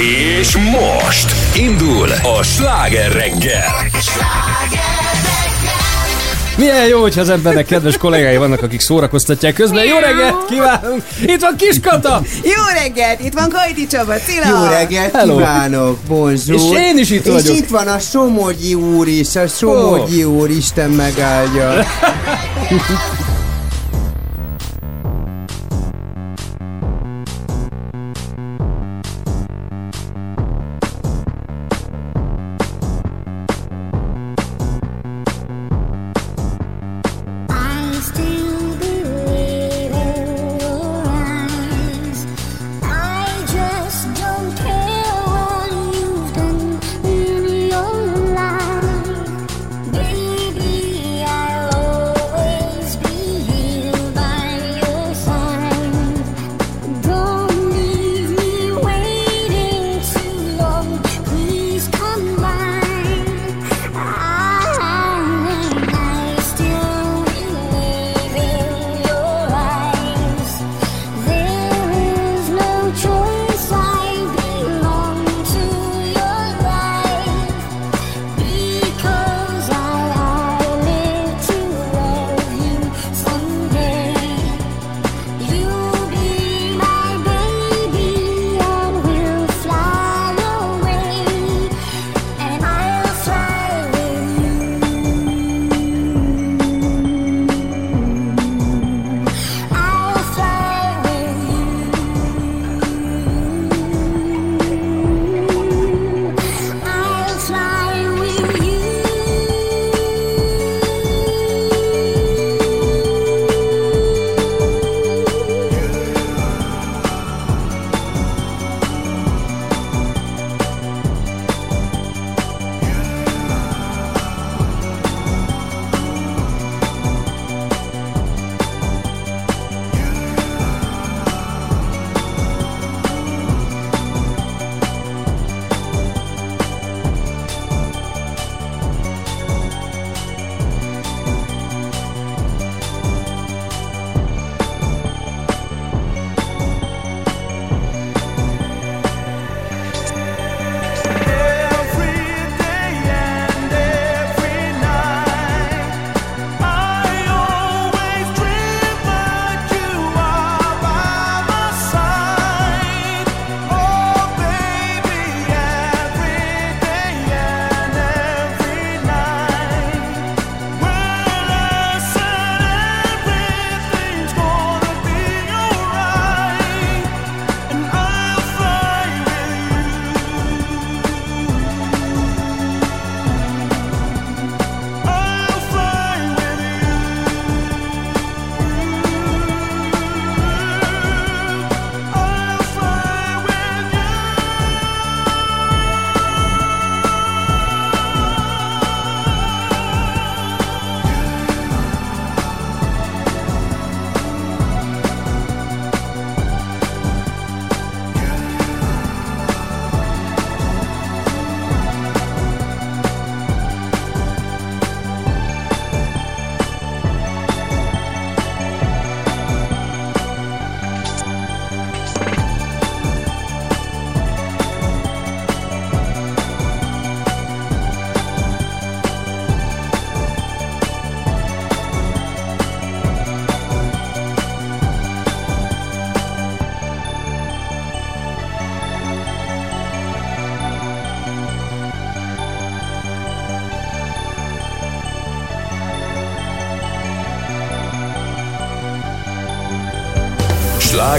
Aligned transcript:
És 0.00 0.56
most 0.56 1.34
indul 1.56 2.08
a 2.38 2.42
sláger 2.42 3.12
reggel. 3.12 3.84
Milyen 6.56 6.86
jó, 6.86 7.00
hogyha 7.00 7.20
az 7.20 7.28
embernek 7.28 7.66
kedves 7.66 7.96
kollégái 7.96 8.36
vannak, 8.36 8.62
akik 8.62 8.80
szórakoztatják 8.80 9.54
közben. 9.54 9.84
Jó 9.84 9.98
reggelt 9.98 10.44
kívánunk! 10.48 11.02
Itt 11.22 11.40
van 11.40 11.56
Kiskata! 11.56 12.22
Jó 12.42 12.82
reggelt! 12.82 13.20
Itt 13.24 13.32
van 13.32 13.48
Kajti 13.48 13.86
Csaba, 13.86 14.14
Cilla! 14.14 14.48
Jó 14.48 14.70
reggelt 14.70 15.14
Hello. 15.14 15.36
kívánok, 15.36 15.98
bonjour! 16.08 16.74
És 16.74 16.78
én 16.78 16.98
is 16.98 17.10
itt 17.10 17.26
És 17.26 17.32
vagyok. 17.32 17.56
itt 17.56 17.68
van 17.68 17.86
a 17.86 17.98
Somogyi 17.98 18.74
úr 18.74 19.08
is, 19.08 19.36
a 19.36 19.46
Somogyi 19.46 20.24
úr, 20.24 20.50
Isten 20.50 20.90
megáldja. 20.90 21.72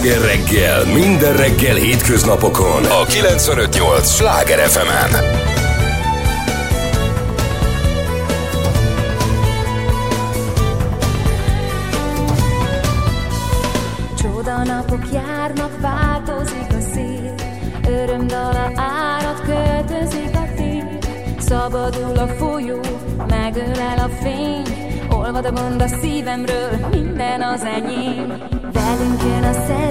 Sláger 0.01 0.22
reggel, 0.22 0.85
minden 0.85 1.38
reggel 1.38 1.75
hétköznapokon 1.75 2.85
a 2.85 3.06
958 3.06 4.09
Sláger 4.09 4.59
FM-en. 4.59 5.11
Csoda 14.17 14.64
napok 14.64 15.05
járnak, 15.14 15.72
változik 15.81 16.67
a 16.70 16.81
szél, 16.93 17.34
örömdala 17.87 18.72
árad, 18.76 19.41
költözik 19.46 20.35
a 20.35 20.47
tél. 20.55 20.97
Szabadul 21.40 22.17
a 22.17 22.28
folyó, 22.28 22.79
megölel 23.28 23.97
a 23.97 24.09
fény, 24.23 24.66
olvad 25.09 25.46
a 25.46 25.52
gond 25.52 25.81
a 25.81 25.87
szívemről, 25.87 26.87
minden 26.91 27.41
az 27.41 27.64
enyém. 27.64 28.59
Velünk 28.73 29.22
jön 29.22 29.43
a 29.43 29.53
szerelem 29.53 29.91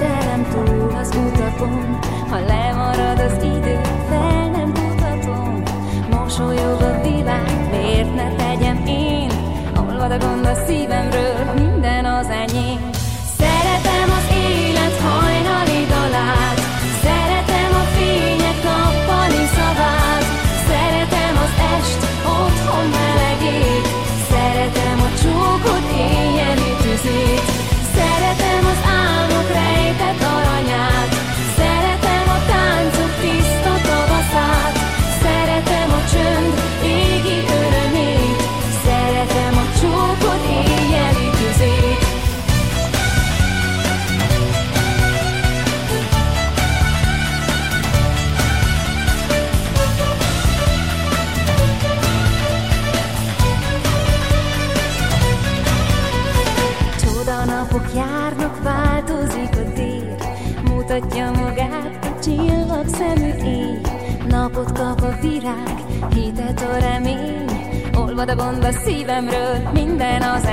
utakon, 1.61 1.99
ha 2.29 2.39
lemarad 2.39 3.19
az 3.19 3.43
idő, 3.43 3.79
fel 4.09 4.49
nem 4.49 4.69
mutatom. 4.69 5.63
Mosolyog 6.09 6.81
a 6.81 7.01
világ, 7.01 7.69
miért 7.71 8.15
ne 8.15 8.35
tegyem 8.35 8.83
én? 8.87 9.31
Olvad 9.77 10.11
a 10.11 10.17
gond 10.17 10.45
a 10.45 10.53
szívemről, 10.53 11.53
minden 11.55 12.05
az 12.05 12.27
enyém. 12.27 12.90
Gond 68.25 68.63
a 68.63 68.71
szívemről, 68.71 69.69
minden 69.73 70.21
az 70.21 70.50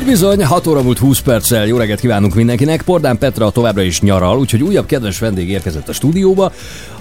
Úgy 0.00 0.06
bizony, 0.06 0.44
6 0.44 0.66
óra 0.66 0.82
múlt 0.82 0.98
20 0.98 1.18
perccel 1.18 1.66
jó 1.66 1.76
reggelt 1.76 2.00
kívánunk 2.00 2.34
mindenkinek. 2.34 2.82
Pordán 2.82 3.18
Petra 3.18 3.50
továbbra 3.50 3.82
is 3.82 4.00
nyaral, 4.00 4.38
úgyhogy 4.38 4.62
újabb 4.62 4.86
kedves 4.86 5.18
vendég 5.18 5.48
érkezett 5.48 5.88
a 5.88 5.92
stúdióba. 5.92 6.52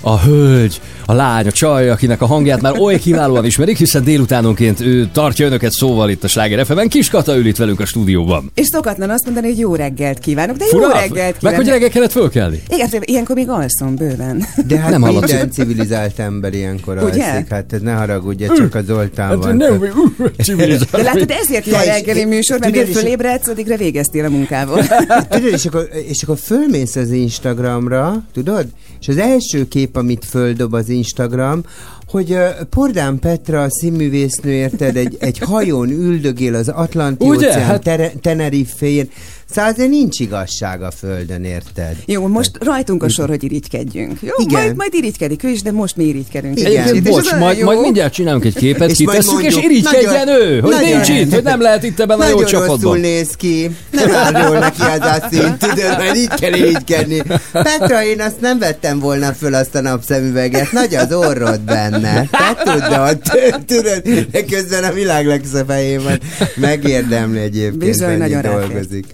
A 0.02 0.20
hölgy, 0.20 0.82
a 1.10 1.14
lány, 1.14 1.48
a 1.48 1.52
csaj, 1.52 1.90
akinek 1.90 2.22
a 2.22 2.26
hangját 2.26 2.62
már 2.62 2.80
oly 2.80 3.00
kiválóan 3.00 3.46
ismerik, 3.46 3.78
hiszen 3.78 4.04
délutánonként 4.04 4.80
ő 4.80 5.10
tartja 5.14 5.46
önöket 5.46 5.72
szóval 5.72 6.10
itt 6.10 6.24
a 6.24 6.28
Sláger 6.28 6.66
fm 6.66 6.80
Kis 6.88 7.10
Kata 7.10 7.36
ül 7.38 7.46
itt 7.46 7.58
velünk 7.58 7.80
a 7.80 7.86
stúdióban. 7.86 8.52
És 8.54 8.66
szokatlan 8.66 9.10
azt 9.10 9.26
mondani, 9.26 9.48
hogy 9.48 9.60
jó 9.60 9.76
reggelt 9.76 10.20
kívánok, 10.20 10.58
de 10.58 10.66
jó 10.72 10.80
Fura? 10.80 10.92
reggelt 10.94 11.16
Meg 11.18 11.34
kívánok. 11.38 11.60
hogy 11.60 11.68
reggel 11.68 11.90
kellett 11.90 12.12
fölkelni? 12.12 12.62
Igen, 12.70 12.90
ilyenkor 13.02 13.36
még 13.36 13.50
alszom 13.50 13.96
bőven. 13.96 14.38
De 14.68 14.78
hát 14.80 14.90
Nem 14.90 14.92
nem 14.92 15.02
hallatszik. 15.02 15.30
minden 15.38 15.52
civilizált 15.52 16.20
ember 16.20 16.54
ilyenkor 16.54 16.96
Ugye? 17.04 17.24
alszik. 17.26 17.50
Hát 17.50 17.74
ez 17.74 17.82
ne 17.82 17.94
haragudj, 17.94 18.46
csak 18.58 18.76
a 18.76 18.82
Zoltán 18.82 19.40
van. 19.40 19.56
nem, 19.56 19.84
civilizált. 20.44 20.92
De 20.92 21.02
látod, 21.02 21.32
ezért 21.44 21.66
és- 21.66 21.86
reggeli 21.86 22.26
műsor, 22.26 22.60
mert 22.60 22.76
és- 22.76 22.98
fölébredsz, 22.98 23.48
addigra 23.48 23.78
végeztél 23.78 24.26
a 24.26 24.30
munkával. 24.30 24.84
Tudod, 25.30 25.54
és 25.54 25.66
akkor, 25.66 25.90
és 26.08 26.24
akkor 26.24 26.38
fölmész 26.38 26.96
az 26.96 27.12
Instagramra, 27.12 28.24
tudod? 28.34 28.66
És 29.02 29.08
az 29.08 29.18
első 29.18 29.68
kép, 29.68 29.96
amit 29.96 30.26
földob 30.26 30.74
az 30.74 30.90
Instagram, 31.00 31.62
hogy 32.08 32.38
Pordán 32.70 33.20
Petra, 33.20 33.62
a 33.64 33.70
színművésznő, 33.70 34.52
érted, 34.52 34.96
egy, 34.96 35.18
egy 35.20 35.38
hajón 35.40 35.90
üldögél 35.90 36.56
az 36.56 36.68
Atlanti 36.68 37.26
Ugye? 37.28 37.48
óceán 37.48 37.66
Hát- 37.66 37.84
tere, 37.84 38.12
Tenerife-jén. 38.22 39.10
Szóval 39.54 39.72
azért 39.72 39.90
nincs 39.90 40.20
igazság 40.20 40.82
a 40.82 40.92
földön, 40.92 41.44
érted? 41.44 41.96
Jó, 42.06 42.28
most 42.28 42.52
rajtunk 42.60 43.04
a 43.04 43.10
sor, 43.10 43.30
hogy 43.30 43.44
irigykedjünk. 43.44 44.18
Jó, 44.22 44.34
Igen. 44.38 44.62
majd, 44.62 44.76
majd 44.76 44.94
irigykedik 44.94 45.44
ő 45.44 45.50
is, 45.50 45.62
de 45.62 45.72
most 45.72 45.96
mi 45.96 46.04
irigykedünk. 46.04 46.60
Igen. 46.60 46.72
Egyébként, 46.72 47.08
és 47.08 47.12
bocs, 47.14 47.36
majd, 47.36 47.58
jó. 47.58 47.66
majd 47.66 47.80
mindjárt 47.80 48.14
csinálunk 48.14 48.46
egy 48.46 48.56
képet, 48.56 48.90
És 48.90 48.98
kitesszük, 48.98 49.24
és 49.44 49.54
mondjuk, 49.54 49.64
irigykedjen 49.72 50.26
nagyon- 50.26 50.42
ő, 50.42 50.60
hogy 50.60 50.72
nagyon- 50.72 50.90
nincs 50.90 51.10
itt, 51.10 51.34
hogy 51.34 51.44
nem 51.44 51.62
lehet 51.62 51.84
itt 51.84 52.00
ebben 52.00 52.20
a 52.20 52.28
jó 52.28 52.34
Nagyon 52.40 52.46
csapatban. 52.50 53.00
néz 53.00 53.30
ki. 53.36 53.70
Nem 53.92 54.12
áll 54.12 54.44
jól 54.48 54.58
neki 54.60 54.82
az 54.82 55.00
a 55.00 55.28
szint, 55.32 55.58
tudod, 55.58 55.98
mert 55.98 56.16
így 56.16 56.34
kell 56.40 56.54
irigykedni. 56.54 57.22
Petra, 57.52 58.04
én 58.04 58.22
azt 58.22 58.42
nem 58.42 58.60
vettem 58.60 59.00
volna 59.00 59.34
föl 59.34 59.54
azt 59.54 59.76
a 59.76 59.82
napszemüveget. 59.82 60.72
Nagy 60.72 60.96
az 60.96 61.14
orrod 61.14 61.60
benne. 61.60 62.28
Te 62.32 62.56
tudod, 62.64 63.20
tudod, 63.66 64.02
de 64.32 64.44
közben 64.46 64.84
a 64.84 64.92
világ 64.94 65.26
legszebb 65.26 65.70
helyén 65.72 66.04
van. 66.04 66.20
Megérdemli 66.56 67.40
egyébként, 67.40 67.78
Bizony, 67.78 68.18
nagyon 68.18 68.42
dolgozik. 68.42 69.06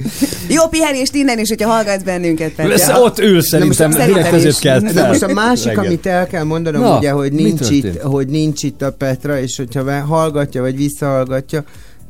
Jó 0.47 0.67
pihenést 0.67 1.15
innen 1.15 1.39
is, 1.39 1.49
hogyha 1.49 1.69
hallgatsz 1.69 2.03
bennünket. 2.03 2.51
Lesz, 2.57 2.89
ott 2.89 3.19
ül 3.19 3.41
szerintem, 3.41 3.91
most 3.91 4.05
direkt 4.05 4.43
is. 4.45 4.59
kell. 4.59 4.79
De 4.79 5.07
most 5.07 5.21
a 5.21 5.33
másik, 5.33 5.77
amit 5.77 6.05
el 6.05 6.27
kell 6.27 6.43
mondanom, 6.43 6.81
Na, 6.81 6.97
ugye, 6.97 7.11
hogy 7.11 7.31
nincs, 7.31 7.69
itt, 7.69 8.01
hogy 8.01 8.27
nincs 8.27 8.63
itt 8.63 8.81
a 8.81 8.91
Petra, 8.91 9.39
és 9.39 9.57
hogyha 9.57 10.01
hallgatja, 10.01 10.61
vagy 10.61 10.77
visszahallgatja, 10.77 11.63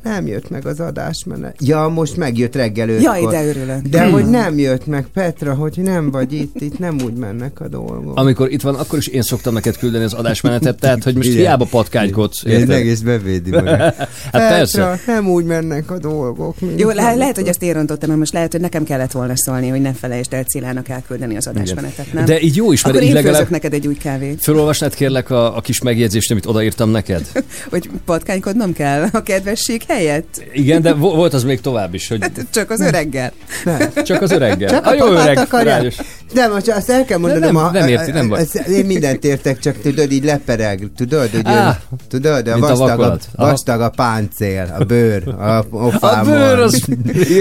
nem 0.06 0.26
jött 0.26 0.50
meg 0.50 0.66
az 0.66 0.80
adásmenet. 0.80 1.56
Ja, 1.60 1.88
most 1.94 2.16
megjött 2.16 2.54
reggel 2.54 2.88
ötkor. 2.88 3.02
Jaj, 3.16 3.26
de 3.32 3.46
örülök. 3.48 3.80
De 3.80 4.04
hogy 4.10 4.26
nem 4.30 4.58
jött 4.58 4.86
meg, 4.86 5.06
Petra, 5.14 5.54
hogy 5.54 5.76
nem 5.76 6.10
vagy 6.10 6.32
itt, 6.32 6.60
itt 6.60 6.78
nem 6.78 6.96
úgy 7.04 7.12
mennek 7.14 7.60
a 7.60 7.68
dolgok. 7.68 8.18
Amikor 8.18 8.52
itt 8.52 8.62
van, 8.62 8.74
akkor 8.74 8.98
is 8.98 9.06
én 9.06 9.22
szoktam 9.22 9.54
neked 9.54 9.76
küldeni 9.76 10.04
az 10.04 10.12
adásmenetet, 10.12 10.78
tehát 10.80 11.02
hogy 11.04 11.14
most 11.14 11.28
Igen. 11.28 11.40
hiába 11.40 11.64
patkánykodsz. 11.70 12.44
Ez 12.44 12.52
érted? 12.52 12.70
egész 12.70 13.00
bevédi 13.00 13.50
magát. 13.50 13.94
Hát 14.32 14.48
Petra, 14.48 14.56
persze. 14.56 15.00
nem 15.06 15.28
úgy 15.28 15.44
mennek 15.44 15.90
a 15.90 15.98
dolgok. 15.98 16.60
mint 16.60 16.80
Jó, 16.80 16.88
le- 16.88 16.94
amikor. 17.02 17.18
lehet, 17.18 17.36
hogy 17.36 17.48
azt 17.48 17.62
érontottam, 17.62 18.08
mert 18.08 18.20
most 18.20 18.32
lehet, 18.32 18.52
hogy 18.52 18.60
nekem 18.60 18.84
kellett 18.84 19.12
volna 19.12 19.32
szólni, 19.36 19.68
hogy 19.68 19.80
ne 19.80 19.92
felejtsd 19.92 20.32
el 20.32 20.42
Cilának 20.42 20.88
elküldeni 20.88 21.36
az 21.36 21.46
adásmenetet, 21.46 22.12
nem? 22.12 22.24
De 22.24 22.40
így 22.40 22.56
jó 22.56 22.72
is, 22.72 22.82
mert 22.82 22.94
Akkor 22.96 23.08
így 23.08 23.14
én 23.16 23.22
legalább- 23.22 23.50
neked 23.50 23.72
egy 23.72 23.86
új 23.86 23.94
kávét, 23.94 24.42
Fölolvasnád 24.42 24.94
kérlek 24.94 25.30
a, 25.30 25.56
a 25.56 25.60
kis 25.60 25.80
megjegyzést, 25.80 26.30
amit 26.30 26.46
odaírtam 26.46 26.90
neked? 26.90 27.26
hogy 27.70 27.90
patkánykodnom 28.04 28.72
kell 28.72 29.06
a 29.12 29.22
kedvesség 29.22 29.82
helyett. 29.96 30.42
Igen, 30.52 30.82
de 30.82 30.94
vo- 30.94 31.14
volt 31.14 31.34
az 31.34 31.44
még 31.44 31.60
tovább 31.60 31.94
is, 31.94 32.08
hogy 32.08 32.18
Hát 32.20 32.46
csak 32.50 32.70
az 32.70 32.80
öreggel. 32.80 33.32
Nem. 33.64 33.90
csak 34.04 34.22
az 34.22 34.30
öreggel. 34.30 34.70
Csak 34.70 34.86
a 34.86 34.94
jó 34.94 35.06
papát 35.06 35.52
öreg, 35.52 35.64
rágyos. 35.66 35.94
De 36.32 36.46
most 36.48 36.68
azt 36.68 36.90
el 36.90 37.04
kell 37.04 37.18
mondanom, 37.18 37.54
nem- 37.54 37.64
a- 37.64 37.70
nem 37.70 37.82
a- 37.82 37.88
érti, 37.88 38.10
nem 38.10 38.28
baj. 38.28 38.44
Én 38.68 38.84
mindent 38.86 39.24
értek, 39.24 39.58
csak 39.58 39.80
tudod, 39.80 40.12
így 40.12 40.24
lepereg, 40.24 40.88
tudod, 40.96 41.30
hogy 41.30 41.46
jön, 41.46 41.76
tudod, 42.08 42.48
a 42.48 42.52
mint 42.52 42.64
a 42.64 42.74
vastag 42.74 43.00
a, 43.00 43.18
vastag 43.36 43.80
a 43.80 43.88
páncél, 43.88 44.74
a 44.78 44.84
bőr, 44.84 45.28
a, 45.28 45.64
A 46.00 46.22
bőr 46.24 46.58
az... 46.58 46.84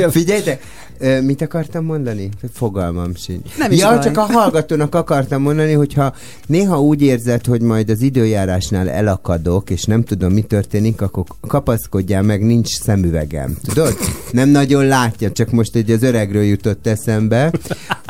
Figyeljetek, 0.09 0.61
ö, 0.99 1.21
mit 1.21 1.41
akartam 1.41 1.85
mondani? 1.85 2.29
Fogalmam 2.53 3.15
sincs. 3.15 3.57
Nem 3.57 3.71
is 3.71 3.79
ja, 3.79 3.89
baj. 3.89 3.99
csak 4.03 4.17
a 4.17 4.21
hallgatónak 4.21 4.95
akartam 4.95 5.41
mondani, 5.41 5.73
hogyha 5.73 6.13
néha 6.47 6.81
úgy 6.81 7.01
érzed, 7.01 7.45
hogy 7.45 7.61
majd 7.61 7.89
az 7.89 8.01
időjárásnál 8.01 8.89
elakadok, 8.89 9.69
és 9.69 9.83
nem 9.83 10.03
tudom, 10.03 10.33
mi 10.33 10.41
történik, 10.41 11.01
akkor 11.01 11.23
kapaszkodjál 11.47 12.21
meg, 12.21 12.45
nincs 12.45 12.67
szemüvegem. 12.67 13.57
Tudod? 13.63 13.97
Nem 14.31 14.49
nagyon 14.49 14.85
látja, 14.85 15.31
csak 15.31 15.51
most 15.51 15.75
egy 15.75 15.91
az 15.91 16.03
öregről 16.03 16.43
jutott 16.43 16.87
eszembe, 16.87 17.51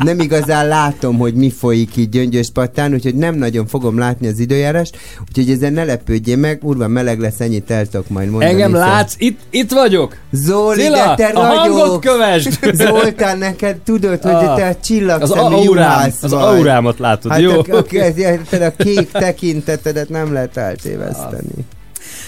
nem 0.03 0.19
igazán 0.19 0.67
látom, 0.67 1.17
hogy 1.17 1.33
mi 1.33 1.49
folyik 1.49 1.95
így 1.95 2.09
Gyöngyöspattán, 2.09 2.93
úgyhogy 2.93 3.15
nem 3.15 3.35
nagyon 3.35 3.67
fogom 3.67 3.97
látni 3.97 4.27
az 4.27 4.39
időjárást, 4.39 4.97
úgyhogy 5.27 5.49
ezen 5.49 5.73
ne 5.73 5.83
lepődjél 5.83 6.37
meg, 6.37 6.59
urva 6.63 6.87
meleg 6.87 7.19
lesz, 7.19 7.39
ennyit 7.39 7.71
el 7.71 7.85
tudok 7.87 8.09
majd 8.09 8.29
mondani. 8.29 8.51
Engem 8.51 8.71
szóval- 8.71 8.87
látsz? 8.87 9.13
Itt, 9.17 9.39
itt 9.49 9.71
vagyok. 9.71 10.15
Zoli, 10.31 10.81
Cilla, 10.81 11.15
de 11.15 11.15
te 11.15 11.39
a 11.39 11.43
hangot 11.43 12.01
kövesd. 12.01 12.59
Zoltán, 12.85 13.37
neked 13.37 13.77
tudod, 13.77 14.21
hogy 14.21 14.31
Ah, 14.31 14.55
te 14.55 14.67
a 14.67 14.75
csillag 14.75 15.21
Az 15.21 15.31
aurám, 15.31 16.11
az 16.21 16.33
aurámat 16.33 16.99
látod, 16.99 17.31
Hát 17.31 17.41
jó? 17.41 17.51
a, 17.51 17.65
a, 17.69 17.85
a, 18.51 18.63
a 18.63 18.73
kék 18.77 19.11
tekintetedet 19.11 20.09
nem 20.09 20.33
lehet 20.33 20.57
eltéveszteni. 20.57 21.65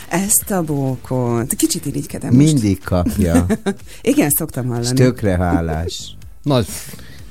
Ezt 0.10 0.52
a 0.52 0.62
bókot. 0.62 1.54
Kicsit 1.56 1.86
irigykedem 1.86 2.34
most. 2.34 2.46
Mindig 2.46 2.84
kapja. 2.84 3.46
Igen, 4.02 4.30
szoktam 4.30 4.64
És 4.66 4.70
hallani. 4.72 4.94
tökre 4.94 5.38
hálás. 5.38 6.16
Na, 6.44 6.60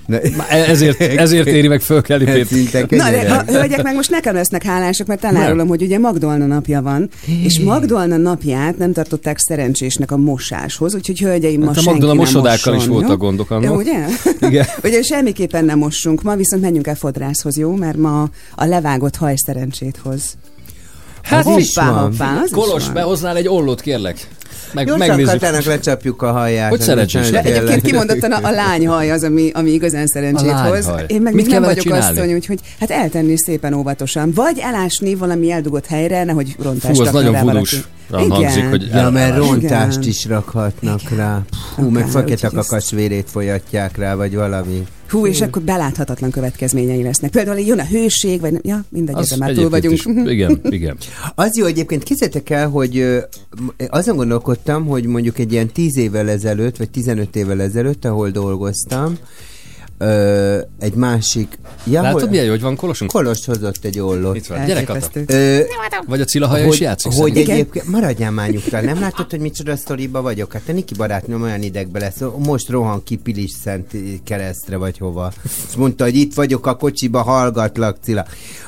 Na, 0.06 0.18
már 0.36 0.68
ezért, 0.68 1.00
ezért 1.26 1.46
éri 1.46 1.68
meg 1.68 1.80
fölkelni 1.80 2.24
Péter. 2.24 2.86
Na, 2.90 3.10
de 3.10 3.10
könyörög. 3.10 3.30
a 3.30 3.52
hölgyek 3.52 3.82
meg 3.82 3.94
most 3.94 4.10
nekem 4.10 4.34
lesznek 4.34 4.62
hálások, 4.62 5.06
mert 5.06 5.24
elárulom, 5.24 5.68
hogy 5.68 5.82
ugye 5.82 5.98
Magdolna 5.98 6.46
napja 6.46 6.82
van, 6.82 7.08
és 7.42 7.60
Magdolna 7.60 8.16
napját 8.16 8.78
nem 8.78 8.92
tartották 8.92 9.38
szerencsésnek 9.38 10.10
a 10.10 10.16
mosáshoz, 10.16 10.94
úgyhogy 10.94 11.20
hölgyeim, 11.20 11.60
ma 11.60 11.66
Hát 11.66 11.76
a 11.76 11.80
senki 11.80 11.90
Magdolna 11.90 12.20
mosodákkal 12.20 12.74
is 12.74 12.78
mosson, 12.78 12.92
voltak 12.92 13.10
jó? 13.10 13.16
gondok 13.16 13.50
annak. 13.50 13.76
ugye? 13.76 14.06
Igen. 14.40 14.66
ugye 14.84 15.02
semmiképpen 15.02 15.64
nem 15.64 15.78
mossunk 15.78 16.22
ma, 16.22 16.36
viszont 16.36 16.62
menjünk 16.62 16.86
el 16.86 16.94
fodrászhoz, 16.94 17.56
jó? 17.56 17.74
Mert 17.74 17.96
ma 17.96 18.28
a 18.54 18.64
levágott 18.64 19.16
haj 19.16 19.34
szerencsét 19.36 20.00
hoz. 20.02 20.36
Hát 21.22 21.46
is 21.58 21.74
hoppá, 21.74 21.90
hoppá, 21.90 22.36
az 22.36 22.44
is 22.44 22.50
Kolos, 22.50 22.88
behoznál 22.88 23.36
egy 23.36 23.48
ollót, 23.48 23.80
kérlek. 23.80 24.28
Meg, 24.72 24.86
Gyorsan 24.86 25.08
megnézzük. 25.08 25.32
Katának 25.40 25.62
lecsapjuk 25.64 26.22
a 26.22 26.32
haját. 26.32 26.70
Hogy 26.70 26.80
szerencsés. 26.80 27.30
De 27.30 27.42
egyébként 27.42 27.82
kimondottan 27.82 28.32
a, 28.32 28.46
a 28.48 28.50
lányhaj 28.50 29.10
az, 29.10 29.22
ami, 29.22 29.50
ami 29.54 29.70
igazán 29.70 30.06
szerencsét 30.06 30.50
A 30.50 30.54
hoz. 30.68 30.90
Én 31.06 31.22
meg 31.22 31.34
Mit 31.34 31.46
nem 31.46 31.62
vagyok 31.62 31.82
csinálni? 31.84 32.18
asszony, 32.18 32.34
úgyhogy 32.34 32.58
hát 32.80 32.90
eltenni 32.90 33.36
szépen 33.38 33.72
óvatosan. 33.72 34.32
Vagy 34.34 34.58
elásni 34.58 35.14
valami 35.14 35.50
eldugott 35.50 35.86
helyre, 35.86 36.24
nehogy 36.24 36.56
rontást 36.62 36.96
Fú, 36.96 37.02
az 37.02 37.12
nagyon 37.12 37.44
valaki. 37.44 37.76
hangzik, 38.10 38.68
hogy 38.68 38.86
Ja, 38.92 39.10
mert 39.10 39.36
rontást 39.36 39.96
Igen. 39.96 40.08
is 40.08 40.24
rakhatnak 40.24 41.02
Igen. 41.02 41.16
rá. 41.18 41.40
Hú, 41.76 41.88
meg 41.88 42.06
fekete 42.08 42.32
úgyhogy 42.46 42.58
ezt- 42.58 42.68
kakas 42.68 42.90
vérét 42.90 43.30
folyatják 43.30 43.96
rá, 43.96 44.14
vagy 44.14 44.34
valami. 44.34 44.86
Hú, 45.08 45.26
és 45.26 45.40
akkor 45.40 45.62
beláthatatlan 45.62 46.30
következményei 46.30 47.02
lesznek. 47.02 47.30
Például 47.30 47.58
jön 47.58 47.78
a 47.78 47.86
hőség, 47.86 48.40
vagy 48.40 48.52
nem, 48.52 48.60
ja, 48.64 48.84
mindegy, 48.88 49.16
ezen 49.18 49.38
már 49.38 49.52
túl 49.52 49.68
vagyunk. 49.68 49.94
Is, 49.94 50.06
igen, 50.24 50.60
igen. 50.62 50.96
Az 51.34 51.56
jó, 51.56 51.64
egyébként 51.64 52.02
képzeljétek 52.02 52.50
el, 52.50 52.68
hogy 52.68 53.24
azon 53.88 54.16
gondolkodtam, 54.16 54.86
hogy 54.86 55.06
mondjuk 55.06 55.38
egy 55.38 55.52
ilyen 55.52 55.68
10 55.68 55.96
évvel 55.96 56.28
ezelőtt, 56.28 56.76
vagy 56.76 56.90
15 56.90 57.36
évvel 57.36 57.60
ezelőtt, 57.62 58.04
ahol 58.04 58.30
dolgoztam, 58.30 59.18
ö, 59.98 60.58
egy 60.78 60.94
másik... 60.94 61.58
Ja, 61.86 62.02
Látod, 62.02 62.20
hol- 62.20 62.30
milyen 62.30 62.44
jó, 62.44 62.50
hogy 62.50 62.60
van 62.60 62.76
Kolosunk? 62.76 63.10
Kolos 63.10 63.46
hozott 63.46 63.84
egy 63.84 63.98
ollót. 63.98 64.36
Itt 64.36 64.46
van. 64.46 64.64
Gyere, 64.66 64.84
Kata. 64.84 64.98
Elképesztő. 64.98 65.24
Ö, 65.36 65.60
Vagy 66.06 66.20
a 66.20 66.24
Cilla 66.24 66.46
haja 66.46 66.62
is 66.64 66.68
hogy, 66.68 66.80
játszik 66.80 67.12
hogy 67.12 67.32
szerintem. 67.34 67.54
egyébként, 67.54 67.86
maradjál 67.88 68.30
már 68.30 68.50
nyugtán, 68.50 68.84
nem 68.84 69.00
látod, 69.00 69.30
hogy 69.30 69.40
micsoda 69.40 69.76
sztoriba 69.76 70.22
vagyok? 70.22 70.52
Hát 70.52 70.62
a 70.68 70.72
Niki 70.72 70.94
barátnőm 70.94 71.42
olyan 71.42 71.62
idegbe 71.62 71.98
lesz, 71.98 72.20
most 72.38 72.68
rohan 72.68 73.02
ki 73.04 73.16
Pilis 73.16 73.50
Szent 73.50 73.90
keresztre, 74.24 74.76
vagy 74.76 74.98
hova. 74.98 75.32
És 75.68 75.76
mondta, 75.76 76.04
hogy 76.04 76.14
itt 76.16 76.34
vagyok 76.34 76.66
a 76.66 76.76
kocsiba, 76.76 77.22
hallgatlak, 77.22 77.96
Cilla. 78.02 78.24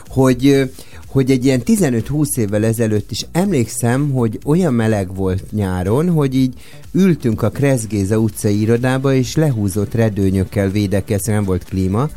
Hogy, 0.08 0.46
ö, 0.46 0.62
hogy 1.08 1.30
egy 1.30 1.44
ilyen 1.44 1.62
15-20 1.64 2.36
évvel 2.36 2.64
ezelőtt 2.64 3.10
is 3.10 3.26
emlékszem, 3.32 4.10
hogy 4.10 4.38
olyan 4.44 4.74
meleg 4.74 5.14
volt 5.14 5.52
nyáron, 5.52 6.10
hogy 6.10 6.34
így 6.34 6.54
ültünk 6.92 7.42
a 7.42 7.50
Kreszgéza 7.50 8.18
utcai 8.18 8.60
irodába, 8.60 9.14
és 9.14 9.36
lehúzott 9.36 9.94
redőnyökkel 9.94 10.70
védekezni, 10.70 11.32
nem 11.32 11.44
volt 11.44 11.64
klíma, 11.64 12.08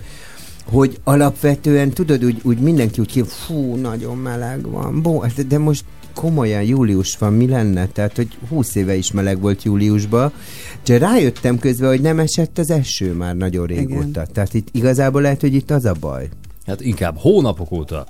hogy 0.66 1.00
alapvetően, 1.04 1.90
tudod, 1.90 2.26
úgy, 2.26 2.40
úgy 2.44 2.58
mindenki 2.58 3.00
úgy 3.00 3.12
ki, 3.12 3.24
fú, 3.24 3.76
nagyon 3.76 4.18
meleg 4.18 4.70
van, 4.70 5.02
Bo, 5.02 5.24
de- 5.36 5.44
de 5.44 5.58
most 5.58 5.84
komolyan 6.16 6.64
július 6.64 7.18
van, 7.18 7.34
mi 7.34 7.48
lenne? 7.48 7.88
Tehát, 7.88 8.16
hogy 8.16 8.38
20 8.50 8.76
éve 8.76 8.96
is 8.96 9.12
meleg 9.12 9.40
volt 9.40 9.64
júliusban, 9.64 10.32
csak 10.84 11.00
rájöttem 11.00 11.60
közben, 11.60 11.90
hogy 11.90 12.02
nem 12.02 12.20
esett 12.20 12.58
az 12.58 12.70
eső 12.70 13.14
már 13.14 13.36
nagyon 13.36 13.66
régóta. 13.66 14.08
Igen. 14.08 14.28
Tehát 14.34 14.54
itt 14.54 14.68
igazából 14.72 15.22
lehet, 15.22 15.42
hogy 15.42 15.54
itt 15.54 15.72
az 15.72 15.86
a 15.86 15.96
baj. 16.00 16.30
Hát 16.66 16.82
inkább 16.82 17.18
hónapok 17.18 17.72
óta. 17.72 18.08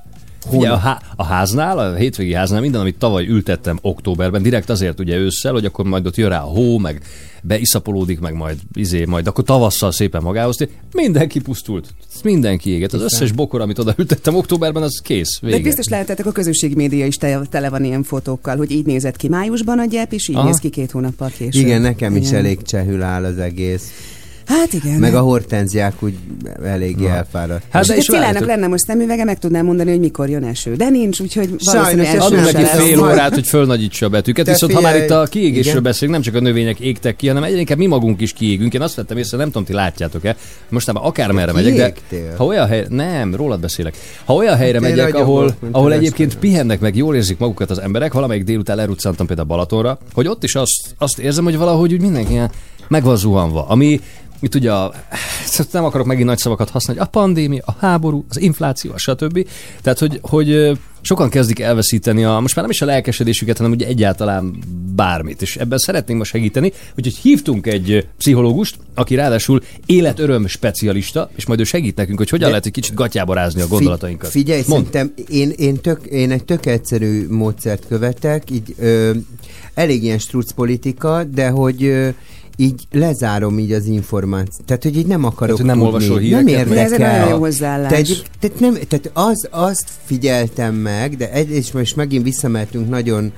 Ugye 0.50 0.70
a, 0.70 0.78
há- 0.78 1.04
a 1.16 1.24
háznál, 1.24 1.80
a 1.80 1.96
hétvégi 1.96 2.34
háznál 2.34 2.62
minden, 2.62 2.82
amit 2.82 2.98
tavaly 2.98 3.28
ültettem 3.28 3.78
októberben, 3.82 4.42
direkt 4.42 4.70
azért 4.70 5.00
ugye 5.00 5.16
ősszel, 5.18 5.52
hogy 5.52 5.66
akkor 5.66 5.86
majd 5.86 6.06
ott 6.06 6.16
jön 6.16 6.30
rá 6.30 6.42
a 6.42 6.48
hó, 6.48 6.78
meg 6.78 7.02
beiszapolódik, 7.44 8.20
meg 8.20 8.34
majd 8.34 8.58
izé, 8.74 9.06
majd 9.06 9.28
akkor 9.28 9.44
tavasszal 9.44 9.92
szépen 9.92 10.22
magához 10.22 10.56
tér. 10.56 10.70
Mindenki 10.94 11.40
pusztult. 11.40 11.94
Mindenki 12.24 12.70
éget. 12.70 12.94
Az 12.94 13.02
összes 13.02 13.32
bokor, 13.32 13.62
amit 13.62 13.80
oda 13.80 13.94
ültettem 13.98 14.36
októberben, 14.36 14.84
az 14.84 15.02
kész. 15.04 15.40
De 15.42 15.48
Vége. 15.48 15.64
biztos 15.64 15.88
lehetettek 15.88 16.26
a 16.26 16.32
közösségi 16.32 16.76
média 16.76 17.06
is 17.06 17.18
tele, 17.50 17.70
van 17.70 17.84
ilyen 17.84 18.04
fotókkal, 18.04 18.58
hogy 18.58 18.72
így 18.72 18.86
nézett 18.86 19.16
ki 19.16 19.28
májusban 19.28 19.80
a 19.80 19.86
gyep, 19.86 20.14
és 20.14 20.28
így 20.28 20.36
Aha. 20.36 20.46
néz 20.46 20.58
ki 20.58 20.70
két 20.70 20.92
hónappal 20.92 21.30
később. 21.38 21.66
Igen, 21.66 21.82
nekem 21.82 22.16
is 22.16 22.28
Igen. 22.28 22.40
elég 22.40 22.62
csehül 22.62 23.02
áll 23.02 23.24
az 23.24 23.38
egész. 23.38 23.92
Hát 24.46 24.74
igen. 24.74 25.00
Meg 25.00 25.16
a 25.16 25.20
hortenziák 25.20 26.04
úgy 26.04 26.18
eléggé 26.64 27.06
elfáradt. 27.08 27.64
Hát 27.70 27.82
és 27.82 27.88
de 27.88 27.96
is 27.96 28.06
Cilának 28.06 28.26
várjátok. 28.26 28.50
lenne 28.50 28.68
most 28.68 28.86
szemüvege, 28.86 29.24
meg 29.24 29.40
tudnám 29.40 29.66
mondani, 29.66 29.90
hogy 29.90 30.00
mikor 30.00 30.30
jön 30.30 30.44
eső. 30.44 30.76
De 30.76 30.90
nincs, 30.90 31.20
úgyhogy 31.20 31.56
valószínűleg 31.66 32.20
Adunk 32.20 32.52
neki 32.52 32.64
fél 32.64 33.00
órát, 33.00 33.34
hogy 33.34 33.48
fölnagyítsa 33.48 34.06
a 34.06 34.10
betűket, 34.10 34.46
Te 34.46 34.52
viszont 34.52 34.74
ha 34.74 34.82
már 34.82 34.92
figyelj, 34.92 35.10
itt 35.10 35.16
a 35.16 35.24
kiégésről 35.24 35.72
igen. 35.72 35.84
beszélünk, 35.84 36.14
nem 36.14 36.22
csak 36.22 36.36
a 36.36 36.40
növények 36.40 36.80
égtek 36.80 37.16
ki, 37.16 37.28
hanem 37.28 37.44
egyre 37.44 37.60
inkább 37.60 37.78
mi 37.78 37.86
magunk 37.86 38.22
is 38.22 38.34
kiégünk. 38.34 38.74
Én 38.74 38.82
azt 38.82 38.96
vettem 38.96 39.18
észre, 39.18 39.38
nem 39.38 39.48
tudom, 39.48 39.64
ti 39.64 39.74
látjátok-e. 39.74 40.36
Mostában 40.70 41.04
akármerre 41.04 41.52
megyek, 41.52 42.02
de 42.10 42.34
ha 42.38 42.46
olyan 42.46 42.68
hely, 42.68 42.86
nem, 42.90 43.36
rólad 43.36 43.60
beszélek. 43.60 43.96
Ha 44.26 44.34
olyan 44.34 44.58
helyre 44.58 44.78
Én 44.78 44.82
megyek, 44.82 45.16
ahol, 45.16 45.56
ahol 45.72 45.94
egyébként 45.94 46.38
pihennek 46.38 46.80
meg, 46.80 46.96
jól 46.96 47.16
érzik 47.16 47.38
magukat 47.38 47.70
az 47.70 47.80
emberek, 47.80 48.14
valamelyik 48.14 48.44
délután 48.44 48.76
leruccantam 48.76 49.26
például 49.26 49.48
Balatonra, 49.48 49.98
hogy 50.14 50.28
ott 50.28 50.44
is 50.44 50.56
azt, 50.56 50.96
azt 50.98 51.20
érzem, 51.20 51.44
hogy 51.44 51.58
valahogy 51.58 51.94
úgy 51.94 52.02
mindenki 52.02 52.32
ilyen 52.32 52.52
meg 52.92 53.04
van 53.04 53.16
zuhanva. 53.16 53.68
Ami 53.68 54.00
itt 54.40 54.56
ugye 54.56 54.72
a, 54.74 54.94
nem 55.72 55.84
akarok 55.84 56.08
megint 56.08 56.28
nagy 56.28 56.38
szavakat 56.38 56.70
használni, 56.70 57.02
a 57.02 57.06
pandémia, 57.06 57.64
a 57.66 57.76
háború, 57.80 58.26
az 58.30 58.40
infláció, 58.40 58.92
a 58.92 58.98
stb. 58.98 59.48
Tehát, 59.82 60.00
hogy, 60.00 60.20
hogy 60.22 60.78
sokan 61.02 61.30
kezdik 61.30 61.60
elveszíteni 61.60 62.24
a, 62.24 62.40
most 62.40 62.56
már 62.56 62.64
nem 62.64 62.74
is 62.74 62.82
a 62.82 62.86
lelkesedésüket, 62.86 63.58
hanem 63.58 63.72
ugye 63.72 63.88
egyáltalán 63.88 64.64
bármit. 64.96 65.42
És 65.42 65.56
ebben 65.56 65.78
szeretnénk 65.78 66.20
most 66.20 66.32
segíteni, 66.32 66.72
úgyhogy 66.98 67.16
hívtunk 67.16 67.68
egy 67.68 68.08
pszichológust, 68.18 68.76
aki 68.96 69.16
ráadásul 69.16 69.62
életöröm 69.86 70.48
specialista, 70.48 71.30
és 71.36 71.46
majd 71.46 71.60
ő 71.60 71.64
segít 71.64 71.96
nekünk, 71.96 72.18
hogy 72.18 72.30
hogyan 72.30 72.46
De- 72.46 72.50
lehet 72.50 72.66
egy 72.66 72.72
kicsit 72.72 72.94
gatyába 72.94 73.34
rázni 73.34 73.62
a 73.62 73.68
gondolatainkat. 73.68 74.30
Fi- 74.30 74.42
Figyelj, 74.42 74.64
Mondd. 74.68 74.84
szerintem 74.92 75.26
én, 75.30 75.50
én, 75.50 75.82
tök, 75.82 76.06
én 76.06 76.32
egy 76.32 76.44
tök 76.44 76.66
egyszerű 76.66 77.28
módszert 77.30 77.88
követek, 77.88 78.52
így 78.52 78.76
ö, 78.80 79.12
elég 79.74 80.04
ilyen 80.04 80.20
struc 80.20 80.52
politika, 80.52 81.24
de 81.24 81.50
hogy 81.50 81.84
ö, 81.84 82.10
így 82.62 82.88
lezárom 82.92 83.60
így 83.60 83.72
az 83.72 83.86
információt. 83.86 84.66
Tehát, 84.66 84.84
hogy 84.84 84.98
így 84.98 85.06
nem 85.06 85.24
akarok 85.24 85.58
hogy 85.58 85.66
nem 85.66 85.76
tudni. 85.78 85.94
olvasol 85.94 86.20
Nem 86.20 86.46
híreket, 86.46 86.74
érdekel. 86.74 87.12
nagyon 87.12 87.30
jó 87.30 87.38
hozzáállás. 87.38 87.92
Te 87.92 87.96
egy, 87.96 88.24
tehát, 88.40 88.60
nem, 88.60 88.74
tehát 88.88 89.12
az, 89.14 89.48
azt 89.52 89.90
figyeltem 90.04 90.76
meg, 90.76 91.18
de 91.18 91.32
egy, 91.32 91.50
és 91.50 91.72
most 91.72 91.96
megint 91.96 92.24
visszamehetünk 92.24 92.90
nagyon 92.90 93.32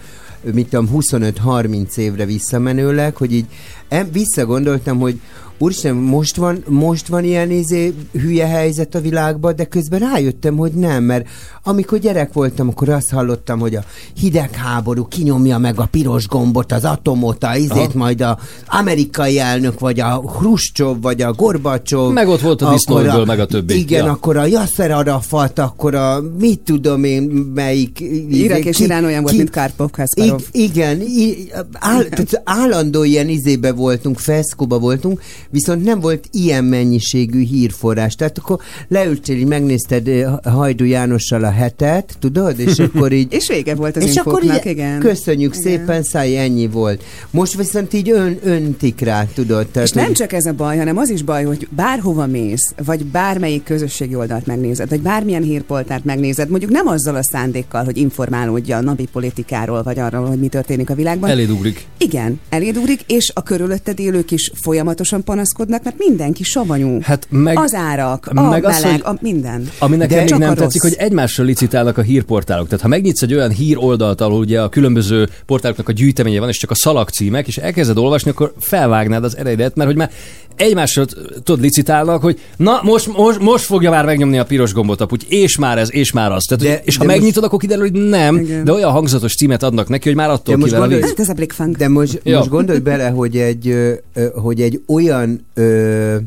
mit 0.53 0.67
tudom, 0.67 0.89
25-30 0.93 1.97
évre 1.97 2.25
visszamenőleg, 2.25 3.15
hogy 3.15 3.33
így 3.33 3.45
em, 3.93 4.11
visszagondoltam, 4.11 4.99
hogy 4.99 5.19
úristen, 5.57 5.95
most 5.95 6.35
van, 6.35 6.63
most 6.67 7.07
van 7.07 7.23
ilyen 7.23 7.51
izé, 7.51 7.93
hülye 8.11 8.47
helyzet 8.47 8.95
a 8.95 9.01
világban, 9.01 9.55
de 9.55 9.63
közben 9.65 9.99
rájöttem, 9.99 10.55
hogy 10.57 10.71
nem, 10.71 11.03
mert 11.03 11.27
amikor 11.63 11.97
gyerek 11.99 12.33
voltam, 12.33 12.69
akkor 12.69 12.89
azt 12.89 13.09
hallottam, 13.09 13.59
hogy 13.59 13.75
a 13.75 13.83
hidegháború 14.19 15.07
kinyomja 15.07 15.57
meg 15.57 15.79
a 15.79 15.85
piros 15.91 16.27
gombot, 16.27 16.71
az 16.71 16.83
atomot, 16.85 17.43
a 17.43 17.55
izét, 17.55 17.71
Aha. 17.71 17.91
majd 17.93 18.21
a 18.21 18.37
amerikai 18.67 19.39
elnök, 19.39 19.79
vagy 19.79 19.99
a 19.99 20.23
Hruscsov, 20.37 21.01
vagy 21.01 21.21
a 21.21 21.33
Gorbacsov. 21.33 22.13
Meg 22.13 22.27
ott 22.27 22.41
volt 22.41 22.61
a 22.61 22.63
akkor 22.65 22.77
disznóörből, 22.77 23.25
meg 23.25 23.39
a 23.39 23.45
többi. 23.45 23.77
Igen, 23.77 24.05
Ja. 24.05 24.11
akkor 24.11 24.37
a 24.37 24.45
Yasser 24.45 24.91
Arafat, 24.91 25.59
akkor 25.59 25.95
a 25.95 26.21
mit 26.39 26.59
tudom 26.59 27.03
én, 27.03 27.23
melyik... 27.53 27.99
Irak 28.29 28.65
és 28.65 28.79
Irán 28.79 29.05
olyan 29.05 29.21
volt, 29.23 29.37
mint 29.37 29.49
Karpov, 29.49 29.89
Kasparov. 29.89 30.41
I- 30.51 30.63
igen, 30.63 31.01
i- 31.01 31.51
áll, 31.73 32.03
tehát 32.03 32.41
állandó 32.43 33.03
ilyen 33.03 33.27
izébe 33.29 33.71
voltunk, 33.83 34.19
feszkóba 34.19 34.79
voltunk, 34.79 35.21
viszont 35.49 35.83
nem 35.83 35.99
volt 35.99 36.27
ilyen 36.31 36.63
mennyiségű 36.63 37.43
hírforrás. 37.45 38.15
Tehát 38.15 38.37
akkor 38.37 38.59
leültél, 38.87 39.37
így 39.37 39.47
megnézted 39.47 40.07
eh, 40.07 40.33
Hajdú 40.43 40.85
Jánossal 40.85 41.43
a 41.43 41.51
hetet, 41.51 42.15
tudod, 42.19 42.59
és 42.59 42.79
akkor 42.85 43.11
így... 43.11 43.33
És 43.33 43.47
vége 43.47 43.75
volt 43.75 43.95
az 43.97 44.03
és 44.03 44.15
akkor 44.15 44.43
infóknak, 44.43 44.65
így, 44.65 44.71
igen. 44.71 44.99
köszönjük 44.99 45.55
Igen. 45.55 45.63
szépen, 45.63 46.03
száj, 46.03 46.37
ennyi 46.37 46.67
volt. 46.67 47.03
Most 47.31 47.57
viszont 47.57 47.93
így 47.93 48.09
ön, 48.09 48.37
öntik 48.43 48.99
rá, 48.99 49.25
tudod. 49.33 49.67
Tehát, 49.67 49.87
És 49.87 49.93
nem 49.93 50.05
hogy- 50.05 50.13
csak 50.15 50.33
ez 50.33 50.45
a 50.45 50.53
baj, 50.53 50.77
hanem 50.77 50.97
az 50.97 51.09
is 51.09 51.21
baj, 51.21 51.43
hogy 51.43 51.67
bárhova 51.75 52.27
mész, 52.27 52.73
vagy 52.85 53.05
bármelyik 53.05 53.63
közösségi 53.63 54.15
oldalt 54.15 54.45
megnézed, 54.45 54.89
vagy 54.89 55.01
bármilyen 55.01 55.43
hírpoltárt 55.43 56.05
megnézed, 56.05 56.49
mondjuk 56.49 56.71
nem 56.71 56.87
azzal 56.87 57.15
a 57.15 57.23
szándékkal, 57.23 57.83
hogy 57.83 57.97
informálódj 57.97 58.71
a 58.71 58.81
napi 58.81 59.07
politikáról, 59.11 59.83
vagy 59.83 59.99
arról, 59.99 60.25
hogy 60.25 60.39
mi 60.39 60.47
történik 60.47 60.89
a 60.89 60.95
világban. 60.95 61.29
Eléd 61.29 61.49
ugrik. 61.51 61.85
Igen, 61.97 62.39
eléd 62.49 62.77
ugrik, 62.77 63.01
és 63.07 63.31
a 63.35 63.43
körülötted 63.63 63.99
élők 63.99 64.31
is 64.31 64.51
folyamatosan 64.61 65.23
panaszkodnak, 65.23 65.83
mert 65.83 65.95
mindenki 65.97 66.43
savanyú. 66.43 66.99
Hát 67.01 67.27
meg- 67.29 67.57
az 67.59 67.73
árak, 67.73 68.29
a 68.33 68.49
meg 68.49 68.65
az, 68.65 68.81
meleg, 68.81 68.91
hogy- 69.01 69.15
a 69.15 69.17
minden. 69.21 69.69
Ami 69.79 69.95
nekem 69.95 70.19
még 70.23 70.29
nem 70.33 70.49
a 70.49 70.53
tetszik, 70.53 70.81
rossz. 70.81 70.91
hogy 70.93 71.01
egymással 71.05 71.45
licitálnak 71.45 71.97
a 71.97 72.01
hírportálok. 72.01 72.65
Tehát 72.65 72.81
ha 72.81 72.87
megnyitsz 72.87 73.21
egy 73.21 73.33
olyan 73.33 73.49
híroldalt, 73.49 74.21
ahol 74.21 74.39
ugye 74.39 74.61
a 74.61 74.69
különböző 74.69 75.29
portáloknak 75.45 75.89
a 75.89 75.91
gyűjteménye 75.91 76.39
van, 76.39 76.49
és 76.49 76.57
csak 76.57 76.71
a 76.71 76.75
szalagcímek, 76.75 77.47
és 77.47 77.57
elkezded 77.57 77.97
olvasni, 77.97 78.29
akkor 78.29 78.53
felvágnád 78.59 79.23
az 79.23 79.37
eredet, 79.37 79.75
mert 79.75 79.89
hogy 79.89 79.97
már 79.97 80.11
egymással 80.55 81.05
tudod 81.43 81.61
licitálnak, 81.61 82.21
hogy 82.21 82.39
na 82.57 82.79
most, 82.83 83.17
most, 83.17 83.39
most 83.39 83.63
fogja 83.63 83.89
már 83.89 84.05
megnyomni 84.05 84.37
a 84.39 84.45
piros 84.45 84.73
gombot 84.73 85.01
a 85.01 85.05
puty, 85.05 85.25
és 85.29 85.57
már 85.57 85.77
ez, 85.77 85.93
és 85.93 86.11
már 86.11 86.31
az. 86.31 86.43
Tehát, 86.43 86.63
De- 86.63 86.69
de, 86.69 86.81
és 86.83 86.95
ha 86.97 87.01
de 87.03 87.07
most- 87.07 87.17
megnyitod, 87.19 87.43
akkor 87.43 87.59
kiderül, 87.59 87.83
hogy 87.89 88.01
nem, 88.09 88.37
Igen. 88.37 88.63
de 88.63 88.71
olyan 88.71 88.91
hangzatos 88.91 89.35
címet 89.35 89.63
adnak 89.63 89.87
neki, 89.89 90.07
hogy 90.07 90.17
már 90.17 90.29
attól 90.29 90.53
De 90.55 90.59
most 90.59 90.73
kivel 90.73 90.89
a. 91.01 91.05
Hát 91.05 91.19
ez 91.19 91.29
a 91.29 91.33
Blickfang. 91.33 91.75
De 91.77 91.87
most, 91.87 92.19
Ja. 92.23 92.37
most 92.37 92.49
gondolj 92.49 92.79
bele, 92.79 93.07
hogy 93.09 93.37
egy, 93.37 93.52
ö, 93.67 93.93
hogy 94.33 94.61
egy 94.61 94.83
olyan 94.87 95.45
ö, 95.53 96.17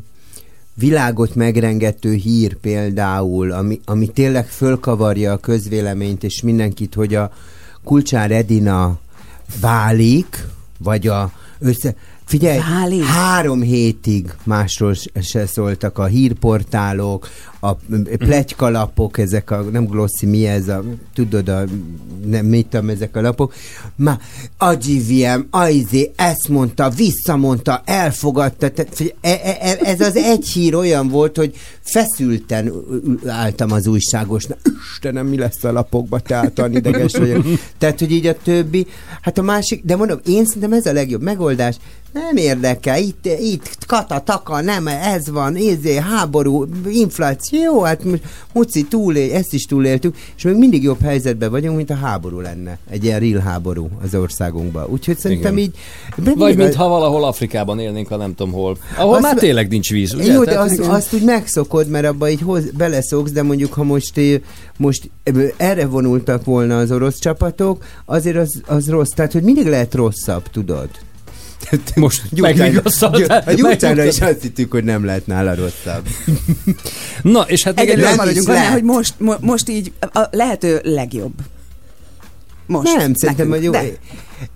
világot 0.74 1.34
megrengető 1.34 2.14
hír 2.14 2.56
például, 2.56 3.52
ami, 3.52 3.80
ami 3.84 4.06
tényleg 4.06 4.46
fölkavarja 4.46 5.32
a 5.32 5.36
közvéleményt 5.36 6.24
és 6.24 6.42
mindenkit, 6.42 6.94
hogy 6.94 7.14
a 7.14 7.32
Kulcsár 7.84 8.30
Edina 8.30 8.98
válik, 9.60 10.46
vagy 10.78 11.06
a 11.06 11.32
össze... 11.58 11.94
Figyelj, 12.24 12.58
Válik? 12.58 13.04
három 13.04 13.60
hétig 13.60 14.34
másról 14.44 14.94
se 15.22 15.46
szóltak 15.46 15.98
a 15.98 16.04
hírportálok, 16.04 17.28
a 17.68 17.78
plegykalapok, 18.18 19.18
ezek 19.18 19.50
a, 19.50 19.60
nem 19.60 19.84
glosszi, 19.86 20.26
mi 20.26 20.46
ez 20.46 20.68
a, 20.68 20.84
tudod, 21.14 21.48
a, 21.48 21.64
nem, 22.26 22.46
mit 22.46 22.66
tudom, 22.66 22.88
ezek 22.88 23.16
a 23.16 23.20
lapok. 23.20 23.54
Már 23.96 24.18
a 24.58 24.74
GVM, 24.74 25.40
Aizé, 25.50 26.12
ezt 26.16 26.48
mondta, 26.48 26.90
visszamondta, 26.90 27.82
elfogadta, 27.84 28.70
tehát 28.70 29.14
e, 29.20 29.28
e, 29.30 29.56
e, 29.60 29.78
ez 29.82 30.00
az 30.00 30.16
egy 30.16 30.48
hír 30.48 30.74
olyan 30.74 31.08
volt, 31.08 31.36
hogy 31.36 31.54
feszülten 31.82 32.72
álltam 33.26 33.72
az 33.72 33.86
újságosnál. 33.86 34.58
Istenem, 34.92 35.26
mi 35.26 35.36
lesz 35.38 35.64
a 35.64 35.72
lapokba, 35.72 36.18
tehát 36.18 36.68
ideges 36.70 37.12
vagyok. 37.12 37.44
Tehát, 37.78 37.98
hogy 37.98 38.10
így 38.10 38.26
a 38.26 38.36
többi, 38.42 38.86
hát 39.20 39.38
a 39.38 39.42
másik, 39.42 39.84
de 39.84 39.96
mondom, 39.96 40.20
én 40.24 40.44
szerintem 40.44 40.72
ez 40.72 40.86
a 40.86 40.92
legjobb 40.92 41.22
megoldás, 41.22 41.76
nem 42.12 42.36
érdekel, 42.36 42.98
itt, 42.98 43.26
itt 43.40 43.86
kata, 43.86 44.20
taka, 44.20 44.60
nem, 44.60 44.86
ez 44.86 45.30
van, 45.30 45.56
ézé, 45.56 45.96
háború, 45.96 46.66
infláció, 46.88 47.55
jó, 47.62 47.82
hát 47.82 48.04
most 48.04 48.22
Muci 48.52 48.84
túlél, 48.84 49.34
ezt 49.34 49.52
is 49.52 49.64
túléltük, 49.64 50.16
és 50.36 50.42
még 50.42 50.56
mindig 50.56 50.82
jobb 50.82 51.00
helyzetben 51.00 51.50
vagyunk, 51.50 51.76
mint 51.76 51.90
a 51.90 51.94
háború 51.94 52.40
lenne, 52.40 52.78
egy 52.90 53.04
ilyen 53.04 53.20
real 53.20 53.40
háború 53.40 53.88
az 54.02 54.14
országunkban. 54.14 54.86
Úgyhogy 54.88 55.18
szerintem 55.18 55.56
Igen. 55.56 55.70
így... 56.16 56.34
Vagy 56.36 56.56
mintha 56.56 56.88
valahol 56.88 57.24
Afrikában 57.24 57.78
élnénk, 57.78 58.08
ha 58.08 58.16
nem 58.16 58.34
tudom 58.34 58.52
hol. 58.52 58.76
Ahol 58.96 59.12
Azt- 59.14 59.22
már 59.22 59.34
tényleg 59.34 59.68
nincs 59.68 59.90
víz, 59.90 60.14
ugye? 60.14 60.32
Jó, 60.32 60.44
de 60.44 60.50
Tehát- 60.50 60.70
azt, 60.70 60.80
azt 60.80 61.12
úgy 61.14 61.24
megszokod, 61.24 61.88
mert 61.88 62.06
abba 62.06 62.28
így 62.30 62.40
hoz, 62.42 62.70
beleszoksz, 62.70 63.30
de 63.30 63.42
mondjuk, 63.42 63.72
ha 63.72 63.82
most, 63.84 64.20
most 64.76 65.10
erre 65.56 65.86
vonultak 65.86 66.44
volna 66.44 66.78
az 66.78 66.92
orosz 66.92 67.18
csapatok, 67.18 67.84
azért 68.04 68.36
az, 68.36 68.60
az 68.66 68.88
rossz. 68.88 69.10
Tehát, 69.14 69.32
hogy 69.32 69.42
mindig 69.42 69.66
lehet 69.66 69.94
rosszabb, 69.94 70.42
tudod? 70.50 70.88
Most 71.94 72.22
megvigasztaltál. 72.40 73.42
A 73.46 73.52
gyurcsányra 73.52 74.04
is 74.04 74.20
azt 74.20 74.42
hittük, 74.42 74.70
hogy 74.70 74.84
nem 74.84 75.04
lehet 75.04 75.26
nála 75.26 75.54
rosszabb. 75.54 76.08
Na, 77.22 77.40
és 77.40 77.62
hát 77.62 77.80
Egyedül 77.80 78.14
maradjunk 78.14 78.48
annál, 78.48 78.70
hogy 78.72 78.82
most, 78.82 79.14
mo- 79.18 79.40
most 79.40 79.68
így 79.68 79.92
a 80.00 80.28
lehető 80.30 80.80
legjobb. 80.82 81.32
Most. 82.66 82.96
nem, 82.96 83.14
szerintem, 83.14 83.48
nekünk. 83.48 83.64
jó. 83.64 83.70
De. 83.72 83.82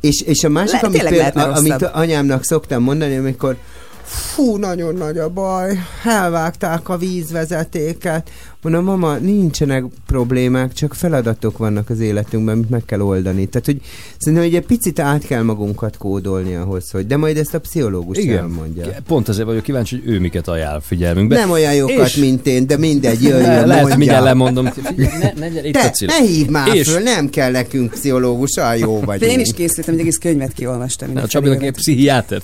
És, 0.01 0.20
és 0.20 0.44
a 0.44 0.49
másik, 0.49 0.81
Le- 0.81 0.87
amit, 0.87 1.01
például, 1.01 1.16
lehetne 1.18 1.42
amit 1.42 1.73
rosszabb. 1.73 1.94
anyámnak 1.94 2.44
szoktam 2.44 2.83
mondani, 2.83 3.16
amikor 3.16 3.57
fú, 4.05 4.57
nagyon 4.57 4.94
nagy 4.94 5.18
a 5.18 5.29
baj, 5.29 5.79
elvágták 6.05 6.88
a 6.88 6.96
vízvezetéket. 6.96 8.31
Mondom, 8.62 8.85
mama, 8.85 9.16
nincsenek 9.16 9.85
problémák, 10.07 10.73
csak 10.73 10.94
feladatok 10.94 11.59
vannak 11.59 11.90
az 11.90 12.01
életünkben, 12.01 12.55
amit 12.55 12.70
meg 12.70 12.85
kell 12.85 13.01
oldani. 13.01 13.46
Tehát, 13.46 13.66
hogy 13.66 13.81
szerintem, 14.18 14.46
hogy 14.46 14.55
egy 14.57 14.66
picit 14.66 14.99
át 14.99 15.27
kell 15.27 15.42
magunkat 15.42 15.96
kódolni 15.96 16.55
ahhoz, 16.55 16.90
hogy, 16.90 17.07
de 17.07 17.16
majd 17.16 17.37
ezt 17.37 17.55
a 17.55 17.61
pszichológus 17.61 18.18
Igen. 18.18 18.38
elmondja. 18.38 18.87
Pont 19.07 19.29
ezért 19.29 19.46
vagyok 19.46 19.62
kíváncsi, 19.62 19.96
hogy 20.05 20.12
ő 20.14 20.20
miket 20.20 20.49
ajánl 20.49 20.81
figyelmünkbe. 20.81 21.35
Nem 21.37 21.51
olyan 21.51 21.75
jókat, 21.75 22.07
És- 22.07 22.14
mint 22.16 22.46
én, 22.46 22.66
de 22.66 22.77
mindegy, 22.77 23.23
jöjjön, 23.23 23.40
Le- 23.40 23.64
Lehet, 23.66 23.77
mondja. 23.81 23.96
mindjárt 23.96 24.25
lemondom. 24.25 24.66
Figyelj, 24.66 25.09
Ne, 25.20 25.33
ne, 25.38 25.49
gyere, 25.49 25.68
itt 25.68 25.77
a 25.77 25.90
Te, 25.90 26.07
ne 26.07 26.20
hívd 26.27 26.51
már 26.51 26.75
És- 26.75 26.88
föl, 26.90 27.03
nem 27.03 27.29
kell 27.31 27.51
nekünk 27.51 27.90
pszichológus, 27.90 28.57
olyan 28.57 28.77
jó 28.77 29.01
vagyunk. 29.01 29.33
Én 29.33 29.40
is 29.40 29.53
készültem, 29.53 29.94
egy 29.94 30.01
egész 30.01 30.16
könyvet 30.18 30.53
kiolvastam. 30.53 31.16
A 31.16 31.27
Csabinak 31.27 31.62
egy 31.62 31.73
pszichiáter. 31.73 32.40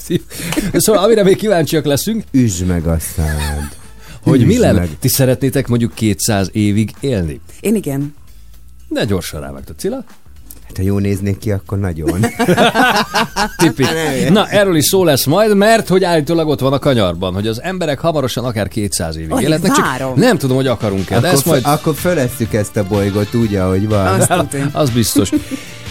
Szóval 0.73 1.05
amire 1.05 1.23
még 1.23 1.37
kíváncsiak 1.37 1.85
leszünk, 1.85 2.25
Üzd 2.33 2.67
meg 2.67 2.87
a 2.87 2.97
szád. 3.17 3.85
Hogy 4.31 4.47
mi 4.47 4.59
lenne. 4.59 4.87
Ti 4.99 5.09
szeretnétek 5.09 5.67
mondjuk 5.67 5.95
200 5.95 6.51
évig 6.53 6.91
élni? 7.01 7.41
Én 7.61 7.75
igen. 7.75 8.15
De 8.89 9.05
gyorsan 9.05 9.41
rávágtad, 9.41 9.79
Cilla. 9.79 10.05
Hát, 10.77 10.85
ha 10.85 10.93
jó 10.93 10.99
néznék 10.99 11.39
ki, 11.39 11.51
akkor 11.51 11.79
nagyon. 11.79 12.27
Tipi. 13.57 13.85
Na, 14.29 14.49
erről 14.49 14.77
is 14.77 14.85
szó 14.85 15.05
lesz 15.05 15.25
majd, 15.25 15.57
mert 15.57 15.89
hogy 15.89 16.05
állítólag 16.05 16.49
ott 16.49 16.61
van 16.61 16.73
a 16.73 16.79
kanyarban, 16.79 17.35
hogy 17.35 17.47
az 17.47 17.63
emberek 17.63 17.99
hamarosan 17.99 18.45
akár 18.45 18.69
200 18.69 19.17
évig 19.17 19.33
Alig 19.33 19.47
életnek, 19.47 19.73
csak 19.73 20.15
nem 20.15 20.39
tudom, 20.39 20.57
hogy 20.57 20.67
akarunk-e, 20.67 21.11
de 21.11 21.17
akkor, 21.17 21.31
ezt 21.31 21.47
majd... 21.47 21.63
akkor 21.65 21.95
fölesszük 21.95 22.55
ezt 22.55 22.77
a 22.77 22.85
bolygót 22.89 23.35
úgy, 23.35 23.55
ahogy 23.55 23.89
van. 23.89 24.07
Azt. 24.07 24.33
Az 24.73 24.91
biztos. 24.91 25.31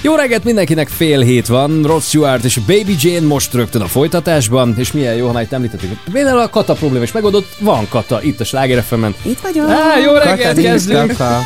Jó 0.02 0.16
reggelt 0.16 0.44
mindenkinek, 0.44 0.88
fél 0.88 1.22
hét 1.22 1.48
van, 1.48 1.84
Rod 1.84 2.02
Stewart 2.02 2.44
és 2.44 2.58
Baby 2.58 2.96
Jane 3.00 3.28
most 3.28 3.54
rögtön 3.54 3.82
a 3.82 3.88
folytatásban, 3.88 4.76
és 4.78 4.92
milyen 4.92 5.16
jó, 5.16 5.28
ha 5.28 5.34
már 5.34 5.44
itt 5.44 5.52
említettük. 5.52 6.00
Például 6.12 6.40
a 6.40 6.50
kata 6.50 6.74
probléma 6.74 7.04
is 7.04 7.12
megoldott, 7.12 7.56
van 7.60 7.88
kata 7.90 8.24
itt 8.24 8.40
a 8.40 8.44
Sláger. 8.44 8.84
Itt 9.22 9.40
vagyok. 9.40 9.70
Á, 9.70 9.98
jó 9.98 10.14
reggelt, 10.14 10.42
Katalin 10.42 10.64
kezdünk! 10.64 11.08
Kaka. 11.08 11.40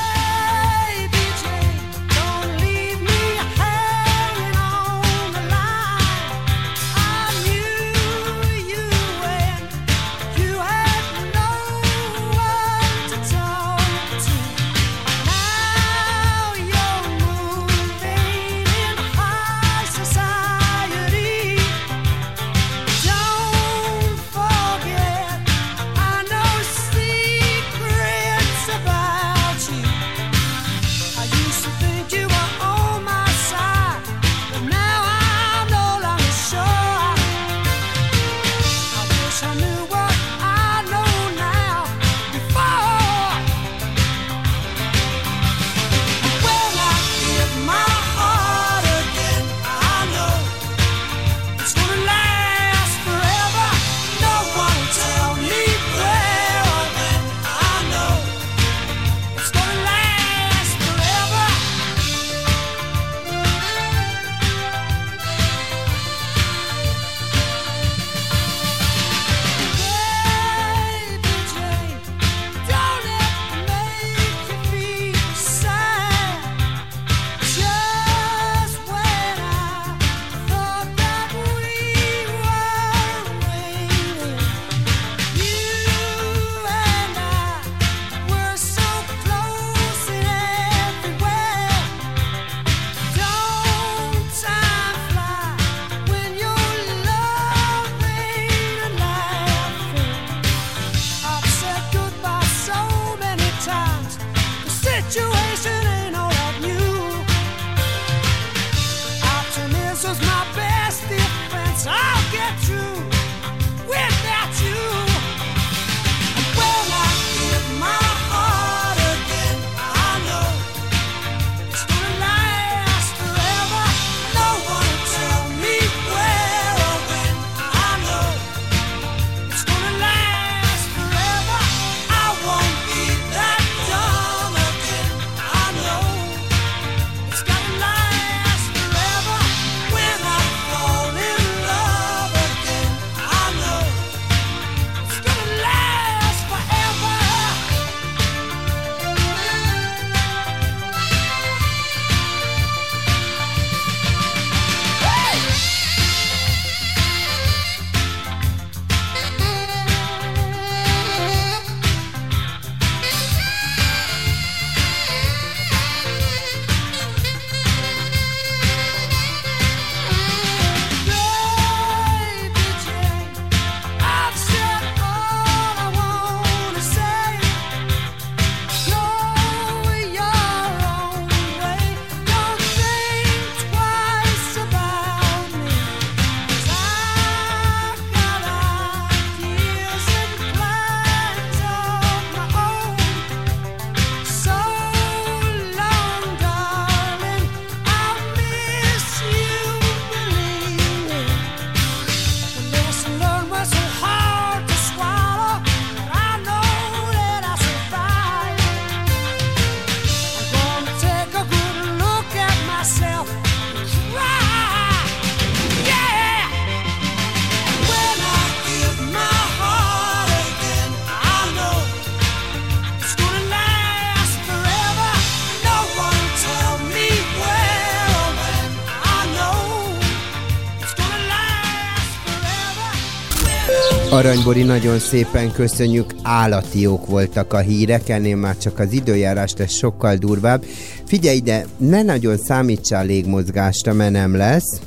Aranybori, 234.20 234.64
nagyon 234.64 235.00
szépen 235.00 235.52
köszönjük, 235.52 236.14
állati 236.24 236.82
jók 236.82 237.06
voltak 237.06 237.54
a 237.54 237.58
hírek, 237.58 238.10
ennél 238.10 238.36
már 238.36 238.58
csak 238.58 238.80
az 238.80 238.92
időjárás 238.92 239.54
lesz 239.58 239.74
sokkal 239.74 240.16
durvább. 240.16 240.64
Figyelj 241.06 241.36
ide, 241.36 241.66
ne 241.78 242.02
nagyon 242.02 242.38
számítsál 242.38 243.06
légmozgásra, 243.06 243.94
mert 243.94 244.12
nem 244.12 244.36
lesz. 244.36 244.80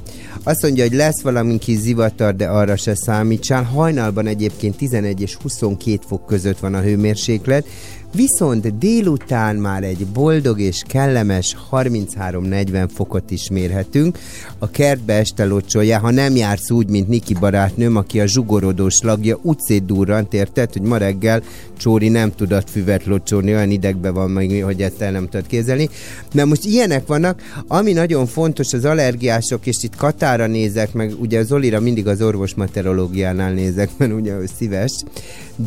Azt 0.42 0.62
mondja, 0.62 0.84
hogy 0.84 0.94
lesz 0.94 1.22
valami 1.22 1.58
kis 1.58 1.78
zivatar, 1.78 2.36
de 2.36 2.46
arra 2.46 2.76
se 2.76 2.94
számítsál. 2.94 3.62
Hajnalban 3.62 4.26
egyébként 4.26 4.76
11 4.76 5.20
és 5.20 5.34
22 5.42 5.98
fok 6.06 6.26
között 6.26 6.58
van 6.58 6.74
a 6.74 6.80
hőmérséklet, 6.80 7.66
viszont 8.14 8.78
délután 8.78 9.56
már 9.56 9.82
egy 9.82 10.06
boldog 10.06 10.60
és 10.60 10.82
kellemes 10.86 11.56
33-40 11.70 12.88
fokot 12.94 13.30
is 13.30 13.50
mérhetünk. 13.50 14.18
A 14.62 14.70
kertbe 14.70 15.14
este 15.14 15.44
locsolja, 15.44 15.98
ha 15.98 16.10
nem 16.10 16.36
jársz 16.36 16.70
úgy, 16.70 16.88
mint 16.88 17.08
Niki 17.08 17.34
barátnőm, 17.34 17.96
aki 17.96 18.20
a 18.20 18.26
zsugorodós 18.26 19.00
lagja 19.00 19.38
úgy 19.42 19.58
szétdurrant, 19.60 20.34
érted, 20.34 20.72
hogy 20.72 20.82
ma 20.82 20.96
reggel 20.96 21.42
Csóri 21.78 22.08
nem 22.08 22.34
tudott 22.34 22.70
füvet 22.70 23.04
locsolni, 23.04 23.54
olyan 23.54 23.70
idegbe 23.70 24.10
van 24.10 24.30
meg, 24.30 24.62
hogy 24.64 24.82
ezt 24.82 25.00
el 25.00 25.10
nem 25.10 25.28
tudod 25.28 25.46
kézelni. 25.46 25.88
Na 26.32 26.44
most 26.44 26.64
ilyenek 26.64 27.06
vannak, 27.06 27.42
ami 27.66 27.92
nagyon 27.92 28.26
fontos 28.26 28.72
az 28.72 28.84
allergiások, 28.84 29.66
és 29.66 29.76
itt 29.82 29.96
Katára 29.96 30.46
nézek, 30.46 30.92
meg 30.92 31.14
ugye 31.20 31.38
az 31.38 31.52
Olira 31.52 31.80
mindig 31.80 32.06
az 32.06 32.22
orvosmeteorológiánál 32.22 33.52
nézek, 33.52 33.90
mert 33.98 34.12
ugye 34.12 34.32
ő 34.32 34.48
szíves, 34.58 34.92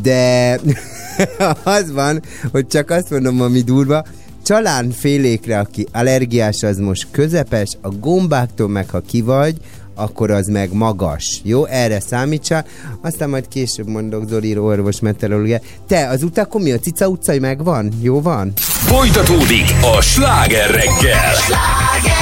de 0.01 0.59
az 1.63 1.91
van, 1.91 2.21
hogy 2.51 2.67
csak 2.67 2.89
azt 2.89 3.09
mondom, 3.09 3.41
ami 3.41 3.61
durva, 3.61 4.05
csalán 4.45 4.91
félékre, 4.91 5.59
aki 5.59 5.87
allergiás, 5.91 6.63
az 6.63 6.77
most 6.77 7.07
közepes, 7.11 7.77
a 7.81 7.89
gombáktól 7.89 8.69
meg, 8.69 8.89
ha 8.89 8.99
ki 8.99 9.21
vagy, 9.21 9.55
akkor 9.95 10.31
az 10.31 10.47
meg 10.47 10.73
magas. 10.73 11.41
Jó, 11.43 11.65
erre 11.65 11.99
számítsál. 11.99 12.65
Aztán 13.01 13.29
majd 13.29 13.47
később 13.47 13.87
mondok 13.87 14.27
Zoli 14.27 14.57
orvos 14.57 14.99
meteorológia. 14.99 15.59
Te, 15.87 16.07
az 16.07 16.23
utakon 16.23 16.61
mi 16.61 16.71
a 16.71 16.79
Cica 16.79 17.07
utcai 17.07 17.39
megvan? 17.39 17.91
Jó 18.01 18.21
van? 18.21 18.51
Folytatódik 18.55 19.65
a 19.97 20.01
sláger 20.01 20.69
reggel. 20.69 21.33
Ez 21.33 22.14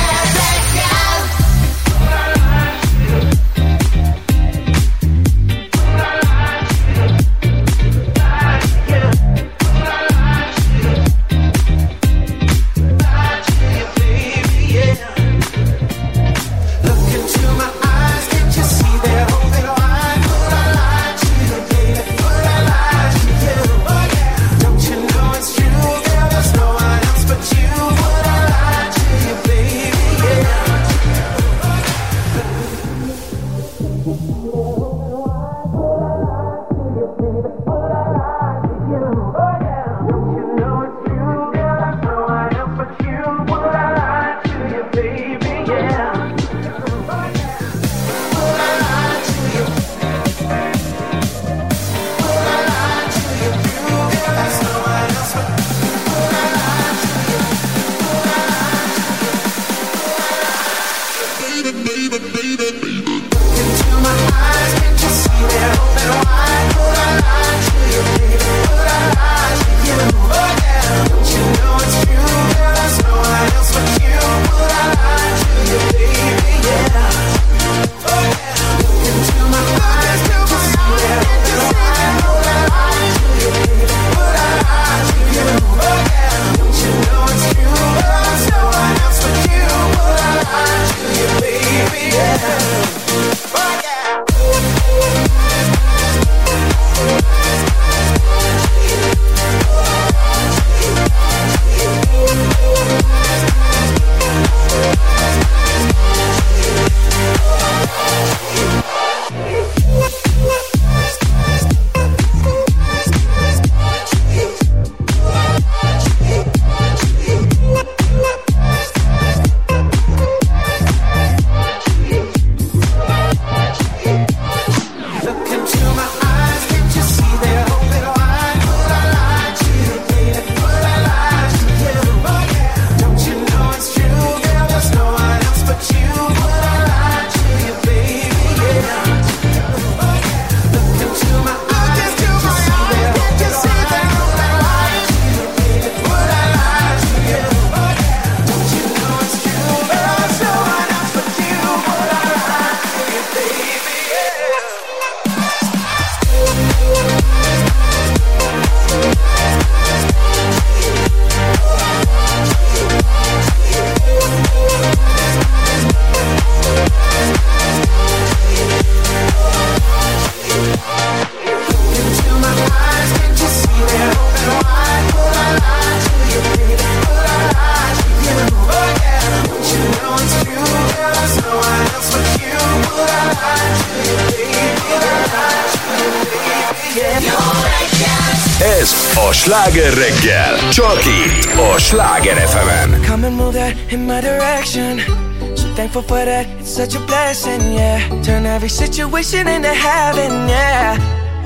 situation 198.94 199.48
into 199.48 199.74
heaven, 199.74 200.48
yeah. 200.48 200.96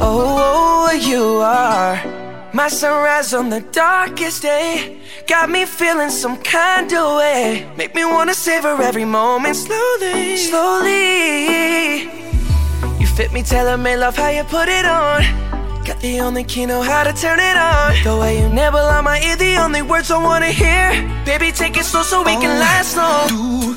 Oh, 0.01 0.89
oh, 0.89 0.91
you 0.91 1.23
are 1.37 1.95
my 2.53 2.67
sunrise 2.67 3.33
on 3.33 3.49
the 3.49 3.61
darkest 3.71 4.41
day. 4.41 4.99
Got 5.27 5.49
me 5.49 5.63
feeling 5.65 6.09
some 6.09 6.35
kind 6.43 6.91
of 6.91 7.17
way. 7.17 7.65
Make 7.77 7.95
me 7.95 8.03
wanna 8.03 8.33
savor 8.33 8.81
every 8.81 9.05
moment 9.05 9.55
slowly, 9.55 10.35
slowly. 10.35 12.01
You 12.99 13.07
fit 13.15 13.31
me, 13.31 13.43
tailor 13.43 13.77
made 13.77 13.97
love 13.97 14.17
how 14.17 14.29
you 14.29 14.43
put 14.43 14.67
it 14.67 14.85
on. 14.85 15.21
Got 15.85 16.01
the 16.01 16.19
only 16.19 16.43
key, 16.43 16.65
know 16.65 16.81
how 16.81 17.05
to 17.05 17.13
turn 17.13 17.39
it 17.39 17.55
on. 17.55 17.95
The 18.03 18.17
way 18.19 18.41
you 18.41 18.49
nibble 18.49 18.87
on 18.95 19.05
my 19.05 19.21
ear, 19.21 19.37
the 19.37 19.55
only 19.55 19.81
words 19.81 20.11
I 20.11 20.21
wanna 20.21 20.51
hear. 20.51 20.91
Baby, 21.23 21.53
take 21.53 21.77
it 21.77 21.85
slow 21.85 22.03
so 22.03 22.23
we 22.23 22.33
can 22.43 22.57
oh, 22.57 22.59
last 22.59 22.97
long. 22.97 23.29
Tú, 23.29 23.76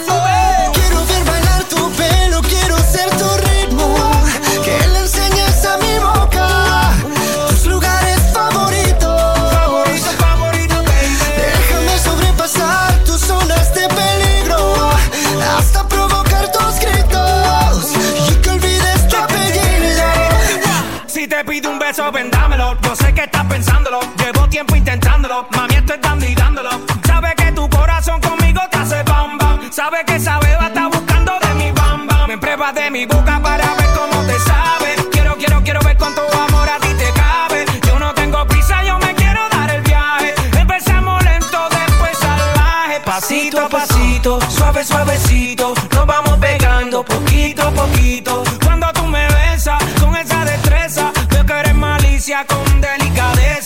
pensándolo. 23.51 23.99
Llevo 24.17 24.47
tiempo 24.47 24.75
intentándolo. 24.75 25.47
Mami, 25.51 25.75
estoy 25.75 25.97
dando 26.01 26.25
y 26.25 26.35
dándolo. 26.35 26.69
Sabe 27.05 27.33
que 27.35 27.51
tu 27.51 27.69
corazón 27.69 28.19
conmigo 28.21 28.61
te 28.71 28.77
hace 28.77 29.03
bam 29.03 29.37
bam. 29.37 29.71
Sabe 29.71 30.03
que 30.05 30.15
esa 30.15 30.39
beba 30.39 30.67
está 30.67 30.87
buscando 30.87 31.33
de 31.39 31.53
mi 31.55 31.71
bam 31.71 32.07
bam. 32.07 32.27
Me 32.27 32.37
pruebas 32.37 32.73
de 32.73 32.89
mi 32.89 33.05
boca 33.05 33.39
para 33.41 33.75
ver 33.75 33.89
cómo 33.97 34.23
te 34.25 34.39
sabe. 34.39 34.95
Quiero, 35.11 35.35
quiero, 35.35 35.61
quiero 35.63 35.81
ver 35.81 35.97
cuánto 35.97 36.21
amor 36.47 36.69
a 36.69 36.79
ti 36.79 36.93
te 36.93 37.11
cabe. 37.11 37.65
Yo 37.87 37.99
no 37.99 38.13
tengo 38.13 38.45
prisa, 38.47 38.83
yo 38.83 38.97
me 38.99 39.13
quiero 39.15 39.41
dar 39.49 39.69
el 39.69 39.81
viaje. 39.81 40.33
Empezamos 40.57 41.23
lento, 41.23 41.59
después 41.69 42.17
salvaje. 42.17 43.01
Pasito 43.05 43.65
a 43.65 43.69
pasito, 43.69 44.39
suave, 44.49 44.83
suavecito. 44.83 45.73
Nos 45.93 46.05
vamos 46.05 46.37
pegando 46.39 47.03
poquito 47.03 47.67
a 47.67 47.71
poquito. 47.71 48.43
Cuando 48.63 48.87
tú 48.93 49.05
me 49.07 49.27
besas 49.27 49.83
con 49.99 50.15
esa 50.15 50.45
destreza, 50.45 51.11
veo 51.29 51.45
que 51.45 51.53
eres 51.53 51.75
malicia 51.75 52.45
con 52.45 52.70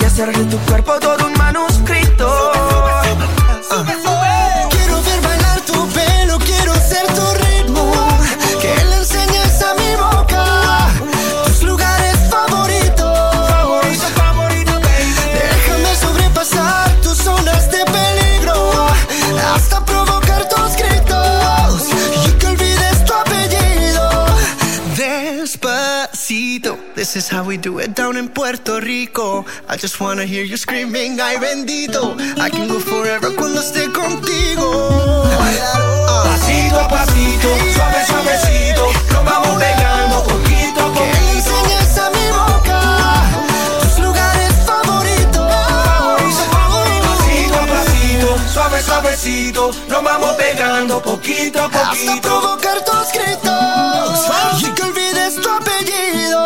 Y 0.00 0.04
hacer 0.04 0.36
de 0.36 0.44
tu 0.44 0.58
cuerpo 0.58 0.98
todo 1.00 1.26
un 1.26 1.32
manuscrito. 1.34 2.52
Quiero 3.86 4.03
this 27.14 27.26
is 27.26 27.30
how 27.30 27.44
we 27.44 27.56
do 27.56 27.78
it 27.78 27.94
down 27.94 28.16
in 28.16 28.28
Puerto 28.28 28.80
Rico. 28.80 29.44
I 29.68 29.76
just 29.76 30.00
wanna 30.00 30.24
hear 30.24 30.42
you 30.42 30.56
screaming, 30.56 31.20
ay 31.20 31.36
bendito. 31.36 32.18
I 32.40 32.50
can 32.50 32.66
go 32.66 32.80
forever 32.80 33.30
cuando 33.36 33.60
esté 33.60 33.86
contigo. 33.92 34.90
Pasito 36.24 36.80
a 36.80 36.88
pasito, 36.88 37.48
suave, 37.72 38.04
suavecito. 38.06 38.92
Nos 39.12 39.24
vamos 39.24 39.62
pegando 39.62 39.83
suave, 48.80 48.82
suavecito. 48.82 49.70
Nos 49.88 50.02
vamos 50.02 50.32
pegando 50.36 51.00
poquito 51.00 51.60
a 51.60 51.66
Hasta 51.66 51.90
poquito. 51.90 52.20
provocar 52.20 52.84
tus 52.84 53.12
gritos 53.12 54.62
y 54.62 54.72
que 54.72 54.82
olvides 54.82 55.40
tu 55.40 55.48
apellido. 55.50 56.44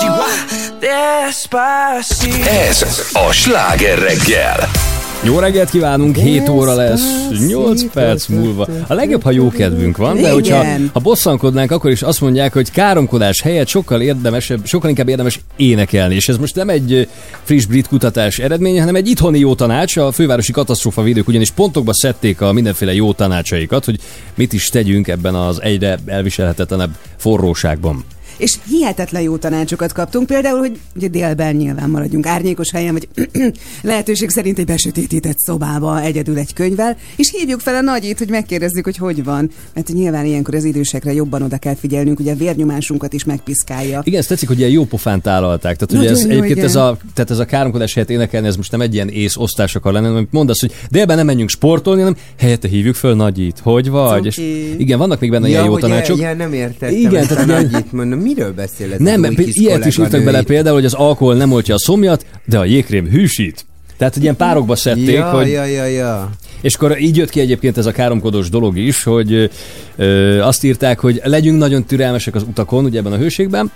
Despacito. 0.80 2.48
Ez 2.50 2.84
a 3.14 3.32
sláger 3.32 4.00
reggel. 4.00 4.97
Jó 5.22 5.38
reggelt 5.38 5.70
kívánunk, 5.70 6.16
7 6.16 6.48
óra 6.48 6.74
lesz, 6.74 7.28
8 7.46 7.92
perc 7.92 8.26
múlva. 8.26 8.68
A 8.86 8.94
legjobb, 8.94 9.22
ha 9.22 9.30
jó 9.30 9.48
kedvünk 9.48 9.96
van, 9.96 10.14
de 10.14 10.20
Igen. 10.20 10.32
hogyha 10.32 10.64
ha 10.92 11.00
bosszankodnánk, 11.00 11.70
akkor 11.70 11.90
is 11.90 12.02
azt 12.02 12.20
mondják, 12.20 12.52
hogy 12.52 12.70
káromkodás 12.70 13.40
helyett 13.40 13.66
sokkal 13.66 14.00
érdemesebb, 14.00 14.66
sokkal 14.66 14.90
inkább 14.90 15.08
érdemes 15.08 15.40
énekelni. 15.56 16.14
És 16.14 16.28
ez 16.28 16.36
most 16.36 16.54
nem 16.54 16.68
egy 16.68 17.08
friss 17.42 17.64
brit 17.64 17.88
kutatás 17.88 18.38
eredménye, 18.38 18.80
hanem 18.80 18.94
egy 18.94 19.08
itthoni 19.08 19.38
jó 19.38 19.54
tanács. 19.54 19.96
A 19.96 20.12
fővárosi 20.12 20.52
katasztrófa 20.52 21.02
védők 21.02 21.28
ugyanis 21.28 21.50
pontokba 21.50 21.94
szedték 21.94 22.40
a 22.40 22.52
mindenféle 22.52 22.94
jó 22.94 23.12
tanácsaikat, 23.12 23.84
hogy 23.84 23.98
mit 24.34 24.52
is 24.52 24.68
tegyünk 24.68 25.08
ebben 25.08 25.34
az 25.34 25.62
egyre 25.62 25.98
elviselhetetlenebb 26.06 26.90
forróságban. 27.16 28.04
És 28.38 28.56
hihetetlen 28.68 29.22
jó 29.22 29.36
tanácsokat 29.36 29.92
kaptunk, 29.92 30.26
például, 30.26 30.58
hogy 30.58 30.78
ugye 30.96 31.08
délben 31.08 31.54
nyilván 31.56 31.90
maradjunk 31.90 32.26
árnyékos 32.26 32.70
helyen, 32.70 32.92
vagy 32.92 33.08
lehetőség 33.82 34.28
szerint 34.30 34.58
egy 34.58 34.64
besötétített 34.66 35.38
szobába 35.38 36.00
egyedül 36.00 36.38
egy 36.38 36.52
könyvvel, 36.54 36.96
és 37.16 37.30
hívjuk 37.36 37.60
fel 37.60 37.74
a 37.74 37.80
nagyit, 37.80 38.18
hogy 38.18 38.28
megkérdezzük, 38.28 38.84
hogy 38.84 38.96
hogy 38.96 39.24
van. 39.24 39.50
Mert 39.74 39.88
nyilván 39.92 40.24
ilyenkor 40.24 40.54
az 40.54 40.64
idősekre 40.64 41.12
jobban 41.12 41.42
oda 41.42 41.56
kell 41.58 41.74
figyelnünk, 41.74 42.20
ugye 42.20 42.32
a 42.32 42.36
vérnyomásunkat 42.36 43.12
is 43.12 43.24
megpiszkálja. 43.24 44.00
Igen, 44.04 44.18
ezt 44.18 44.28
tetszik, 44.28 44.48
hogy 44.48 44.58
ilyen 44.58 44.70
jó 44.70 44.84
pofán 44.84 45.20
tálalták. 45.20 45.76
Tehát, 45.76 45.92
ugye 45.92 45.96
Nagyon 45.98 46.12
ez, 46.12 46.22
jó, 46.22 46.30
egyébként 46.30 46.56
igen. 46.56 46.64
ez 46.64 46.74
a, 46.74 46.96
tehát 47.14 47.30
ez 47.30 47.38
a 47.38 47.44
káromkodás 47.44 47.94
helyett 47.94 48.10
énekelni, 48.10 48.46
ez 48.46 48.56
most 48.56 48.70
nem 48.70 48.80
egy 48.80 48.94
ilyen 48.94 49.08
ész 49.08 49.36
osztás 49.36 49.74
akar 49.74 49.92
lenni, 49.92 50.06
hanem 50.06 50.28
mondasz, 50.30 50.60
hogy 50.60 50.72
délben 50.90 51.16
nem 51.16 51.26
menjünk 51.26 51.48
sportolni, 51.50 52.00
hanem 52.00 52.16
helyette 52.38 52.68
hívjuk 52.68 52.94
föl 52.94 53.14
Nagyit. 53.14 53.58
Hogy 53.62 53.90
vagy? 53.90 54.26
És 54.26 54.34
Cuki. 54.34 54.78
igen, 54.80 54.98
vannak 54.98 55.20
még 55.20 55.30
benne 55.30 55.48
ilyen 55.48 55.64
jó 55.64 55.78
tanácsok. 55.78 56.18
Ja, 56.18 56.34
nem 56.34 56.52
értettem 56.52 56.96
Igen, 56.96 57.26
tehát 57.26 57.38
a 57.38 57.42
ugye- 57.42 57.54
nagyit 57.70 57.92
mondom. 57.92 58.18
Miről 58.34 58.52
beszél 58.52 58.92
ez 58.92 58.98
Nem, 58.98 59.22
kis 59.22 59.54
ilyet 59.54 59.84
is 59.84 59.98
írtak 59.98 60.24
bele 60.24 60.42
például, 60.42 60.74
hogy 60.74 60.84
az 60.84 60.94
alkohol 60.94 61.34
nem 61.34 61.52
oltja 61.52 61.74
a 61.74 61.78
szomjat, 61.78 62.26
de 62.44 62.58
a 62.58 62.64
jégkrém 62.64 63.08
hűsít. 63.08 63.66
Tehát, 63.96 64.14
hogy 64.14 64.22
ilyen 64.22 64.36
párokba 64.36 64.76
szedték, 64.76 65.14
Ja, 65.14 65.30
hogy 65.30 65.48
ja, 65.48 65.64
ja, 65.64 65.84
ja. 65.84 66.30
És 66.60 66.74
akkor 66.74 67.00
így 67.00 67.16
jött 67.16 67.30
ki 67.30 67.40
egyébként 67.40 67.78
ez 67.78 67.86
a 67.86 67.92
káromkodós 67.92 68.50
dolog 68.50 68.78
is, 68.78 69.02
hogy 69.02 69.50
ö, 69.96 70.40
azt 70.40 70.64
írták, 70.64 71.00
hogy 71.00 71.20
legyünk 71.24 71.58
nagyon 71.58 71.84
türelmesek 71.84 72.34
az 72.34 72.42
utakon, 72.42 72.84
ugye 72.84 72.98
ebben 72.98 73.12
a 73.12 73.16
hőségben, 73.16 73.70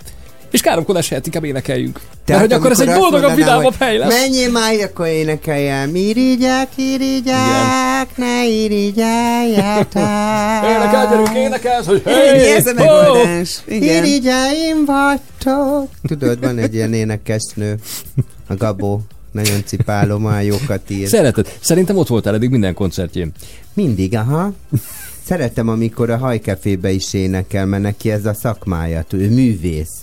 és 0.53 0.61
káromkodás 0.61 1.09
helyett 1.09 1.27
inkább 1.27 1.45
énekeljünk. 1.45 2.01
Tehát, 2.25 2.43
hogy 2.43 2.53
akkor 2.53 2.71
ez 2.71 2.81
egy 2.81 2.95
boldogabb, 2.95 3.35
vidámabb 3.35 3.75
hely 3.79 3.97
lesz. 3.97 4.21
Menjél 4.21 4.51
már, 4.51 4.75
akkor 4.83 5.07
énekeljem. 5.07 5.95
Irigyák, 5.95 6.69
irigyák, 6.75 8.17
ne 8.17 8.47
irigyáljátok. 8.47 10.03
Énekel, 10.71 11.09
gyerünk, 11.11 11.37
énekelsz, 11.37 11.87
hogy 11.87 12.03
hey, 12.05 12.51
ez 12.51 12.67
a 12.67 12.73
megoldás. 12.75 13.63
Irigyáim 13.67 14.85
vagytok. 14.87 15.91
Tudod, 16.07 16.41
van 16.41 16.59
egy 16.59 16.75
ilyen 16.75 16.93
énekesnő, 16.93 17.79
a 18.49 18.55
Gabó. 18.55 19.01
Nagyon 19.31 19.65
cipálom, 19.65 20.25
olyan 20.25 20.43
jókat 20.43 20.91
ír. 20.91 21.09
Szereted. 21.09 21.53
Szerintem 21.61 21.97
ott 21.97 22.09
voltál 22.09 22.35
eddig 22.35 22.51
minden 22.51 22.75
koncertjén. 22.75 23.33
Mindig, 23.73 24.17
aha. 24.17 24.53
Szeretem, 25.25 25.69
amikor 25.69 26.11
a 26.11 26.17
hajkefébe 26.17 26.91
is 26.91 27.15
énekel, 27.15 27.67
mert 27.67 27.83
neki 27.83 28.11
ez 28.11 28.27
a 28.27 28.35
szakmája, 28.35 29.05
ő 29.11 29.31
művész. 29.31 30.03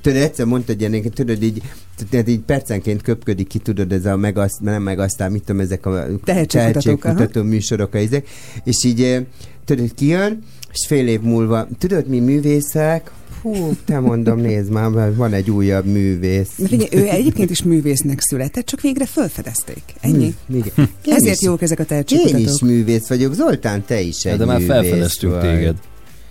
Tudod, 0.00 0.18
egyszer 0.22 0.46
mondta 0.46 0.72
egy 0.72 0.80
ilyenek, 0.80 1.08
tudod, 1.12 1.42
így, 1.42 1.62
tudod, 1.96 2.28
így 2.28 2.40
percenként 2.40 3.02
köpködik 3.02 3.46
ki, 3.46 3.58
tudod, 3.58 3.92
ez 3.92 4.04
a 4.06 4.16
meg 4.16 4.38
azt, 4.38 4.60
nem 4.60 4.82
meg 4.82 4.98
aztán, 4.98 5.32
mit 5.32 5.42
tudom, 5.44 5.60
ezek 5.60 5.86
a 5.86 6.06
tehetségkutató 6.24 7.42
műsorok, 7.42 7.94
ezek, 7.94 8.28
és 8.64 8.84
így, 8.84 9.02
eh, 9.02 9.22
tudod, 9.64 9.94
kijön, 9.94 10.38
és 10.72 10.86
fél 10.86 11.08
év 11.08 11.20
múlva, 11.20 11.68
tudod, 11.78 12.06
mi 12.06 12.18
művészek, 12.18 13.10
Hú, 13.42 13.76
te 13.84 13.98
mondom, 13.98 14.38
nézd 14.40 14.70
már, 14.70 14.88
mert 14.88 15.16
van 15.16 15.32
egy 15.32 15.50
újabb 15.50 15.84
művész. 15.86 16.48
De 16.56 16.66
figyelj, 16.68 16.88
ő 16.92 17.08
egyébként 17.08 17.50
is 17.50 17.62
művésznek 17.62 18.20
született, 18.20 18.66
csak 18.66 18.80
végre 18.80 19.06
felfedezték. 19.06 19.82
Ennyi. 20.00 20.34
Igen. 20.48 20.72
Én 21.04 21.14
Ezért 21.14 21.34
is- 21.34 21.42
jók 21.42 21.62
ezek 21.62 21.78
a 21.78 21.82
Én 21.82 21.86
tehetségkutatók. 21.88 22.40
is 22.54 22.60
művész 22.60 23.08
vagyok. 23.08 23.34
Zoltán, 23.34 23.84
te 23.86 24.00
is 24.00 24.24
egy 24.24 24.38
De 24.38 24.44
már 24.44 24.58
művész 24.58 24.72
felfedeztünk 24.74 25.32
vagy. 25.32 25.40
téged. 25.54 25.76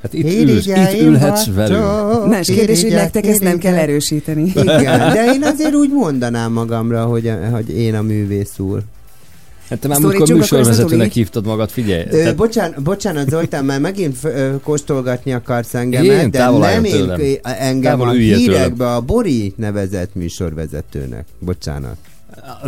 Hát 0.01 0.13
itt, 0.13 0.49
ülsz, 0.49 0.65
itt 0.65 1.01
ülhetsz 1.01 1.45
velünk. 1.53 2.27
Más 2.27 2.47
kérdés, 2.47 2.81
hogy 2.81 2.91
nektek 2.91 3.25
ezt 3.25 3.41
nem 3.43 3.57
kell 3.57 3.73
erősíteni. 3.75 4.51
Igen, 4.55 4.99
de 5.13 5.31
én 5.33 5.43
azért 5.43 5.73
úgy 5.75 5.89
mondanám 5.93 6.51
magamra, 6.51 7.05
hogy, 7.05 7.31
hogy 7.51 7.69
én 7.77 7.95
a 7.95 8.01
művész 8.01 8.59
úr. 8.59 8.81
Hát 9.69 9.79
te 9.79 9.87
már 9.87 9.99
múltkor 9.99 10.27
műsorvezetőnek 10.35 11.11
hívtad 11.11 11.45
magad, 11.45 11.69
figyelj. 11.69 12.03
Ö, 12.09 12.17
Tehát, 12.17 12.35
bocsánat, 12.35 12.81
bocsánat, 12.81 13.29
Zoltán, 13.29 13.65
már 13.65 13.79
megint 13.79 14.17
f- 14.17 14.23
ö, 14.23 14.49
kóstolgatni 14.63 15.33
akarsz 15.33 15.73
engemet, 15.73 16.21
Én? 16.21 16.31
de 16.31 16.37
Távol 16.37 16.59
nem 16.59 16.83
én 16.83 17.11
engem 17.41 17.81
Távol 17.81 18.07
a 18.07 18.13
üljél 18.13 18.37
tőlem. 18.37 18.51
hírekbe 18.53 18.93
a 18.93 19.01
Bori 19.01 19.53
nevezett 19.57 20.15
műsorvezetőnek. 20.15 21.25
Bocsánat. 21.39 21.95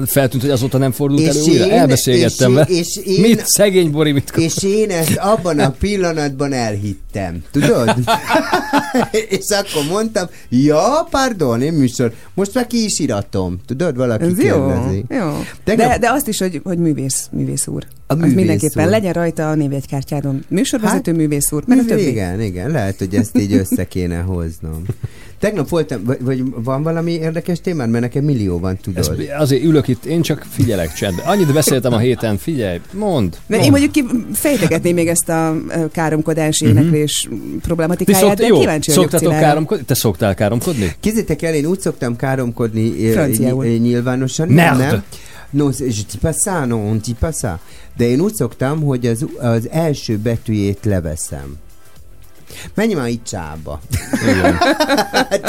Feltűnt, 0.06 0.42
hogy 0.44 0.52
azóta 0.52 0.78
nem 0.78 0.92
fordult 0.92 1.22
És 1.22 1.28
elő 1.28 1.42
újra. 1.42 1.66
én- 1.66 1.72
Elbeszélgettem 1.72 2.50
és 2.50 2.56
vele. 2.56 2.68
én- 2.70 2.78
és 2.78 2.96
én- 3.06 3.22
Mit? 3.22 3.42
Szegény 3.46 3.92
Bori, 3.92 4.12
mit 4.12 4.32
És 4.36 4.64
én 4.64 4.90
ezt 4.90 5.16
abban 5.16 5.60
a 5.60 5.70
pillanatban 5.72 6.54
elhittem. 6.54 7.44
Tudod? 7.52 7.96
és 9.30 9.46
akkor 9.50 9.84
mondtam, 9.90 10.28
ja, 10.50 11.08
pardon, 11.10 11.62
én 11.62 11.74
műsor. 11.74 12.14
Most 12.34 12.54
már 12.54 12.68
ki 12.68 12.84
is 12.84 13.00
iratom. 13.00 13.60
Tudod, 13.66 13.96
valaki 13.96 14.24
Ez 14.24 14.40
jó, 14.44 14.66
kérdezi. 14.68 15.06
jó. 15.10 15.42
Tegnap- 15.64 15.90
De, 15.90 15.98
de 15.98 16.10
azt 16.12 16.28
is, 16.28 16.40
hogy, 16.40 16.62
hogy 16.64 16.78
művész, 16.78 17.28
művész 17.32 17.68
úr. 17.68 17.86
A 18.08 18.14
Az 18.14 18.20
művész 18.20 18.36
mindenképpen 18.36 18.86
úr. 18.86 18.92
legyen 18.92 19.14
rajta 19.14 19.50
a 19.50 19.56
névjegykártyádon. 19.56 20.44
Műsorvezető 20.48 21.12
Hát, 21.12 21.20
művész 21.20 21.52
úr, 21.52 21.64
a 21.68 21.86
többi. 21.88 22.08
Igen, 22.08 22.42
igen, 22.42 22.72
lehet, 22.72 22.98
hogy 22.98 23.16
ezt 23.16 23.38
így 23.38 23.54
össze 23.54 23.88
kéne 23.88 24.20
hoznom. 24.20 24.82
Tegnap 25.42 25.70
voltam, 25.70 26.04
vagy, 26.04 26.18
vagy 26.22 26.44
van 26.56 26.84
valami 26.84 27.12
érdekes 27.12 27.62
témád, 27.62 27.90
mert 27.90 28.04
nekem 28.04 28.24
millió 28.24 28.60
van, 28.60 28.78
Ez, 28.94 29.08
tudod. 29.08 29.26
azért 29.38 29.64
ülök 29.64 29.88
itt, 29.88 30.06
én 30.06 30.22
csak 30.22 30.46
figyelek 30.50 30.94
csendben. 30.94 31.26
Annyit 31.26 31.54
beszéltem 31.54 31.94
a 31.94 31.98
héten, 31.98 32.38
figyelj, 32.38 32.80
mondd. 32.94 33.30
De 33.32 33.38
mondd. 33.48 33.64
én 33.64 33.72
mondjuk 33.72 33.92
ki 33.92 34.06
fejtegetném 34.34 34.96
még 34.96 35.08
ezt 35.08 35.30
a 35.30 35.56
káromkodás, 35.92 36.62
éneklés 36.62 37.28
Ti 37.30 37.58
problematikáját, 37.62 38.22
szokt, 38.22 38.38
de 38.38 38.46
jó, 38.46 38.60
kíváncsi 38.60 38.92
vagyok 38.92 39.10
szoktatok 39.10 39.40
káromkodni? 39.40 39.84
Te 39.86 39.94
szoktál 39.94 40.36
káromkodni? 40.36 40.96
Kézzétek 41.00 41.42
el, 41.42 41.54
én 41.54 41.66
úgy 41.66 41.80
szoktam 41.80 42.16
káromkodni 42.16 43.12
Franciául. 43.12 43.66
nyilvánosan. 43.66 44.48
Merde. 44.48 44.86
Nem. 44.86 45.04
No, 45.50 45.70
je 45.80 45.86
dis 45.86 46.20
pas 46.22 46.36
ça, 46.46 46.66
non, 46.66 46.80
on 46.80 47.00
dit 47.06 47.18
pas 47.20 47.36
ça. 47.42 47.60
De 47.98 48.06
én 48.06 48.20
úgy 48.20 48.34
szoktam, 48.34 48.82
hogy 48.82 49.06
az, 49.06 49.26
az 49.40 49.70
első 49.70 50.18
betűjét 50.18 50.80
leveszem. 50.86 51.58
Menj 52.74 52.94
már 52.94 53.08
itt 53.08 53.24
csába. 53.26 53.82
Igen. 54.30 54.56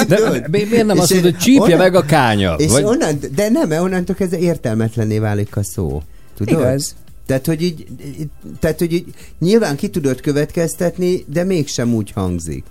De 0.08 0.46
miért 0.50 0.86
nem 0.86 0.98
azt 0.98 1.12
mondod, 1.12 1.30
hogy 1.30 1.40
csípje 1.40 1.60
onnan- 1.62 1.78
meg 1.78 1.94
a 1.94 2.02
kánya? 2.02 2.54
És 2.54 2.70
Vagy... 2.70 2.84
onnan, 2.84 3.18
de 3.34 3.48
nem, 3.48 3.68
mert 3.68 3.82
onnantól 3.82 4.14
kezdve 4.14 4.38
értelmetlenné 4.38 5.18
válik 5.18 5.56
a 5.56 5.62
szó. 5.64 6.02
Tudod? 6.36 6.58
Igaz. 6.60 6.94
Tehát, 7.26 7.46
hogy 7.46 7.62
így, 7.62 7.86
tehát, 8.60 8.78
hogy 8.78 8.92
így 8.92 9.04
nyilván 9.38 9.76
ki 9.76 9.88
tudod 9.88 10.20
következtetni, 10.20 11.24
de 11.26 11.44
mégsem 11.44 11.94
úgy 11.94 12.10
hangzik. 12.14 12.64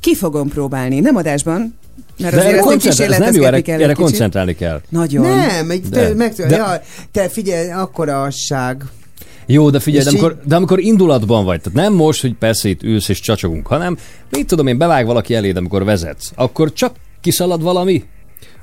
Ki 0.00 0.14
fogom 0.14 0.48
próbálni, 0.48 1.00
nem 1.00 1.16
adásban, 1.16 1.74
mert 2.18 2.34
De 2.34 2.40
azért 2.40 2.60
koncentrál, 2.60 3.12
ez 3.12 3.18
nem 3.18 3.34
jó, 3.34 3.42
erre, 3.44 3.60
kell 3.60 3.82
erre 3.82 3.92
koncentrálni 3.92 4.54
kell. 4.54 4.80
Nagyon. 4.88 5.26
Nem, 5.26 5.70
egy, 5.70 5.88
De. 5.88 6.06
te, 6.08 6.14
meg, 6.14 6.32
De- 6.32 6.46
de. 6.46 6.56
Ja, 6.56 6.82
te 7.12 7.28
figyelj, 7.28 7.70
akkora 7.70 8.22
asság. 8.22 8.84
Jó, 9.46 9.70
de 9.70 9.80
figyelj, 9.80 10.04
de 10.04 10.10
így- 10.10 10.16
amikor, 10.16 10.40
de 10.44 10.56
amikor 10.56 10.80
indulatban 10.80 11.44
vagy, 11.44 11.60
tehát 11.60 11.78
nem 11.78 11.92
most, 11.92 12.20
hogy 12.20 12.34
persze 12.34 12.68
itt 12.68 12.82
ülsz 12.82 13.08
és 13.08 13.20
csacsogunk, 13.20 13.66
hanem 13.66 13.96
mit 14.30 14.46
tudom 14.46 14.66
én, 14.66 14.78
bevág 14.78 15.06
valaki 15.06 15.34
eléd, 15.34 15.56
amikor 15.56 15.84
vezetsz, 15.84 16.32
akkor 16.34 16.72
csak 16.72 16.94
kiszalad 17.20 17.62
valami? 17.62 18.04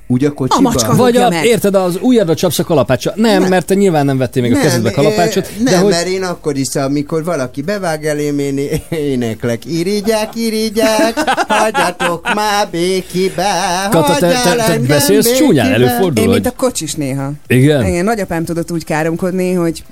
Úgy 0.08 0.26
a 0.26 0.34
kocsiba? 0.34 0.62
macska 0.62 0.96
Vagy 0.96 1.18
a, 1.18 1.30
meg. 1.30 1.46
érted, 1.46 1.76
az 1.76 1.98
ujjadra 2.02 2.36
csapsz 2.36 2.60
a 2.60 2.64
kalapáccsal. 2.64 3.14
Nem, 3.16 3.40
Nem. 3.40 3.50
mert 3.50 3.66
te 3.66 3.74
nyilván 3.74 4.06
nem 4.06 4.18
vettél 4.18 4.42
még 4.42 4.54
a 4.54 4.60
kezedbe 4.60 4.90
ö, 4.90 4.94
kalapácsot, 4.94 5.52
Nem, 5.56 5.74
de 5.74 5.78
hogy... 5.78 5.92
mert 5.92 6.08
én 6.08 6.24
akkor 6.24 6.58
is, 6.58 6.76
amikor 6.76 7.24
valaki 7.24 7.62
bevág 7.62 8.06
elém, 8.06 8.40
én 8.40 8.60
éneklek. 8.90 9.66
Irigyek, 9.66 10.36
irigyek, 10.36 11.14
hagyjatok 11.48 12.34
már 12.34 12.70
békibe, 12.72 13.88
Kata, 13.92 14.16
te, 14.18 14.42
te, 14.44 14.56
te 14.56 14.80
beszélsz 14.80 15.38
csúnyán, 15.38 15.72
előfordul, 15.72 16.24
Én, 16.24 16.30
mint 16.30 16.46
a 16.46 16.54
kocsis 16.58 16.94
néha. 16.94 17.32
Igen? 17.48 17.86
Igen, 17.86 18.04
nagyapám 18.06 18.46
tudott 18.46 18.72
úgy 18.72 18.84
káromkodni, 18.84 19.54
hogy 19.54 19.84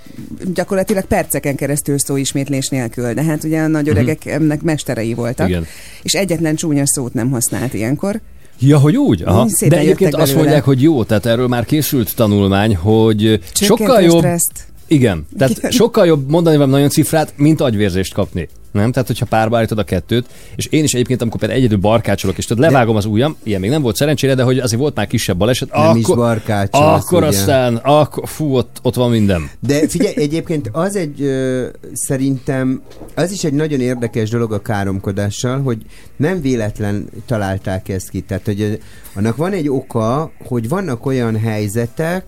gyakorlatilag 0.53 1.03
perceken 1.03 1.55
keresztül 1.55 1.99
szó 1.99 2.16
ismétlés 2.16 2.68
nélkül, 2.68 3.14
de 3.14 3.24
hát 3.24 3.43
ugye 3.43 3.62
a 3.62 3.68
nagy 3.68 3.89
öregek 3.89 4.26
ennek 4.26 4.62
mesterei 4.62 5.14
voltak. 5.14 5.47
Mhm. 5.47 5.55
Igen. 5.55 5.68
És 6.03 6.14
egyetlen 6.14 6.55
csúnya 6.55 6.88
szót 6.88 7.14
nem 7.14 7.30
használt 7.32 7.74
ilyenkor. 7.74 8.20
Ja, 8.60 8.78
hogy 8.78 8.97
úgy? 8.97 9.22
Aha. 9.26 9.47
Szépen 9.49 9.78
De 9.78 9.84
egyébként 9.84 10.14
azt 10.14 10.22
belőle. 10.24 10.39
mondják, 10.41 10.64
hogy 10.64 10.82
jó, 10.82 11.03
tehát 11.03 11.26
erről 11.26 11.47
már 11.47 11.66
készült 11.66 12.16
tanulmány, 12.16 12.76
hogy 12.76 13.18
Csökkenti 13.18 13.66
sokkal 13.66 14.01
jobb... 14.01 14.18
stresszt. 14.18 14.68
Igen, 14.89 15.25
tehát 15.37 15.57
Igen. 15.57 15.71
sokkal 15.71 16.05
jobb 16.05 16.29
mondani 16.29 16.55
valami 16.55 16.73
nagyon 16.73 16.89
cifrát, 16.89 17.33
mint 17.35 17.61
agyvérzést 17.61 18.13
kapni. 18.13 18.49
Nem? 18.71 18.91
Tehát, 18.91 19.07
hogyha 19.07 19.25
párba 19.25 19.57
állítod 19.57 19.77
a 19.77 19.83
kettőt, 19.83 20.25
és 20.55 20.65
én 20.65 20.83
is 20.83 20.93
egyébként, 20.93 21.21
amikor 21.21 21.39
például 21.39 21.59
egyedül 21.59 21.77
barkácsolok, 21.77 22.37
és 22.37 22.45
tudod, 22.45 22.63
levágom 22.63 22.95
az 22.95 23.05
ujjam, 23.05 23.35
ilyen 23.43 23.59
még 23.59 23.69
nem 23.69 23.81
volt 23.81 23.95
szerencsére, 23.95 24.35
de 24.35 24.43
hogy 24.43 24.59
azért 24.59 24.81
volt 24.81 24.95
már 24.95 25.07
kisebb 25.07 25.37
baleset, 25.37 25.71
Nem 25.71 25.81
akkor, 25.81 25.97
is 25.97 26.05
barkácsolsz, 26.05 27.05
akkor 27.05 27.17
ugye? 27.17 27.27
aztán, 27.27 27.75
akkor, 27.75 28.27
fú, 28.27 28.55
ott, 28.55 28.79
ott 28.81 28.95
van 28.95 29.09
minden. 29.09 29.49
De 29.59 29.87
figyelj, 29.87 30.13
egyébként 30.15 30.69
az 30.71 30.95
egy, 30.95 31.21
ö, 31.21 31.67
szerintem, 31.93 32.81
az 33.15 33.31
is 33.31 33.43
egy 33.43 33.53
nagyon 33.53 33.79
érdekes 33.79 34.29
dolog 34.29 34.53
a 34.53 34.61
káromkodással, 34.61 35.61
hogy 35.61 35.77
nem 36.15 36.41
véletlen 36.41 37.09
találták 37.25 37.89
ezt 37.89 38.09
ki. 38.09 38.21
Tehát, 38.21 38.45
hogy 38.45 38.79
annak 39.13 39.35
van 39.35 39.51
egy 39.51 39.69
oka, 39.69 40.31
hogy 40.43 40.69
vannak 40.69 41.05
olyan 41.05 41.37
helyzetek, 41.37 42.25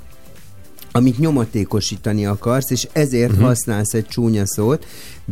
amit 0.92 1.20
nyomatékosítani 1.20 2.26
akarsz, 2.26 2.70
és 2.70 2.88
ezért 2.92 3.32
uh-huh. 3.32 3.46
használsz 3.46 3.94
egy 3.94 4.08
csúnya 4.08 4.46
szót, 4.46 4.86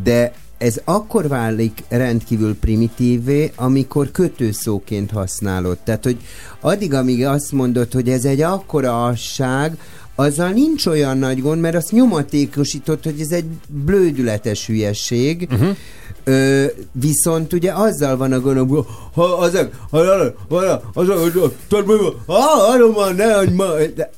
de 0.03 0.34
ez 0.57 0.82
akkor 0.84 1.28
válik 1.28 1.84
rendkívül 1.88 2.55
primitívé, 2.55 3.51
amikor 3.55 4.12
kötőszóként 4.12 5.12
használod. 5.12 5.78
Tehát, 5.78 6.03
hogy 6.03 6.18
addig, 6.60 6.93
amíg 6.93 7.26
azt 7.26 7.51
mondod, 7.51 7.93
hogy 7.93 8.10
ez 8.10 8.26
egy 8.26 8.41
akkora 8.41 9.05
asság, 9.05 9.78
azzal 10.16 10.49
nincs 10.49 10.86
olyan 10.86 11.18
nagy 11.18 11.41
gond, 11.41 11.62
mert 11.62 11.76
azt 11.76 11.91
nyomatékosítod, 11.91 13.03
hogy 13.03 13.20
ez 13.20 13.32
egy 13.32 13.45
blődületes 13.68 14.68
hülyeség, 14.68 15.47
uh-huh. 15.51 15.76
Ö, 16.30 16.65
viszont 16.91 17.53
ugye 17.53 17.71
azzal 17.71 18.17
van 18.17 18.32
a 18.32 18.39
gond, 18.39 18.69
hogy 18.69 18.86
ha 19.13 19.23
azok, 19.23 19.69
ha 19.89 19.97
azok, 19.97 20.86
azok, 20.93 21.53
tudod, 21.67 21.86
mi 21.88 21.93
van? 22.95 23.15
ne, 23.15 23.34
hogy 23.34 23.53
ma, 23.53 23.65
de, 23.95 24.09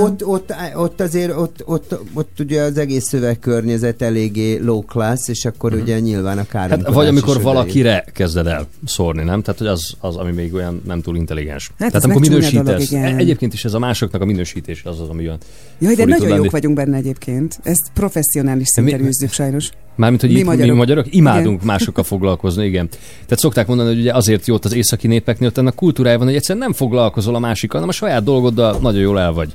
ott, 0.00 0.26
ott, 0.26 0.52
ott 0.74 1.00
azért, 1.00 1.36
ott, 1.36 1.62
ott, 1.64 1.98
ott 2.14 2.40
ugye 2.40 2.62
az 2.62 2.78
egész 2.78 3.04
szövegkörnyezet 3.04 4.02
eléggé 4.02 4.58
low 4.58 4.80
class, 4.84 5.28
és 5.28 5.44
akkor 5.44 5.70
uh-huh. 5.70 5.86
ugye 5.86 5.98
nyilván 6.00 6.38
a 6.38 6.44
káromkodás 6.46 6.84
Hát, 6.84 6.94
vagy 6.94 7.06
amikor 7.08 7.42
valakire 7.42 8.04
kezded 8.14 8.46
el 8.46 8.66
szórni, 8.86 9.22
nem? 9.22 9.42
Tehát, 9.42 9.58
hogy 9.58 9.68
az, 9.68 9.94
az 10.00 10.16
ami 10.16 10.32
még 10.32 10.54
olyan 10.54 10.82
nem 10.86 11.00
túl 11.00 11.16
intelligens. 11.16 11.70
ez 11.78 11.90
Tehát 11.90 12.04
amikor 12.04 12.20
minősítesz. 12.20 12.90
dolog, 12.90 13.04
e- 13.04 13.16
egyébként 13.16 13.52
is 13.52 13.64
ez 13.64 13.74
a 13.74 13.78
másoknak 13.78 14.22
a 14.22 14.24
minősítés 14.24 14.82
az 14.84 15.00
az, 15.00 15.08
ami 15.08 15.24
olyan 15.24 15.38
Jaj, 15.78 15.94
de 15.94 16.04
nagyon 16.04 16.28
lenni. 16.28 16.42
jók 16.42 16.50
vagyunk 16.50 16.74
benne 16.76 16.96
egyébként. 16.96 17.58
Ezt 17.62 17.90
professzionális 17.94 18.66
szinten 18.66 19.00
mi- 19.00 19.06
űzzük 19.06 19.32
sajnos. 19.32 19.70
Mármint, 19.94 20.20
hogy 20.20 20.30
Mi 20.30 20.38
itt 20.38 20.44
mi 20.44 20.48
magyarok. 20.50 20.76
magyarok 20.76 21.06
imádunk 21.38 21.62
másokkal 21.62 22.04
foglalkozni, 22.04 22.66
igen. 22.66 22.88
Tehát 22.88 23.38
szokták 23.38 23.66
mondani, 23.66 23.88
hogy 23.88 23.98
ugye 23.98 24.12
azért 24.12 24.46
jót 24.46 24.64
az 24.64 24.74
északi 24.74 25.06
népeknél, 25.06 25.48
ott 25.48 25.58
ennek 25.58 25.74
kultúrája 25.74 26.18
van, 26.18 26.26
hogy 26.26 26.36
egyszerűen 26.36 26.64
nem 26.64 26.72
foglalkozol 26.72 27.34
a 27.34 27.38
másikkal, 27.38 27.80
hanem 27.80 27.94
a 27.94 27.98
saját 27.98 28.24
dolgoddal 28.24 28.78
nagyon 28.80 29.00
jól 29.00 29.20
el 29.20 29.32
vagy. 29.32 29.54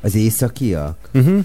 Az 0.00 0.14
északiak? 0.14 0.96
Uh-huh. 1.14 1.44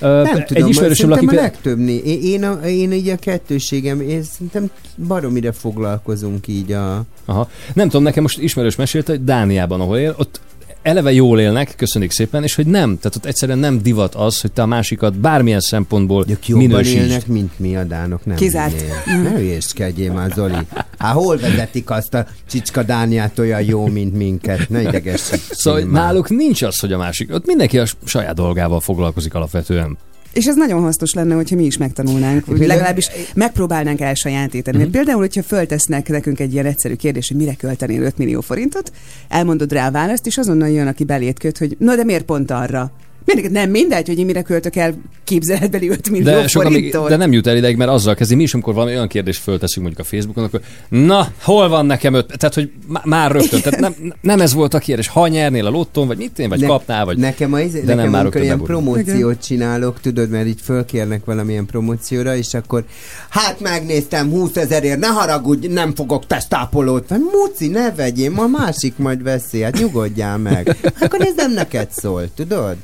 Nem 0.00 0.44
tudom, 0.44 0.62
egy 0.62 0.68
ismerősöm, 0.68 1.12
aki 1.12 1.26
a 1.26 1.32
legtöbbni. 1.32 1.92
Én, 1.92 2.22
én, 2.22 2.44
a, 2.44 2.66
én 2.66 2.92
így 2.92 3.08
a 3.08 3.16
kettőségem, 3.16 4.00
én 4.00 4.22
szerintem 4.22 4.70
baromire 5.06 5.52
foglalkozunk 5.52 6.48
így 6.48 6.72
a... 6.72 7.04
Aha. 7.24 7.48
Nem 7.74 7.88
tudom, 7.88 8.02
nekem 8.02 8.22
most 8.22 8.38
ismerős 8.38 8.76
mesélte, 8.76 9.12
hogy 9.12 9.24
Dániában, 9.24 9.80
ahol 9.80 9.98
él, 9.98 10.14
ott 10.18 10.40
eleve 10.82 11.12
jól 11.12 11.40
élnek, 11.40 11.74
köszönik 11.76 12.10
szépen, 12.10 12.42
és 12.42 12.54
hogy 12.54 12.66
nem, 12.66 12.98
tehát 12.98 13.16
ott 13.16 13.24
egyszerűen 13.24 13.58
nem 13.58 13.82
divat 13.82 14.14
az, 14.14 14.40
hogy 14.40 14.52
te 14.52 14.62
a 14.62 14.66
másikat 14.66 15.18
bármilyen 15.18 15.60
szempontból 15.60 16.24
Ők 16.28 16.48
jobban 16.48 16.66
minősítsd. 16.66 16.96
élnek, 16.96 17.26
mint 17.26 17.58
mi 17.58 17.76
a 17.76 17.84
dánok, 17.84 18.24
nem 18.24 18.36
Kizárt. 18.36 18.84
hinném. 19.04 19.22
Ne 19.22 19.30
hülyéskedjél 19.30 20.12
már, 20.12 20.30
Zoli. 20.34 20.54
Hát 20.98 21.14
hol 21.14 21.36
vezetik 21.38 21.90
azt 21.90 22.14
a 22.14 22.26
csicska 22.50 22.82
Dániát 22.82 23.38
olyan 23.38 23.62
jó, 23.62 23.86
mint 23.86 24.14
minket? 24.16 24.68
Ne 24.68 24.80
idegesíts. 24.82 25.40
Szóval 25.50 25.80
náluk 25.80 26.28
nincs 26.28 26.62
az, 26.62 26.78
hogy 26.78 26.92
a 26.92 26.98
másik, 26.98 27.34
ott 27.34 27.46
mindenki 27.46 27.78
a 27.78 27.84
saját 28.04 28.34
dolgával 28.34 28.80
foglalkozik 28.80 29.34
alapvetően. 29.34 29.98
És 30.32 30.46
ez 30.46 30.56
nagyon 30.56 30.82
hasznos 30.82 31.14
lenne, 31.14 31.34
hogyha 31.34 31.56
mi 31.56 31.64
is 31.64 31.76
megtanulnánk, 31.76 32.46
vagy 32.46 32.66
legalábbis 32.66 33.08
megpróbálnánk 33.34 34.00
elsajátítani. 34.00 34.76
Mert 34.76 34.90
például, 34.90 35.18
hogyha 35.18 35.42
föltesznek 35.42 36.08
nekünk 36.08 36.40
egy 36.40 36.52
ilyen 36.52 36.66
egyszerű 36.66 36.94
kérdés, 36.94 37.28
hogy 37.28 37.36
mire 37.36 37.54
költenél 37.54 38.02
5 38.02 38.18
millió 38.18 38.40
forintot, 38.40 38.92
elmondod 39.28 39.72
rá 39.72 39.86
a 39.86 39.90
választ, 39.90 40.26
és 40.26 40.38
azonnal 40.38 40.68
jön, 40.68 40.86
aki 40.86 41.04
belét 41.04 41.38
köt, 41.38 41.58
hogy 41.58 41.76
na 41.78 41.96
de 41.96 42.04
miért 42.04 42.24
pont 42.24 42.50
arra? 42.50 42.92
Mindig 43.24 43.50
nem 43.50 43.70
mindegy, 43.70 44.06
hogy 44.06 44.18
én 44.18 44.24
mire 44.26 44.42
költök 44.42 44.76
el 44.76 44.94
képzeletbeli 45.24 45.88
5 45.88 46.10
millió 46.10 46.24
De, 46.24 46.48
sokan 46.48 46.72
még, 46.72 46.96
de 47.08 47.16
nem 47.16 47.32
jut 47.32 47.46
el 47.46 47.56
ideig, 47.56 47.76
mert 47.76 47.90
azzal 47.90 48.14
kezdi, 48.14 48.34
mi 48.34 48.42
is, 48.42 48.54
amikor 48.54 48.74
valami 48.74 48.92
olyan 48.92 49.08
kérdést 49.08 49.42
fölteszünk 49.42 49.86
mondjuk 49.86 50.06
a 50.06 50.10
Facebookon, 50.10 50.44
akkor 50.44 50.60
na, 50.88 51.28
hol 51.42 51.68
van 51.68 51.86
nekem 51.86 52.14
öt? 52.14 52.26
Tehát, 52.26 52.54
hogy 52.54 52.70
má- 52.86 53.04
már 53.04 53.30
rögtön. 53.30 53.60
Tehát 53.60 53.80
nem, 53.80 53.94
nem 54.20 54.40
ez 54.40 54.52
volt 54.54 54.74
a 54.74 54.78
kérdés. 54.78 55.08
Ha 55.08 55.28
nyernél 55.28 55.66
a 55.66 55.70
lotton, 55.70 56.06
vagy 56.06 56.16
mit 56.16 56.38
én, 56.38 56.48
vagy 56.48 56.60
Ne- 56.60 56.66
kapnál, 56.66 57.04
vagy... 57.04 57.16
Nekem, 57.18 57.52
a, 57.52 57.60
izé- 57.60 57.80
de 57.80 57.86
nem 57.86 57.96
nekem 57.96 58.10
már 58.10 58.20
amikor 58.20 58.40
rögtön 58.40 58.42
ilyen 58.42 58.58
begurul. 58.58 58.92
promóciót 59.04 59.42
csinálok, 59.44 60.00
tudod, 60.00 60.30
mert 60.30 60.46
így 60.46 60.60
fölkérnek 60.62 61.24
valamilyen 61.24 61.66
promócióra, 61.66 62.36
és 62.36 62.54
akkor 62.54 62.84
hát 63.28 63.60
megnéztem 63.60 64.30
20 64.30 64.56
ezerért, 64.56 64.98
ne 64.98 65.06
haragudj, 65.06 65.66
nem 65.66 65.94
fogok 65.94 66.26
tesztápolót. 66.26 67.08
Hát, 67.08 67.18
Muci, 67.32 67.68
ne 67.68 67.92
vegyél, 67.92 68.30
ma 68.30 68.46
másik 68.46 68.96
majd 68.96 69.22
veszi, 69.22 69.62
hát 69.62 69.78
nyugodjál 69.78 70.38
meg. 70.38 70.76
Akkor 71.00 71.20
ez 71.20 71.32
nem 71.36 71.52
neked 71.52 71.88
szól, 71.92 72.28
tudod? 72.34 72.76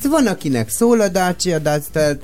Tehát 0.00 0.18
van, 0.18 0.26
akinek 0.32 0.68
szól 0.70 1.00
a 1.00 1.08
Dacia 1.08 1.58
Duster 1.58 2.16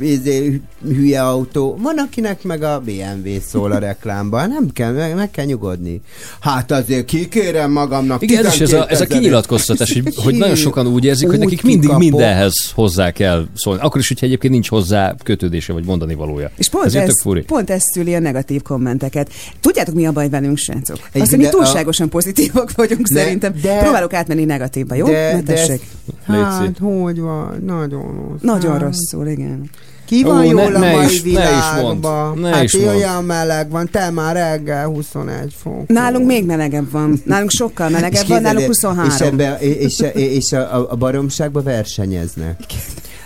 izé, 0.00 0.60
hülye 0.84 1.22
autó, 1.22 1.78
van, 1.82 1.98
akinek 1.98 2.42
meg 2.42 2.62
a 2.62 2.80
BMW 2.84 3.40
szól 3.48 3.72
a 3.72 3.78
reklámban. 3.78 4.48
Nem 4.48 4.70
kell, 4.72 4.92
meg, 4.92 5.14
meg 5.14 5.30
kell 5.30 5.44
nyugodni. 5.44 6.00
Hát 6.40 6.70
azért 6.70 7.04
kikérem 7.04 7.70
magamnak 7.70 8.22
Igen, 8.22 8.46
ez 8.46 8.54
is 8.54 8.60
ez 8.60 8.72
a, 8.72 8.90
ez 8.90 9.00
a 9.00 9.04
12 9.04 9.04
000-ért. 9.08 9.20
kinyilatkoztatás, 9.20 9.92
hogy, 9.92 10.14
hogy 10.16 10.34
nagyon 10.34 10.54
sokan 10.56 10.86
úgy 10.86 11.04
érzik, 11.04 11.28
hogy 11.28 11.38
nekik 11.38 11.62
mindig 11.62 11.80
kikapok. 11.80 12.02
mindenhez 12.02 12.70
hozzá 12.74 13.10
kell 13.10 13.46
szólni. 13.54 13.80
Akkor 13.82 14.00
is, 14.00 14.08
hogyha 14.08 14.26
egyébként 14.26 14.52
nincs 14.52 14.68
hozzá 14.68 15.14
kötődése 15.24 15.72
vagy 15.72 15.84
mondani 15.84 16.14
valója. 16.14 16.50
És 16.56 16.68
pont 16.68 16.84
Ezért 16.84 17.08
ez, 17.08 17.22
pont 17.46 17.70
ez 17.70 17.82
szüli 17.94 18.14
a 18.14 18.18
negatív 18.18 18.62
kommenteket. 18.62 19.30
Tudjátok, 19.60 19.94
mi 19.94 20.06
a 20.06 20.12
baj 20.12 20.28
velünk, 20.28 20.56
srácok? 20.58 20.98
Egy- 21.12 21.20
Azt, 21.20 21.30
hogy 21.30 21.38
mi 21.38 21.44
de 21.44 21.50
a- 21.50 21.52
túlságosan 21.52 22.08
pozitívak 22.08 22.72
vagyunk 22.74 23.06
De- 23.06 23.20
szerintem. 23.20 23.54
de- 23.62 23.78
Próbálok 23.78 24.12
átmenni 24.12 24.44
negatívba, 24.44 24.94
jó? 24.94 25.06
De- 25.06 25.32
ne 25.32 25.40
de 25.42 25.52
tessék. 25.52 25.80
Légy 26.26 26.40
Hát, 26.40 26.78
hogy 26.78 27.11
van? 27.20 27.62
Nagyon 27.66 28.28
rossz. 28.28 28.40
Nagyon 28.40 28.72
Hát, 28.72 28.80
rosszul, 28.80 29.26
igen. 29.26 29.70
Ki 30.04 30.22
van 30.22 30.38
Ó, 30.46 30.50
jól 30.50 30.54
ne- 30.70 30.76
a 30.76 30.78
ne 30.78 30.92
mai 30.94 31.04
is- 31.04 31.10
ne 31.10 31.14
is 31.16 31.22
világban? 31.22 31.98
mondd, 31.98 32.40
ne 32.40 32.48
hát 32.54 32.62
is 32.62 32.74
olyan 32.74 33.24
meleg 33.24 33.70
van, 33.70 33.88
te 33.90 34.10
már 34.10 34.34
reggel 34.34 34.86
21 34.86 35.54
fok. 35.62 35.86
Nálunk 35.88 36.26
még 36.26 36.44
melegebb 36.46 36.90
van. 36.90 37.20
Nálunk 37.24 37.50
sokkal 37.50 37.88
melegebb 37.88 38.26
van, 38.26 38.42
nálunk 38.42 38.66
23. 38.66 39.04
És, 39.10 39.20
ebbe, 39.20 39.58
és, 39.60 40.00
és, 40.14 40.52
a, 40.52 40.90
a 40.90 40.96
baromságba 40.96 41.62
versenyeznek. 41.62 42.60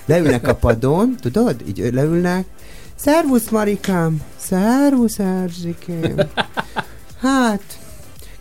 Leülnek 0.06 0.48
a 0.48 0.54
padon, 0.54 1.14
tudod? 1.20 1.56
Így 1.68 1.90
leülnek. 1.92 2.44
Szervusz 2.96 3.48
Marikám! 3.48 4.20
Szervusz 4.36 5.18
Erzsikém! 5.18 6.14
Hát, 7.20 7.60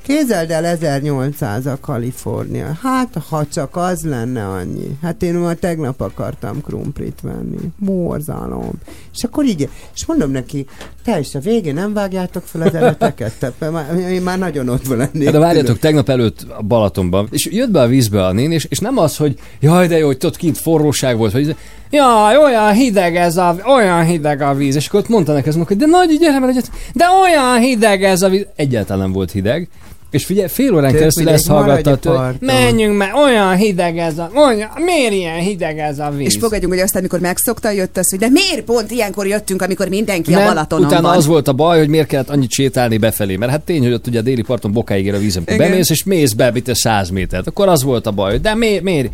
Kézeld 0.07 0.51
el 0.51 0.65
1800 0.65 1.65
a 1.65 1.77
Kalifornia. 1.81 2.77
Hát, 2.81 3.17
ha 3.29 3.45
csak 3.53 3.75
az 3.75 4.03
lenne 4.03 4.47
annyi. 4.47 4.97
Hát 5.01 5.23
én 5.23 5.33
már 5.33 5.55
tegnap 5.55 6.01
akartam 6.01 6.61
krumplit 6.61 7.19
venni. 7.21 7.57
Borzalom. 7.79 8.71
És 9.13 9.23
akkor 9.23 9.45
így, 9.45 9.69
és 9.95 10.05
mondom 10.05 10.31
neki, 10.31 10.65
te 11.03 11.19
is 11.19 11.35
a 11.35 11.39
végén 11.39 11.73
nem 11.73 11.93
vágjátok 11.93 12.43
fel 12.43 12.61
az 12.61 12.73
eleteket? 12.73 13.53
Te, 13.59 13.69
már, 13.69 13.95
én 13.95 14.21
már 14.21 14.37
nagyon 14.37 14.69
ott 14.69 14.87
lennék. 14.87 15.29
De 15.29 15.39
várjatok, 15.39 15.79
tegnap 15.79 16.09
előtt 16.09 16.45
a 16.57 16.61
Balatonban, 16.61 17.27
és 17.31 17.47
jött 17.51 17.71
be 17.71 17.81
a 17.81 17.87
vízbe 17.87 18.25
a 18.25 18.31
nén, 18.31 18.51
és, 18.51 18.65
és 18.69 18.79
nem 18.79 18.97
az, 18.97 19.17
hogy 19.17 19.39
jaj, 19.59 19.87
de 19.87 19.97
jó, 19.97 20.05
hogy 20.05 20.17
ott 20.25 20.37
kint 20.37 20.57
forróság 20.57 21.17
volt, 21.17 21.31
hogy 21.31 21.55
jaj, 21.89 22.37
olyan 22.37 22.73
hideg 22.73 23.15
ez 23.15 23.37
a, 23.37 23.55
olyan 23.65 24.05
hideg 24.05 24.41
a 24.41 24.53
víz, 24.53 24.75
és 24.75 24.87
akkor 24.87 24.99
ott 24.99 25.09
mondta 25.09 25.33
nekem, 25.33 25.63
hogy 25.65 25.77
de 25.77 25.85
nagy, 25.85 26.17
gyere, 26.19 26.39
mert 26.39 26.71
de 26.93 27.05
olyan 27.21 27.59
hideg 27.59 28.03
ez 28.03 28.21
a 28.21 28.29
víz. 28.29 28.45
Egyáltalán 28.55 29.01
nem 29.01 29.11
volt 29.11 29.31
hideg. 29.31 29.69
És 30.11 30.25
figyelj, 30.25 30.47
fél 30.47 30.73
órán 30.73 30.89
Tök 30.89 30.99
keresztül 30.99 31.29
ezt 31.29 31.47
hallgattad, 31.47 32.05
a 32.05 32.33
menjünk 32.39 32.97
meg, 32.97 33.13
olyan 33.13 33.55
hideg 33.55 33.97
ez 33.97 34.17
a, 34.17 34.31
olyan, 34.35 34.69
miért 34.85 35.13
ilyen 35.13 35.39
hideg 35.39 35.79
ez 35.79 35.99
a 35.99 36.09
víz? 36.09 36.25
És 36.25 36.37
fogadjunk, 36.39 36.73
hogy 36.73 36.81
aztán, 36.81 36.99
amikor 36.99 37.19
megszokta, 37.19 37.71
jött 37.71 37.97
az, 37.97 38.09
hogy 38.09 38.19
de 38.19 38.29
miért 38.29 38.61
pont 38.61 38.91
ilyenkor 38.91 39.27
jöttünk, 39.27 39.61
amikor 39.61 39.89
mindenki 39.89 40.33
a 40.33 40.37
Nem, 40.37 40.47
Balatonon 40.47 40.85
utána 40.85 41.07
van. 41.07 41.17
az 41.17 41.25
volt 41.25 41.47
a 41.47 41.53
baj, 41.53 41.77
hogy 41.77 41.87
miért 41.87 42.07
kellett 42.07 42.29
annyit 42.29 42.51
sétálni 42.51 42.97
befelé, 42.97 43.35
mert 43.35 43.51
hát 43.51 43.61
tény, 43.61 43.83
hogy 43.83 43.93
ott 43.93 44.07
ugye 44.07 44.19
a 44.19 44.21
déli 44.21 44.41
parton 44.41 44.71
bokáig 44.71 45.05
ér 45.05 45.13
a 45.13 45.17
víz, 45.17 45.35
amikor 45.35 45.57
bemész, 45.57 45.89
és 45.89 46.03
mész 46.03 46.31
be, 46.31 46.51
mit 46.51 46.75
100 46.75 47.09
métert. 47.09 47.47
Akkor 47.47 47.67
az 47.67 47.83
volt 47.83 48.07
a 48.07 48.11
baj, 48.11 48.31
hogy 48.31 48.41
de 48.41 48.55
miért, 48.55 48.83
miért? 48.83 49.09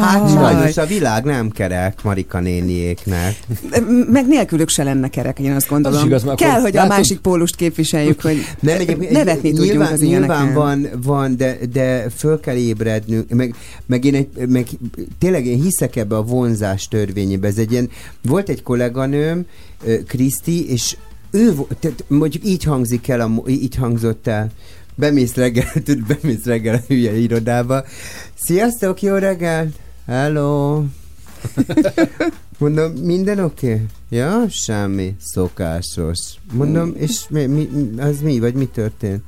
Hát 0.00 0.30
sajnos 0.32 0.76
a 0.76 0.86
világ 0.86 1.24
nem 1.24 1.50
kerek 1.50 2.02
Marika 2.02 2.40
néniéknek. 2.40 3.36
Meg 4.10 4.26
nélkülük 4.26 4.68
se 4.68 4.82
lenne 4.82 5.08
kerek, 5.08 5.38
én 5.38 5.52
azt 5.52 5.68
gondolom. 5.68 5.98
Az 5.98 6.06
igaz, 6.06 6.24
Kell, 6.36 6.60
hogy 6.60 6.76
a 6.76 6.80
látod- 6.80 6.96
másik 6.96 7.18
pólust 7.18 7.56
képviseljük, 7.56 8.20
hogy 8.20 8.36
Nem, 8.60 8.78
egyébként, 8.78 9.10
nevetni 9.10 9.48
tudjunk 9.48 9.70
nyilván, 9.70 9.92
az 9.92 10.00
nyilván 10.00 10.28
ilyeneken. 10.28 10.54
van, 10.54 10.88
van 11.02 11.36
de, 11.36 11.58
de 11.72 12.06
föl 12.16 12.40
kell 12.40 12.56
ébrednünk, 12.56 13.30
meg, 13.30 13.54
meg, 13.86 14.04
én 14.04 14.14
egy, 14.14 14.28
meg 14.48 14.66
tényleg 15.18 15.46
én 15.46 15.62
hiszek 15.62 15.96
ebbe 15.96 16.16
a 16.16 16.22
vonzás 16.22 16.88
törvényébe. 16.88 17.48
Ez 17.48 17.58
egy 17.58 17.72
ilyen, 17.72 17.90
volt 18.22 18.48
egy 18.48 18.62
kolléganőm, 18.62 19.46
Kriszti, 20.06 20.70
és 20.70 20.96
ő, 21.30 21.54
tehát 21.80 22.04
mondjuk 22.08 22.44
így 22.46 22.64
hangzik 22.64 23.08
el, 23.08 23.20
a, 23.20 23.30
így 23.48 23.76
hangzott 23.76 24.26
el, 24.26 24.48
bemész 24.94 25.34
reggel, 25.34 25.72
tudod, 25.84 26.06
bemész 26.06 26.44
reggel 26.44 26.74
a 26.74 26.80
hülye 26.86 27.16
irodába. 27.16 27.84
Sziasztok, 28.34 29.02
jó 29.02 29.14
reggelt! 29.14 29.74
Hello! 30.06 30.82
Mondom, 32.58 32.92
minden 32.92 33.38
oké? 33.38 33.72
Okay? 33.72 33.86
Ja, 34.08 34.44
semmi, 34.48 35.14
szokásos. 35.20 36.18
Mondom, 36.52 36.92
és 36.96 37.28
mi, 37.28 37.46
mi, 37.46 37.68
az 37.98 38.20
mi, 38.20 38.38
vagy 38.38 38.54
mi 38.54 38.66
történt? 38.66 39.22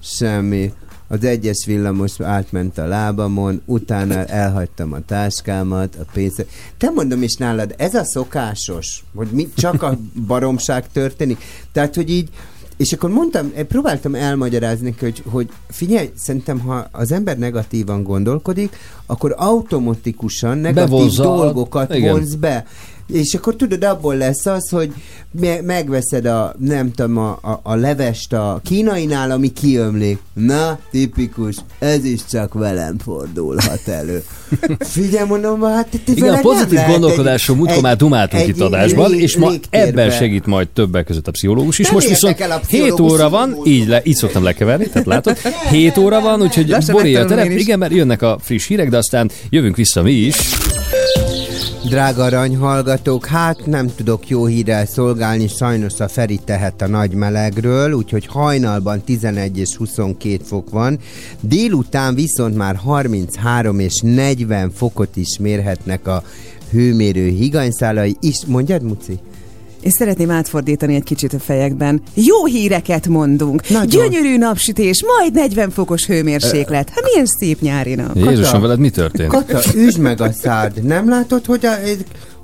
Semmi. 0.00 0.72
Az 1.08 1.24
egyes 1.24 1.64
villamos 1.66 2.20
átment 2.20 2.78
a 2.78 2.86
lábamon, 2.86 3.62
utána 3.64 4.24
elhagytam 4.24 4.92
a 4.92 5.00
táskámat, 5.00 5.96
a 5.96 6.04
pénzt. 6.12 6.46
Te 6.78 6.90
mondom 6.90 7.22
is 7.22 7.34
nálad, 7.34 7.74
ez 7.78 7.94
a 7.94 8.04
szokásos, 8.04 9.04
hogy 9.14 9.28
mi, 9.30 9.48
csak 9.56 9.82
a 9.82 9.98
baromság 10.26 10.92
történik. 10.92 11.38
Tehát, 11.72 11.94
hogy 11.94 12.10
így, 12.10 12.28
és 12.76 12.92
akkor 12.92 13.10
mondtam, 13.10 13.52
eh, 13.54 13.64
próbáltam 13.64 14.14
elmagyarázni 14.14 14.84
neki, 14.88 15.04
hogy, 15.04 15.22
hogy 15.30 15.48
figyelj, 15.68 16.10
szerintem 16.16 16.58
ha 16.58 16.88
az 16.92 17.12
ember 17.12 17.38
negatívan 17.38 18.02
gondolkodik, 18.02 18.76
akkor 19.06 19.34
automatikusan 19.38 20.58
negatív 20.58 20.90
Bevonza 20.90 21.32
a- 21.32 21.36
dolgokat 21.36 21.94
igen. 21.94 22.12
vonz 22.12 22.34
be. 22.34 22.66
És 23.12 23.34
akkor 23.34 23.56
tudod, 23.56 23.84
abból 23.84 24.16
lesz 24.16 24.46
az, 24.46 24.68
hogy 24.68 24.92
me- 25.40 25.62
megveszed 25.62 26.26
a, 26.26 26.54
nem 26.58 26.92
tudom, 26.92 27.18
a, 27.18 27.38
a, 27.42 27.60
a 27.62 27.74
levest 27.74 28.32
a 28.32 28.60
kínainál, 28.64 29.30
ami 29.30 29.52
kiömlik. 29.52 30.18
Na, 30.32 30.78
tipikus, 30.90 31.56
ez 31.78 32.04
is 32.04 32.20
csak 32.30 32.54
velem 32.54 32.98
fordulhat 32.98 33.88
elő. 33.88 34.22
Figyelj, 34.78 35.28
mondom, 35.28 35.62
hát 35.62 35.88
te 36.04 36.12
Igen, 36.12 36.34
a 36.34 36.40
pozitív 36.40 36.78
gondolkodásról 36.86 37.56
múltkor 37.56 37.82
már 37.82 37.96
dumáltunk 37.96 38.46
itt 38.46 38.60
adásban, 38.60 39.10
lég- 39.10 39.20
és 39.20 39.36
ma 39.36 39.50
légtérbe. 39.50 39.86
ebben 40.02 40.10
segít 40.10 40.46
majd 40.46 40.68
többek 40.68 41.04
között 41.04 41.28
a 41.28 41.30
pszichológus 41.30 41.78
is. 41.78 41.84
Nem 41.86 41.94
Most 41.94 42.08
viszont 42.08 42.32
érdekel 42.40 42.56
a 42.56 42.60
7 42.66 42.80
pszichológus, 42.80 43.12
óra 43.12 43.30
van, 43.30 43.56
így, 43.64 43.86
le, 43.88 44.00
így 44.04 44.14
szoktam 44.16 44.42
lekeverni, 44.42 44.86
tehát 44.88 45.06
látod? 45.06 45.36
7 45.70 45.96
óra 45.96 46.20
van, 46.20 46.42
úgyhogy 46.42 46.76
boré 46.90 47.14
a 47.14 47.24
terep. 47.24 47.50
Igen, 47.50 47.78
mert 47.78 47.92
jönnek 47.92 48.22
a 48.22 48.38
friss 48.40 48.66
hírek, 48.66 48.88
de 48.88 48.96
aztán 48.96 49.30
jövünk 49.50 49.76
vissza 49.76 50.02
mi 50.02 50.12
is. 50.12 50.36
Drága 51.88 52.24
arany 52.24 52.56
hallgatók, 52.56 53.26
hát 53.26 53.66
nem 53.66 53.94
tudok 53.94 54.28
jó 54.28 54.46
hírrel 54.46 54.86
szolgálni, 54.86 55.48
sajnos 55.48 56.00
a 56.00 56.08
Feri 56.08 56.40
tehet 56.44 56.82
a 56.82 56.86
nagy 56.86 57.14
melegről, 57.14 57.92
úgyhogy 57.92 58.26
hajnalban 58.26 59.00
11 59.00 59.58
és 59.58 59.76
22 59.76 60.44
fok 60.44 60.70
van, 60.70 60.98
délután 61.40 62.14
viszont 62.14 62.56
már 62.56 62.76
33 62.76 63.78
és 63.78 64.00
40 64.02 64.70
fokot 64.70 65.16
is 65.16 65.38
mérhetnek 65.38 66.06
a 66.06 66.22
hőmérő 66.70 67.28
higanyszálai 67.28 68.16
is. 68.20 68.44
Mondjad, 68.46 68.82
Muci? 68.82 69.18
És 69.84 69.92
szeretném 69.92 70.30
átfordítani 70.30 70.94
egy 70.94 71.02
kicsit 71.02 71.32
a 71.32 71.38
fejekben. 71.38 72.02
Jó 72.14 72.44
híreket 72.44 73.08
mondunk. 73.08 73.68
Nagyon. 73.68 73.88
Gyönyörű 73.88 74.38
napsütés, 74.38 75.04
majd 75.18 75.32
40 75.32 75.70
fokos 75.70 76.06
hőmérséklet. 76.06 76.90
Hát 76.90 77.04
milyen 77.04 77.26
szép 77.26 77.60
nyári 77.60 77.94
nap. 77.94 78.16
Jézusom, 78.16 78.60
veled 78.60 78.78
mi 78.78 78.90
történt? 78.90 79.28
Kata, 79.28 79.60
üsd 79.74 79.98
meg 79.98 80.20
a 80.20 80.32
szád. 80.32 80.82
Nem 80.82 81.08
látod, 81.08 81.44
hogy, 81.44 81.66
a, 81.66 81.72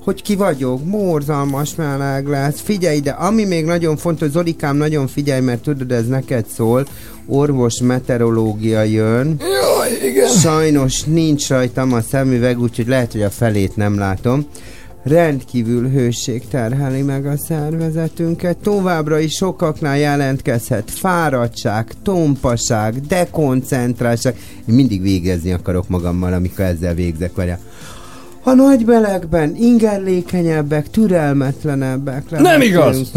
hogy 0.04 0.22
ki 0.22 0.34
vagyok? 0.34 0.84
Morzalmas 0.84 1.74
meleg 1.74 2.26
lesz. 2.26 2.60
Figyelj 2.60 2.96
ide, 2.96 3.10
ami 3.10 3.44
még 3.44 3.64
nagyon 3.64 3.96
fontos, 3.96 4.30
Zolikám, 4.30 4.76
nagyon 4.76 5.06
figyelj, 5.06 5.40
mert 5.40 5.62
tudod, 5.62 5.92
ez 5.92 6.06
neked 6.06 6.44
szól. 6.54 6.86
Orvos 7.26 7.80
meteorológia 7.80 8.82
jön. 8.82 9.36
Jaj, 9.38 10.08
igen. 10.08 10.28
Sajnos 10.28 11.02
nincs 11.02 11.48
rajtam 11.48 11.92
a 11.92 12.00
szemüveg, 12.00 12.60
úgyhogy 12.60 12.88
lehet, 12.88 13.12
hogy 13.12 13.22
a 13.22 13.30
felét 13.30 13.76
nem 13.76 13.98
látom. 13.98 14.46
Rendkívül 15.02 15.88
hőség 15.88 16.48
terheli 16.48 17.02
meg 17.02 17.26
a 17.26 17.36
szervezetünket. 17.36 18.56
Továbbra 18.56 19.18
is 19.18 19.32
sokaknál 19.32 19.98
jelentkezhet 19.98 20.90
fáradtság, 20.90 21.92
tompaság, 22.02 23.00
dekoncentráltság. 23.00 24.36
Én 24.68 24.74
mindig 24.74 25.02
végezni 25.02 25.52
akarok 25.52 25.88
magammal, 25.88 26.32
amikor 26.32 26.64
ezzel 26.64 26.94
végzek, 26.94 27.34
vagy 27.34 27.52
A 28.42 28.52
nagy 28.52 28.84
melegben 28.86 29.56
ingerlékenyebbek, 29.56 30.90
türelmetlenebbek 30.90 32.30
Nem 32.30 32.60
igaz! 32.60 33.10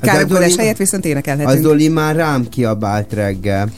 Káromkodás 0.00 0.48
Zoli- 0.50 0.60
helyett 0.60 0.76
viszont 0.76 1.04
énekelhetünk. 1.04 1.62
Zoli 1.62 1.88
már 1.88 2.16
rám 2.16 2.48
kiabált 2.48 3.12
reggel. 3.12 3.70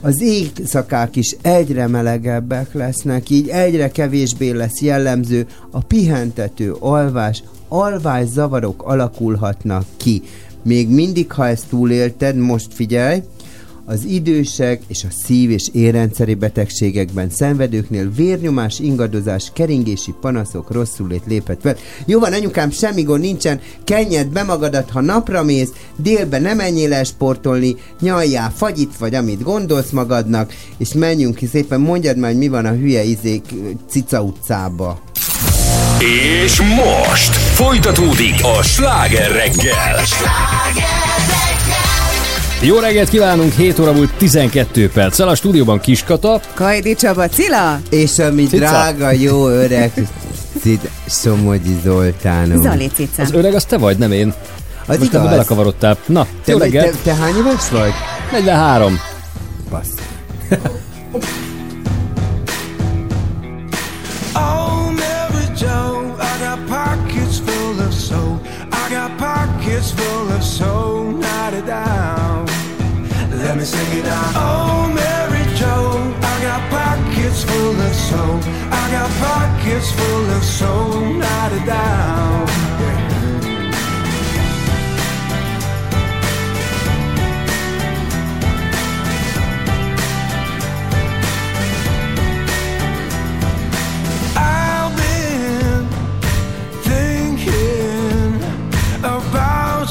Az 0.00 0.20
éjszakák 0.20 1.16
is 1.16 1.36
egyre 1.42 1.86
melegebbek 1.86 2.74
lesznek, 2.74 3.30
így 3.30 3.48
egyre 3.48 3.90
kevésbé 3.90 4.50
lesz 4.50 4.80
jellemző 4.80 5.46
a 5.70 5.80
pihentető 5.80 6.72
alvás, 6.78 7.42
alvás 7.68 8.26
zavarok 8.26 8.82
alakulhatnak 8.82 9.84
ki. 9.96 10.22
Még 10.62 10.88
mindig, 10.88 11.32
ha 11.32 11.46
ezt 11.46 11.66
túlélted, 11.68 12.36
most 12.36 12.74
figyelj, 12.74 13.22
az 13.90 14.04
idősek 14.04 14.82
és 14.86 15.04
a 15.04 15.12
szív- 15.24 15.50
és 15.50 15.68
érrendszeri 15.72 16.34
betegségekben 16.34 17.30
szenvedőknél 17.30 18.10
vérnyomás, 18.10 18.78
ingadozás, 18.78 19.50
keringési 19.54 20.14
panaszok, 20.20 20.70
rosszulét 20.70 21.22
léphet 21.26 21.60
fel. 21.62 21.76
Jó 22.06 22.18
van, 22.18 22.32
anyukám, 22.32 22.70
semmi 22.70 23.02
gond 23.02 23.20
nincsen, 23.20 23.60
kenjed 23.84 24.26
be 24.26 24.42
magadat, 24.42 24.90
ha 24.90 25.00
napra 25.00 25.42
mész, 25.42 25.68
délbe 25.96 26.38
nem 26.38 26.56
menjél 26.56 26.92
el 26.92 27.04
sportolni, 27.04 27.76
nyaljál 28.00 28.52
fagyit, 28.56 28.96
vagy 28.96 29.14
amit 29.14 29.42
gondolsz 29.42 29.90
magadnak, 29.90 30.52
és 30.76 30.92
menjünk 30.92 31.34
ki 31.34 31.46
szépen, 31.46 31.80
mondjad 31.80 32.16
már, 32.16 32.30
hogy 32.30 32.38
mi 32.38 32.48
van 32.48 32.66
a 32.66 32.72
hülye 32.72 33.02
izék 33.02 33.44
cica 33.88 34.22
utcába. 34.22 35.02
És 36.44 36.60
most 36.60 37.34
folytatódik 37.34 38.34
a 38.58 38.62
sláger 38.62 39.32
reggel. 39.32 40.04
Jó 42.62 42.78
reggelt 42.78 43.08
kívánunk, 43.08 43.52
7 43.52 43.78
óra 43.78 43.92
múlt 43.92 44.12
12 44.18 44.90
perccel. 44.90 45.28
A 45.28 45.34
stúdióban 45.34 45.80
Kiskata, 45.80 46.40
Kajdi 46.54 46.94
Csaba, 46.94 47.28
Cilla! 47.28 47.78
És 47.90 48.18
ami 48.18 48.46
Cica. 48.46 48.56
drága, 48.56 49.10
jó 49.10 49.48
öreg 49.48 49.92
Cid 50.60 50.90
Somogyi 51.06 51.76
Zoltánom. 51.84 52.62
Zoli 52.62 52.90
Cica. 52.94 53.22
az 53.22 53.32
öreg 53.32 53.54
az 53.54 53.64
te 53.64 53.78
vagy, 53.78 53.98
nem 53.98 54.12
én. 54.12 54.34
Az 54.86 54.98
Most 54.98 55.12
igaz. 55.12 55.28
belekavarodtál. 55.28 55.96
Na, 56.06 56.26
Te, 56.44 56.52
jó 56.52 56.58
te, 56.58 56.64
reggelt, 56.64 56.96
te, 57.02 57.14
hány 57.14 57.36
éves 57.36 57.68
vagy? 57.70 57.92
43. 58.32 59.00
Bassz. 59.70 59.88
Pockets 69.20 69.92
full 69.92 70.28
of 70.32 70.42
soul. 70.42 71.12
Not 71.12 71.52
it 71.52 71.66
down. 71.66 71.89
Let 73.50 73.58
me 73.58 73.64
sing 73.64 73.98
it 73.98 74.06
out. 74.06 74.32
Oh, 74.36 74.92
Mary 74.94 75.44
Jo, 75.56 76.14
I 76.22 76.40
got 76.40 76.70
pockets 76.70 77.42
full 77.42 77.80
of 77.80 77.94
soul. 77.96 78.38
I 78.70 78.90
got 78.92 79.10
pockets 79.18 79.90
full 79.90 80.30
of 80.36 80.44
soul, 80.44 81.14
not 81.14 81.50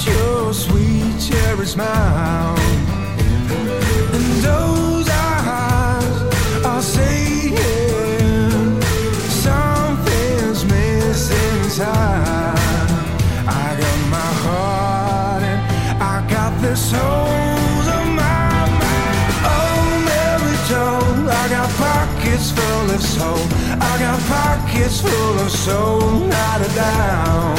your 0.07 0.53
sweet 0.53 1.19
cherry 1.19 1.65
smile. 1.65 2.88
Oh, 4.41 4.79
pockets 21.79 22.51
full 22.51 22.91
of 22.91 23.01
soul. 23.01 23.43
I 23.79 23.97
got 23.99 24.19
pockets 24.27 25.01
full 25.01 25.39
of 25.39 25.51
soul, 25.51 26.19
not 26.27 26.61
a 26.61 26.69
down. 26.75 27.55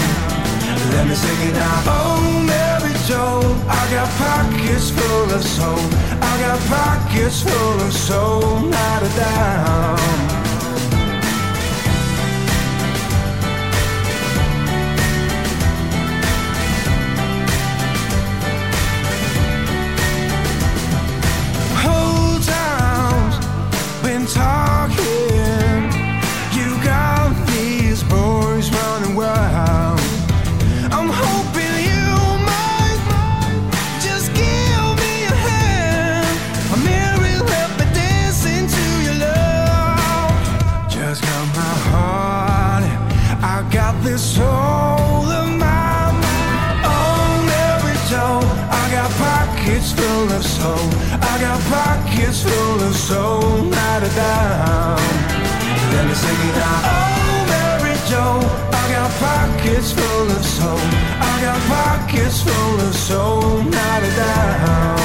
Let 0.93 1.07
me 1.09 1.14
sing 1.14 1.49
it 1.49 1.57
out. 1.57 1.85
Oh, 1.87 2.43
Mary 2.47 2.99
Jo, 3.21 3.43
I 3.68 3.83
got 3.91 4.09
pockets 4.16 4.89
full 4.91 5.31
of 5.37 5.45
soul. 5.45 5.85
I 6.23 6.33
got 6.41 6.59
pockets 6.73 7.43
full 7.43 7.81
of 7.87 7.93
soul, 7.93 8.61
not 8.61 9.03
a 9.03 9.11
down. 9.14 10.39
Full 53.11 53.18
of 53.18 53.42
soul, 53.42 53.64
not 53.64 54.02
a 54.02 54.08
dime. 54.14 54.96
Let 55.92 56.06
me 56.06 56.14
sing 56.14 56.48
it 56.48 56.56
out. 56.56 56.82
Oh, 56.86 57.46
Mary 57.50 57.96
Jo, 58.08 58.24
I 58.72 58.90
got 58.92 59.11
pockets 59.18 59.92
full 59.92 60.30
of 60.30 60.44
soul. 60.44 60.78
I 61.20 61.40
got 61.42 61.61
pockets 61.68 62.42
full 62.42 62.80
of 62.80 62.94
soul, 62.94 63.62
not 63.62 64.02
a 64.02 64.99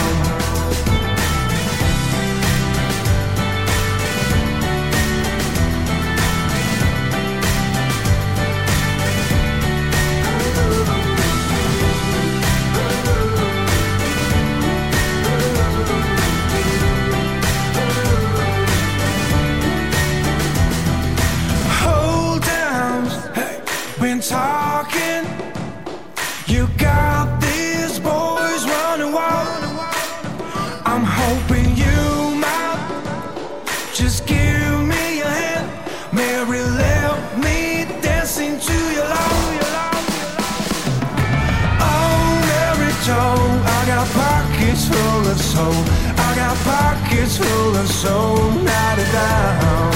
pockets 47.35 47.51
full 47.53 47.75
of 47.75 47.87
soul, 47.87 48.51
not 48.63 48.97
a 48.97 49.05
down. 49.11 49.91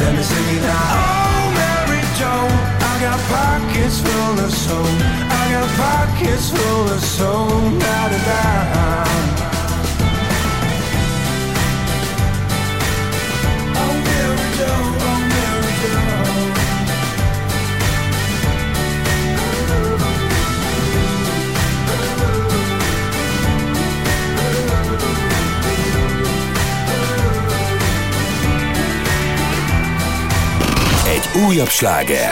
Let 0.00 0.14
me 0.16 0.22
sing 0.22 0.56
it 0.56 0.64
out. 0.64 0.96
Oh, 0.96 1.50
Mary 1.58 2.02
Jo, 2.18 2.34
I 2.80 3.00
got 3.00 3.18
pockets 3.28 4.00
full 4.00 4.38
of 4.44 4.52
soul. 4.52 4.86
I 5.30 5.50
got 5.52 5.68
pockets 5.76 6.50
full 6.50 6.88
of 6.88 7.00
soul, 7.00 7.70
a 8.12 8.20
dime. 8.28 9.28
Oh, 13.76 13.94
Mary 14.06 14.48
Jo, 14.58 14.87
Egy 31.38 31.44
újabb 31.44 31.68
sláger. 31.68 32.30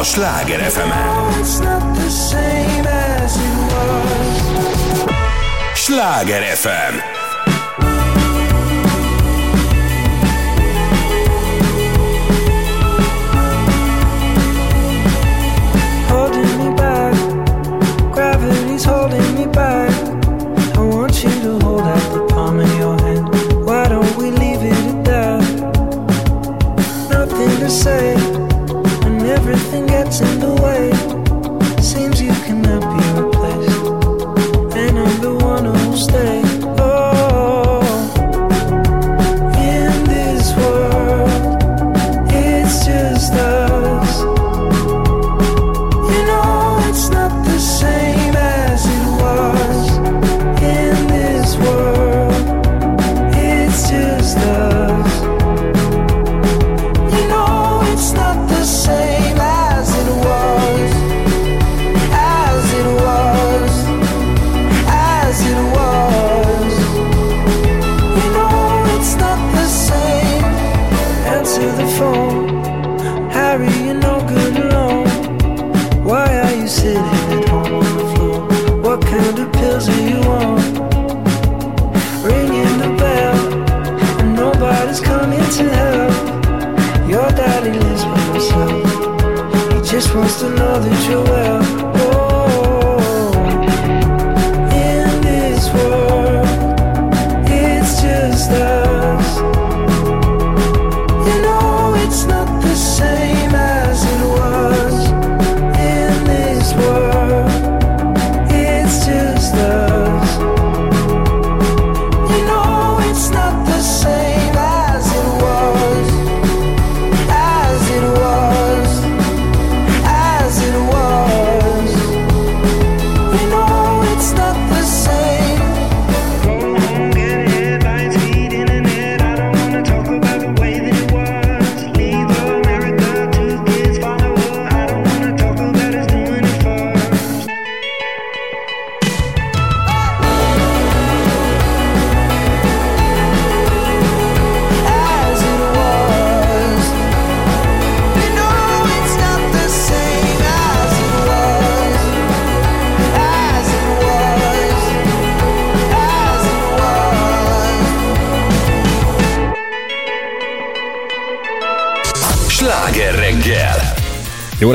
A 0.00 0.02
Sláger 0.02 0.60
fm. 0.60 0.90
Sláger 5.74 6.42
FM. 6.42 7.15
say 27.86 28.15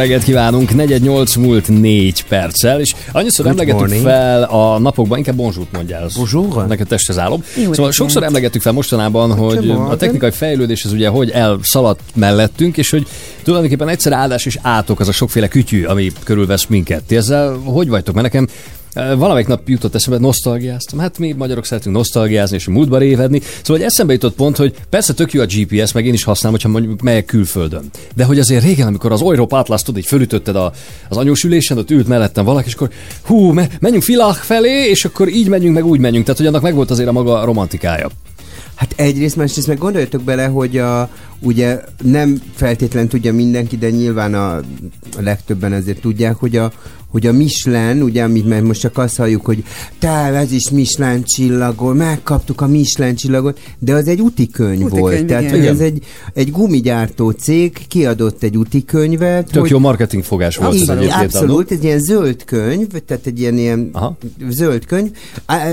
reggelt 0.01 0.23
kívánunk, 0.23 0.73
418 0.73 1.35
múlt 1.35 1.67
4 1.67 2.23
perccel, 2.23 2.79
és 2.79 2.93
annyiszor 3.11 3.45
Good 3.45 3.59
emlegettük 3.59 3.79
morning. 3.79 4.03
fel 4.05 4.43
a 4.43 4.79
napokban, 4.79 5.17
inkább 5.17 5.35
bonzsút 5.35 5.71
mondjál. 5.71 6.09
Bonjour. 6.15 6.67
Neked 6.67 6.87
testhez 6.87 7.17
állom. 7.17 7.39
Jó 7.39 7.61
Szóval 7.61 7.75
reggelt. 7.75 7.93
sokszor 7.93 8.23
emlegettük 8.23 8.61
fel 8.61 8.71
mostanában, 8.71 9.33
hogy 9.33 9.69
a 9.69 9.95
technikai 9.95 10.31
fejlődés 10.31 10.85
az 10.85 10.91
ugye 10.91 11.07
hogy 11.07 11.29
elszaladt 11.29 11.99
mellettünk, 12.13 12.77
és 12.77 12.89
hogy 12.89 13.07
tulajdonképpen 13.43 13.87
egyszer 13.89 14.13
áldás 14.13 14.45
és 14.45 14.57
átok 14.61 14.99
az 14.99 15.07
a 15.07 15.11
sokféle 15.11 15.47
kütyű, 15.47 15.83
ami 15.83 16.11
körülvesz 16.23 16.65
minket. 16.65 17.03
Ti 17.03 17.15
ezzel 17.15 17.53
hogy 17.63 17.89
vagytok? 17.89 18.15
Mert 18.15 18.31
nekem 18.31 18.47
Valamelyik 18.93 19.47
nap 19.47 19.69
jutott 19.69 19.95
eszembe, 19.95 20.19
nosztalgiáztam. 20.19 20.99
Hát 20.99 21.17
mi 21.17 21.31
magyarok 21.31 21.65
szeretünk 21.65 21.95
nosztalgiázni 21.95 22.55
és 22.55 22.67
múltba 22.67 22.97
révedni. 22.97 23.39
Szóval 23.39 23.77
hogy 23.77 23.81
eszembe 23.81 24.13
jutott 24.13 24.35
pont, 24.35 24.57
hogy 24.57 24.73
persze 24.89 25.13
tök 25.13 25.33
jó 25.33 25.41
a 25.41 25.45
GPS, 25.45 25.91
meg 25.91 26.05
én 26.05 26.13
is 26.13 26.23
használom, 26.23 26.57
hogyha 26.61 26.79
mondjuk 26.79 27.01
megyek 27.01 27.25
külföldön. 27.25 27.89
De 28.15 28.23
hogy 28.23 28.39
azért 28.39 28.63
régen, 28.63 28.87
amikor 28.87 29.11
az 29.11 29.21
Europe 29.21 29.57
Atlas 29.57 29.81
tudod, 29.81 29.99
így 29.99 30.07
fölütötted 30.07 30.55
a, 30.55 30.71
az 31.09 31.17
anyós 31.17 31.43
ülésen, 31.43 31.77
ott 31.77 31.91
ült 31.91 32.07
mellettem 32.07 32.45
valaki, 32.45 32.67
és 32.67 32.73
akkor 32.73 32.89
hú, 33.21 33.51
me, 33.51 33.69
menjünk 33.79 34.03
Filach 34.03 34.39
felé, 34.39 34.89
és 34.89 35.05
akkor 35.05 35.27
így 35.27 35.47
menjünk, 35.47 35.75
meg 35.75 35.85
úgy 35.85 35.99
menjünk. 35.99 36.25
Tehát, 36.25 36.39
hogy 36.39 36.49
annak 36.49 36.61
megvolt 36.61 36.91
azért 36.91 37.09
a 37.09 37.11
maga 37.11 37.45
romantikája. 37.45 38.09
Hát 38.75 38.93
egyrészt, 38.95 39.35
másrészt 39.35 39.67
meg 39.67 39.77
gondoljatok 39.77 40.21
bele, 40.21 40.45
hogy 40.45 40.77
a, 40.77 41.09
ugye 41.39 41.79
nem 42.03 42.41
feltétlen 42.55 43.07
tudja 43.07 43.33
mindenki, 43.33 43.77
de 43.77 43.89
nyilván 43.89 44.33
a, 44.33 44.55
a 44.55 44.63
legtöbben 45.19 45.71
azért 45.71 46.01
tudják, 46.01 46.35
hogy 46.35 46.55
a, 46.55 46.71
hogy 47.11 47.27
a 47.27 47.31
Michelin, 47.31 48.01
ugye, 48.01 48.23
amit 48.23 48.47
mert 48.47 48.63
most 48.63 48.79
csak 48.79 48.97
azt 48.97 49.17
halljuk, 49.17 49.45
hogy 49.45 49.63
te, 49.99 50.09
ez 50.09 50.51
is 50.51 50.69
Michelin 50.69 51.23
csillagol, 51.23 51.93
megkaptuk 51.93 52.61
a 52.61 52.67
Michelin 52.67 53.15
csillagot, 53.15 53.59
de 53.79 53.93
az 53.93 54.07
egy 54.07 54.21
utikönyv 54.21 54.81
Utikönyv, 54.81 54.99
volt. 54.99 55.25
Tehát, 55.25 55.41
igen. 55.41 55.53
hogy 55.53 55.63
Igen. 55.63 55.73
ez 55.73 55.79
egy, 55.79 56.03
egy 56.33 56.51
gumigyártó 56.51 57.29
cég 57.29 57.87
kiadott 57.87 58.43
egy 58.43 58.57
utikönyvet, 58.57 59.51
Tök 59.51 59.61
hogy 59.61 59.69
jó 59.69 59.79
marketing 59.79 60.23
fogás 60.23 60.57
volt 60.57 60.73
ez 60.73 60.79
Abszolút, 60.79 61.01
egyébként. 61.01 61.23
abszolút, 61.33 61.71
egy 61.71 61.83
ilyen 61.83 61.99
zöld 61.99 62.43
könyv, 62.43 62.87
tehát 62.87 63.25
egy 63.25 63.39
ilyen, 63.39 63.57
ilyen 63.57 63.89
Aha. 63.91 64.17
zöld 64.49 64.85
könyv. 64.85 65.09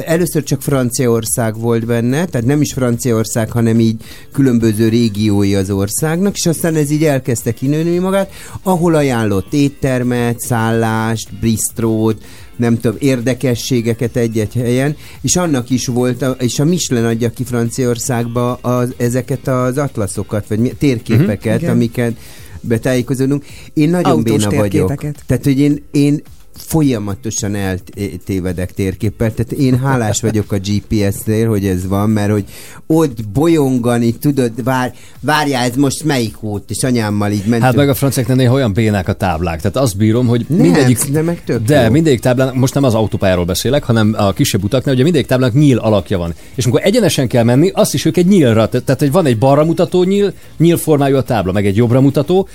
Először 0.05 0.43
csak 0.43 0.63
Franciaország 0.63 1.59
volt 1.59 1.87
benne, 1.87 2.25
tehát 2.25 2.47
nem 2.47 2.61
is 2.61 2.73
Franciaország, 2.73 3.51
hanem 3.51 3.81
így 3.81 4.03
különböző 4.33 4.89
régiói 4.89 5.55
az 5.55 5.71
országnak, 5.71 6.37
és 6.37 6.47
aztán 6.47 6.75
ez 6.75 6.91
így 6.91 7.05
elkezdte 7.05 7.53
kinőni 7.53 7.99
magát, 7.99 8.33
ahol 8.63 8.95
ajánlott 8.95 9.53
éttermet, 9.53 10.41
szállást, 10.41 11.28
bistrót, 11.41 12.25
nem 12.57 12.81
tudom, 12.81 12.97
érdekességeket 13.01 14.17
egy-egy 14.17 14.53
helyen, 14.53 14.97
és 15.21 15.37
annak 15.37 15.71
is 15.71 15.87
volt, 15.87 16.23
a- 16.23 16.37
és 16.41 16.59
a 16.59 16.65
Michelin 16.65 17.05
adja 17.05 17.31
ki 17.31 17.45
Franciaországba 17.45 18.55
az, 18.55 18.95
ezeket 18.97 19.49
az 19.49 19.79
atlaszokat, 19.79 20.47
vagy 20.49 20.75
térképeket, 20.79 21.61
Igen. 21.61 21.73
amiket 21.75 22.17
betájékozódunk. 22.61 23.45
Én 23.75 23.91
nagyon 23.91 24.13
Autós 24.13 24.47
béna 24.47 24.61
vagyok. 24.61 24.95
Tehát, 25.27 25.45
hogy 25.45 25.59
én, 25.59 25.83
én 25.91 26.23
folyamatosan 26.61 27.55
eltévedek 27.55 28.73
térképpel, 28.73 29.35
tehát 29.35 29.53
én 29.53 29.79
hálás 29.79 30.21
vagyok 30.21 30.53
a 30.53 30.57
GPS-nél, 30.59 31.49
hogy 31.49 31.67
ez 31.67 31.87
van, 31.87 32.11
mert 32.11 32.31
hogy 32.31 32.45
ott 32.87 33.29
bolyongani, 33.29 34.13
tudod, 34.13 34.65
vár, 34.65 34.95
várjál, 35.21 35.65
ez 35.65 35.77
most 35.77 36.05
melyik 36.05 36.43
út, 36.43 36.71
és 36.71 36.83
anyámmal 36.83 37.31
így 37.31 37.39
mentünk. 37.39 37.63
Hát 37.63 37.75
meg 37.77 37.89
a 37.89 37.95
franciáknál 37.95 38.37
néha 38.37 38.55
olyan 38.55 38.73
bénák 38.73 39.09
a 39.09 39.13
táblák. 39.13 39.61
Tehát 39.61 39.77
azt 39.77 39.97
bírom, 39.97 40.27
hogy 40.27 40.45
Nem, 40.49 40.59
mindegyik... 40.59 40.99
de 41.11 41.23
meg 41.23 41.43
tök 41.45 41.63
De 41.65 41.83
jó. 41.83 41.91
mindegyik 41.91 42.21
táblán, 42.21 42.55
most 42.55 42.75
nem 42.75 42.85
az 42.85 42.95
autópályáról 42.95 43.45
beszélek, 43.45 43.85
hanem 43.85 44.15
a 44.19 44.33
kisebb 44.33 44.65
utaknál, 44.65 44.95
ugye 44.95 45.03
mindegyik 45.03 45.27
táblának 45.27 45.55
nyíl 45.55 45.79
alakja 45.79 46.19
van. 46.19 46.35
És 46.55 46.65
amikor 46.65 46.81
egyenesen 46.85 47.29
kell 47.29 47.45
menni, 47.45 47.71
azt 47.75 47.95
is 47.95 48.05
ők 48.05 48.17
egy 48.17 48.27
nyílra, 48.27 48.69
te- 48.69 48.81
tehát 48.81 49.01
hogy 49.01 49.13
van 49.13 49.27
egy 49.27 49.39
balra 49.39 49.65
mutató 49.65 50.03
nyíl, 50.03 50.33
nyíl 50.57 50.77
formájú 50.77 51.17
a 51.17 51.23
tábla, 51.23 51.53
meg 51.53 51.67
egy 51.67 51.77
jobbra 51.77 52.01
mutató, 52.01 52.49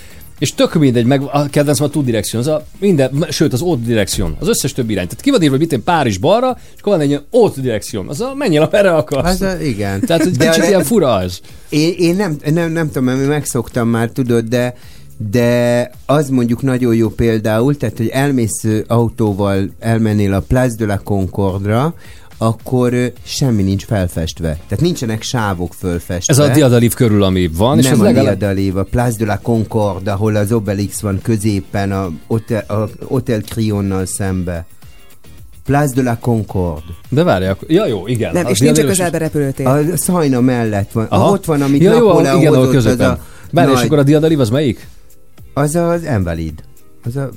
és 0.44 0.54
tök 0.54 0.74
mindegy, 0.74 1.06
meg 1.06 1.22
a 1.22 1.46
kedvencem 1.50 1.86
a 1.86 1.90
two 1.90 2.02
direction, 2.02 2.42
az 2.42 2.48
a 2.48 2.66
minden, 2.80 3.26
sőt 3.30 3.54
az 3.54 3.62
out 3.62 3.84
direction, 3.84 4.36
az 4.40 4.48
összes 4.48 4.74
többi 4.74 4.92
irány. 4.92 5.08
Tehát 5.08 5.24
ki 5.24 5.30
van 5.30 5.42
írva, 5.42 5.52
hogy 5.52 5.60
mit 5.60 5.74
én 5.74 5.84
Párizs 5.84 6.18
balra, 6.18 6.58
és 6.76 6.80
akkor 6.80 6.92
van 6.94 7.02
egy 7.02 7.10
ilyen 7.10 7.24
direction, 7.56 8.08
az 8.08 8.22
a 8.22 8.34
menjél, 8.36 8.62
amerre 8.62 8.94
akarsz. 8.96 9.30
Az 9.30 9.42
a, 9.42 9.62
igen. 9.62 10.00
Tehát, 10.00 10.32
De 10.38 10.50
kicsit 10.50 10.64
a- 10.64 10.68
ilyen 10.68 10.84
fura 10.84 11.14
az. 11.14 11.40
Én, 11.70 11.94
én 11.98 12.16
nem, 12.16 12.38
nem, 12.54 12.72
nem 12.72 12.88
tudom, 12.88 13.04
mert 13.04 13.28
megszoktam 13.28 13.88
már, 13.88 14.10
tudod, 14.10 14.46
de 14.46 14.74
de 15.32 15.92
az 16.06 16.30
mondjuk 16.30 16.62
nagyon 16.62 16.96
jó 16.96 17.10
például, 17.10 17.78
tehát, 17.78 17.98
hogy 17.98 18.08
elmész 18.08 18.64
autóval, 18.88 19.70
elmennél 19.80 20.34
a 20.34 20.40
Place 20.40 20.76
de 20.78 20.86
la 20.86 20.98
Concorde-ra, 21.04 21.96
akkor 22.38 22.94
ö, 22.94 23.06
semmi 23.24 23.62
nincs 23.62 23.86
felfestve. 23.86 24.48
Tehát 24.68 24.82
nincsenek 24.82 25.22
sávok 25.22 25.74
fölfestve. 25.74 26.34
Ez 26.34 26.50
a 26.50 26.54
Diadaliv 26.54 26.94
körül, 26.94 27.24
ami 27.24 27.48
van, 27.48 27.78
és 27.78 27.84
nem 27.84 27.94
ez 27.94 28.00
a 28.00 28.04
legalább... 28.04 28.38
Diadalév, 28.38 28.78
a 28.78 28.84
Place 28.84 29.18
de 29.18 29.26
la 29.26 29.40
Concorde, 29.42 30.12
ahol 30.12 30.36
az 30.36 30.52
Obelix 30.52 31.02
van 31.02 31.20
középen, 31.22 31.92
a 31.92 32.12
Hotel, 32.28 32.64
a 32.68 32.90
Hotel 33.06 33.42
Crionnal 33.42 34.06
szembe. 34.06 34.66
Place 35.64 35.94
de 35.94 36.02
la 36.02 36.18
Concorde. 36.22 36.84
De 37.10 37.24
várj, 37.24 37.46
akkor... 37.46 37.72
Ja, 37.72 37.88
jó, 37.88 38.08
igen. 38.08 38.34
Nem, 38.34 38.48
és 38.48 38.60
nincs 38.60 38.80
a 38.80 38.84
közelbe 38.86 39.18
repülőtér. 39.18 39.68
A 39.68 39.80
Szajna 39.96 40.42
mellett 40.42 40.92
van. 40.92 41.06
Aha. 41.10 41.32
Ott 41.32 41.46
van, 41.46 41.62
amit 41.62 41.82
ja, 41.82 41.94
jó, 41.94 42.08
Napóleon 42.08 42.40
igen, 42.40 42.54
ahol 42.54 42.66
hozott, 42.66 43.00
az 43.00 43.00
a 43.00 43.20
Várj, 43.52 43.70
és 43.72 43.76
nagy- 43.76 43.86
akkor 43.86 43.98
a 43.98 44.04
Diadaliv 44.04 44.40
az 44.40 44.50
melyik? 44.50 44.88
Az 45.54 45.76
az 45.76 46.04
Invalid. 46.04 46.64
Az 47.04 47.16
a... 47.16 47.30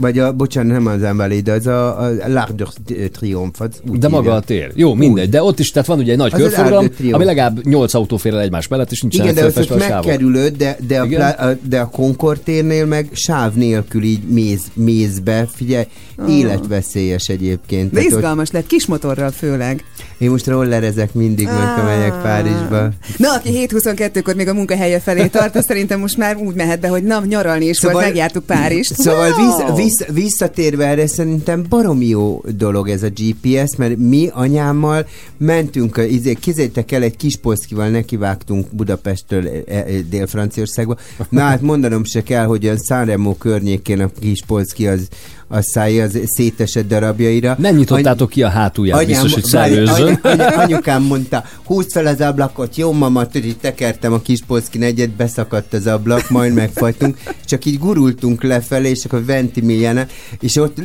Vagy 0.00 0.18
a, 0.18 0.32
bocsánat, 0.32 0.72
nem 0.72 0.86
az 0.86 1.02
Invalid, 1.02 1.48
az 1.48 1.66
a, 1.66 2.00
a 2.00 2.10
L'Arc 2.10 2.74
de 2.86 3.08
Triomphe. 3.08 3.64
Az 3.64 3.70
úgy 3.88 3.98
De 3.98 4.08
maga 4.08 4.34
a 4.34 4.40
tér. 4.40 4.72
Jó, 4.74 4.94
mindegy. 4.94 5.28
De 5.28 5.42
ott 5.42 5.58
is, 5.58 5.70
tehát 5.70 5.88
van 5.88 5.98
ugye 5.98 6.12
egy 6.12 6.18
nagy 6.18 6.32
Az 6.34 6.40
körforgalom, 6.40 6.90
de 6.98 7.14
ami 7.14 7.24
legalább 7.24 7.64
8 7.66 7.94
autó 7.94 8.16
fér 8.16 8.32
el 8.32 8.40
egymás 8.40 8.68
mellett, 8.68 8.90
és 8.90 9.00
nincsenek 9.00 9.32
Igen, 9.32 9.52
de 9.52 9.60
ott 9.60 9.66
sávok. 9.66 10.04
megkerülöd, 10.04 10.56
de, 10.56 10.76
de, 10.86 11.00
a, 11.00 11.06
plá, 11.06 11.30
a, 11.30 11.56
de 11.68 11.80
a 11.80 11.88
Concord 11.88 12.40
térnél 12.40 12.86
meg 12.86 13.08
sáv 13.12 13.54
nélkül 13.54 14.02
így 14.02 14.22
méz, 14.28 14.62
méz 14.74 15.18
be. 15.18 15.48
Figyelj, 15.54 15.84
életveszélyes 16.28 17.28
egyébként. 17.28 17.90
De 17.90 17.94
Tehát 17.94 18.12
ott, 18.12 18.18
izgalmas 18.18 18.50
lett, 18.50 18.66
kis 18.66 18.86
motorral 18.86 19.30
főleg. 19.30 19.84
Én 20.18 20.30
most 20.30 20.46
rollerezek 20.46 21.14
mindig, 21.14 21.48
amikor 21.48 21.84
megyek 21.84 22.22
Párizsba. 22.22 22.88
Na, 23.16 23.32
aki 23.32 23.66
7.22-kor 23.70 24.34
még 24.34 24.48
a 24.48 24.54
munkahelye 24.54 25.00
felé 25.00 25.26
tart, 25.26 25.56
az 25.56 25.64
szerintem 25.64 26.00
most 26.00 26.16
már 26.16 26.36
úgy 26.36 26.54
mehet 26.54 26.80
be, 26.80 26.88
hogy 26.88 27.02
na, 27.02 27.24
nyaralni 27.24 27.64
is 27.64 27.76
szóval, 27.76 27.92
volt, 27.92 28.06
megjártuk 28.06 28.44
Párizst. 28.44 28.94
Szóval 28.94 29.30
Wow! 29.30 29.46
vissza, 29.46 29.74
vissza, 29.74 30.12
visszatérve 30.12 30.86
erre 30.86 31.06
szerintem 31.06 31.66
baromi 31.68 32.06
jó 32.06 32.42
dolog 32.56 32.88
ez 32.88 33.02
a 33.02 33.08
GPS, 33.08 33.76
mert 33.76 33.96
mi 33.96 34.28
anyámmal 34.32 35.06
mentünk, 35.36 36.06
izé, 36.10 36.34
képzeljétek 36.34 36.92
el, 36.92 37.02
egy 37.02 37.16
kis 37.16 37.36
polszkival 37.36 37.88
nekivágtunk 37.88 38.66
Budapesttől 38.70 39.46
e, 39.46 39.74
e, 39.74 39.84
Dél-Franciaországba. 40.10 40.96
Na 41.28 41.40
hát 41.40 41.60
mondanom 41.60 42.04
se 42.04 42.22
kell, 42.22 42.44
hogy 42.44 42.66
a 42.66 42.74
Sanremo 42.88 43.34
környékén 43.34 44.00
a 44.00 44.10
kis 44.20 44.42
polszki 44.46 44.86
az, 44.86 45.08
a 45.48 45.62
szája 45.62 46.04
az 46.04 46.18
szétesett 46.24 46.88
darabjaira. 46.88 47.56
Nem 47.58 47.76
nyitottátok 47.76 48.30
ki 48.30 48.42
a 48.42 48.48
hátulját, 48.48 49.06
biztos, 49.06 49.32
hogy 49.32 49.50
várj, 49.50 49.72
szellőzzön. 49.72 50.06
anya- 50.06 50.24
anya- 50.24 50.54
anyukám 50.56 51.02
mondta, 51.02 51.44
húzd 51.64 51.90
fel 51.90 52.06
az 52.06 52.20
ablakot, 52.20 52.76
jó 52.76 52.92
mama, 52.92 53.26
tudod, 53.26 53.56
tekertem 53.60 54.12
a 54.12 54.20
kis 54.20 54.40
polszki 54.46 54.78
negyed, 54.78 55.10
beszakadt 55.10 55.72
az 55.74 55.86
ablak, 55.86 56.30
majd 56.30 56.52
megfagytunk, 56.52 57.16
csak 57.44 57.64
így 57.64 57.78
gurultunk 57.78 58.42
lefelé, 58.42 58.90
és 58.90 59.04
akkor 59.04 59.24
Ventimiliana, 59.24 60.06
és 60.40 60.56
ott 60.56 60.76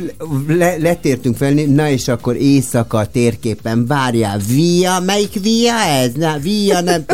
le, 0.46 0.76
letértünk 0.76 1.36
fel, 1.36 1.52
na 1.52 1.88
és 1.88 2.08
akkor 2.08 2.36
éjszaka 2.36 2.98
a 2.98 3.06
térképen, 3.06 3.86
várjál, 3.86 4.38
via, 4.48 5.00
melyik 5.00 5.42
via 5.42 5.74
ez? 5.74 6.12
Na, 6.12 6.38
via, 6.38 6.80
nem 6.80 7.04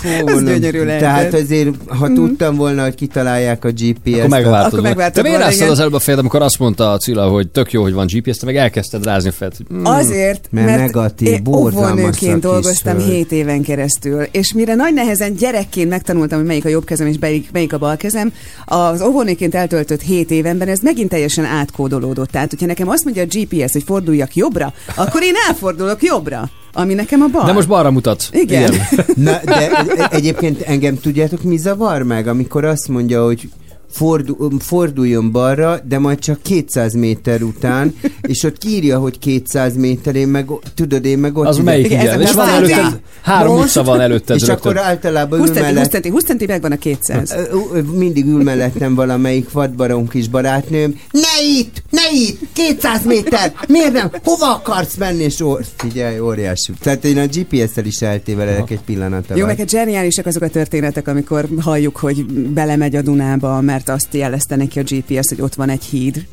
Fú, 0.00 0.08
Ez 0.28 0.40
nem- 0.40 0.44
gyönyörű 0.44 0.78
lehetett. 0.84 1.00
Tehát 1.00 1.34
azért, 1.34 1.68
ha 1.86 2.12
tudtam 2.12 2.56
volna, 2.56 2.82
hogy 2.82 2.94
kitalálják 2.94 3.64
a 3.64 3.68
GPS-t, 3.68 4.16
Akkor 4.16 4.28
megváltod. 4.28 4.84
Akkor 4.84 5.10
Te 5.10 5.22
miért 5.22 5.38
ráztad 5.38 5.56
igen. 5.60 5.70
az 5.70 5.78
előbb 5.80 5.92
a 5.92 5.98
fejed, 5.98 6.20
amikor 6.20 6.42
azt 6.42 6.58
mondta 6.58 6.92
a 6.92 6.96
Cilla, 6.98 7.28
hogy 7.28 7.48
tök 7.48 7.72
jó, 7.72 7.82
hogy 7.82 7.92
van 7.92 8.06
GPS, 8.06 8.36
te 8.36 8.46
meg 8.46 8.56
elkezdted 8.56 9.04
rázni 9.04 9.28
a 9.28 9.32
fejed. 9.32 9.56
hogy, 9.56 9.76
mm, 9.76 9.84
Azért, 9.84 10.48
Mert 10.50 10.66
mert, 10.66 10.78
negatív, 10.78 11.28
én 11.28 11.42
óvónőként 11.48 12.40
dolgoztam 12.40 12.96
is 12.96 13.02
volt. 13.04 13.14
7 13.14 13.32
éven 13.32 13.62
keresztül, 13.62 14.22
és 14.30 14.52
mire 14.52 14.74
nagy 14.74 14.94
nehezen 14.94 15.34
gyerekként 15.34 15.88
megtanultam, 15.88 16.38
hogy 16.38 16.46
melyik 16.46 16.64
a 16.64 16.68
jobb 16.68 16.84
kezem 16.84 17.06
és 17.06 17.16
melyik, 17.20 17.48
melyik 17.52 17.72
a 17.72 17.78
bal 17.78 17.96
kezem, 17.96 18.32
az 18.64 19.02
óvónőként 19.02 19.54
eltöltött 19.54 20.00
7 20.02 20.30
évenben 20.30 20.68
ez 20.68 20.78
megint 20.82 21.08
teljesen 21.08 21.44
átkódolódott. 21.44 22.30
Tehát, 22.30 22.50
hogyha 22.50 22.66
nekem 22.66 22.88
azt 22.88 23.04
mondja 23.04 23.22
a 23.22 23.26
GPS, 23.30 23.72
hogy 23.72 23.82
forduljak 23.86 24.34
jobbra, 24.36 24.72
akkor 24.94 25.22
én 25.22 25.34
elfordulok 25.48 26.02
jobbra, 26.02 26.50
ami 26.76 26.94
nekem 26.94 27.22
a 27.22 27.26
bal. 27.26 27.44
De 27.46 27.52
most 27.52 27.68
balra 27.68 27.90
mutat. 27.90 28.28
Igen. 28.32 28.72
Na, 29.14 29.40
de 29.44 29.70
e- 29.96 30.08
egyébként 30.10 30.60
engem 30.60 30.98
tudjátok 30.98 31.42
mi 31.42 31.56
zavar 31.56 32.02
meg, 32.02 32.26
amikor 32.26 32.64
azt 32.64 32.88
mondja, 32.88 33.24
hogy 33.24 33.48
fordul, 33.96 34.50
forduljon 34.58 35.30
balra, 35.30 35.80
de 35.88 35.98
majd 35.98 36.18
csak 36.18 36.42
200 36.42 36.94
méter 36.94 37.42
után, 37.42 37.94
és 38.32 38.42
ott 38.42 38.64
írja, 38.64 38.98
hogy 38.98 39.18
200 39.18 39.76
méter, 39.76 40.16
én 40.16 40.28
meg, 40.28 40.48
tudod, 40.74 41.04
én 41.04 41.18
meg 41.18 41.36
ott... 41.36 41.46
Az 41.46 41.54
ide- 41.54 41.64
melyik 41.64 41.86
Igen, 41.86 42.00
igen? 42.00 42.14
ez 42.14 42.20
És 42.20 42.30
a 42.30 42.34
van 42.34 42.48
előtted, 42.48 43.00
három 43.22 43.58
utca 43.58 43.82
van 43.82 44.00
előtted 44.00 44.36
És 44.36 44.46
rögtön. 44.46 44.72
akkor 44.72 44.84
általában 44.84 45.38
20 45.38 45.48
ül 45.48 45.54
centi, 45.54 45.66
20 45.68 45.74
mellett, 45.74 45.90
centi, 45.90 46.08
20 46.08 46.24
centi 46.24 46.46
megvan 46.46 46.72
a 46.72 46.76
200. 46.76 47.30
Ö, 47.30 47.42
ö, 47.74 47.80
mindig 47.80 48.26
ül 48.26 48.42
mellettem 48.42 48.94
valamelyik 48.94 49.52
vadbarom 49.52 50.08
kis 50.08 50.28
barátnőm. 50.28 51.00
Ne 51.10 51.58
itt! 51.58 51.82
Ne 51.90 52.10
itt! 52.28 52.40
200 52.52 53.04
méter! 53.04 53.52
Miért 53.68 53.92
nem? 53.92 54.10
Hova 54.24 54.54
akarsz 54.54 54.96
menni? 54.96 55.22
És 55.22 55.40
ó, 55.40 55.56
figyelj, 55.76 56.20
óriási. 56.20 56.72
Tehát 56.80 57.04
én 57.04 57.18
a 57.18 57.26
GPS-tel 57.26 57.84
is 57.84 58.00
eltévelek 58.02 58.70
egy 58.70 58.80
pillanatra. 58.80 59.36
Jó, 59.36 59.46
neked 59.46 59.70
zseniálisak 59.70 60.26
azok 60.26 60.42
a 60.42 60.48
történetek, 60.48 61.08
amikor 61.08 61.48
halljuk, 61.60 61.96
hogy 61.96 62.24
belemegy 62.26 62.96
a 62.96 63.02
Dunába, 63.02 63.60
mert 63.60 63.85
azt 63.88 64.14
jelezte 64.14 64.56
neki 64.56 64.78
a 64.78 64.82
GPS, 64.82 65.28
hogy 65.28 65.40
ott 65.40 65.54
van 65.54 65.68
egy 65.68 65.84
híd. 65.84 66.26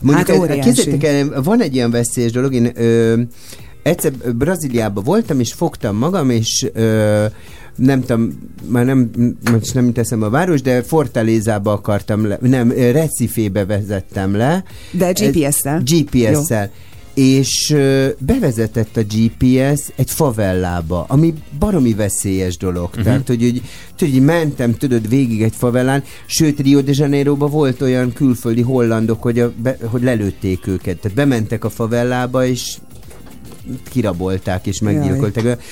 Mondjuk, 0.00 0.26
Hát 0.28 0.36
óriási. 0.38 0.60
képzeljétek 0.60 1.10
el, 1.10 1.42
van 1.42 1.62
egy 1.62 1.74
ilyen 1.74 1.90
veszélyes 1.90 2.32
dolog, 2.32 2.54
én 2.54 2.70
ö, 2.74 3.20
egyszer 3.82 4.12
Brazíliában 4.12 5.04
voltam, 5.04 5.40
és 5.40 5.52
fogtam 5.52 5.96
magam, 5.96 6.30
és 6.30 6.66
ö, 6.72 7.24
nem 7.76 8.00
tudom, 8.00 8.50
már 8.68 8.84
nem, 8.84 9.10
most 9.52 9.74
nem 9.74 9.84
jut 9.86 9.98
eszembe 9.98 10.26
a 10.26 10.30
város, 10.30 10.62
de 10.62 10.82
Fortalézába 10.82 11.72
akartam 11.72 12.26
le, 12.26 12.38
nem, 12.40 12.70
Recifébe 12.70 13.66
vezettem 13.66 14.36
le. 14.36 14.64
De 14.90 15.12
GPS-szel. 15.12 15.82
GPS-szel. 15.84 16.70
És 17.14 17.76
bevezetett 18.18 18.96
a 18.96 19.02
GPS 19.02 19.90
egy 19.96 20.10
favellába, 20.10 21.04
ami 21.08 21.34
baromi 21.58 21.94
veszélyes 21.94 22.56
dolog. 22.56 22.88
Uh-huh. 22.88 23.04
Tehát, 23.04 23.26
hogy, 23.26 23.42
hogy, 23.42 23.62
tudod, 23.96 24.14
hogy 24.14 24.24
mentem, 24.24 24.74
tudod, 24.74 25.08
végig 25.08 25.42
egy 25.42 25.54
favellán, 25.56 26.04
sőt, 26.26 26.60
Rio 26.60 26.80
de 26.80 26.92
Janeiroban 26.94 27.50
volt 27.50 27.80
olyan 27.82 28.12
külföldi 28.12 28.62
hollandok, 28.62 29.22
hogy, 29.22 29.38
a, 29.38 29.52
be, 29.62 29.76
hogy 29.84 30.02
lelőtték 30.02 30.66
őket. 30.66 30.98
Tehát 30.98 31.16
bementek 31.16 31.64
a 31.64 31.70
favellába, 31.70 32.46
és 32.46 32.76
kirabolták 33.90 34.66
és 34.66 34.80
meggyilkolták. 34.80 35.62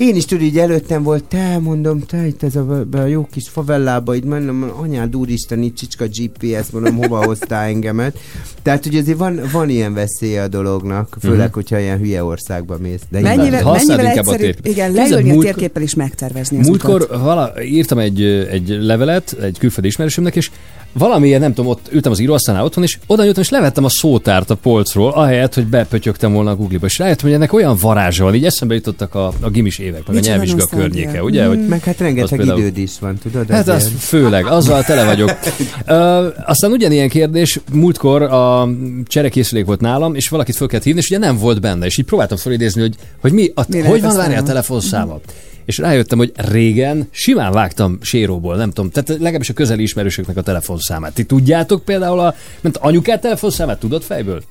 Én 0.00 0.16
is 0.16 0.24
tudod, 0.24 0.44
így 0.44 0.58
előttem 0.58 1.02
volt, 1.02 1.24
te 1.24 1.58
mondom, 1.58 2.00
te 2.00 2.26
itt 2.26 2.42
ez 2.42 2.56
a, 2.56 2.84
a 2.92 3.04
jó 3.04 3.26
kis 3.32 3.48
favellába, 3.48 4.14
így 4.14 4.24
mondom, 4.24 4.72
anyád 4.80 5.16
úristen, 5.16 5.62
itt 5.62 5.76
csicska 5.76 6.04
GPS, 6.06 6.70
mondom, 6.70 6.96
hova 6.96 7.24
hoztál 7.24 7.64
engemet. 7.68 8.18
Tehát, 8.62 8.84
hogy 8.84 8.96
azért 8.96 9.18
van, 9.18 9.40
van 9.52 9.68
ilyen 9.68 9.94
veszélye 9.94 10.42
a 10.42 10.48
dolognak, 10.48 11.16
főleg, 11.20 11.46
Mhm. 11.46 11.54
hogyha 11.54 11.78
ilyen 11.78 11.98
hülye 11.98 12.24
országba 12.24 12.76
mész. 12.78 13.00
De 13.08 13.20
Mennyivel, 13.20 13.64
mennyivel 13.64 14.16
a 14.18 14.36
térképet. 14.36 14.66
igen, 14.66 14.92
leülni 14.92 15.30
a 15.30 15.32
múlt- 15.32 15.44
térképpel 15.46 15.82
is 15.82 15.94
megtervezni 15.94 16.56
Múltkor 16.56 17.06
vala, 17.08 17.62
írtam 17.64 17.98
egy, 17.98 18.22
egy 18.24 18.68
levelet 18.68 19.32
egy 19.42 19.58
külföldi 19.58 19.88
ismerősömnek, 19.88 20.36
és 20.36 20.50
valamiért, 20.92 21.40
nem 21.40 21.54
tudom, 21.54 21.70
ott 21.70 21.88
ültem 21.92 22.12
az 22.12 22.18
íróasztalnál 22.18 22.64
otthon, 22.64 22.84
és 22.84 22.98
oda 23.06 23.24
jöttem, 23.24 23.42
és 23.42 23.48
levettem 23.48 23.84
a 23.84 23.88
szótárt 23.88 24.50
a 24.50 24.54
polcról, 24.54 25.10
ahelyett, 25.10 25.54
hogy 25.54 25.66
bepötyögtem 25.66 26.32
volna 26.32 26.50
a 26.50 26.56
Google-ba, 26.56 26.86
és 26.86 26.98
rájöttem, 26.98 27.26
hogy 27.26 27.36
ennek 27.36 27.52
olyan 27.52 27.76
varázsa 27.80 28.24
van, 28.24 28.34
így 28.34 28.44
eszembe 28.44 28.74
jutottak 28.74 29.14
a, 29.14 29.32
a 29.40 29.50
gimis 29.50 29.78
évek, 29.78 29.92
meg 30.06 30.08
a 30.08 30.10
Micsoda 30.12 30.28
nyelvvizsga 30.30 30.66
környéke, 30.66 31.22
ugye? 31.22 31.46
Hogy 31.46 31.66
Meg 31.66 31.82
hát 31.84 31.98
rengeteg 31.98 32.38
például- 32.38 32.58
időd 32.58 32.78
is 32.78 32.92
van, 33.00 33.18
tudod? 33.22 33.50
Hát 33.50 33.68
az 33.68 33.92
főleg, 33.98 34.46
azzal 34.46 34.82
tele 34.82 35.04
vagyok. 35.04 35.38
Ö, 35.86 36.28
aztán 36.46 36.70
ugyanilyen 36.70 37.08
kérdés, 37.08 37.60
múltkor 37.72 38.22
a 38.22 38.68
cserekészülék 39.04 39.64
volt 39.64 39.80
nálam, 39.80 40.14
és 40.14 40.28
valakit 40.28 40.56
föl 40.56 40.68
kellett 40.68 40.84
hívni, 40.84 41.00
és 41.00 41.06
ugye 41.08 41.18
nem 41.18 41.38
volt 41.38 41.60
benne, 41.60 41.86
és 41.86 41.98
így 41.98 42.04
próbáltam 42.04 42.36
felidézni, 42.36 42.80
hogy, 42.80 42.94
hogy 43.20 43.32
mi, 43.32 43.50
a, 43.54 43.62
Mi 43.68 43.80
hogy 43.80 44.00
van 44.00 44.10
a 44.10 44.14
várni 44.14 44.32
a 44.32 44.36
száma? 44.36 44.46
telefonszáma. 44.48 45.18
És 45.64 45.78
rájöttem, 45.78 46.18
hogy 46.18 46.32
régen 46.36 47.08
simán 47.10 47.52
vágtam 47.52 47.98
séróból, 48.02 48.56
nem 48.56 48.70
tudom, 48.70 48.90
tehát 48.90 49.08
legalábbis 49.08 49.48
a 49.48 49.52
közeli 49.52 49.82
ismerősöknek 49.82 50.36
a 50.36 50.42
telefonszámát. 50.42 51.14
Ti 51.14 51.24
tudjátok 51.24 51.84
például 51.84 52.18
a, 52.18 52.34
mint 52.60 52.76
anyukát 52.76 53.20
telefonszámát, 53.20 53.78
tudod 53.78 54.02
fejből? 54.02 54.42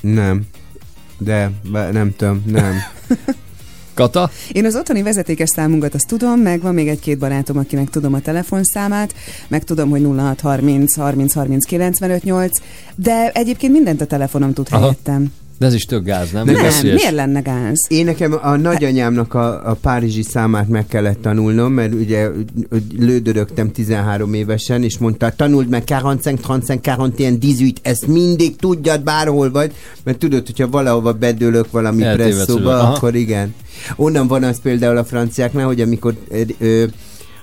Nem. 0.00 0.42
De, 1.18 1.50
nem 1.92 2.14
tudom, 2.16 2.44
nem. 2.46 2.74
Kata? 3.94 4.30
Én 4.52 4.64
az 4.64 4.76
otthoni 4.76 5.02
vezetékes 5.02 5.48
számunkat 5.48 5.94
azt 5.94 6.06
tudom, 6.06 6.40
meg 6.40 6.60
van 6.60 6.74
még 6.74 6.88
egy-két 6.88 7.18
barátom, 7.18 7.58
akinek 7.58 7.90
tudom 7.90 8.14
a 8.14 8.20
telefonszámát, 8.20 9.14
meg 9.48 9.64
tudom, 9.64 9.90
hogy 9.90 10.02
0630 10.02 10.96
30 10.96 11.32
30 11.32 11.64
95 11.64 12.22
8, 12.22 12.58
de 12.94 13.30
egyébként 13.34 13.72
mindent 13.72 14.00
a 14.00 14.06
telefonom 14.06 14.52
tud 14.52 14.66
Aha. 14.70 14.80
helyettem. 14.80 15.32
De 15.62 15.68
ez 15.68 15.74
is 15.74 15.84
tök 15.84 16.04
gáz, 16.04 16.30
nem? 16.30 16.44
Nem, 16.44 16.54
veszélyes? 16.54 17.00
miért 17.00 17.14
lenne 17.14 17.40
gáz? 17.40 17.86
Én 17.88 18.04
nekem 18.04 18.38
a 18.42 18.56
nagyanyámnak 18.56 19.34
a, 19.34 19.70
a 19.70 19.74
párizsi 19.74 20.22
számát 20.22 20.68
meg 20.68 20.86
kellett 20.86 21.22
tanulnom, 21.22 21.72
mert 21.72 21.94
ugye 21.94 22.28
lődörögtem 22.98 23.72
13 23.72 24.34
évesen, 24.34 24.82
és 24.82 24.98
mondta, 24.98 25.32
tanuld 25.36 25.68
meg 25.68 25.84
45, 25.88 26.40
35, 26.44 26.86
41, 26.86 27.38
18, 27.38 27.78
ezt 27.82 28.06
mindig 28.06 28.56
tudjad 28.56 29.02
bárhol 29.02 29.50
vagy, 29.50 29.72
mert 30.04 30.18
tudod, 30.18 30.46
hogyha 30.46 30.68
valahova 30.68 31.12
bedőlök 31.12 31.70
valami 31.70 32.02
Eltévedsz, 32.02 32.34
presszóba? 32.34 32.78
Aha. 32.78 32.92
akkor 32.92 33.14
igen. 33.14 33.54
Onnan 33.96 34.26
van 34.26 34.42
az 34.42 34.60
például 34.62 34.96
a 34.96 35.04
franciáknál, 35.04 35.66
hogy 35.66 35.80
amikor 35.80 36.14
ö, 36.28 36.40
ö, 36.58 36.84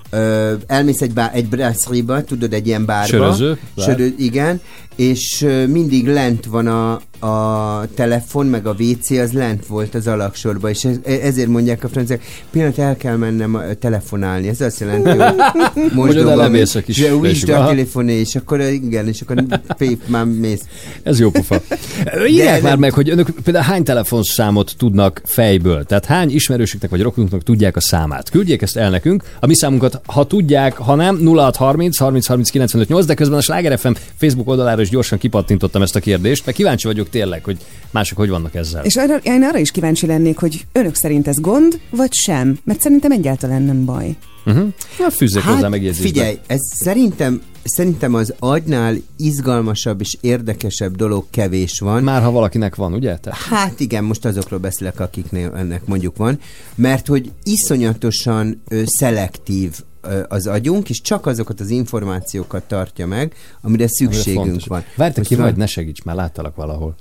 ö, 0.10 0.54
elmész 0.68 1.02
egy, 1.02 1.14
bá, 1.14 1.32
egy 1.32 1.48
brasserie-ba, 1.48 2.24
tudod, 2.24 2.54
egy 2.54 2.68
ilyen 2.68 2.86
bárba. 2.86 3.08
Söröző, 3.08 3.58
bár. 3.76 3.86
Sörö, 3.86 4.08
igen, 4.18 4.62
és 5.00 5.46
mindig 5.68 6.08
lent 6.08 6.46
van 6.46 6.68
a, 6.68 6.92
a 7.26 7.88
telefon, 7.96 8.46
meg 8.46 8.66
a 8.66 8.76
WC, 8.80 9.10
az 9.10 9.32
lent 9.32 9.66
volt 9.66 9.96
az 9.96 10.08
alaksorban, 10.08 10.70
és 10.70 10.86
ez, 10.86 10.98
ezért 11.04 11.48
mondják 11.48 11.84
a 11.84 11.88
franciák, 11.88 12.24
pillanat 12.52 12.78
el 12.78 12.98
kell 12.98 13.16
mennem 13.16 13.62
telefonálni. 13.80 14.48
Ez 14.48 14.62
azt 14.62 14.80
jelenti, 14.80 15.10
hogy 15.10 15.34
most 15.94 16.14
lemész 16.14 16.76
a 16.76 16.82
kis 16.82 17.02
fejsük. 17.22 17.50
a 17.50 17.66
telefoné, 17.66 18.20
és 18.20 18.36
akkor 18.36 18.62
igen, 18.62 19.08
és 19.08 19.22
akkor 19.22 19.44
pép, 19.78 20.08
már 20.08 20.26
mész. 20.26 20.62
Ez 21.04 21.20
jó 21.20 21.30
pofa. 21.30 21.62
Írják 22.30 22.62
már 22.62 22.78
meg, 22.78 22.94
hogy 22.94 23.10
önök 23.10 23.30
például 23.44 23.66
hány 23.66 23.84
telefonszámot 23.84 24.74
tudnak 24.78 25.22
fejből. 25.26 25.84
Tehát 25.84 26.06
hány 26.06 26.32
ismerősüknek 26.32 26.90
vagy 26.90 27.02
rokonunknak 27.02 27.44
tudják 27.44 27.76
a 27.76 27.82
számát. 27.82 28.30
Küldjék 28.30 28.62
ezt 28.62 28.78
el 28.78 28.90
nekünk. 28.90 29.24
A 29.40 29.46
mi 29.46 29.56
számunkat, 29.56 30.02
ha 30.06 30.26
tudják, 30.26 30.78
ha 30.78 30.96
nem, 30.96 31.26
0630 31.26 31.98
30 31.98 32.28
30 32.28 32.50
95 32.50 32.88
8, 32.88 33.06
de 33.06 33.14
közben 33.14 33.38
a 33.38 33.42
Sláger 33.42 33.80
FM 33.80 33.94
Facebook 34.18 34.48
oldalára 34.48 34.82
is 34.82 34.89
gyorsan 34.90 35.18
kipattintottam 35.18 35.82
ezt 35.82 35.96
a 35.96 36.00
kérdést, 36.00 36.46
mert 36.46 36.58
kíváncsi 36.58 36.88
vagyok 36.88 37.10
tényleg, 37.10 37.44
hogy 37.44 37.58
mások 37.92 38.18
hogy 38.18 38.30
vannak 38.30 38.56
ezzel. 38.56 38.84
És 38.84 38.96
arra, 38.96 39.18
én 39.18 39.44
arra 39.44 39.58
is 39.58 39.72
kíváncsi 39.72 40.06
lennék, 40.06 40.38
hogy 40.38 40.66
önök 40.72 40.96
szerint 40.96 41.28
ez 41.28 41.40
gond, 41.40 41.80
vagy 41.90 42.14
sem? 42.14 42.60
Mert 42.64 42.82
szerintem 42.82 43.12
egyáltalán 43.12 43.62
nem 43.62 43.86
baj. 43.86 44.16
Uh-huh. 44.46 44.68
Na, 45.00 45.10
fűzzék 45.10 45.44
hozzá 45.44 45.68
megjegyzésbe. 45.68 46.04
Hát, 46.04 46.30
figyelj, 46.30 46.38
ez 46.48 46.60
szerintem, 46.76 47.42
szerintem 47.64 48.14
az 48.14 48.34
agynál 48.40 48.96
izgalmasabb 49.18 50.02
és 50.02 50.18
érdekesebb 50.22 50.96
dolog 50.96 51.26
kevés 51.30 51.80
van. 51.80 52.04
Már 52.04 52.22
ha 52.22 52.32
valakinek 52.32 52.76
van, 52.76 52.94
ugye? 52.94 53.18
Te? 53.18 53.38
Hát 53.50 53.80
igen, 53.80 54.04
most 54.04 54.26
azokról 54.26 54.60
beszélek, 54.60 55.00
akiknél 55.00 55.54
ennek 55.56 55.86
mondjuk 55.86 56.18
van, 56.18 56.40
mert 56.76 57.08
hogy 57.08 57.32
iszonyatosan 57.44 58.62
ö, 58.68 58.82
szelektív 58.86 59.72
az 60.28 60.48
agyunk, 60.48 60.90
és 60.90 61.02
csak 61.02 61.26
azokat 61.26 61.60
az 61.60 61.70
információkat 61.70 62.64
tartja 62.64 63.08
meg, 63.08 63.34
amire 63.62 63.86
szükségünk 63.88 64.66
van. 64.66 64.84
Várj, 64.96 65.22
ki 65.22 65.36
van- 65.36 65.46
vagy, 65.46 65.56
ne 65.56 65.66
segíts, 65.66 66.04
már 66.04 66.16
láttalak 66.16 66.56
valahol. 66.56 66.96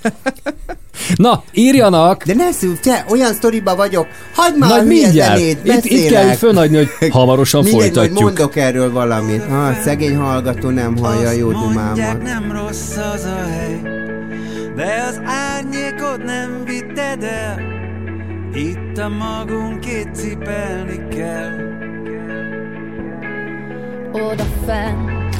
Na, 1.16 1.42
írjanak! 1.52 2.24
De 2.24 2.34
ne 2.34 2.52
szűr, 2.52 2.78
te, 2.78 3.04
olyan 3.08 3.32
sztoriba 3.32 3.76
vagyok, 3.76 4.06
hagyd 4.34 4.58
már 4.58 4.70
hülye 4.70 4.82
mindjárt. 5.02 5.38
zenét, 5.38 5.58
Itt, 5.64 5.84
itt 5.84 6.08
kell 6.10 6.32
fönadni, 6.32 6.76
hogy 6.76 6.88
hamarosan 7.10 7.62
Mindegy, 7.62 7.82
folytatjuk. 7.82 8.20
mondok 8.20 8.56
erről 8.56 8.92
valamit. 8.92 9.42
Ah, 9.42 9.80
szegény 9.82 10.16
hallgató 10.16 10.68
nem 10.68 10.96
hallja 10.96 11.30
jó 11.30 11.50
dumámat. 11.52 12.22
nem 12.22 12.52
rossz 12.52 12.96
az 12.96 13.24
a 13.24 13.46
hely, 13.48 13.80
de 14.76 15.04
az 15.08 15.20
árnyékot 15.24 16.24
nem 16.24 16.62
vitted 16.64 17.22
el. 17.22 17.79
Itt 18.54 18.98
a 18.98 19.08
magunkét 19.08 20.14
cipelni 20.14 21.08
kell. 21.08 21.78
Oda 24.12 24.44
fent 24.66 25.34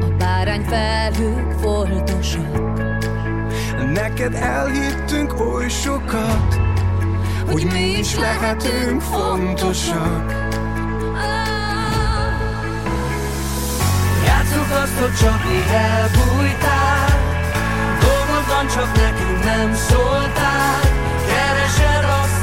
a 0.00 0.16
bárány 0.18 0.62
felhők 0.62 1.52
foltosak 1.60 2.64
Neked 3.92 4.34
elhittünk 4.34 5.40
oly 5.40 5.68
sokat, 5.68 6.60
hogy 7.50 7.64
mi 7.72 7.98
is 7.98 8.16
lehetünk 8.16 9.00
fontosak. 9.00 10.32
Játsszuk 14.26 14.70
azt, 14.82 14.98
hogy 14.98 15.14
csak 15.20 15.44
mi 15.44 15.74
elbújtál 15.74 17.08
Dolgod 18.00 18.46
van, 18.48 18.66
csak 18.66 18.96
nekünk 18.96 19.44
nem 19.44 19.74
szóltál 19.74 20.83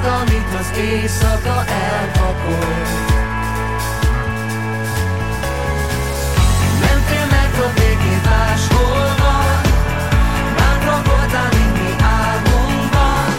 azt, 0.02 0.22
amit 0.22 0.54
az 0.60 0.78
éjszaka 0.78 1.66
elpakol 1.66 2.76
Mentél 6.80 7.26
meg 7.30 7.52
a 7.60 7.72
végén 7.74 8.22
máshol 8.26 9.16
van 9.22 9.62
Bátran 10.56 11.04
voltál, 11.04 11.50
mint 11.50 11.74
mi 11.74 12.04
álmunkban 12.04 13.30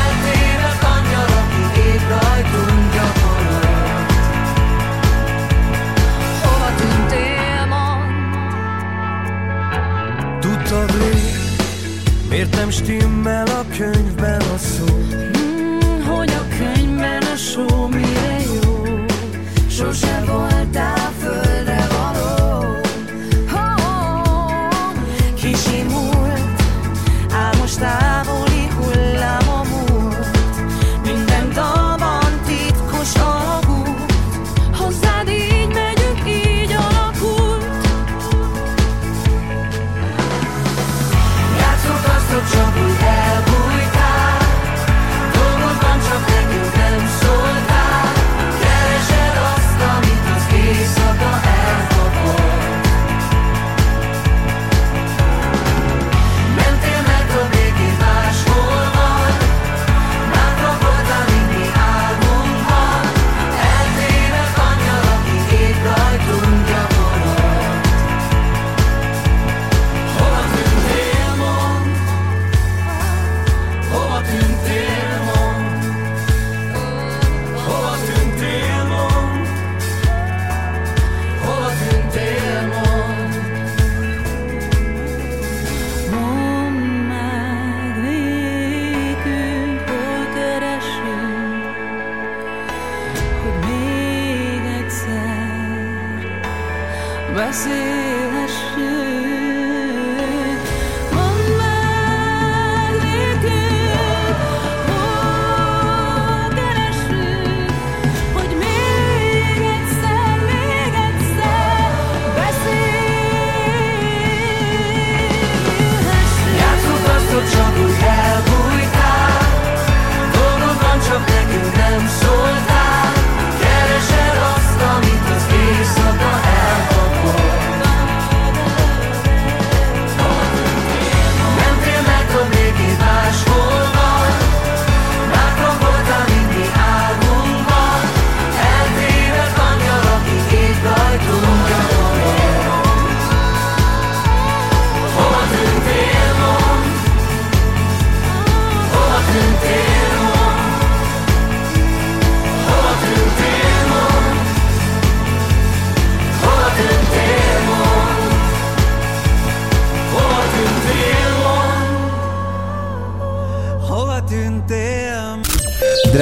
Eltévedt 0.00 0.82
angyal, 0.82 1.30
aki 1.42 1.80
épp 1.80 2.08
rajtunk 2.08 2.92
gyakorolt 2.94 4.12
Hova 6.42 6.70
tűntél, 6.76 7.66
mond? 7.68 8.10
Tudtad 10.40 10.90
rég, 10.90 11.36
miért 12.28 12.54
nem 12.56 12.70
stimmel 12.70 13.46
a 13.46 13.64
könyvben 13.76 14.40
a 14.40 14.58
szó? 14.58 14.91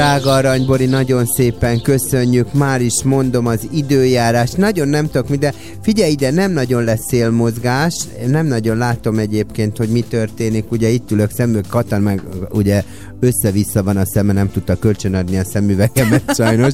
Drága 0.01 0.33
Aranybori, 0.33 0.87
nagyon 0.87 1.27
szépen 1.27 1.81
köszönjük, 1.81 2.53
már 2.53 2.81
is 2.81 3.03
mondom 3.03 3.47
az 3.47 3.69
időjárás, 3.73 4.51
nagyon 4.51 4.89
nem 4.89 5.07
tudok 5.07 5.29
mi, 5.29 5.37
de 5.37 5.55
figyelj 5.83 6.11
ide, 6.11 6.31
nem 6.31 6.53
nagyon 6.53 6.85
lesz 6.85 7.07
szélmozgás, 7.07 7.95
nem 8.27 8.47
nagyon 8.47 8.77
látom 8.77 9.19
egyébként, 9.19 9.77
hogy 9.77 9.89
mi 9.89 10.01
történik, 10.01 10.71
ugye 10.71 10.89
itt 10.89 11.11
ülök 11.11 11.31
szemül, 11.31 11.61
Katan 11.69 12.01
meg 12.01 12.23
ugye 12.51 12.83
össze-vissza 13.21 13.83
van 13.83 13.97
a 13.97 14.07
szeme, 14.07 14.33
nem 14.33 14.51
tudta 14.51 14.77
kölcsönadni 14.79 15.39
a 15.39 15.45
szemüvegemet 15.45 16.35
sajnos. 16.37 16.73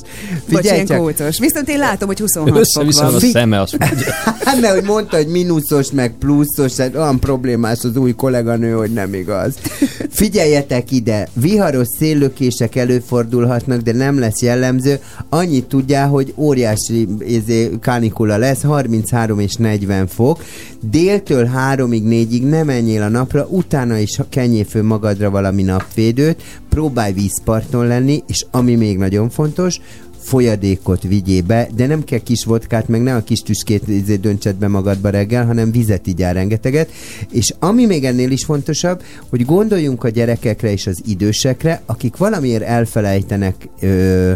Bocs, 0.50 0.64
ilyen 0.64 0.86
kócos. 0.86 1.38
Viszont 1.38 1.68
én 1.68 1.78
látom, 1.78 2.08
hogy 2.08 2.18
26 2.18 2.48
fok 2.48 2.58
Össze-vissza 2.58 3.02
van. 3.02 3.12
van 3.12 3.22
a 3.22 3.26
szeme, 3.26 3.60
azt 3.60 3.78
mondja. 3.78 4.12
Hát 4.46 4.60
mert 4.60 4.74
hogy 4.74 4.84
mondta, 4.84 5.16
hogy 5.16 5.26
mínuszos, 5.26 5.90
meg 5.90 6.14
pluszos, 6.18 6.76
hát 6.76 6.94
olyan 6.96 7.20
problémás 7.20 7.78
az 7.82 7.96
új 7.96 8.14
kolléganő, 8.14 8.72
hogy 8.72 8.92
nem 8.92 9.14
igaz. 9.14 9.54
Figyeljetek 10.10 10.90
ide, 10.90 11.28
viharos 11.32 11.86
széllökések 11.98 12.76
előfordulhatnak, 12.76 13.80
de 13.80 13.92
nem 13.92 14.18
lesz 14.18 14.42
jellemző. 14.42 14.98
Annyit 15.28 15.64
tudjál, 15.64 16.08
hogy 16.08 16.32
óriási 16.36 17.08
izé, 17.20 17.70
kánikula 17.80 18.36
lesz, 18.36 18.62
33 18.62 19.38
és 19.38 19.54
40 19.54 20.06
fok. 20.06 20.44
Déltől 20.90 21.50
3-ig, 21.72 22.02
4-ig 22.30 22.48
nem 22.48 22.66
menjél 22.66 23.02
a 23.02 23.08
napra, 23.08 23.46
utána 23.50 23.96
is 23.96 24.18
kenjél 24.28 24.64
föl 24.64 24.82
magadra 24.82 25.30
valami 25.30 25.62
napvédőt, 25.62 26.35
próbálj 26.68 27.12
vízparton 27.12 27.86
lenni, 27.86 28.22
és 28.26 28.46
ami 28.50 28.74
még 28.74 28.98
nagyon 28.98 29.30
fontos, 29.30 29.80
folyadékot 30.26 31.02
vigyél 31.02 31.42
be, 31.42 31.68
de 31.74 31.86
nem 31.86 32.04
kell 32.04 32.18
kis 32.18 32.44
vodkát, 32.44 32.88
meg 32.88 33.02
ne 33.02 33.14
a 33.14 33.24
kis 33.24 33.40
tüskét 33.40 33.88
izé, 33.88 34.16
döntsed 34.16 34.56
be 34.56 34.68
magadba 34.68 35.10
reggel, 35.10 35.46
hanem 35.46 35.70
vizet 35.70 36.06
igyál 36.06 36.32
rengeteget. 36.32 36.90
És 37.30 37.54
ami 37.58 37.86
még 37.86 38.04
ennél 38.04 38.30
is 38.30 38.44
fontosabb, 38.44 39.02
hogy 39.28 39.44
gondoljunk 39.44 40.04
a 40.04 40.08
gyerekekre 40.08 40.72
és 40.72 40.86
az 40.86 41.00
idősekre, 41.06 41.82
akik 41.86 42.16
valamiért 42.16 42.62
elfelejtenek 42.62 43.68
ö, 43.80 44.32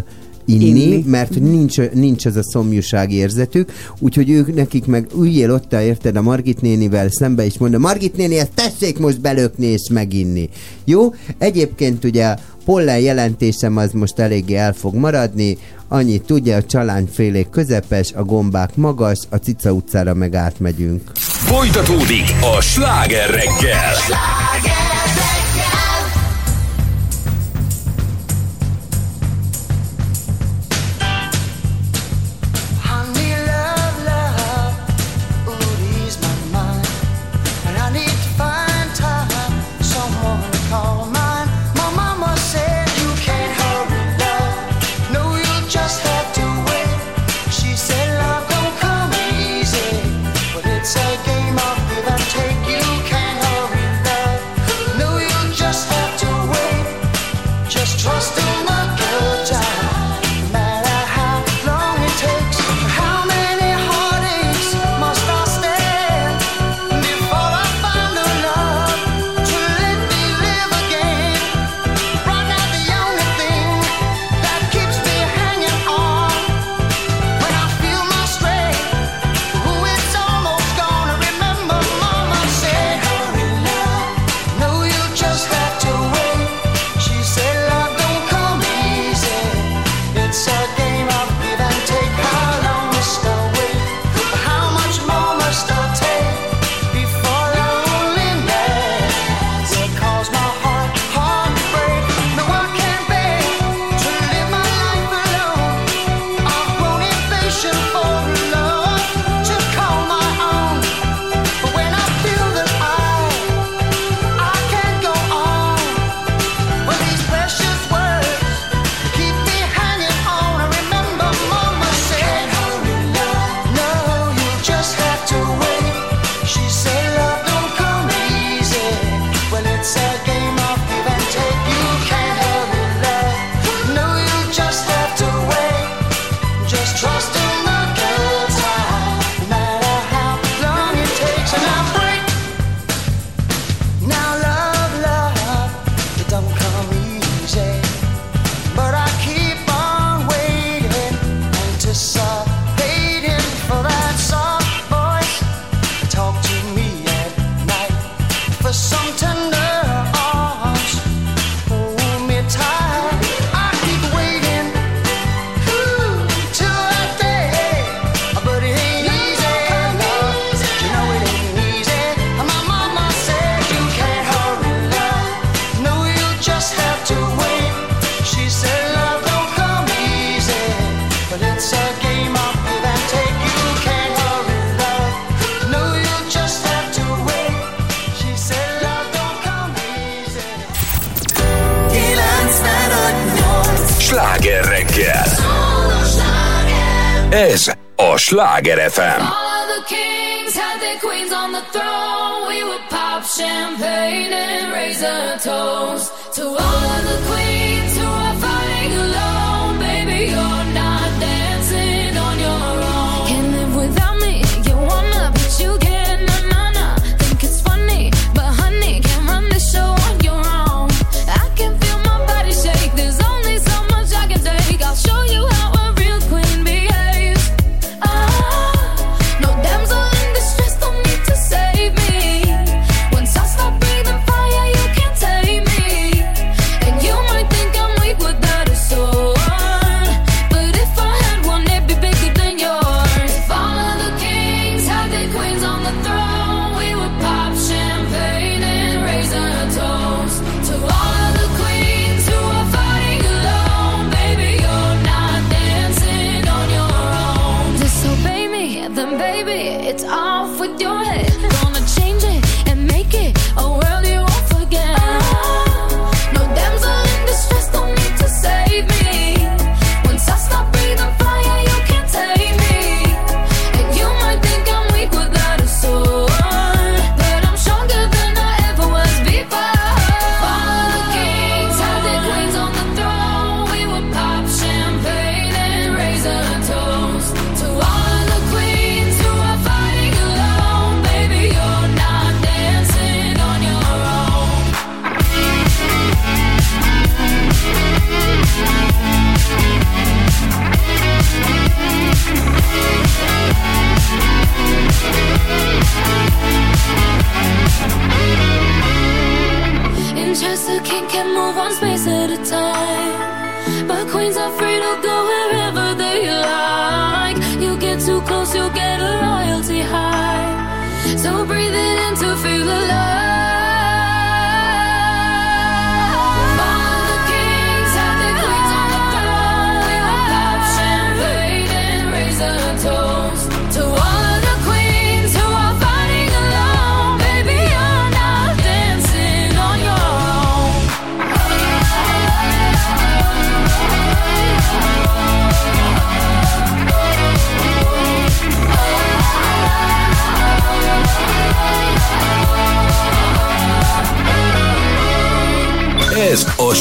inni, 0.53 0.81
inni. 0.81 1.03
mert 1.07 1.39
nincs, 1.39 1.77
nincs 1.93 2.25
ez 2.25 2.35
a 2.35 2.43
szomjúság 2.43 3.11
érzetük, 3.11 3.71
úgyhogy 3.99 4.29
ők 4.29 4.55
nekik 4.55 4.85
meg 4.85 5.07
üljél 5.19 5.51
ott, 5.51 5.73
érted 5.73 6.15
a 6.15 6.21
Margit 6.21 6.61
nénivel 6.61 7.07
szembe, 7.09 7.45
és 7.45 7.57
mondom, 7.57 7.81
Margit 7.81 8.15
néni, 8.15 8.37
ezt 8.37 8.51
tessék 8.53 8.99
most 8.99 9.21
belökni 9.21 9.65
és 9.65 9.89
meginni. 9.91 10.49
Jó? 10.85 11.13
Egyébként 11.37 12.03
ugye 12.03 12.35
pollen 12.65 12.99
jelentésem 12.99 13.77
az 13.77 13.91
most 13.91 14.19
eléggé 14.19 14.55
el 14.55 14.73
fog 14.73 14.95
maradni, 14.95 15.57
annyit 15.87 16.23
tudja, 16.23 16.55
a 16.55 16.63
csalányfélék 16.63 17.49
közepes, 17.49 18.11
a 18.13 18.23
gombák 18.23 18.75
magas, 18.75 19.19
a 19.29 19.35
Cica 19.35 19.71
utcára 19.71 20.13
meg 20.13 20.35
átmegyünk. 20.35 21.01
Folytatódik 21.15 22.33
a 22.57 22.61
sláger 22.61 23.29
reggel! 23.29 23.93
Sláger! 23.93 24.90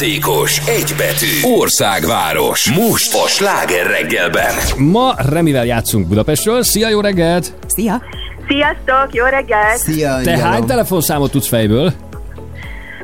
Játékos, 0.00 0.58
egy 0.68 0.94
betű. 0.96 1.56
Országváros. 1.58 2.70
Most 2.70 3.14
a 3.14 3.28
Sláger 3.28 3.86
reggelben. 3.86 4.54
Ma 4.76 5.14
Remivel 5.30 5.64
játszunk 5.64 6.06
Budapestről. 6.06 6.62
Szia, 6.62 6.88
jó 6.88 7.00
reggelt! 7.00 7.52
Szia! 7.66 8.02
Sziasztok, 8.48 9.14
jó 9.14 9.24
reggelt! 9.24 9.76
Szia, 9.76 10.20
Te 10.22 10.38
hány 10.38 10.64
telefonszámot 10.66 11.30
tudsz 11.30 11.48
fejből? 11.48 11.92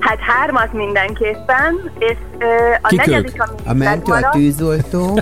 Hát 0.00 0.18
hármat 0.20 0.72
mindenképpen, 0.72 1.90
és 1.98 2.16
ö, 2.38 2.44
a 2.82 2.88
Kik 2.88 2.98
negyedik, 2.98 3.34
ők? 3.34 3.42
ami 3.42 3.56
A 3.64 3.72
mentő, 3.72 4.12
a 4.12 4.14
megmaradt, 4.14 4.34
tűzoltó. 4.34 5.20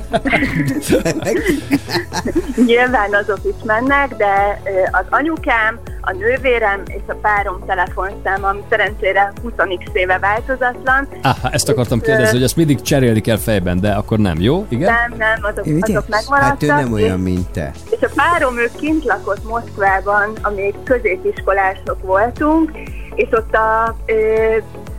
nyilván 2.67 3.15
azok 3.23 3.41
is 3.45 3.65
mennek, 3.65 4.17
de 4.17 4.61
ö, 4.65 4.71
az 4.91 5.05
anyukám, 5.11 5.81
a 6.01 6.13
nővérem 6.13 6.83
és 7.07 7.13
a 7.13 7.15
párom 7.23 7.65
telefonszám, 7.67 8.45
ami 8.45 8.63
szerencsére 8.69 9.33
20 9.43 9.53
éve 9.93 10.19
változatlan. 10.19 11.09
Aha, 11.23 11.51
ezt 11.51 11.69
akartam 11.69 12.01
kérdezni, 12.01 12.33
hogy 12.33 12.43
ezt 12.43 12.57
mindig 12.57 12.81
cserélni 12.83 13.21
kell 13.21 13.37
fejben, 13.37 13.81
de 13.81 13.93
akkor 13.93 14.19
nem, 14.19 14.41
jó? 14.41 14.67
Igen? 14.69 14.93
Nem, 14.93 15.19
nem, 15.19 15.39
azok, 15.43 15.67
azok 15.81 16.09
megmaradtak. 16.09 16.49
Hát 16.49 16.63
ő 16.63 16.67
nem 16.67 16.93
olyan, 16.93 17.19
és, 17.19 17.25
mint 17.25 17.51
te. 17.51 17.71
és 17.91 18.01
a 18.01 18.09
párom, 18.15 18.59
ők 18.59 18.75
kint 18.77 19.05
lakott 19.05 19.45
Moszkvában, 19.45 20.33
amíg 20.43 20.75
középiskolások 20.85 22.03
voltunk, 22.03 22.71
és 23.15 23.29
ott 23.31 23.55
a 23.55 23.97
ö, 24.07 24.57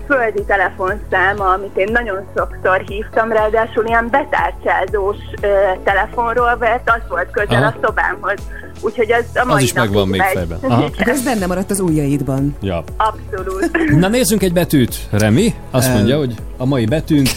földi 0.08 0.44
telefonszáma, 0.44 1.50
amit 1.50 1.78
én 1.78 1.90
nagyon 1.92 2.26
sokszor 2.36 2.84
hívtam, 2.88 3.32
ráadásul 3.32 3.86
ilyen 3.86 4.08
betárcsázós 4.12 5.18
ö, 5.42 5.48
telefonról, 5.84 6.56
mert 6.60 6.90
az 6.90 7.02
volt 7.10 7.32
közel 7.32 7.64
Aha. 7.64 7.74
a 7.78 7.86
szobámhoz. 7.86 8.42
Úgyhogy 8.84 9.12
az 9.12 9.24
a 9.34 9.46
mai 9.46 9.56
Az 9.56 9.62
is 9.62 9.74
megvan 9.74 10.08
még 10.08 10.20
megy. 10.20 10.34
fejben. 10.34 10.58
Aha. 10.62 10.90
Ez 10.98 11.22
benne 11.24 11.46
maradt 11.46 11.72
az 11.72 11.80
ujjaidban. 11.80 12.56
Ja. 12.62 12.84
Abszolút. 12.98 13.72
Na 14.00 14.08
nézzünk 14.08 14.44
egy 14.44 14.54
betűt, 14.54 14.96
Remi. 15.12 15.54
Azt 15.72 15.88
Em. 15.88 15.94
mondja, 15.94 16.18
hogy 16.18 16.36
a 16.58 16.66
mai 16.66 16.86
betűnk 16.86 17.28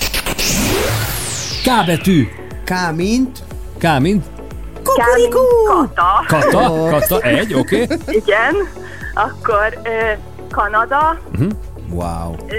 K 1.64 1.86
betű. 1.86 2.28
K 2.64 2.72
mint? 2.96 3.38
K 3.78 3.98
mint 4.00 4.24
Kukurikú! 4.82 5.38
Kata. 5.66 6.24
Kata, 6.26 6.88
Kata, 6.90 7.20
egy, 7.20 7.54
oké. 7.54 7.82
Okay. 7.82 7.96
Igen. 8.06 8.54
Akkor 9.14 9.78
ö, 9.82 9.88
Kanada, 10.50 11.18
Wow. 11.90 12.34
ö, 12.48 12.54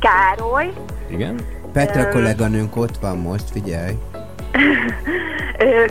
Károly, 0.00 0.72
Igen. 1.10 1.40
Petra 1.72 2.02
Öm. 2.04 2.10
kolléganőnk 2.10 2.76
ott 2.76 2.96
van 3.00 3.16
most, 3.18 3.44
figyelj. 3.52 3.92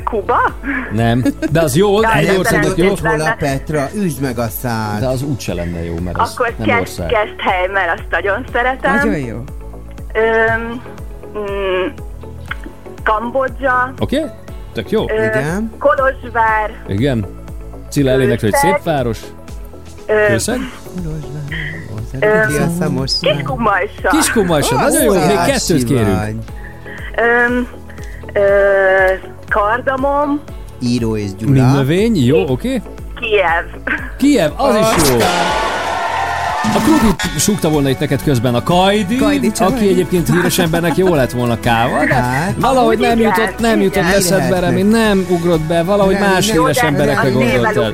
Kuba? 0.03 0.39
Nem, 0.91 1.23
de 1.51 1.61
az 1.61 1.75
jó, 1.75 2.01
Jaj, 2.01 2.19
egy 2.19 2.25
de 2.25 2.37
országot 2.37 2.65
jó. 2.65 2.73
szerencsés 2.73 3.01
lenne. 3.01 3.23
Hol 3.23 3.31
a 3.31 3.35
Petra? 3.39 3.89
Üzd 3.95 4.21
meg 4.21 4.37
a 4.39 4.47
szád. 4.47 4.99
De 4.99 5.07
az 5.07 5.23
úgyse 5.23 5.53
lenne 5.53 5.83
jó, 5.83 5.95
mert 6.03 6.17
az 6.17 6.31
Akkor 6.33 6.53
nem 6.57 6.67
kezd, 6.67 6.79
ország. 6.79 7.07
kezd 7.07 7.39
hely, 7.41 7.67
mert 7.67 7.99
azt 7.99 8.07
nagyon 8.09 8.45
szeretem. 8.51 8.95
Nagyon 8.95 9.17
jó. 9.19 9.43
Öm, 10.13 10.81
mm, 11.37 11.87
Kambodzsa, 13.03 13.93
Oké? 13.99 14.17
Okay? 14.19 14.29
Tök 14.73 14.89
jó. 14.91 15.09
ö, 15.09 15.27
Kolozsvár, 15.79 16.71
Igen. 16.87 17.25
Cilla 17.89 18.11
elénekli, 18.11 18.49
hogy 18.49 18.59
szép 18.59 18.83
város. 18.83 19.19
Kiasszamos. 22.47 23.11
Kiskumajsa. 23.19 24.09
Kiskumajsa, 24.09 24.75
nagyon 24.75 25.03
jó, 25.03 25.11
még 25.13 25.37
kettőt 25.45 25.83
kérünk. 25.83 26.43
Öm, 27.15 27.67
ö, 28.33 28.41
Kardamom, 29.53 30.39
Író 30.79 31.17
és 31.17 31.29
Gyula. 31.37 31.51
Mind 31.63 31.75
növény, 31.75 32.25
jó, 32.25 32.47
oké. 32.47 32.81
Kiev. 33.19 33.65
Kiev, 34.17 34.51
az 34.57 34.75
is 34.75 35.09
jó. 35.09 35.17
A 36.75 36.79
Krudi 36.83 37.15
súgta 37.37 37.69
volna 37.69 37.89
itt 37.89 37.99
neked 37.99 38.23
közben 38.23 38.55
a 38.55 38.63
Kajdi, 38.63 39.15
Kajdi 39.15 39.51
aki 39.59 39.87
egyébként 39.87 40.29
híres 40.29 40.59
embernek 40.59 40.97
jó 40.97 41.15
lett 41.15 41.31
volna 41.31 41.59
káva, 41.59 42.05
de 42.05 42.13
Hát. 42.13 42.53
valahogy 42.59 42.97
nem 42.99 43.17
Igen, 43.19 43.31
jutott, 43.37 43.59
nem 43.59 43.81
jutott 43.81 44.03
igen. 44.03 44.15
eszedbe, 44.15 44.47
Lehetne. 44.49 44.59
Remi, 44.67 44.81
nem 44.81 45.25
ugrott 45.29 45.61
be, 45.61 45.83
valahogy 45.83 46.13
Nem, 46.19 46.29
más 46.29 46.47
nem. 46.47 46.57
híres 46.57 46.77
emberekre 46.77 47.27
az 47.27 47.33
gondoltál. 47.33 47.93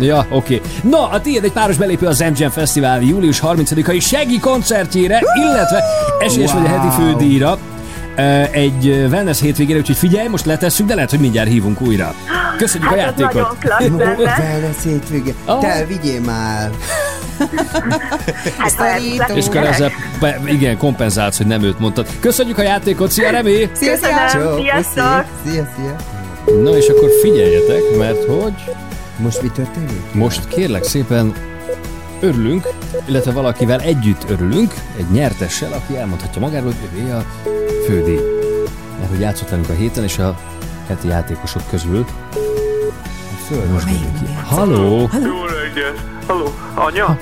Ja, 0.00 0.26
oké. 0.30 0.60
Na, 0.82 1.08
a 1.10 1.20
tiéd 1.20 1.44
egy 1.44 1.52
páros 1.52 1.76
belépő 1.76 2.06
a 2.06 2.12
Zengen 2.12 2.50
Fesztivál 2.50 3.00
július 3.02 3.40
30-ai 3.42 4.00
Segi 4.00 4.38
koncertjére, 4.40 5.22
illetve 5.44 5.82
esélyes 6.18 6.52
vagy 6.52 6.64
a 6.64 6.68
heti 6.68 6.86
Wow. 6.86 6.90
fődíjra. 7.06 7.58
Egy 8.50 8.86
wellness 9.10 9.40
hétvégére, 9.40 9.78
úgyhogy 9.78 9.96
figyelj, 9.96 10.28
most 10.28 10.44
letesszük, 10.44 10.86
de 10.86 10.94
lehet, 10.94 11.10
hogy 11.10 11.18
mindjárt 11.20 11.48
hívunk 11.48 11.80
újra. 11.80 12.14
Köszönjük 12.56 12.90
a 12.90 12.94
Hát 13.00 13.12
ez 13.12 13.20
játékot! 13.20 13.56
nagyon 13.78 13.96
klassz. 14.16 14.38
Wellness 14.38 14.82
hétvége. 14.84 15.32
Ah. 15.44 15.60
Te 15.60 15.84
vigyél 15.88 16.20
már. 16.20 16.70
Hát 18.58 18.76
persze. 18.76 19.34
És 19.34 19.46
akkor 19.46 19.56
ezzel 19.62 19.90
be, 20.20 20.40
igen, 20.46 20.76
kompenzálsz, 20.78 21.36
hogy 21.36 21.46
nem 21.46 21.62
őt 21.62 21.78
mondtad. 21.78 22.06
Köszönjük 22.20 22.58
a 22.58 22.62
játékot, 22.62 23.10
szia 23.10 23.30
Remi! 23.30 23.68
Szia, 23.72 23.96
szia! 23.96 24.28
Sziasztok! 24.56 25.24
Szia, 25.46 25.68
szia. 25.76 25.96
Na 26.62 26.76
és 26.76 26.86
akkor 26.88 27.08
figyeljetek, 27.22 27.82
mert 27.98 28.24
hogy 28.24 28.54
Most 29.16 29.42
mi 29.42 29.48
történik? 29.48 30.00
most 30.12 30.48
kérlek 30.48 30.84
szépen 30.84 31.32
örülünk, 32.24 32.68
illetve 33.04 33.32
valakivel 33.32 33.80
együtt 33.80 34.30
örülünk, 34.30 34.74
egy 34.96 35.10
nyertessel, 35.10 35.72
aki 35.72 35.96
elmondhatja 35.96 36.40
magáról, 36.40 36.72
hogy 36.72 37.00
ővé 37.00 37.10
a 37.10 37.24
fődíj. 37.86 38.20
Mert 38.98 39.10
hogy 39.10 39.20
játszott 39.20 39.48
velünk 39.48 39.68
a 39.68 39.72
héten, 39.72 40.04
és 40.04 40.18
a 40.18 40.38
heti 40.86 41.08
játékosok 41.08 41.62
közül 41.70 42.04
Föl. 43.46 43.64
most 43.72 43.86
ki. 43.86 43.98
Halló! 44.44 44.98
Jó 45.12 45.44
reggelt! 45.44 46.00
Halló, 46.26 46.54
anya? 46.74 47.18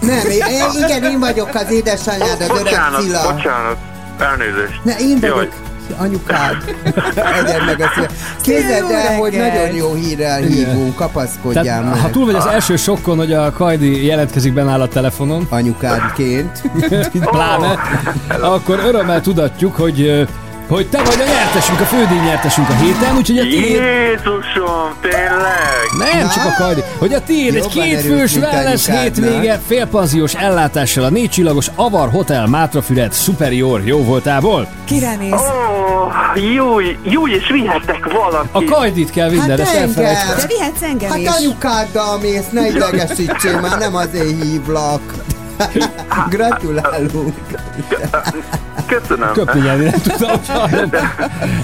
Nem, 0.00 0.30
én, 0.30 0.42
igen, 0.84 1.02
én 1.02 1.18
vagyok 1.18 1.54
az 1.54 1.70
édesanyád, 1.70 2.40
az 2.40 2.48
öreg 2.48 2.62
bocsánat, 2.62 3.32
bocsánat. 3.34 3.76
Elnézést. 4.18 4.84
Ne, 4.84 4.96
én 4.96 5.18
vagyok. 5.20 5.36
Jaj. 5.36 5.48
Anyukád. 5.96 6.56
Egyen 7.40 7.64
meg 7.66 7.80
a 7.80 7.90
szíve. 7.94 8.08
Képzeld 8.40 8.90
el, 8.90 9.16
hogy 9.16 9.32
nagyon 9.32 9.74
jó 9.74 9.94
hírrel 9.94 10.40
hívunk, 10.40 10.94
kapaszkodjál 10.94 11.64
Tehát, 11.64 11.84
meg. 11.84 12.00
ha 12.00 12.10
túl 12.10 12.24
vagy 12.24 12.34
az 12.34 12.46
első 12.46 12.76
sokkon, 12.76 13.16
hogy 13.16 13.32
a 13.32 13.52
Kajdi 13.52 14.04
jelentkezik 14.06 14.52
benne 14.52 14.70
áll 14.70 14.80
a 14.80 14.88
telefonon, 14.88 15.46
Anyukádként. 15.50 16.62
pláne, 17.30 17.78
akkor 18.40 18.78
örömmel 18.84 19.20
tudatjuk, 19.20 19.76
hogy 19.76 20.26
hogy 20.72 20.88
te 20.88 20.98
vagy 20.98 21.20
a 21.20 21.30
nyertesünk, 21.30 21.80
a 21.80 21.84
fődíj 21.84 22.18
nyertesünk 22.18 22.68
a 22.68 22.72
héten, 22.74 23.16
úgyhogy 23.16 23.38
a 23.38 23.42
tiéd... 23.42 23.82
Jézusom, 23.82 24.94
tényleg? 25.00 26.12
Nem, 26.12 26.28
csak 26.28 26.44
a 26.44 26.62
kajdi. 26.62 26.80
Hogy 26.98 27.14
a 27.14 27.20
tiéd 27.20 27.54
egy 27.54 27.66
kétfős 27.68 28.36
wellness 28.36 28.86
hétvége 28.86 29.60
félpanziós 29.66 30.34
ellátással 30.34 31.04
a 31.04 31.08
négycsillagos 31.08 31.70
Avar 31.74 32.10
Hotel 32.10 32.46
Mátrafüred 32.46 33.12
Superior 33.12 33.82
jó 33.84 34.04
voltából. 34.04 34.68
Kire 34.84 35.16
néz? 35.16 35.32
Ó, 35.32 36.38
jó, 36.54 36.80
jó, 37.02 37.28
és 37.28 37.50
vihettek 37.50 38.12
valaki. 38.12 38.48
A 38.52 38.64
kajdit 38.64 39.10
kell 39.10 39.28
vinned, 39.28 39.48
Hát 39.48 39.60
ezt 39.60 39.74
elfelejtettem. 39.74 40.36
De 40.36 40.46
vihetsz 40.46 40.82
engem 40.82 41.10
Hát 41.10 41.18
is. 41.18 41.28
anyukáddal 41.28 42.18
mész, 42.18 42.48
ne 42.50 42.66
idegesítsél 42.66 43.60
már, 43.60 43.78
nem 43.78 43.94
azért 43.94 44.42
hívlak. 44.42 45.00
Gratulálunk. 46.30 47.34
Köszönöm. 48.86 49.32
Köpni 49.32 49.60
nyelni, 49.60 49.84
nem 50.18 50.40
hallom. 50.48 50.90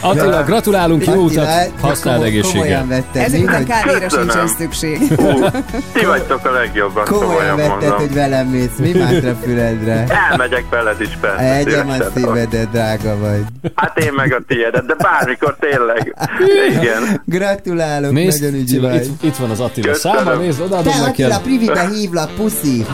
Attila, 0.01 0.43
gratulálunk, 0.45 1.05
jó 1.07 1.13
utat, 1.15 1.47
használd 1.81 2.17
komoly- 2.17 2.29
egészséggel. 2.29 2.53
Komolyan 2.61 2.89
vetted, 2.89 3.23
Ezek 3.23 3.39
mi, 3.39 3.45
után 3.45 3.57
hogy 3.57 3.67
kávéra 3.67 4.09
sincsen 4.09 4.47
szükség. 4.49 4.99
Ti 5.93 6.05
vagytok 6.05 6.45
a 6.45 6.51
legjobban, 6.51 7.05
komolyan 7.05 7.57
vetted, 7.57 7.91
hogy 7.91 8.13
velem 8.15 8.47
mész, 8.47 8.69
mi 8.79 8.93
Mátrafüredre? 8.93 10.05
Elmegyek 10.31 10.65
veled 10.71 11.01
is 11.01 11.19
persze. 11.21 11.55
Egyem 11.55 11.89
a 11.89 11.95
szívedet, 12.15 12.71
drága 12.71 13.17
vagy. 13.19 13.43
Hát 13.75 13.99
én 13.99 14.13
meg 14.13 14.33
a 14.33 14.39
tiédet, 14.49 14.87
de 14.87 14.95
bármikor 14.95 15.57
tényleg. 15.61 16.15
Igen. 16.71 17.23
Gratulálok, 17.25 18.11
Nézd, 18.13 18.43
nagyon 18.43 18.61
ügyi 18.61 18.79
vagy. 18.79 19.05
itt, 19.05 19.23
itt 19.23 19.37
van 19.37 19.51
az 19.51 19.61
Attila 19.61 19.93
Köszönöm. 19.93 20.17
száma, 20.25 20.35
nézd, 20.35 20.61
odaadom 20.61 20.93
Te 20.93 20.99
neki. 20.99 21.23
Attila, 21.23 21.35
az- 21.37 21.43
privibe 21.43 21.89
hívlak, 21.95 22.31
puszi. 22.37 22.87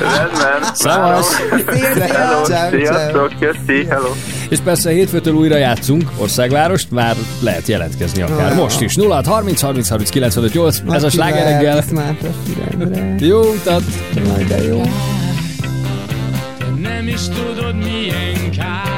Rendben. 0.00 0.70
Szevasz. 0.74 1.40
Hello, 2.10 2.44
Ciao, 2.70 2.80
sziasztok, 2.80 3.32
köszi, 3.40 3.84
hello. 3.88 4.08
És 4.48 4.58
persze 4.58 4.90
hétfőtől 4.90 5.34
újra 5.34 5.56
játszunk 5.56 6.10
Országvárost, 6.16 6.90
már 6.90 7.16
lehet 7.40 7.66
jelentkezni 7.68 8.22
akár 8.22 8.50
Ah. 8.52 8.56
most 8.56 8.80
is. 8.80 8.94
0 8.94 9.22
30 9.26 9.60
30 9.60 9.88
30 9.88 10.10
95 10.10 10.52
8, 10.54 10.82
ez 10.92 11.02
a 11.02 11.10
sláger 11.10 11.44
reggel. 11.44 11.76
Attila, 11.78 12.00
Mátrafüredre. 12.00 13.14
Jó 13.26 13.40
utat! 13.40 13.82
Majd 14.28 14.46
de 14.48 14.62
jó. 14.62 14.82
Nem 16.82 17.08
is 17.08 17.20
tudod 17.28 17.74
milyen 17.76 18.50
kár 18.56 18.91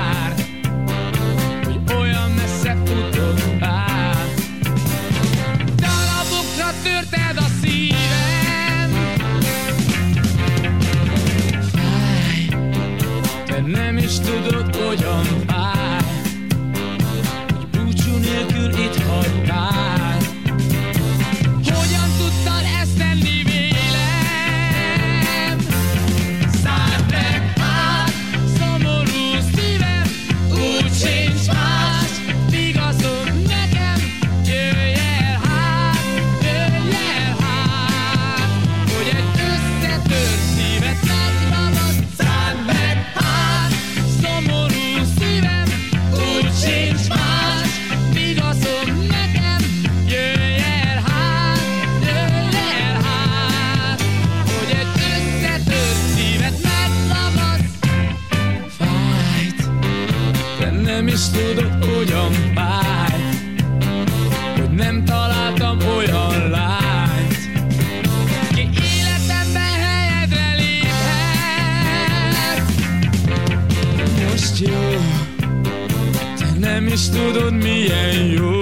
tudod 14.97 15.34
is 77.05 77.11
tudod, 77.11 77.53
milyen 77.53 78.25
jó, 78.25 78.61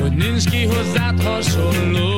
hogy 0.00 0.12
nincs 0.14 0.44
ki 0.50 0.64
hozzád 0.64 1.22
hasonló. 1.22 2.14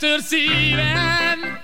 Letör 0.00 0.20
szívem 0.20 1.59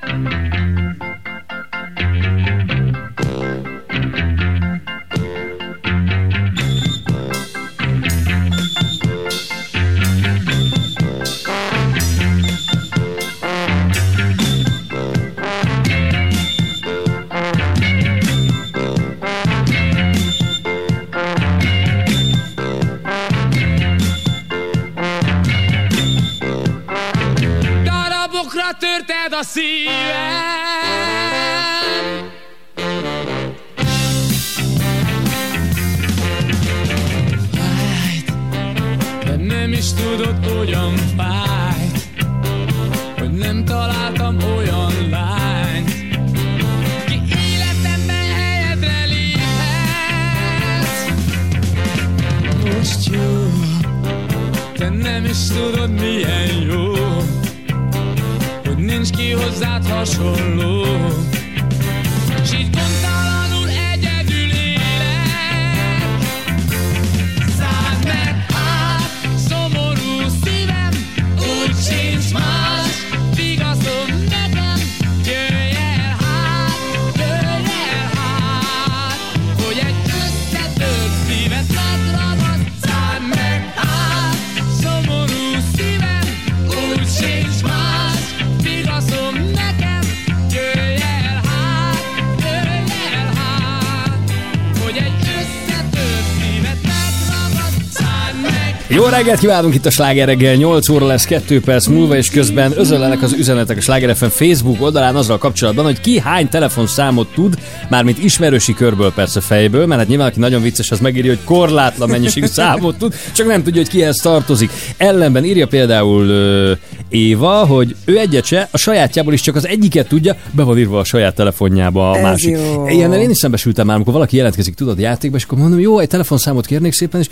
reggelt 99.27 99.45
kívánunk 99.45 99.75
itt 99.75 99.87
a 99.87 99.91
Sláger 99.91 100.27
reggel, 100.27 100.55
8 100.55 100.89
óra 100.89 101.07
lesz 101.07 101.25
2 101.25 101.61
perc 101.61 101.87
múlva, 101.87 102.17
és 102.17 102.29
közben 102.29 102.73
özönlenek 102.77 103.23
az 103.23 103.33
üzenetek 103.33 103.77
a 103.77 103.81
Sláger 103.81 104.17
FM 104.17 104.27
Facebook 104.27 104.83
oldalán 104.83 105.17
azzal 105.17 105.39
kapcsolatban, 105.39 105.85
hogy 105.85 106.01
ki 106.01 106.19
hány 106.19 106.49
telefonszámot 106.49 107.29
tud, 107.35 107.59
mármint 107.89 108.25
ismerősi 108.25 108.75
körből 108.75 109.13
persze 109.13 109.41
fejből, 109.41 109.87
mert 109.87 110.01
hát 110.01 110.09
nyilván 110.09 110.27
aki 110.27 110.39
nagyon 110.39 110.63
vicces, 110.63 110.91
az 110.91 111.01
megírja, 111.01 111.31
hogy 111.31 111.45
korlátlan 111.45 112.09
mennyiségű 112.09 112.47
számot 112.57 112.99
tud, 112.99 113.15
csak 113.33 113.47
nem 113.47 113.63
tudja, 113.63 113.81
hogy 113.81 113.91
kihez 113.91 114.17
tartozik. 114.17 114.71
Ellenben 114.97 115.45
írja 115.45 115.67
például 115.67 116.29
ö, 116.29 116.73
Éva, 117.09 117.65
hogy 117.65 117.97
ő 118.05 118.19
egyet 118.19 118.45
se, 118.45 118.69
a 118.71 118.79
sajátjából 118.79 119.33
is 119.33 119.41
csak 119.41 119.55
az 119.57 119.67
egyiket 119.67 120.09
tudja, 120.09 120.37
be 120.51 120.63
van 120.63 120.79
írva 120.79 120.99
a 120.99 121.05
saját 121.05 121.35
telefonjába 121.35 122.11
a 122.11 122.17
Ez 122.17 122.23
másik. 122.23 122.59
jó. 122.59 122.89
Ilyennel 122.89 123.21
én 123.21 123.31
is 123.31 123.39
szembesültem 123.39 123.87
már, 123.87 123.95
amikor 123.95 124.13
valaki 124.13 124.37
jelentkezik, 124.37 124.75
tudod, 124.75 124.99
játékba, 124.99 125.37
és 125.37 125.45
akkor 125.45 125.59
mondom, 125.59 125.81
jó, 125.81 125.99
egy 125.99 126.09
telefonszámot 126.09 126.67
kérnék 126.67 126.93
szépen, 126.93 127.21
és 127.21 127.29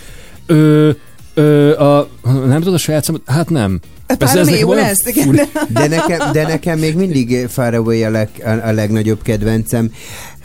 ö, 0.47 0.91
ö, 1.35 1.79
a, 1.79 2.09
nem 2.47 2.59
tudod 2.59 2.75
a 2.75 2.79
saját 2.79 3.05
számot? 3.05 3.23
Hát 3.27 3.51
nem. 3.51 3.81
Persze 4.07 4.35
Párom 4.35 4.45
nekem 4.45 4.61
jó 4.61 4.73
lesz, 4.73 5.07
igen. 5.07 5.41
De 5.69 5.89
nekem, 5.89 6.33
de 6.33 6.47
nekem 6.47 6.79
még 6.79 6.97
mindig 6.97 7.47
Far 7.49 7.75
Away 7.75 8.03
a, 8.03 8.11
leg, 8.11 8.29
a, 8.45 8.49
a 8.49 8.73
legnagyobb 8.73 9.23
kedvencem. 9.23 9.91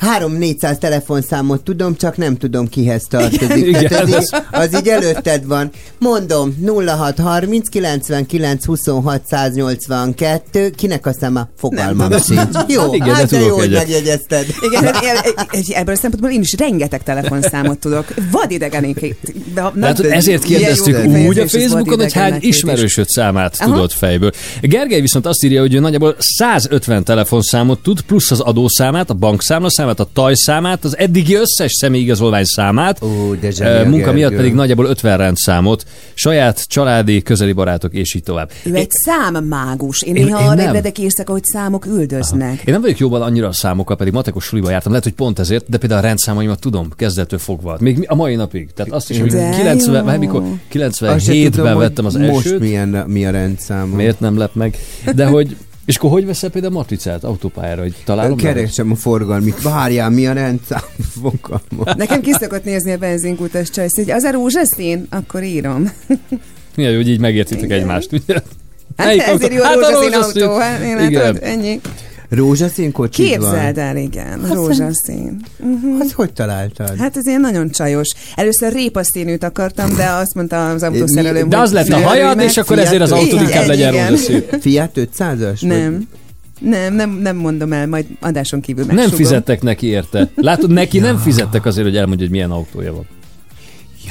3-400 0.01 0.77
telefonszámot 0.77 1.63
tudom, 1.63 1.95
csak 1.95 2.17
nem 2.17 2.37
tudom 2.37 2.67
kihez 2.67 3.03
tartozik. 3.09 3.65
Igen, 3.65 3.87
Tehát 3.87 4.13
ez 4.13 4.23
így, 4.23 4.41
az 4.51 4.75
így 4.79 4.87
előtted 4.87 5.45
van. 5.45 5.71
Mondom, 5.97 6.55
0630 6.85 7.69
99 7.69 8.65
26 8.65 9.21
182, 9.27 10.69
kinek 10.69 11.05
a 11.05 11.13
száma? 11.13 11.47
Fogalmam 11.57 12.11
sincs. 12.11 12.39
Jó, 12.67 12.81
Hát 12.81 12.93
igen, 12.93 13.15
hát 13.15 13.29
de 13.29 13.39
jó, 13.39 13.57
hogy 13.57 13.71
megjegyezted. 13.71 14.45
Igen, 14.61 14.83
hát 14.83 15.03
e- 15.03 15.33
e- 15.51 15.79
ebből 15.79 15.95
a 15.95 15.97
szempontból 15.97 16.31
én 16.31 16.41
is 16.41 16.55
rengeteg 16.57 17.03
telefonszámot 17.03 17.79
tudok. 17.79 18.13
Vad 18.31 18.51
idegenék. 18.51 19.15
De, 19.53 19.71
De 19.75 19.85
hát 19.85 19.99
ezért 19.99 20.43
kérdeztük 20.43 21.05
úgy 21.27 21.39
a 21.39 21.47
Facebookon, 21.47 21.99
hogy 21.99 22.13
hány 22.13 22.37
ismerősöd 22.39 23.07
számát 23.07 23.55
Aha. 23.59 23.71
tudod 23.71 23.91
fejből. 23.91 24.31
Gergely 24.61 25.01
viszont 25.01 25.25
azt 25.25 25.43
írja, 25.43 25.61
hogy 25.61 25.73
ő 25.73 25.79
nagyjából 25.79 26.15
150 26.19 27.03
telefonszámot 27.03 27.79
tud, 27.79 28.01
plusz 28.01 28.31
az 28.31 28.39
adószámát, 28.39 29.09
a 29.09 29.13
bankszámlaszámát, 29.13 29.88
a 29.97 30.09
tajszámát, 30.13 30.83
az 30.83 30.97
eddigi 30.97 31.35
összes 31.35 31.71
személyigazolvány 31.73 32.43
számát, 32.43 33.01
Ó, 33.03 33.33
de 33.33 33.47
Ö, 33.47 33.51
zseni 33.51 33.85
a 33.85 33.89
munka 33.89 34.11
miatt 34.11 34.35
pedig 34.35 34.53
nagyjából 34.53 34.85
50 34.85 35.17
rendszámot, 35.17 35.85
saját 36.13 36.67
családi, 36.67 37.21
közeli 37.21 37.51
barátok, 37.51 37.93
és 37.93 38.13
így 38.13 38.23
tovább. 38.23 38.51
Ő 38.63 38.75
egy 38.75 38.89
számmágus. 38.91 40.01
Én, 40.01 40.15
Én- 40.15 40.23
néha 40.25 40.39
én 40.39 40.45
arra 40.45 40.55
nem. 40.55 40.67
ébredek 40.67 40.99
éjszaka, 40.99 41.31
hogy 41.31 41.43
számok 41.43 41.85
üldöznek. 41.85 42.61
Én 42.65 42.73
nem 42.73 42.81
vagyok 42.81 42.97
jobban 42.97 43.21
annyira 43.21 43.47
a 43.47 43.51
számokkal, 43.51 43.95
pedig 43.95 44.13
matekos 44.13 44.43
suliba 44.45 44.69
jártam, 44.69 44.91
lehet, 44.91 45.05
hogy 45.05 45.15
pont 45.15 45.39
ezért, 45.39 45.69
de 45.69 45.77
például 45.77 46.01
a 46.01 46.03
rendszámaimat 46.03 46.59
tudom, 46.59 46.87
kezdettől 46.95 47.39
fogva. 47.39 47.77
Még 47.79 48.05
a 48.07 48.15
mai 48.15 48.35
napig. 48.35 48.69
Tehát 48.75 48.91
azt 48.91 49.09
is, 49.09 49.19
hogy 49.19 49.29
De 49.31 49.49
90, 49.57 49.95
jó. 49.95 50.03
vagy 50.03 50.19
mikor 50.19 50.41
Azt 50.41 50.95
se 50.97 51.33
97-ben 51.33 51.51
tudom, 51.51 51.77
vettem 51.77 52.05
az 52.05 52.13
most 52.13 52.45
elsőt. 52.45 52.59
milyen, 52.59 52.87
mi 53.07 53.25
a 53.25 53.31
rendszámom. 53.31 53.95
Miért 53.95 54.19
nem 54.19 54.37
lep 54.37 54.53
meg? 54.55 54.77
De 55.15 55.25
hogy, 55.25 55.55
és 55.89 55.95
akkor 55.95 56.09
hogy 56.09 56.25
veszel 56.25 56.49
például 56.49 56.73
matricát 56.73 57.23
autópályára, 57.23 57.81
hogy 57.81 57.95
találom? 58.05 58.37
Keresem 58.37 58.91
a 58.91 58.95
forgalmit. 58.95 59.61
Várjál, 59.61 60.09
mi 60.09 60.27
a 60.27 60.33
rendszám? 60.33 60.81
Fogalmam. 61.21 61.97
Nekem 61.97 62.21
ki 62.21 62.31
szokott 62.31 62.63
nézni 62.63 62.91
a 62.91 62.97
benzinkutas 62.97 63.69
csajsz, 63.69 63.95
hogy 63.95 64.11
az 64.11 64.23
a 64.23 64.31
rózsaszín? 64.31 65.07
Akkor 65.09 65.43
írom. 65.43 65.91
Milyen 66.75 66.91
jó, 66.91 66.97
hogy 66.97 67.09
így 67.09 67.19
megértitek 67.19 67.71
egymást, 67.71 68.11
ugye? 68.11 68.33
Hát 68.97 69.05
Melyik 69.07 69.21
ezért 69.21 69.41
autó? 69.41 69.55
jó 69.55 69.61
a 69.61 69.65
Hát 69.65 69.75
a 69.75 69.79
rózsaszín 69.79 70.11
rózsaszín. 70.11 70.41
autó. 70.43 70.57
Hát, 70.59 70.81
én 70.81 70.99
Igen. 70.99 71.23
hát, 71.23 71.37
ennyi. 71.43 71.79
Rózsaszín 72.29 72.91
kocsid 72.91 73.25
Képzeld 73.25 73.75
van? 73.75 73.83
el, 73.85 73.97
igen. 73.97 74.39
Azt 74.39 74.53
Rózsaszín. 74.53 75.41
Uh-huh. 75.59 75.99
Azt 75.99 76.11
hogy 76.11 76.33
találtad? 76.33 76.95
Hát 76.97 77.17
ez 77.17 77.27
ilyen 77.27 77.41
nagyon 77.41 77.69
csajos. 77.69 78.07
Először 78.35 78.73
répaszínűt 78.73 79.43
akartam, 79.43 79.95
de 79.95 80.05
azt 80.09 80.33
mondta 80.35 80.69
az 80.69 80.83
autószerelőm, 80.83 81.49
De 81.49 81.57
az 81.57 81.71
lett 81.71 81.87
a 81.87 81.97
hajad, 82.01 82.39
és 82.39 82.57
akkor 82.57 82.79
ezért 82.79 83.01
az 83.01 83.11
autó 83.11 83.37
inkább 83.37 83.67
legyen 83.67 83.91
rózsaszín. 84.09 84.43
Fiat 84.59 84.91
500-as? 84.95 85.61
Nem. 85.67 86.07
Nem, 86.59 86.93
nem, 86.93 87.09
nem 87.09 87.35
mondom 87.35 87.73
el, 87.73 87.87
majd 87.87 88.05
adáson 88.19 88.61
kívül 88.61 88.85
Nem 88.85 88.95
megsugom. 88.95 89.19
fizettek 89.19 89.61
neki 89.61 89.87
érte. 89.87 90.29
Látod, 90.35 90.69
neki 90.71 90.99
nem 90.99 91.17
fizettek 91.17 91.65
azért, 91.65 91.87
hogy 91.87 91.97
elmondja, 91.97 92.25
hogy 92.25 92.35
milyen 92.35 92.51
autója 92.51 92.93
van. 92.93 93.05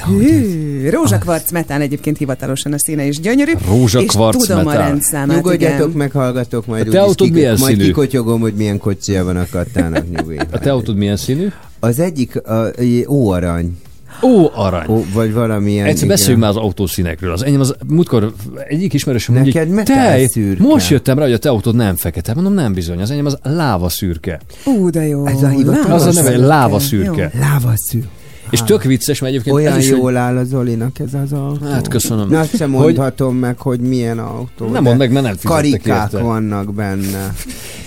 Hű, 0.07 0.89
rózsakvarc 0.89 1.51
metán 1.51 1.81
egyébként 1.81 2.17
hivatalosan 2.17 2.73
a 2.73 2.79
színe 2.79 3.05
is 3.05 3.19
gyönyörű. 3.19 3.51
Rózsakvarc 3.67 4.41
és 4.41 4.47
tudom 4.47 4.63
metán. 4.63 4.81
a 4.81 4.85
rendszámát, 4.87 5.35
Nyugodjatok 5.35 5.77
igen. 5.87 5.97
meg, 5.97 6.11
hallgatok, 6.11 6.65
majd 6.65 6.81
A 6.81 6.83
te 6.83 6.89
úgyis 6.89 7.01
autód 7.01 7.27
kik- 7.27 7.35
milyen 7.35 7.55
majd 7.59 7.73
színű? 7.75 7.85
kikotyogom, 7.85 8.39
hogy 8.41 8.53
milyen 8.53 8.77
kocsija 8.77 9.23
van 9.23 9.37
a 9.37 9.45
kattának 9.51 10.05
nyugi. 10.15 10.37
A 10.51 10.59
te 10.59 10.71
autód 10.71 10.95
milyen 10.97 11.17
színű? 11.17 11.47
Az 11.79 11.99
egyik 11.99 12.47
a, 12.47 12.71
óarany. 13.09 13.77
Ó, 14.23 14.49
arany. 14.55 14.85
Ó, 14.89 15.03
vagy 15.13 15.33
valamilyen. 15.33 15.85
Egyszer 15.85 16.03
igen. 16.03 16.15
beszéljünk 16.15 16.41
már 16.41 16.49
az 16.49 16.57
autószínekről. 16.57 17.31
Az 17.31 17.43
enyém 17.43 17.59
az 17.59 17.75
múltkor 17.87 18.33
egyik 18.67 18.93
ismerősöm 18.93 19.35
mondja, 19.35 19.53
Neked 19.53 19.67
hogy 19.67 19.77
metál 19.85 20.17
te, 20.19 20.27
szürke. 20.27 20.63
most 20.63 20.89
jöttem 20.89 21.17
rá, 21.17 21.23
hogy 21.23 21.33
a 21.33 21.37
te 21.37 21.49
autód 21.49 21.75
nem 21.75 21.95
fekete. 21.95 22.33
Mondom, 22.33 22.53
nem 22.53 22.73
bizony, 22.73 23.01
az 23.01 23.11
enyém 23.11 23.25
az 23.25 23.37
láva 23.43 23.89
szürke. 23.89 24.39
Ú, 24.65 24.89
de 24.89 25.07
jó. 25.07 25.25
Ez 25.25 25.43
a 25.43 25.47
hivatalos? 25.47 25.91
Az 25.91 26.01
a 26.05 26.11
neve, 26.21 26.29
szürke. 26.31 26.45
láva 26.45 26.79
szürke. 26.79 27.31
Jó. 27.33 27.39
Lávaszű. 27.39 28.03
És 28.49 28.61
tök 28.63 28.83
vicces, 28.83 29.19
mert 29.19 29.33
egyébként 29.33 29.55
Olyan 29.55 29.73
ez 29.73 29.83
is, 29.83 29.89
jól 29.89 30.17
áll 30.17 30.37
a 30.37 30.43
Zolinak 30.43 30.99
ez 30.99 31.13
az 31.23 31.31
autó. 31.33 31.65
Hát 31.65 31.87
köszönöm. 31.87 32.29
Na, 32.29 32.39
azt 32.39 32.55
sem 32.57 32.71
Hogy- 32.71 32.83
mondhatom 32.83 33.35
meg, 33.35 33.57
hogy 33.57 33.79
milyen 33.79 34.19
autó. 34.19 34.67
Nem 34.67 34.83
mondd 34.83 34.97
meg, 34.97 35.11
mert 35.11 35.25
nem 35.25 35.35
Karikák 35.43 36.11
érte. 36.11 36.23
vannak 36.25 36.73
benne. 36.73 37.33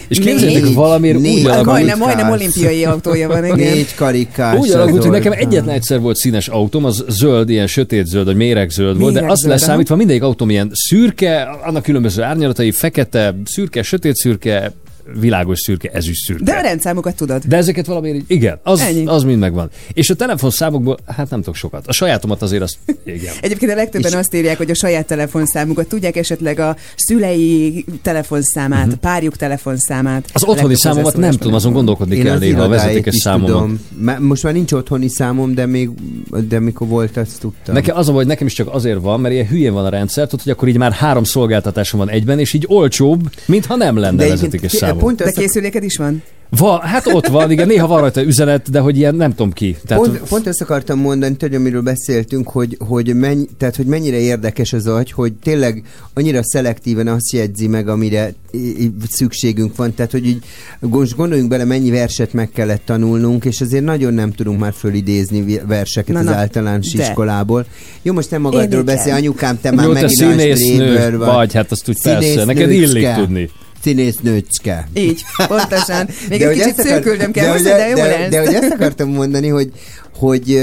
És 0.08 0.18
képzeljétek, 0.18 0.62
Négy- 0.62 0.74
valamiért 0.74 1.16
úgy 1.16 1.22
négy 1.22 1.44
alakult, 1.44 1.66
Majdnem, 1.66 1.98
majdnem 1.98 2.30
olimpiai 2.30 2.84
autója 2.84 3.28
van, 3.28 3.44
igen. 3.44 3.56
Négy 3.56 3.94
karikás. 3.94 4.58
úgy 4.58 4.68
az 4.68 4.74
alakult, 4.74 5.02
hogy 5.02 5.10
nekem 5.10 5.32
egyetlen 5.32 5.74
egyszer 5.74 6.00
volt 6.00 6.16
színes 6.16 6.48
autóm, 6.48 6.84
az 6.84 7.04
zöld, 7.08 7.48
ilyen 7.50 7.66
sötét 7.66 8.06
zöld, 8.06 8.26
vagy 8.26 8.36
méregzöld 8.36 8.98
volt, 8.98 9.14
de 9.14 9.24
azt 9.26 9.44
leszámítva 9.46 9.96
mindegyik 9.96 10.22
autóm 10.22 10.50
ilyen 10.50 10.70
szürke, 10.72 11.42
annak 11.64 11.82
különböző 11.82 12.22
árnyalatai, 12.22 12.70
fekete, 12.70 13.34
szürke, 13.44 13.82
sötét 13.82 14.14
szürke, 14.16 14.72
világos 15.20 15.60
szürke, 15.60 15.90
ezüst 15.92 16.24
szürke. 16.24 16.44
De 16.44 16.52
a 16.52 16.60
rendszámokat 16.60 17.16
tudod. 17.16 17.42
De 17.44 17.56
ezeket 17.56 17.86
valamiért 17.86 18.24
igen, 18.26 18.58
az, 18.62 18.80
Ennyi. 18.80 19.06
az 19.06 19.22
mind 19.22 19.38
megvan. 19.38 19.70
És 19.92 20.10
a 20.10 20.14
telefonszámokból, 20.14 20.98
hát 21.06 21.30
nem 21.30 21.38
tudok 21.38 21.54
sokat. 21.54 21.86
A 21.86 21.92
sajátomat 21.92 22.42
azért 22.42 22.62
azt, 22.62 22.76
igen. 23.04 23.34
Egyébként 23.40 23.72
a 23.72 23.74
legtöbben 23.74 24.10
És- 24.10 24.16
azt 24.16 24.34
írják, 24.34 24.56
hogy 24.56 24.70
a 24.70 24.74
saját 24.74 25.06
telefonszámukat 25.06 25.86
tudják, 25.88 26.16
esetleg 26.16 26.58
a 26.58 26.76
szülei 26.96 27.84
telefonszámát, 28.02 28.92
a 28.92 28.96
párjuk 28.96 29.36
telefonszámát. 29.36 30.30
Az 30.32 30.44
otthoni 30.44 30.76
számomat 30.76 31.16
nem 31.16 31.30
tudom, 31.30 31.54
azon 31.54 31.72
gondolkodni 31.72 32.16
Én 32.16 32.22
kell 32.22 32.38
néha 32.38 32.62
a 32.62 32.68
vezetékes. 32.68 33.28
Má- 33.98 34.18
Most 34.18 34.42
már 34.42 34.52
nincs 34.52 34.72
otthoni 34.72 35.08
számom, 35.08 35.54
de 35.54 35.66
még 35.66 35.90
de 36.48 36.60
mikor 36.60 36.88
volt, 36.88 37.16
azt 37.16 37.40
tudtam. 37.40 37.74
Nekem 37.74 37.96
az 37.96 38.08
a 38.08 38.10
baj, 38.10 38.20
hogy 38.20 38.26
nekem 38.30 38.46
is 38.46 38.52
csak 38.52 38.74
azért 38.74 39.00
van, 39.00 39.20
mert 39.20 39.34
ilyen 39.34 39.46
hülyén 39.46 39.72
van 39.72 39.84
a 39.84 39.88
rendszer, 39.88 40.26
tudod, 40.26 40.44
hogy 40.44 40.52
akkor 40.52 40.68
így 40.68 40.76
már 40.76 40.92
három 40.92 41.24
szolgáltatásom 41.24 41.98
van 41.98 42.10
egyben, 42.10 42.38
és 42.38 42.52
így 42.52 42.64
olcsóbb, 42.68 43.30
mintha 43.46 43.76
nem 43.76 43.96
lenne 43.96 44.16
De 44.16 44.28
vezetékes 44.28 44.72
egyébként 44.92 45.18
számom. 45.18 45.26
pont 45.26 45.34
De 45.34 45.40
készüléked 45.40 45.82
is 45.82 45.96
van? 45.96 46.22
Va, 46.56 46.80
hát 46.80 47.06
ott 47.06 47.26
van, 47.26 47.50
igen, 47.50 47.66
néha 47.66 47.86
van 47.86 48.00
rajta 48.00 48.22
üzenet, 48.22 48.70
de 48.70 48.80
hogy 48.80 48.96
ilyen 48.96 49.14
nem 49.14 49.30
tudom 49.30 49.52
ki. 49.52 49.76
Tehát, 49.86 50.02
Pont, 50.04 50.18
pont 50.18 50.46
ezt 50.46 50.60
akartam 50.60 50.98
mondani, 50.98 51.36
hogy 51.38 51.54
amiről 51.54 51.82
beszéltünk, 51.82 52.48
hogy, 52.48 52.76
hogy, 52.88 53.14
mennyi, 53.14 53.46
tehát, 53.58 53.76
hogy 53.76 53.86
mennyire 53.86 54.16
érdekes 54.16 54.72
az 54.72 54.86
agy, 54.86 55.12
hogy 55.12 55.32
tényleg 55.32 55.82
annyira 56.14 56.40
szelektíven 56.42 57.08
azt 57.08 57.32
jegyzi 57.32 57.66
meg, 57.66 57.88
amire 57.88 58.34
szükségünk 59.10 59.76
van. 59.76 59.94
Tehát, 59.94 60.10
hogy 60.10 60.26
így 60.26 60.44
most 60.80 61.16
gondoljunk 61.16 61.50
bele, 61.50 61.64
mennyi 61.64 61.90
verset 61.90 62.32
meg 62.32 62.50
kellett 62.50 62.82
tanulnunk, 62.84 63.44
és 63.44 63.60
azért 63.60 63.84
nagyon 63.84 64.14
nem 64.14 64.32
tudunk 64.32 64.60
már 64.60 64.72
fölidézni 64.72 65.60
verseket 65.66 66.14
Na, 66.14 66.20
az 66.20 66.24
na, 66.24 66.34
általános 66.34 66.92
de. 66.92 67.02
iskolából. 67.02 67.66
Jó, 68.02 68.12
most 68.12 68.30
nem 68.30 68.40
magadról 68.40 68.82
beszél, 68.82 69.14
anyukám, 69.14 69.60
te 69.60 69.70
már 69.70 69.86
Jó, 69.86 69.92
te 69.92 70.00
megint 70.00 70.20
nagy 70.20 70.28
színésznő 70.28 71.18
vagy, 71.18 71.52
hát 71.52 71.70
azt 71.70 71.88
úgy 71.88 72.02
persze, 72.02 72.44
neked 72.44 72.70
illik 72.70 73.14
tudni. 73.14 73.50
Színésznőcske. 73.82 74.88
Így, 74.94 75.22
pontosan. 75.46 76.08
Még 76.28 76.38
De 76.40 76.48
egy 76.48 76.52
kicsit 76.56 76.68
ezt 76.68 76.78
akar- 76.78 76.88
szőküldöm 76.94 77.32
kell 77.32 77.46
hozzá, 77.56 77.70
hogy- 77.70 77.80
de 77.80 77.88
jó 77.88 77.94
de, 77.94 78.06
lesz. 78.18 78.30
de 78.30 78.38
hogy 78.40 78.54
ezt 78.54 78.72
akartam 78.72 79.08
mondani, 79.10 79.48
hogy, 79.48 79.70
hogy 80.14 80.58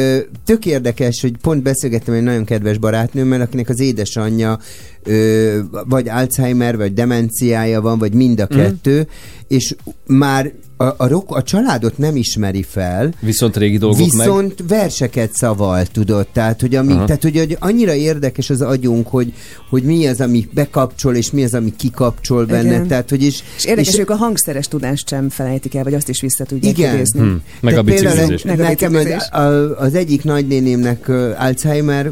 tök 0.45 0.65
érdekes, 0.65 1.21
hogy 1.21 1.33
pont 1.41 1.63
beszélgettem 1.63 2.13
egy 2.13 2.23
nagyon 2.23 2.43
kedves 2.45 2.77
barátnőmmel, 2.77 3.41
akinek 3.41 3.69
az 3.69 3.79
édesanyja 3.79 4.59
ö, 5.03 5.59
vagy 5.87 6.09
Alzheimer, 6.09 6.77
vagy 6.77 6.93
demenciája 6.93 7.81
van, 7.81 7.97
vagy 7.97 8.13
mind 8.13 8.39
a 8.39 8.47
Mhm. 8.49 8.59
kettő, 8.59 9.07
és 9.47 9.75
már 10.07 10.51
a, 10.77 10.83
a, 10.97 11.07
rok, 11.07 11.35
a 11.35 11.43
családot 11.43 11.97
nem 11.97 12.15
ismeri 12.15 12.63
fel, 12.63 13.13
Viszont 13.19 13.57
régi 13.57 13.77
dolgok 13.77 13.99
meg. 13.99 14.09
Viszont 14.09 14.63
verseket 14.67 15.33
szaval, 15.33 15.85
tudod, 15.85 16.27
tehát 16.33 16.61
hogy, 16.61 16.75
ami, 16.75 16.91
Aha. 16.91 17.05
tehát, 17.05 17.21
hogy, 17.21 17.37
hogy 17.37 17.57
annyira 17.59 17.93
érdekes 17.93 18.49
az 18.49 18.61
agyunk, 18.61 19.07
hogy, 19.07 19.33
hogy 19.69 19.83
mi 19.83 20.07
az, 20.07 20.21
ami 20.21 20.47
bekapcsol, 20.53 21.15
és 21.15 21.31
mi 21.31 21.43
az, 21.43 21.53
ami 21.53 21.73
kikapcsol 21.75 22.45
benne, 22.45 22.81
tehát, 22.85 23.09
hogy 23.09 23.23
is... 23.23 23.43
És 23.57 23.65
érdekes, 23.65 23.91
hogy 23.91 23.99
ők 23.99 24.09
a 24.09 24.15
hangszeres 24.15 24.67
tudást 24.67 25.07
sem 25.07 25.29
felejtik 25.29 25.75
el, 25.75 25.83
vagy 25.83 25.93
azt 25.93 26.09
is 26.09 26.21
vissza 26.21 26.43
tudják 26.43 26.77
Igen. 26.77 26.93
idézni. 26.93 27.19
Hm. 27.19 27.35
Meg 27.61 27.77
a 27.77 27.81
biciklizés. 27.81 28.43
Meg 28.43 28.59
a 28.59 28.63
Nekem 28.63 28.93
az, 28.95 29.03
biciklizés. 29.03 29.29
a, 29.31 29.38
az 29.77 29.95
egyik 29.95 30.23
nagynénémnek 30.23 31.09
Alzheimer 31.37 32.11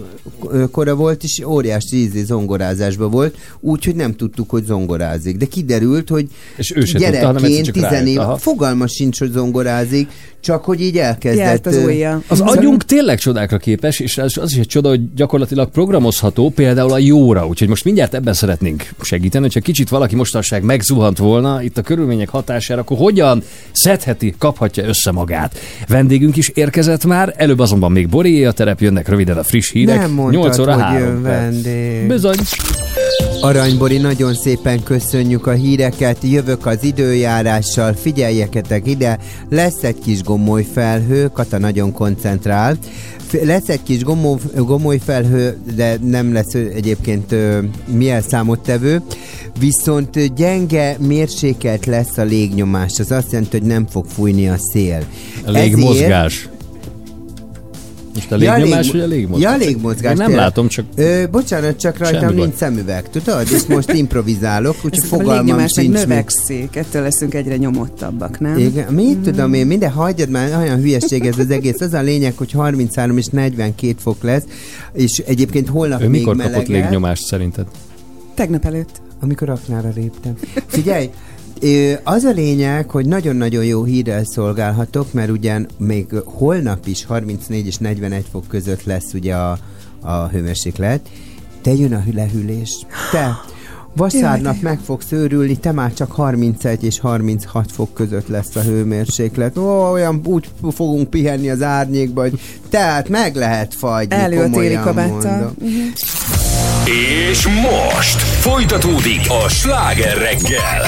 kora 0.72 0.96
volt, 0.96 1.24
és 1.24 1.42
óriási 1.46 1.96
ízé 1.96 2.24
zongorázásban 2.24 3.12
volt, 3.12 3.38
úgyhogy 3.60 3.96
nem 3.96 4.16
tudtuk, 4.16 4.50
hogy 4.50 4.66
zongorázik. 4.66 5.38
De 5.38 5.46
kiderült, 5.46 6.10
hogy 6.10 6.28
És 6.58 6.72
ő 6.76 6.84
tudta, 6.84 6.98
gyerekként, 6.98 7.66
csak 7.66 7.74
tizenév, 7.74 8.20
fogalma 8.38 8.88
sincs, 8.88 9.20
hogy 9.20 9.32
zongorázik, 9.32 10.10
csak 10.40 10.66
hogy 10.66 10.82
így 10.82 10.98
elkezdett... 10.98 11.66
Az 11.66 11.76
ö, 11.76 11.86
ujja. 11.86 12.22
Az 12.28 12.40
agyunk 12.40 12.86
tényleg 12.86 13.20
csodákra 13.20 13.58
képes, 13.58 14.00
és 14.00 14.18
az 14.18 14.38
az 14.38 14.52
is 14.52 14.58
egy 14.58 14.68
csoda, 14.68 14.90
hogy 14.90 15.14
gyakorlatilag 15.14 15.70
programozható, 15.70 16.50
például 16.50 16.92
a 16.92 16.98
jóra. 16.98 17.48
Úgyhogy 17.48 17.68
most 17.68 17.84
mindjárt 17.84 18.14
ebben 18.14 18.34
szeretnénk 18.34 18.94
segíteni, 19.02 19.44
hogyha 19.44 19.60
kicsit 19.60 19.90
valaki 19.90 20.16
mostanság 20.16 20.64
megzuhant 20.64 21.18
volna 21.18 21.62
itt 21.62 21.78
a 21.78 21.82
körülmények 21.82 22.30
hatására, 22.30 22.82
akkor 22.82 22.98
hogyan 22.98 23.44
szedheti, 23.72 24.36
kaphatja 24.38 24.86
össze 24.86 25.12
magát. 25.12 25.58
Vendégünk 25.88 26.36
is 26.36 26.48
érkezett 26.48 27.06
már, 27.06 27.17
előbb 27.36 27.60
azonban 27.60 27.92
még 27.92 28.10
Borié 28.10 28.46
a 28.46 28.52
terep, 28.52 28.82
jönnek 28.82 29.08
röviden 29.08 29.38
a 29.38 29.44
friss 29.44 29.72
hírek. 29.72 30.00
Nem 30.00 30.12
mondtad, 30.12 30.42
8 30.42 30.60
óra 30.60 30.74
hogy 30.74 30.82
3 30.82 31.00
jön 31.00 31.22
perc. 31.22 31.64
vendég. 31.64 32.08
Bizony. 32.08 32.38
Aranybori, 33.42 33.98
nagyon 33.98 34.34
szépen 34.34 34.84
köszönjük 34.84 35.48
a 35.48 35.52
híreket, 35.52 36.18
jövök 36.22 36.66
az 36.66 36.84
időjárással, 36.84 37.94
figyeljeketek 37.94 38.88
ide, 38.88 39.20
lesz 39.50 39.84
egy 39.84 40.00
kis 40.04 40.24
gomoly 40.24 40.66
felhő, 40.74 41.28
Kata 41.34 41.58
nagyon 41.58 41.92
koncentrál, 41.92 42.78
lesz 43.44 43.70
egy 43.70 43.84
kis 43.84 44.04
gomoly, 44.04 44.38
gomoly 44.56 45.00
felhő, 45.06 45.58
de 45.76 45.98
nem 46.04 46.34
lesz 46.34 46.54
egyébként 46.54 47.36
milyen 47.98 48.22
számottevő, 48.22 49.02
viszont 49.60 50.34
gyenge, 50.36 50.98
mérsékelt 51.00 51.86
lesz 51.86 52.18
a 52.18 52.24
légnyomás, 52.24 53.00
az 53.00 53.12
azt 53.12 53.32
jelenti, 53.32 53.58
hogy 53.58 53.68
nem 53.68 53.88
fog 53.90 54.06
fújni 54.06 54.48
a 54.48 54.56
szél. 54.58 55.04
Légmozgás. 55.46 56.50
Most 58.18 58.32
a 58.32 58.36
légnyomás, 58.36 58.92
vagy 58.92 59.00
a 59.02 59.06
légmozgás? 59.06 59.52
Ja, 59.52 59.66
a 59.66 59.68
légmozgás. 59.68 60.12
Én 60.12 60.18
nem 60.18 60.26
tényleg. 60.28 60.46
látom, 60.46 60.68
csak 60.68 60.86
Ö, 60.96 61.24
bocsánat, 61.32 61.80
csak 61.80 61.98
rajtam 61.98 62.20
Semmi 62.22 62.34
baj. 62.36 62.46
nincs 62.46 62.56
szemüveg, 62.58 63.10
tudod? 63.10 63.48
És 63.54 63.66
most 63.66 63.94
improvizálok, 63.94 64.76
úgyhogy 64.76 65.00
a 65.04 65.06
fogalmam 65.08 65.36
légnyomás 65.46 65.74
meg 65.74 65.86
sincs. 65.86 65.98
mi- 65.98 66.00
növekszik, 66.02 66.76
ettől 66.76 67.02
leszünk 67.02 67.34
egyre 67.34 67.56
nyomottabbak, 67.58 68.40
nem? 68.40 68.58
Igen, 68.58 68.94
mit 68.94 69.18
tudom 69.20 69.54
én, 69.54 69.68
minden 69.68 69.92
hagyjad 69.92 70.30
már, 70.30 70.56
olyan 70.58 70.80
hülyeség 70.80 71.26
ez 71.26 71.38
az 71.40 71.50
egész. 71.50 71.82
Az 71.82 71.94
a 71.94 72.02
lényeg, 72.02 72.34
hogy 72.38 72.52
33 72.52 73.18
és 73.18 73.26
42 73.26 73.96
fok 74.00 74.24
lesz, 74.24 74.44
és 74.94 75.24
egyébként 75.26 75.68
holnap 75.68 76.02
ő 76.02 76.08
még 76.08 76.20
mikor 76.20 76.36
kapott 76.36 76.52
meleged, 76.52 76.70
légnyomást 76.82 77.26
szerinted? 77.26 77.66
Tegnap 78.34 78.66
előtt. 78.66 79.02
Amikor 79.22 79.50
aknára 79.50 79.92
léptem. 79.96 80.34
Figyelj, 80.68 81.10
az 82.04 82.24
a 82.24 82.32
lényeg, 82.32 82.90
hogy 82.90 83.06
nagyon-nagyon 83.06 83.66
jó 83.66 83.84
hírrel 83.84 84.24
szolgálhatok, 84.26 85.14
mert 85.14 85.30
ugyan 85.30 85.68
még 85.78 86.06
holnap 86.26 86.88
is 86.88 87.06
34 87.06 87.66
és 87.66 87.78
41 87.78 88.26
fok 88.32 88.48
között 88.48 88.84
lesz 88.84 89.14
ugye 89.14 89.36
a, 89.36 89.58
a 90.02 90.28
hőmérséklet, 90.28 91.10
de 91.64 91.74
jön 91.74 91.94
a 91.94 92.04
lehűlés. 92.14 92.86
Te, 93.12 93.36
vasárnap 93.96 94.54
Jaj, 94.54 94.62
meg 94.62 94.80
fogsz 94.80 95.12
őrülni, 95.12 95.58
te 95.58 95.72
már 95.72 95.94
csak 95.94 96.12
31 96.12 96.84
és 96.84 97.00
36 97.00 97.72
fok 97.72 97.94
között 97.94 98.28
lesz 98.28 98.56
a 98.56 98.62
hőmérséklet. 98.62 99.58
Ó, 99.58 99.92
olyan 99.92 100.22
úgy 100.26 100.50
fogunk 100.72 101.10
pihenni 101.10 101.50
az 101.50 101.62
árnyékba, 101.62 102.22
hogy 102.22 102.40
tehát 102.70 103.10
meg 103.10 103.36
lehet 103.36 103.74
fagyni, 103.74 104.16
Elő 104.16 104.38
a 104.38 104.42
téli 104.42 104.52
komolyan 104.52 104.84
kabáttal. 104.84 105.32
mondom. 105.32 105.54
És 106.88 107.48
most 107.48 108.22
folytatódik 108.22 109.20
a 109.46 109.50
sláger 109.50 110.18
reggel. 110.18 110.86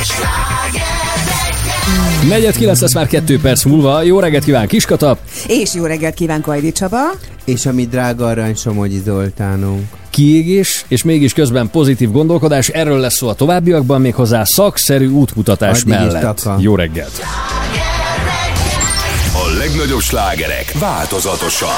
Negyed 2.28 2.56
kilenc 2.56 2.82
lesz 2.82 2.94
már 2.94 3.08
kettő 3.08 3.40
perc 3.40 3.64
múlva. 3.64 4.02
Jó 4.02 4.20
reggelt 4.20 4.44
kíván 4.44 4.68
Kiskata! 4.68 5.18
És 5.48 5.74
jó 5.74 5.86
reggelt 5.86 6.14
kíván 6.14 6.42
Kajdi 6.42 6.72
Csaba. 6.72 7.02
És 7.46 7.66
a 7.66 7.72
mi 7.74 7.86
drága 7.86 8.26
arany 8.26 8.56
Somogyi 8.56 9.02
Zoltánunk. 9.06 9.88
kiégés, 10.10 10.86
és 10.88 11.04
mégis 11.04 11.34
közben 11.34 11.70
pozitív 11.70 12.12
gondolkodás. 12.12 12.68
Erről 12.68 13.00
lesz 13.00 13.16
szó 13.16 13.28
a 13.28 13.34
továbbiakban, 13.34 14.02
méghozzá 14.02 14.44
szakszerű 14.44 15.08
útmutatás 15.08 15.82
Addig 15.82 15.94
mellett. 15.94 16.50
Jó 16.58 16.76
reggelt! 16.76 17.22
A 19.34 19.58
legnagyobb 19.58 20.02
slágerek 20.02 20.72
változatosan. 20.80 21.70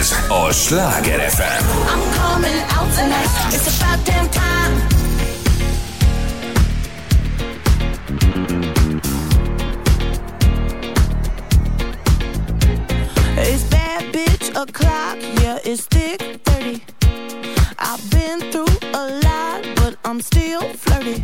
Ez 0.00 0.14
a 0.30 0.52
Sláger 0.52 1.20
FM. 1.20 1.64
I'm 1.92 2.02
coming 2.20 2.60
out 2.76 2.90
tonight. 2.94 3.28
It's 3.52 3.68
about 3.76 3.98
damn 4.06 4.28
time. 4.30 4.74
It's 13.36 13.64
bad 13.64 14.02
bitch 14.14 14.48
o'clock, 14.62 15.18
yeah, 15.42 15.58
it's 15.70 15.84
thick 15.86 16.20
30. 16.44 16.82
I've 17.78 18.02
been 18.10 18.40
through 18.50 18.76
a 18.94 19.04
lot, 19.26 19.60
but 19.76 19.98
I'm 20.06 20.22
still 20.22 20.62
flirty. 20.82 21.22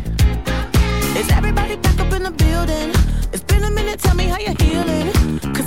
Is 1.19 1.31
everybody 1.31 1.77
back 1.77 1.99
up 1.99 2.13
in 2.13 2.21
the 2.21 2.31
building? 2.31 2.91
It's 3.33 3.43
been 3.43 3.63
a 3.63 3.71
minute, 3.71 3.99
tell 4.01 4.15
me 4.15 4.25
how 4.25 4.37
you're 4.37 4.61
healing. 4.61 5.11
Cause 5.55 5.66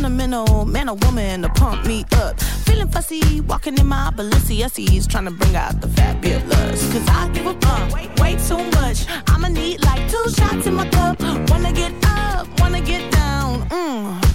Sentimental 0.00 0.64
man 0.64 0.88
or 0.88 0.96
woman 1.02 1.42
to 1.42 1.48
pump 1.50 1.86
me 1.86 2.06
up. 2.12 2.40
Feeling 2.64 2.88
fussy, 2.88 3.42
walking 3.42 3.76
in 3.76 3.86
my 3.86 4.10
Balenciennes, 4.16 5.06
trying 5.06 5.26
to 5.26 5.30
bring 5.30 5.54
out 5.54 5.78
the 5.82 5.88
fabulous. 5.88 6.90
Cause 6.92 7.06
I 7.08 7.28
give 7.34 7.44
a 7.44 7.52
fuck 7.60 7.92
way, 7.92 8.08
way 8.16 8.36
too 8.48 8.64
much. 8.80 9.04
I'ma 9.26 9.48
need 9.48 9.84
like 9.84 10.10
two 10.10 10.24
shots 10.30 10.66
in 10.66 10.74
my 10.74 10.88
cup. 10.88 11.20
Wanna 11.50 11.72
get 11.72 11.92
up, 12.04 12.48
wanna 12.60 12.80
get 12.80 13.12
down. 13.12 13.68
Mm, 13.68 14.29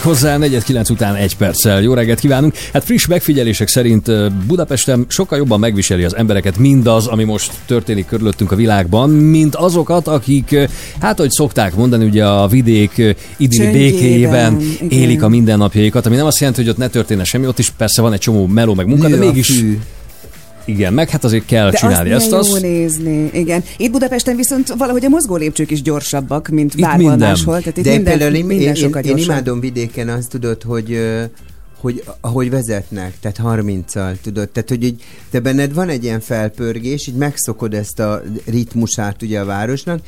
Méghozzá 0.00 0.36
49 0.36 0.90
után 0.90 1.14
egy 1.14 1.36
perccel. 1.36 1.82
Jó 1.82 1.94
reggelt 1.94 2.20
kívánunk! 2.20 2.54
Hát 2.72 2.84
friss 2.84 3.06
megfigyelések 3.06 3.68
szerint 3.68 4.32
Budapesten 4.46 5.04
sokkal 5.08 5.38
jobban 5.38 5.58
megviseli 5.58 6.04
az 6.04 6.16
embereket 6.16 6.58
mindaz, 6.58 7.06
ami 7.06 7.24
most 7.24 7.52
történik 7.66 8.06
körülöttünk 8.06 8.52
a 8.52 8.56
világban, 8.56 9.10
mint 9.10 9.54
azokat, 9.54 10.06
akik, 10.08 10.56
hát 11.00 11.18
ahogy 11.18 11.30
szokták 11.30 11.74
mondani, 11.74 12.04
ugye 12.04 12.26
a 12.26 12.46
vidék 12.48 13.16
idilli 13.36 13.72
békéjében 13.72 14.60
igen. 14.60 14.88
élik 14.88 15.22
a 15.22 15.28
mindennapjaikat, 15.28 16.06
ami 16.06 16.16
nem 16.16 16.26
azt 16.26 16.38
jelenti, 16.38 16.60
hogy 16.60 16.70
ott 16.70 16.78
ne 16.78 16.88
történne 16.88 17.24
semmi, 17.24 17.46
ott 17.46 17.58
is 17.58 17.70
persze 17.70 18.02
van 18.02 18.12
egy 18.12 18.20
csomó 18.20 18.46
meló 18.46 18.74
meg 18.74 18.86
munka, 18.86 19.08
Nő 19.08 19.18
de 19.18 19.22
a 19.22 19.24
mégis... 19.24 19.48
fű. 19.48 19.78
Igen, 20.64 20.92
meg 20.92 21.08
hát 21.08 21.24
azért 21.24 21.44
kell 21.44 21.70
De 21.70 21.76
csinálni 21.76 22.10
azt 22.10 22.24
ezt. 22.24 22.30
milyen 22.30 22.46
jó 22.48 22.54
Az, 22.54 22.60
nézni. 22.60 23.30
Igen. 23.32 23.64
Itt 23.76 23.90
Budapesten 23.90 24.36
viszont 24.36 24.68
valahogy 24.78 25.04
a 25.04 25.08
mozgó 25.08 25.36
lépcsők 25.36 25.70
is 25.70 25.82
gyorsabbak, 25.82 26.48
mint 26.48 26.74
Itt 26.74 26.80
bárhol 26.80 27.08
minden. 27.08 27.28
máshol. 27.28 27.58
Tehát 27.58 27.76
itt 27.76 27.84
De 27.84 27.90
minden, 27.90 28.18
például 28.18 28.34
én, 28.34 28.44
minden 28.44 28.74
én, 28.74 28.90
én, 29.02 29.02
én 29.02 29.16
imádom 29.16 29.60
vidéken 29.60 30.08
azt 30.08 30.28
tudod, 30.28 30.62
hogy 30.62 30.98
hogy 31.80 32.04
ahogy 32.20 32.50
vezetnek, 32.50 33.14
tehát 33.20 33.40
30-al, 33.44 34.14
tudod, 34.22 34.48
tehát 34.48 34.68
hogy 34.68 34.84
így, 34.84 35.02
te 35.30 35.40
benned 35.40 35.74
van 35.74 35.88
egy 35.88 36.04
ilyen 36.04 36.20
felpörgés, 36.20 37.06
így 37.06 37.14
megszokod 37.14 37.74
ezt 37.74 37.98
a 38.00 38.22
ritmusát 38.46 39.22
ugye 39.22 39.40
a 39.40 39.44
városnak, 39.44 40.00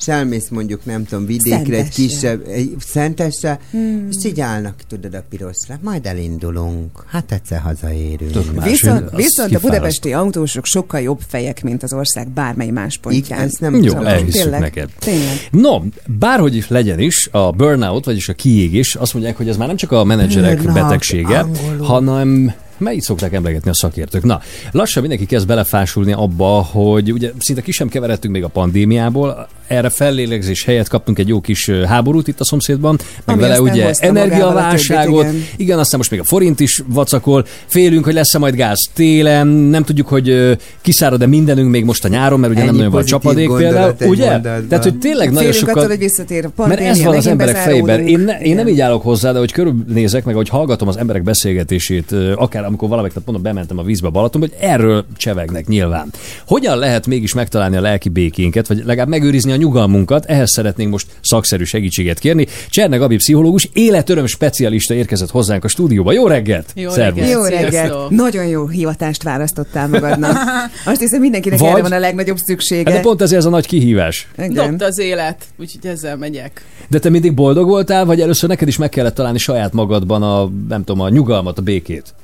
és 0.00 0.08
elmész 0.08 0.48
mondjuk, 0.48 0.84
nem 0.84 1.04
tudom, 1.04 1.26
vidékre, 1.26 1.56
egy 1.56 1.64
Szentesre. 1.66 2.02
kisebb, 2.02 2.46
egy 2.48 2.74
szentesre, 2.86 3.58
Hmm. 3.70 4.08
és 4.10 4.24
így 4.24 4.40
állnak, 4.40 4.74
tudod, 4.88 5.14
a 5.14 5.22
pirosra, 5.30 5.78
majd 5.82 6.06
elindulunk, 6.06 7.04
hát 7.06 7.32
egyszer 7.32 7.60
hazaérünk. 7.60 8.62
Viszont, 8.64 9.10
viszont 9.16 9.54
a 9.54 9.60
budapesti 9.60 10.12
autósok 10.12 10.64
sokkal 10.64 11.00
jobb 11.00 11.20
fejek, 11.28 11.62
mint 11.62 11.82
az 11.82 11.92
ország 11.92 12.28
bármely 12.28 12.70
más 12.70 12.98
pontján. 12.98 13.24
Igen, 13.24 13.38
ezt 13.48 13.60
nem 13.60 13.82
Jó, 13.82 13.92
Tényleg, 14.30 14.60
neked. 14.60 14.88
Tényleg. 14.98 15.48
No, 15.50 15.80
bárhogy 16.18 16.56
is 16.56 16.68
legyen 16.68 16.98
is, 16.98 17.28
a 17.32 17.50
burnout, 17.50 18.04
vagyis 18.04 18.28
a 18.28 18.32
kiégés, 18.34 18.94
azt 18.94 19.12
mondják, 19.12 19.36
hogy 19.36 19.48
ez 19.48 19.56
már 19.56 19.66
nem 19.66 19.76
csak 19.76 19.92
a 19.92 20.04
menedzserek 20.04 20.56
Burnout, 20.56 20.74
betegsége, 20.82 21.38
angolul. 21.38 21.86
hanem 21.86 22.52
melyik 22.78 23.02
szokták 23.02 23.32
emlegetni 23.32 23.70
a 23.70 23.74
szakértők. 23.74 24.24
Na, 24.24 24.40
lassan 24.70 25.00
mindenki 25.02 25.26
kezd 25.26 25.46
belefásulni 25.46 26.12
abba, 26.12 26.46
hogy 26.62 27.12
ugye 27.12 27.32
szinte 27.38 27.62
ki 27.62 27.72
sem 27.72 27.88
keveredtünk 27.88 28.34
még 28.34 28.44
a 28.44 28.48
pandémiából, 28.48 29.48
erre 29.70 29.88
fellélegzés 29.88 30.64
helyett 30.64 30.88
kaptunk 30.88 31.18
egy 31.18 31.28
jó 31.28 31.40
kis 31.40 31.70
háborút 31.70 32.28
itt 32.28 32.40
a 32.40 32.44
szomszédban, 32.44 32.98
meg 33.24 33.36
Ami 33.36 33.46
vele 33.46 33.60
ugye 33.60 33.90
energiaválságot, 33.98 35.24
igen. 35.24 35.44
igen, 35.56 35.78
aztán 35.78 35.98
most 35.98 36.10
még 36.10 36.20
a 36.20 36.24
forint 36.24 36.60
is 36.60 36.82
vacakol, 36.86 37.46
félünk, 37.66 38.04
hogy 38.04 38.14
lesz-e 38.14 38.38
majd 38.38 38.54
gáz 38.54 38.78
télen, 38.94 39.46
nem 39.46 39.84
tudjuk, 39.84 40.08
hogy 40.08 40.56
kiszárad-e 40.80 41.26
mindenünk 41.26 41.70
még 41.70 41.84
most 41.84 42.04
a 42.04 42.08
nyáron, 42.08 42.40
mert 42.40 42.52
ugye 42.52 42.60
Ennyi 42.60 42.70
nem 42.70 42.78
nagyon 42.78 42.92
van 42.92 43.04
csapadék 43.04 43.50
például, 43.56 43.94
ugye? 44.00 44.30
mondatban. 44.30 44.68
Tehát, 44.68 44.84
hogy 44.84 44.98
tényleg 44.98 45.26
nagyon 45.26 45.38
Félünk 45.38 45.58
sokat... 45.58 45.76
attól, 45.76 45.88
hogy 45.88 45.98
visszatér 45.98 46.48
a 46.56 46.66
Mert 46.66 46.80
ez 46.80 47.02
van 47.02 47.16
az 47.16 47.26
emberek 47.26 47.56
fejében. 47.56 48.06
Én, 48.06 48.20
ne, 48.20 48.40
én 48.40 48.54
nem 48.54 48.68
így 48.68 48.80
állok 48.80 49.02
hozzá, 49.02 49.32
de 49.32 49.38
hogy 49.38 49.52
körülnézek, 49.52 50.24
meg 50.24 50.34
hogy 50.34 50.48
hallgatom 50.48 50.88
az 50.88 50.96
emberek 50.96 51.22
beszélgetését, 51.22 52.14
akár 52.34 52.64
amikor 52.64 52.88
valamelyik 52.88 53.14
nap 53.14 53.24
mondom, 53.26 53.44
bementem 53.44 53.78
a 53.78 53.82
vízbe 53.82 54.08
Balaton, 54.08 54.40
hogy 54.40 54.54
erről 54.60 55.04
csevegnek 55.16 55.66
nyilván. 55.66 56.12
Hogyan 56.46 56.78
lehet 56.78 57.06
mégis 57.06 57.34
megtalálni 57.34 57.76
a 57.76 57.80
lelki 57.80 58.08
békénket, 58.08 58.66
vagy 58.66 58.82
legalább 58.84 59.08
megőrizni 59.08 59.52
a 59.52 59.56
nyugalmunkat? 59.60 60.24
Ehhez 60.24 60.50
szeretnénk 60.52 60.90
most 60.90 61.06
szakszerű 61.20 61.64
segítséget 61.64 62.18
kérni. 62.18 62.46
Cserne 62.70 62.96
Gabi 62.96 63.16
pszichológus, 63.16 63.68
életöröm 63.72 64.26
specialista 64.26 64.94
érkezett 64.94 65.30
hozzánk 65.30 65.64
a 65.64 65.68
stúdióba. 65.68 66.12
Jó 66.12 66.26
reggelt! 66.26 66.72
Jó 66.74 66.90
Szervusz! 66.90 67.30
Jó 67.30 67.42
Sziasztok. 67.44 67.70
reggelt! 67.70 68.10
Nagyon 68.10 68.46
jó 68.46 68.66
hivatást 68.68 69.22
választottál 69.22 69.88
magadnak. 69.88 70.36
Azt 70.84 71.00
hiszem 71.00 71.20
mindenkinek 71.20 71.58
Vagy- 71.58 71.68
erre 71.70 71.82
van 71.82 71.92
a 71.92 71.98
legnagyobb 71.98 72.36
szüksége. 72.36 72.90
Hát 72.90 72.98
de 72.98 73.04
pont 73.08 73.22
ezért 73.22 73.40
ez 73.40 73.46
a 73.46 73.50
nagy 73.50 73.66
kihívás. 73.66 74.28
Igen. 74.38 74.54
Dobta 74.54 74.84
az 74.84 74.98
élet, 74.98 75.44
úgyhogy 75.58 75.90
ezzel 75.90 76.16
megyek. 76.16 76.64
De 76.88 76.98
te 76.98 77.08
mindig 77.08 77.34
boldog 77.34 77.68
voltál, 77.68 78.04
vagy 78.04 78.20
először 78.20 78.48
neked 78.48 78.68
is 78.68 78.76
meg 78.76 78.88
kellett 78.88 79.14
találni 79.14 79.38
saját 79.38 79.72
magadban 79.72 80.22
a, 80.22 80.50
nem 80.68 80.84
tudom, 80.84 81.00
a 81.00 81.08
nyugalmat, 81.08 81.58
a 81.58 81.62
békét? 81.62 82.14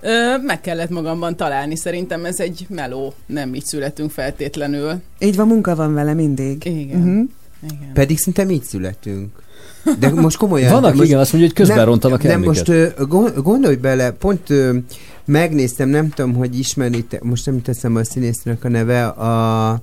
Ö, 0.00 0.36
meg 0.42 0.60
kellett 0.60 0.90
magamban 0.90 1.36
találni, 1.36 1.76
szerintem 1.76 2.24
ez 2.24 2.40
egy 2.40 2.66
meló, 2.68 3.14
nem 3.26 3.54
így 3.54 3.64
születünk 3.64 4.10
feltétlenül. 4.10 5.00
Így 5.18 5.36
van, 5.36 5.46
munka 5.46 5.74
van 5.74 5.94
vele 5.94 6.14
mindig. 6.14 6.64
Igen. 6.64 7.00
Uh-huh. 7.00 7.28
Igen. 7.62 7.92
Pedig 7.92 8.18
szinte 8.18 8.46
így 8.50 8.62
születünk. 8.62 9.42
De 9.98 10.10
most 10.10 10.36
komolyan. 10.36 10.72
Vannak, 10.72 10.94
most, 10.94 11.06
igen, 11.06 11.18
azt 11.18 11.32
mondja, 11.32 11.50
hogy 11.50 11.66
közben 11.66 11.84
rontanak 11.84 12.24
el 12.24 12.30
Nem, 12.30 12.42
most 12.42 12.68
ö, 12.68 12.88
gondolj 13.42 13.76
bele, 13.76 14.10
pont 14.10 14.50
ö, 14.50 14.76
megnéztem, 15.24 15.88
nem 15.88 16.08
tudom, 16.08 16.34
hogy 16.34 16.58
ismeritek, 16.58 17.22
most 17.22 17.46
nem 17.46 17.62
teszem 17.62 17.96
a 17.96 18.04
színésznek 18.04 18.64
a 18.64 18.68
neve, 18.68 19.06
a 19.06 19.82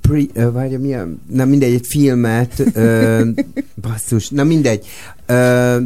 Pre, 0.00 0.50
várja, 0.50 0.78
mi 0.78 0.94
a, 0.94 1.08
na 1.30 1.44
mindegy, 1.44 1.72
egy 1.72 1.86
filmet, 1.86 2.62
ö, 2.74 3.22
basszus, 3.82 4.28
na 4.28 4.44
mindegy. 4.44 4.86
Ö, 5.26 5.76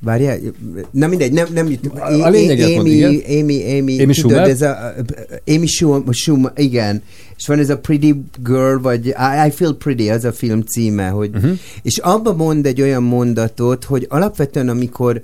Várjál, 0.00 0.38
na 0.90 1.06
mindegy, 1.06 1.32
nem, 1.32 1.46
nem 1.52 1.70
jut. 1.70 1.86
A- 1.98 2.28
lényeget 2.28 2.68
igen. 2.68 2.80
Amy, 2.80 3.02
Amy, 3.04 3.78
Amy, 3.78 3.78
Amy 3.78 3.96
tudod, 3.96 4.14
Schumer? 4.14 4.48
ez 4.48 4.62
a, 4.62 4.94
Amy 5.46 5.66
Schumer, 5.66 6.14
Schumer, 6.14 6.52
igen. 6.56 7.02
És 7.36 7.46
van 7.46 7.58
ez 7.58 7.70
a 7.70 7.78
Pretty 7.78 8.12
Girl, 8.42 8.76
vagy 8.76 9.06
I, 9.06 9.46
I 9.46 9.50
Feel 9.50 9.74
Pretty, 9.74 10.10
az 10.10 10.24
a 10.24 10.32
film 10.32 10.60
címe, 10.60 11.08
hogy, 11.08 11.30
uh-huh. 11.34 11.58
és 11.82 11.98
abba 11.98 12.34
mond 12.34 12.66
egy 12.66 12.82
olyan 12.82 13.02
mondatot, 13.02 13.84
hogy 13.84 14.06
alapvetően 14.08 14.68
amikor 14.68 15.22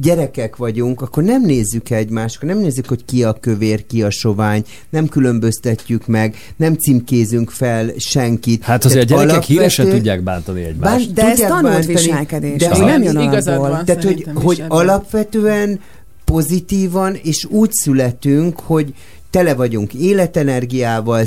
gyerekek 0.00 0.56
vagyunk, 0.56 1.00
akkor 1.00 1.22
nem 1.22 1.42
nézzük 1.42 1.90
egymást, 1.90 2.36
akkor 2.36 2.48
nem 2.48 2.58
nézzük, 2.58 2.86
hogy 2.86 3.04
ki 3.04 3.24
a 3.24 3.32
kövér, 3.32 3.86
ki 3.86 4.02
a 4.02 4.10
sovány, 4.10 4.64
nem 4.90 5.08
különböztetjük 5.08 6.06
meg, 6.06 6.36
nem 6.56 6.74
címkézünk 6.74 7.50
fel 7.50 7.90
senkit. 7.96 8.62
Hát 8.62 8.84
azért 8.84 9.04
a 9.04 9.06
Tehát 9.06 9.24
gyerekek 9.26 9.44
híresen 9.46 9.84
alapvető- 9.84 9.96
tudják 9.96 10.22
bántani 10.22 10.62
egymást. 10.62 11.04
Bán- 11.04 11.12
De 11.14 11.22
ez 11.30 11.38
tanult 11.38 11.62
bántani, 11.62 11.86
viselkedés, 11.94 12.56
de 12.58 12.68
hogy- 12.74 12.84
nem 12.86 13.02
jön 13.02 13.18
Igazad 13.20 13.58
van. 13.58 13.84
Tehát, 13.84 14.04
hogy, 14.04 14.26
hogy 14.34 14.64
alapvetően 14.68 15.80
pozitívan, 16.24 17.14
és 17.22 17.44
úgy 17.44 17.72
születünk, 17.72 18.60
hogy 18.60 18.94
tele 19.30 19.54
vagyunk 19.54 19.94
életenergiával, 19.94 21.24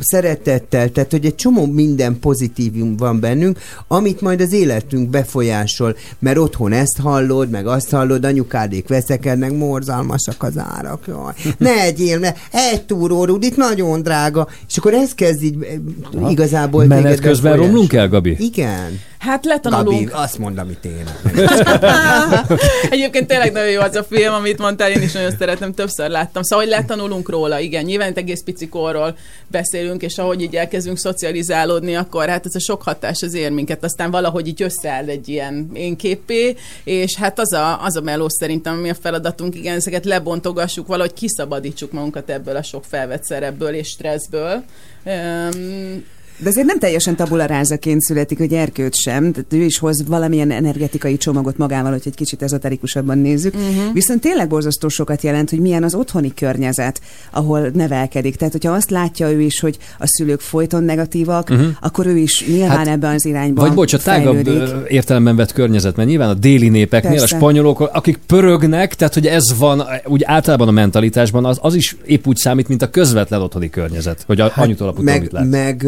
szeretettel, 0.00 0.90
tehát 0.90 1.10
hogy 1.10 1.24
egy 1.24 1.34
csomó 1.34 1.66
minden 1.66 2.18
pozitívum 2.18 2.96
van 2.96 3.20
bennünk, 3.20 3.58
amit 3.88 4.20
majd 4.20 4.40
az 4.40 4.52
életünk 4.52 5.10
befolyásol, 5.10 5.96
mert 6.18 6.38
otthon 6.38 6.72
ezt 6.72 6.98
hallod, 6.98 7.50
meg 7.50 7.66
azt 7.66 7.90
hallod, 7.90 8.24
anyukádék 8.24 8.88
veszekednek, 8.88 9.52
morzalmasak 9.52 10.42
az 10.42 10.58
árak, 10.58 11.04
jaj. 11.06 11.32
Ne 11.58 11.80
egyél, 11.80 12.18
ne, 12.18 12.32
egy 12.50 12.82
túró 12.82 13.24
rudit, 13.24 13.56
nagyon 13.56 14.02
drága, 14.02 14.48
és 14.68 14.76
akkor 14.76 14.94
ez 14.94 15.14
kezd 15.14 15.42
így 15.42 15.56
igazából 16.28 16.84
Menet 16.84 17.20
közben 17.20 17.56
romlunk 17.56 17.92
el, 17.92 18.08
Gabi? 18.08 18.36
Igen. 18.38 19.00
Hát 19.22 19.44
letanulunk. 19.44 20.10
Gabi, 20.10 20.22
azt 20.22 20.38
mond, 20.38 20.58
amit 20.58 20.84
én. 20.84 21.04
Egyébként 22.90 23.26
tényleg 23.26 23.52
nagyon 23.52 23.70
jó 23.70 23.80
az 23.80 23.96
a 23.96 24.04
film, 24.04 24.32
amit 24.32 24.58
mondtál, 24.58 24.90
én 24.90 25.02
is 25.02 25.12
nagyon 25.12 25.36
szeretem, 25.38 25.74
többször 25.74 26.10
láttam. 26.10 26.42
Szóval, 26.42 26.64
hogy 26.64 26.74
letanulunk 26.74 27.28
róla, 27.28 27.58
igen, 27.58 27.84
nyilván 27.84 28.10
itt 28.10 28.16
egész 28.16 28.42
pici 28.44 28.68
korról 28.68 29.16
beszélünk, 29.46 30.02
és 30.02 30.18
ahogy 30.18 30.40
így 30.40 30.56
elkezdünk 30.56 30.98
szocializálódni, 30.98 31.96
akkor 31.96 32.28
hát 32.28 32.46
ez 32.46 32.54
a 32.54 32.60
sok 32.60 32.82
hatás 32.82 33.22
az 33.22 33.34
ér 33.34 33.50
minket, 33.50 33.84
aztán 33.84 34.10
valahogy 34.10 34.46
így 34.46 34.62
összeáll 34.62 35.08
egy 35.08 35.28
ilyen 35.28 35.70
én 35.74 35.96
képé, 35.96 36.56
és 36.84 37.16
hát 37.16 37.38
az 37.38 37.52
a, 37.52 37.84
az 37.84 37.96
a 37.96 38.00
meló 38.00 38.28
szerintem, 38.28 38.74
ami 38.74 38.90
a 38.90 38.94
feladatunk, 38.94 39.54
igen, 39.54 39.76
ezeket 39.76 40.04
lebontogassuk, 40.04 40.86
valahogy 40.86 41.12
kiszabadítsuk 41.12 41.92
magunkat 41.92 42.30
ebből 42.30 42.56
a 42.56 42.62
sok 42.62 42.84
felvett 42.84 43.24
szerepből 43.24 43.74
és 43.74 43.88
stresszből. 43.88 44.64
Um, 45.04 46.04
De 46.42 46.48
azért 46.48 46.66
nem 46.66 46.78
teljesen 46.78 47.16
tabula 47.16 47.44
rázaként 47.44 48.00
születik, 48.00 48.38
hogy 48.38 48.52
Erkőt 48.52 48.94
sem, 48.94 49.32
tehát 49.32 49.52
ő 49.52 49.62
is 49.62 49.78
hoz 49.78 50.06
valamilyen 50.06 50.50
energetikai 50.50 51.16
csomagot 51.16 51.56
magával, 51.56 51.90
hogy 51.90 52.02
egy 52.04 52.14
kicsit 52.14 52.42
ezoterikusabban 52.42 53.18
nézzük. 53.18 53.54
Uh-huh. 53.54 53.92
Viszont 53.92 54.20
tényleg 54.20 54.48
borzasztó 54.48 54.88
sokat 54.88 55.22
jelent, 55.22 55.50
hogy 55.50 55.58
milyen 55.58 55.82
az 55.82 55.94
otthoni 55.94 56.34
környezet, 56.34 57.00
ahol 57.30 57.70
nevelkedik. 57.74 58.36
Tehát, 58.36 58.52
hogyha 58.52 58.72
azt 58.72 58.90
látja 58.90 59.30
ő 59.30 59.40
is, 59.40 59.60
hogy 59.60 59.78
a 59.98 60.06
szülők 60.06 60.40
folyton 60.40 60.84
negatívak, 60.84 61.50
uh-huh. 61.50 61.66
akkor 61.80 62.06
ő 62.06 62.16
is 62.16 62.46
nyilván 62.46 62.76
hát, 62.76 62.86
ebben 62.86 63.14
az 63.14 63.24
irányban 63.24 63.66
Vagy 63.66 63.74
bocs, 63.74 63.92
a 63.92 63.98
tágabb 63.98 64.34
fejlődik. 64.34 64.90
értelemben 64.90 65.36
vett 65.36 65.52
környezet, 65.52 65.96
mert 65.96 66.08
nyilván 66.08 66.28
a 66.28 66.34
déli 66.34 66.68
népeknél, 66.68 67.18
Persze. 67.18 67.34
a 67.34 67.38
spanyolok, 67.38 67.80
akik 67.80 68.18
pörögnek, 68.26 68.94
tehát 68.94 69.14
hogy 69.14 69.26
ez 69.26 69.58
van 69.58 69.82
úgy 70.06 70.22
általában 70.24 70.68
a 70.68 70.70
mentalitásban, 70.70 71.44
az, 71.44 71.58
az 71.60 71.74
is 71.74 71.96
épp 72.04 72.26
úgy 72.26 72.36
számít, 72.36 72.68
mint 72.68 72.82
a 72.82 72.90
közvetlen 72.90 73.40
otthoni 73.40 73.70
környezet, 73.70 74.22
hogy 74.26 74.40
a 74.40 74.48
hát, 74.48 74.64
anyutól 74.64 74.88
aputól 74.88 75.04
meg, 75.04 75.20
mit 75.20 75.32
lát. 75.32 75.48
meg, 75.48 75.86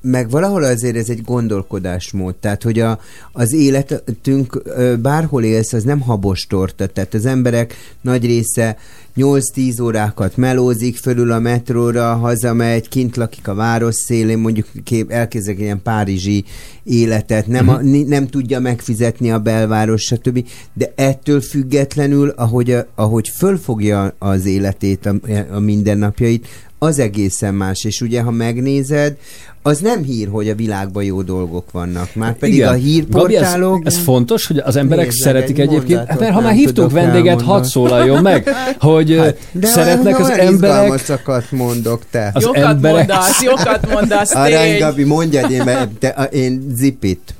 meg 0.00 0.30
valahol 0.30 0.62
azért 0.62 0.96
ez 0.96 1.08
egy 1.08 1.22
gondolkodásmód, 1.22 2.34
tehát 2.34 2.62
hogy 2.62 2.78
a, 2.78 3.00
az 3.32 3.52
életünk 3.52 4.62
bárhol 5.02 5.44
élsz, 5.44 5.72
az 5.72 5.84
nem 5.84 6.00
habos 6.00 6.46
torta, 6.46 6.86
tehát 6.86 7.14
az 7.14 7.26
emberek 7.26 7.74
nagy 8.00 8.24
része 8.24 8.76
8-10 9.16 9.82
órákat 9.82 10.36
melózik, 10.36 10.96
fölül 10.96 11.32
a 11.32 11.38
metróra, 11.38 12.14
hazamegy, 12.14 12.88
kint 12.88 13.16
lakik 13.16 13.48
a 13.48 13.54
város 13.54 13.94
szélén, 13.94 14.38
mondjuk 14.38 14.66
kép, 14.84 15.10
elkezdek 15.10 15.58
ilyen 15.58 15.82
párizsi 15.82 16.44
életet, 16.84 17.46
nem, 17.46 17.68
a, 17.68 17.80
ni- 17.80 18.02
nem 18.02 18.26
tudja 18.26 18.60
megfizetni 18.60 19.30
a 19.30 19.38
belváros, 19.38 20.02
stb. 20.02 20.48
De 20.72 20.92
ettől 20.94 21.40
függetlenül, 21.40 22.28
ahogy, 22.28 22.70
a, 22.70 22.86
ahogy 22.94 23.28
fölfogja 23.28 24.14
az 24.18 24.46
életét, 24.46 25.06
a, 25.06 25.14
a 25.50 25.58
mindennapjait, 25.58 26.46
az 26.82 26.98
egészen 26.98 27.54
más, 27.54 27.84
és 27.84 28.00
ugye, 28.00 28.20
ha 28.20 28.30
megnézed, 28.30 29.16
az 29.62 29.78
nem 29.78 30.02
hír, 30.02 30.28
hogy 30.28 30.48
a 30.48 30.54
világban 30.54 31.04
jó 31.04 31.22
dolgok 31.22 31.70
vannak. 31.70 32.14
Már 32.14 32.34
pedig 32.34 32.54
Igen. 32.54 32.68
a 32.68 32.70
Gabi, 32.70 32.82
hírportálok... 32.82 33.86
ez, 33.86 33.94
ez 33.94 34.00
fontos, 34.02 34.46
hogy 34.46 34.58
az 34.58 34.76
emberek 34.76 35.04
Nézd 35.04 35.24
meg, 35.24 35.34
szeretik 35.34 35.58
egy 35.58 35.66
egyébként, 35.66 35.88
mondatot 35.88 36.10
hát 36.10 36.20
mert 36.20 36.32
ha 36.32 36.40
már 36.40 36.52
hívtunk 36.52 36.90
vendéget, 36.90 37.42
hadd 37.42 37.62
szólaljon 37.62 38.22
meg, 38.22 38.48
hogy 38.78 39.16
hát, 39.18 39.36
De 39.52 39.66
szeretnek 39.66 40.18
az 40.18 40.28
emberek... 40.30 41.50
mondok 41.50 42.02
te. 42.10 42.30
Az 42.34 42.42
Jókat 42.42 42.62
emberek- 42.64 43.08
mondasz, 43.08 43.42
jókat 43.42 43.92
mondasz, 43.92 44.34
Arany. 44.34 44.78
Gabi, 44.78 45.04
mondjad, 45.04 45.50
én, 45.50 45.62
mert 45.64 45.90
te, 45.90 46.28
én 46.32 46.74
zipit. 46.76 47.34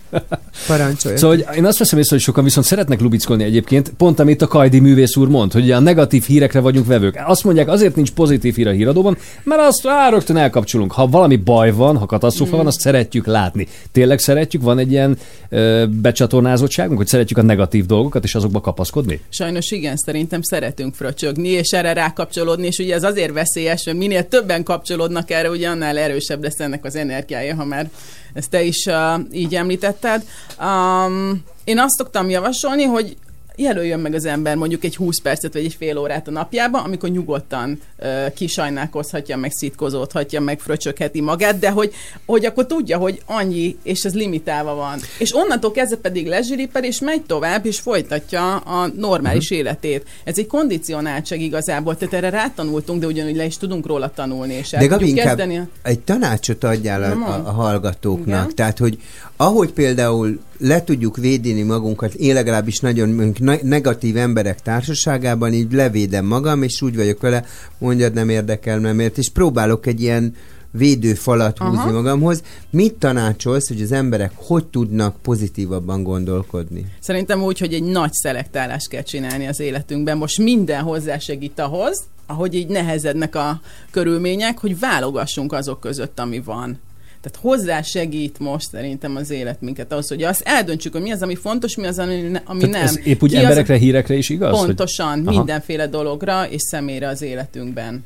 Parancsolj. 0.66 1.16
Szóval 1.16 1.36
hogy 1.36 1.56
én 1.56 1.64
azt 1.64 1.78
veszem 1.78 1.98
észre, 1.98 2.14
hogy 2.14 2.24
sokan 2.24 2.44
viszont 2.44 2.66
szeretnek 2.66 3.00
lubickolni 3.00 3.44
egyébként, 3.44 3.92
pont 3.96 4.18
amit 4.18 4.42
a 4.42 4.46
Kajdi 4.46 4.78
művész 4.78 5.16
úr 5.16 5.28
mond, 5.28 5.52
hogy 5.52 5.70
a 5.70 5.78
negatív 5.78 6.24
hírekre 6.24 6.60
vagyunk 6.60 6.86
vevők. 6.86 7.22
Azt 7.26 7.44
mondják, 7.44 7.68
azért 7.68 7.96
nincs 7.96 8.10
pozitív 8.10 8.54
hír 8.54 8.68
a 8.68 8.70
híradóban, 8.70 9.16
mert 9.42 9.60
azt 9.60 9.86
á, 9.86 10.08
rögtön 10.08 10.36
elkapcsolunk. 10.36 10.92
Ha 10.92 11.06
valami 11.06 11.36
baj 11.36 11.72
van, 11.72 11.96
ha 11.96 12.06
katasztrófa 12.06 12.54
Mm. 12.54 12.56
van, 12.56 12.66
azt 12.66 12.80
szeretjük 12.80 13.26
látni. 13.26 13.66
Tényleg 13.92 14.18
szeretjük, 14.18 14.62
van 14.62 14.78
egy 14.78 14.90
ilyen 14.90 15.18
ö, 15.48 15.84
becsatornázottságunk, 15.88 16.98
hogy 16.98 17.06
szeretjük 17.06 17.38
a 17.38 17.42
negatív 17.42 17.86
dolgokat, 17.86 18.24
és 18.24 18.34
azokba 18.34 18.60
kapaszkodni? 18.60 19.20
Sajnos 19.28 19.70
igen, 19.70 19.96
szerintem 19.96 20.42
szeretünk 20.42 20.94
fröcsögni, 20.94 21.48
és 21.48 21.70
erre 21.70 21.92
rákapcsolódni, 21.92 22.66
és 22.66 22.78
ugye 22.78 22.94
ez 22.94 23.02
azért 23.02 23.32
veszélyes, 23.32 23.84
mert 23.84 23.98
minél 23.98 24.28
többen 24.28 24.62
kapcsolódnak 24.62 25.30
erre, 25.30 25.50
ugye 25.50 25.68
annál 25.68 25.98
erősebb 25.98 26.42
lesz 26.42 26.60
ennek 26.60 26.84
az 26.84 26.96
energiája, 26.96 27.54
ha 27.54 27.64
már 27.64 27.90
ezt 28.34 28.50
te 28.50 28.62
is 28.62 28.86
uh, 28.86 29.20
így 29.32 29.54
említetted. 29.54 30.22
Um, 30.60 31.42
én 31.64 31.78
azt 31.78 31.96
szoktam 31.96 32.28
javasolni, 32.28 32.82
hogy 32.84 33.16
jelöljön 33.60 34.00
meg 34.00 34.14
az 34.14 34.24
ember 34.24 34.56
mondjuk 34.56 34.84
egy 34.84 34.96
20 34.96 35.20
percet 35.20 35.52
vagy 35.52 35.64
egy 35.64 35.74
fél 35.74 35.98
órát 35.98 36.28
a 36.28 36.30
napjába, 36.30 36.82
amikor 36.82 37.08
nyugodtan 37.08 37.80
uh, 37.98 38.32
kisajnálkozhatja, 38.32 39.36
meg 39.36 39.50
szitkozódhatja, 39.50 40.40
meg 40.40 40.60
fröcsögheti 40.60 41.20
magát, 41.20 41.58
de 41.58 41.70
hogy, 41.70 41.92
hogy 42.26 42.44
akkor 42.44 42.66
tudja, 42.66 42.98
hogy 42.98 43.22
annyi, 43.26 43.76
és 43.82 44.02
ez 44.02 44.14
limitálva 44.14 44.74
van. 44.74 44.98
És 45.18 45.36
onnantól 45.36 45.70
kezdve 45.70 45.96
pedig 45.96 46.26
lezsiripel, 46.26 46.84
és 46.84 47.00
megy 47.00 47.22
tovább, 47.22 47.66
és 47.66 47.80
folytatja 47.80 48.56
a 48.56 48.86
normális 48.96 49.50
uh-huh. 49.50 49.58
életét. 49.58 50.06
Ez 50.24 50.38
egy 50.38 50.46
kondicionáltság 50.46 51.40
igazából, 51.40 51.96
tehát 51.96 52.14
erre 52.14 52.30
rátanultunk, 52.30 53.00
de 53.00 53.06
ugyanúgy 53.06 53.36
le 53.36 53.44
is 53.44 53.56
tudunk 53.56 53.86
róla 53.86 54.10
tanulni, 54.14 54.54
és 54.54 54.70
De 54.70 54.86
Gabi, 54.86 55.08
inkább 55.08 55.26
kezdeni. 55.26 55.60
egy 55.82 56.00
tanácsot 56.00 56.64
adjál 56.64 57.02
a, 57.02 57.30
a, 57.30 57.48
a 57.48 57.50
hallgatóknak. 57.50 58.42
Igen. 58.44 58.54
Tehát, 58.54 58.78
hogy 58.78 58.98
ahogy 59.40 59.72
például 59.72 60.40
le 60.58 60.84
tudjuk 60.84 61.16
védeni 61.16 61.62
magunkat, 61.62 62.14
én 62.14 62.34
legalábbis 62.34 62.80
nagyon 62.80 63.34
negatív 63.62 64.16
emberek 64.16 64.62
társaságában, 64.62 65.52
így 65.52 65.72
levédem 65.72 66.24
magam, 66.24 66.62
és 66.62 66.82
úgy 66.82 66.96
vagyok 66.96 67.20
vele, 67.20 67.44
mondjad, 67.78 68.12
nem 68.12 68.28
érdekel, 68.28 68.78
nem 68.78 69.00
ért, 69.00 69.18
és 69.18 69.30
próbálok 69.30 69.86
egy 69.86 70.00
ilyen 70.00 70.34
védőfalat 70.70 71.58
húzni 71.58 71.76
Aha. 71.76 71.92
magamhoz. 71.92 72.42
Mit 72.70 72.94
tanácsolsz, 72.94 73.68
hogy 73.68 73.82
az 73.82 73.92
emberek 73.92 74.32
hogy 74.34 74.66
tudnak 74.66 75.16
pozitívabban 75.22 76.02
gondolkodni? 76.02 76.86
Szerintem 77.00 77.42
úgy, 77.42 77.58
hogy 77.58 77.74
egy 77.74 77.84
nagy 77.84 78.12
szelektálást 78.12 78.88
kell 78.88 79.02
csinálni 79.02 79.46
az 79.46 79.60
életünkben. 79.60 80.16
Most 80.16 80.38
minden 80.38 80.82
hozzásegít 80.82 81.58
ahhoz, 81.58 82.04
ahogy 82.26 82.54
így 82.54 82.68
nehezednek 82.68 83.34
a 83.34 83.60
körülmények, 83.90 84.58
hogy 84.58 84.78
válogassunk 84.78 85.52
azok 85.52 85.80
között, 85.80 86.18
ami 86.18 86.40
van. 86.40 86.78
Tehát 87.20 87.38
hozzásegít 87.40 88.38
most 88.38 88.68
szerintem 88.70 89.16
az 89.16 89.30
élet 89.30 89.60
minket 89.60 89.92
ahhoz, 89.92 90.08
hogy 90.08 90.22
azt 90.22 90.42
eldöntsük, 90.44 90.92
hogy 90.92 91.02
mi 91.02 91.10
az, 91.12 91.22
ami 91.22 91.34
fontos, 91.34 91.76
mi 91.76 91.86
az, 91.86 91.98
ami, 91.98 92.30
ami 92.44 92.58
Tehát 92.60 92.74
nem. 92.74 92.82
ez 92.84 92.98
épp 93.06 93.22
úgy 93.22 93.30
Ki 93.30 93.36
az- 93.36 93.42
emberekre, 93.42 93.76
hírekre 93.76 94.14
is 94.14 94.28
igaz? 94.28 94.56
hogy- 94.58 94.66
Pontosan, 94.66 95.26
Aha. 95.26 95.36
mindenféle 95.36 95.86
dologra 95.86 96.48
és 96.48 96.62
személyre 96.62 97.08
az 97.08 97.22
életünkben. 97.22 98.04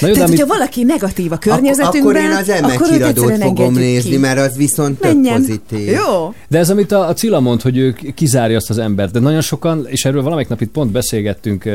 Na 0.00 0.06
jó, 0.08 0.12
Tehát, 0.14 0.28
amit- 0.28 0.40
hogyha 0.40 0.54
valaki 0.56 0.82
negatív 0.82 1.32
a 1.32 1.38
környezetünkben, 1.38 2.16
akkor 2.16 2.30
én 2.30 2.36
az 2.36 2.48
emek 2.48 2.84
híradót 2.84 3.36
fogom 3.36 3.74
nézni, 3.74 4.10
ki. 4.10 4.16
mert 4.16 4.38
az 4.38 4.56
viszont 4.56 4.98
tök 5.00 5.12
Menjen. 5.12 5.36
pozitív. 5.40 5.88
Jó. 5.90 6.34
De 6.48 6.58
ez, 6.58 6.70
amit 6.70 6.92
a, 6.92 7.08
a 7.08 7.12
Cilla 7.12 7.40
mond, 7.40 7.62
hogy 7.62 7.76
ő 7.76 7.96
kizárja 8.14 8.56
azt 8.56 8.70
az 8.70 8.78
embert, 8.78 9.12
de 9.12 9.18
nagyon 9.18 9.40
sokan, 9.40 9.86
és 9.88 10.04
erről 10.04 10.22
valamelyik 10.22 10.48
nap 10.48 10.60
itt 10.60 10.70
pont 10.70 10.90
beszélgettünk, 10.90 11.68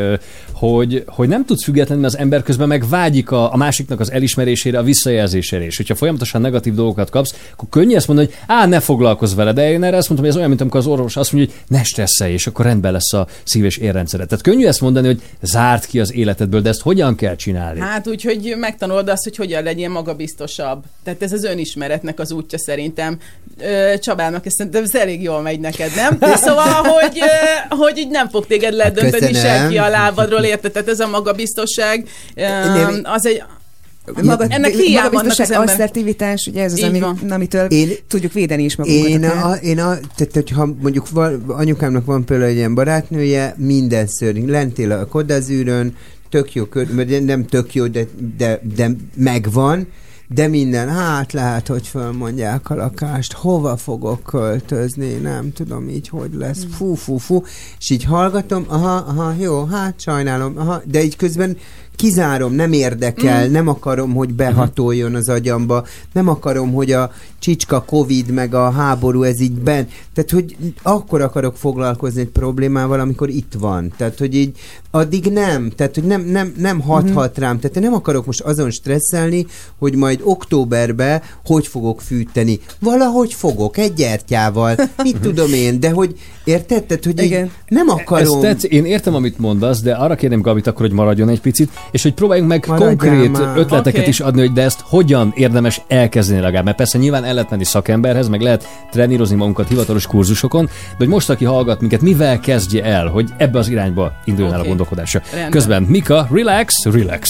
hogy, 0.53 1.03
hogy 1.07 1.27
nem 1.27 1.45
tudsz 1.45 1.63
függetlenül, 1.63 2.01
mert 2.03 2.13
az 2.13 2.19
ember 2.19 2.43
közben 2.43 2.67
meg 2.67 2.89
vágyik 2.89 3.31
a, 3.31 3.53
a 3.53 3.57
másiknak 3.57 3.99
az 3.99 4.11
elismerésére, 4.11 4.77
a 4.77 4.83
visszajelzésére, 4.83 5.65
és 5.65 5.77
hogyha 5.77 5.95
folyamatosan 5.95 6.41
negatív 6.41 6.73
dolgokat 6.73 7.09
kapsz, 7.09 7.33
akkor 7.53 7.69
könnyű 7.69 7.95
ezt 7.95 8.07
mondani, 8.07 8.27
hogy 8.27 8.37
á, 8.57 8.65
ne 8.65 8.79
foglalkozz 8.79 9.33
vele, 9.35 9.53
de 9.53 9.71
én 9.71 9.83
erre 9.83 9.97
azt 9.97 10.09
mondtam, 10.09 10.17
hogy 10.17 10.27
ez 10.27 10.35
olyan, 10.35 10.49
mint 10.49 10.61
amikor 10.61 10.79
az 10.79 10.87
orvos 10.87 11.15
azt 11.17 11.31
mondja, 11.31 11.51
hogy 11.53 11.77
ne 11.77 11.83
stresszelj, 11.83 12.33
és 12.33 12.47
akkor 12.47 12.65
rendben 12.65 12.91
lesz 12.91 13.13
a 13.13 13.27
szív- 13.43 13.65
és 13.65 13.77
érrendszered. 13.77 14.27
Tehát 14.27 14.43
könnyű 14.43 14.65
ezt 14.65 14.81
mondani, 14.81 15.07
hogy 15.07 15.21
zárt 15.41 15.85
ki 15.85 15.99
az 15.99 16.13
életedből, 16.13 16.61
de 16.61 16.69
ezt 16.69 16.81
hogyan 16.81 17.15
kell 17.15 17.35
csinálni? 17.35 17.79
Hát 17.79 18.04
úgy, 18.07 18.23
hogy 18.23 18.55
megtanulod 18.57 19.09
azt, 19.09 19.23
hogy 19.23 19.35
hogyan 19.35 19.63
legyél 19.63 19.89
magabiztosabb. 19.89 20.83
Tehát 21.03 21.23
ez 21.23 21.31
az 21.31 21.43
önismeretnek 21.43 22.19
az 22.19 22.31
útja 22.31 22.57
szerintem. 22.57 23.17
Csabának 23.99 24.45
ezt 24.45 24.55
szerintem 24.55 24.83
ez 24.83 24.95
elég 24.95 25.21
jól 25.21 25.41
megy 25.41 25.59
neked, 25.59 25.95
nem? 25.95 26.17
De 26.19 26.35
szóval, 26.35 26.73
hogy, 26.99 27.19
hogy 27.69 27.97
így 27.97 28.09
nem 28.09 28.29
fog 28.29 28.47
téged 28.47 28.73
ledönteni 28.73 29.31
Köszönöm. 29.31 29.41
senki 29.41 29.77
a 29.77 29.89
lábadról, 29.89 30.41
érted? 30.41 30.71
Tehát 30.71 30.87
ez 30.87 30.99
a 30.99 31.07
magabiztosság, 31.07 32.07
az 33.03 33.25
egy... 33.25 33.43
Maga, 34.23 34.45
ennek 34.49 34.71
hiába 34.71 35.09
vannak 35.09 35.31
az 35.31 35.37
magabiztosság, 35.37 35.51
ember. 35.51 35.73
asszertivitás, 35.73 36.47
ugye 36.47 36.63
ez 36.63 36.73
az, 36.73 36.83
ami, 36.83 37.01
amitől 37.29 37.65
Én- 37.65 37.97
tudjuk 38.07 38.33
védeni 38.33 38.63
is 38.63 38.75
magunkat. 38.75 39.07
Én, 39.07 39.23
akár. 39.23 39.43
a, 39.43 39.55
én 39.55 39.79
a, 39.79 39.97
tehát, 40.15 40.33
hogyha 40.33 40.65
mondjuk 40.81 41.09
val, 41.09 41.41
anyukámnak 41.47 42.05
van 42.05 42.25
például 42.25 42.49
egy 42.49 42.55
ilyen 42.55 42.73
barátnője, 42.73 43.55
minden 43.57 44.07
szörny, 44.07 44.49
lentél 44.49 44.91
a 44.91 45.05
kodazűrön, 45.05 45.95
tök 46.29 46.53
jó, 46.53 46.65
kör, 46.65 47.05
nem 47.23 47.45
tök 47.45 47.73
jó, 47.73 47.87
de, 47.87 48.07
de, 48.37 48.61
de 48.75 48.91
megvan, 49.15 49.87
de 50.27 50.47
minden, 50.47 50.89
hát 50.89 51.33
lehet, 51.33 51.67
hogy 51.67 51.87
fölmondják 51.87 52.69
a 52.69 52.75
lakást, 52.75 53.33
hova 53.33 53.77
fogok 53.77 54.23
költözni, 54.23 55.13
nem 55.13 55.53
tudom 55.53 55.89
így, 55.89 56.09
hogy 56.09 56.33
lesz, 56.33 56.65
fú, 56.71 56.93
fú, 56.93 57.17
fú, 57.17 57.43
és 57.79 57.89
így 57.89 58.03
hallgatom, 58.03 58.65
aha, 58.67 58.95
aha, 58.95 59.33
jó, 59.39 59.65
hát 59.65 59.99
sajnálom, 59.99 60.57
aha, 60.57 60.81
de 60.85 61.03
így 61.03 61.15
közben 61.15 61.57
kizárom, 61.95 62.53
nem 62.53 62.71
érdekel, 62.73 63.47
Mm. 63.47 63.51
nem 63.51 63.67
akarom, 63.67 64.13
hogy 64.13 64.33
behatoljon 64.33 65.15
az 65.15 65.29
agyamba, 65.29 65.85
nem 66.13 66.27
akarom, 66.27 66.73
hogy 66.73 66.91
a 66.91 67.11
csicska 67.39 67.83
Covid 67.83 68.29
meg 68.29 68.53
a 68.53 68.69
háború 68.71 69.23
ez 69.23 69.39
így 69.39 69.59
ben, 69.59 69.87
tehát 70.13 70.31
hogy 70.31 70.55
akkor 70.83 71.21
akarok 71.21 71.57
foglalkozni 71.57 72.21
egy 72.21 72.27
problémával, 72.27 72.99
amikor 72.99 73.29
itt 73.29 73.53
van. 73.59 73.93
Tehát, 73.97 74.17
hogy 74.17 74.35
így 74.35 74.57
addig 74.91 75.25
nem, 75.31 75.69
tehát, 75.75 75.93
hogy 75.93 76.03
nem, 76.03 76.21
nem, 76.21 76.53
nem 76.57 76.79
hathat 76.79 77.37
rám, 77.37 77.59
tehát 77.59 77.75
én 77.77 77.83
nem 77.83 77.93
akarok 77.93 78.25
most 78.25 78.41
azon 78.41 78.71
stresszelni, 78.71 79.45
hogy 79.79 79.95
majd 79.95 80.19
októberbe 80.23 81.21
hogy 81.45 81.67
fogok 81.67 82.01
fűteni. 82.01 82.59
Valahogy 82.79 83.33
fogok, 83.33 83.77
egy 83.77 83.93
gyertyával, 83.93 84.75
mit 85.03 85.17
tudom 85.25 85.53
én, 85.53 85.79
de 85.79 85.89
hogy 85.89 86.19
érted? 86.45 86.83
Tehát, 86.83 87.05
hogy 87.05 87.23
így 87.23 87.49
nem 87.67 87.89
akarom. 87.89 88.23
Ezt 88.23 88.39
tetsz, 88.39 88.63
én 88.69 88.85
értem, 88.85 89.15
amit 89.15 89.37
mondasz, 89.37 89.81
de 89.81 89.93
arra 89.93 90.15
kérném 90.15 90.41
Gabit 90.41 90.67
akkor, 90.67 90.81
hogy 90.81 90.95
maradjon 90.95 91.29
egy 91.29 91.41
picit, 91.41 91.69
és 91.91 92.03
hogy 92.03 92.13
próbáljunk 92.13 92.49
meg 92.49 92.65
Maradjál 92.67 92.89
konkrét 92.89 93.31
már. 93.31 93.57
ötleteket 93.57 93.99
Oké. 93.99 94.09
is 94.09 94.19
adni, 94.19 94.39
hogy 94.39 94.51
de 94.51 94.61
ezt 94.61 94.79
hogyan 94.83 95.33
érdemes 95.35 95.81
elkezdeni 95.87 96.39
legalább. 96.39 96.65
Mert 96.65 96.77
persze 96.77 96.97
nyilván 96.97 97.23
el 97.23 97.33
lehet 97.33 97.49
menni 97.49 97.63
szakemberhez, 97.63 98.27
meg 98.27 98.41
lehet 98.41 98.67
trenírozni 98.91 99.35
magunkat 99.35 99.67
hivatalos 99.67 100.07
kurzusokon, 100.07 100.65
de 100.65 100.71
hogy 100.97 101.07
most, 101.07 101.29
aki 101.29 101.45
hallgat 101.45 101.79
minket, 101.79 102.01
mivel 102.01 102.39
kezdje 102.39 102.83
el, 102.83 103.07
hogy 103.07 103.29
ebbe 103.37 103.59
az 103.59 103.67
irányba 103.67 104.13
induljon 104.25 104.53
el 104.53 104.59
a 104.59 104.65
gondolkodása. 104.65 105.21
Rendben. 105.31 105.51
Közben 105.51 105.83
Mika, 105.83 106.27
relax, 106.31 106.83
relax. 106.83 107.29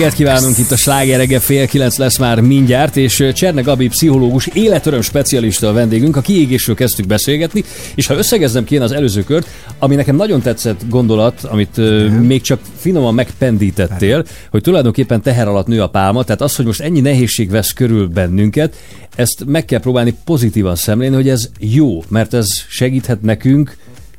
Reggelt 0.00 0.18
kívánunk 0.18 0.58
itt 0.58 0.70
a 0.70 0.76
Sláger 0.76 1.18
reggel 1.18 1.40
fél 1.40 1.66
kilenc 1.66 1.96
lesz 1.96 2.18
már 2.18 2.40
mindjárt, 2.40 2.96
és 2.96 3.30
Cserne 3.34 3.60
Gabi 3.60 3.88
pszichológus, 3.88 4.46
életöröm 4.46 5.00
specialista 5.00 5.68
a 5.68 5.72
vendégünk, 5.72 6.16
a 6.16 6.20
kiégésről 6.20 6.76
kezdtük 6.76 7.06
beszélgetni, 7.06 7.64
és 7.94 8.06
ha 8.06 8.14
összegezzem 8.14 8.64
ki 8.64 8.74
én 8.74 8.82
az 8.82 8.92
előző 8.92 9.22
kört, 9.22 9.46
ami 9.78 9.94
nekem 9.94 10.16
nagyon 10.16 10.40
tetszett 10.40 10.80
gondolat, 10.88 11.44
amit 11.44 11.78
ö, 11.78 12.08
még 12.08 12.40
csak 12.40 12.60
finoman 12.76 13.14
megpendítettél, 13.14 14.24
hogy 14.50 14.62
tulajdonképpen 14.62 15.22
teher 15.22 15.48
alatt 15.48 15.66
nő 15.66 15.82
a 15.82 15.88
pálma, 15.88 16.24
tehát 16.24 16.40
az, 16.40 16.56
hogy 16.56 16.66
most 16.66 16.80
ennyi 16.80 17.00
nehézség 17.00 17.50
vesz 17.50 17.72
körül 17.72 18.08
bennünket, 18.08 18.76
ezt 19.16 19.44
meg 19.46 19.64
kell 19.64 19.80
próbálni 19.80 20.16
pozitívan 20.24 20.76
szemlélni, 20.76 21.14
hogy 21.14 21.28
ez 21.28 21.48
jó, 21.58 22.02
mert 22.08 22.34
ez 22.34 22.46
segíthet 22.68 23.22
nekünk 23.22 23.76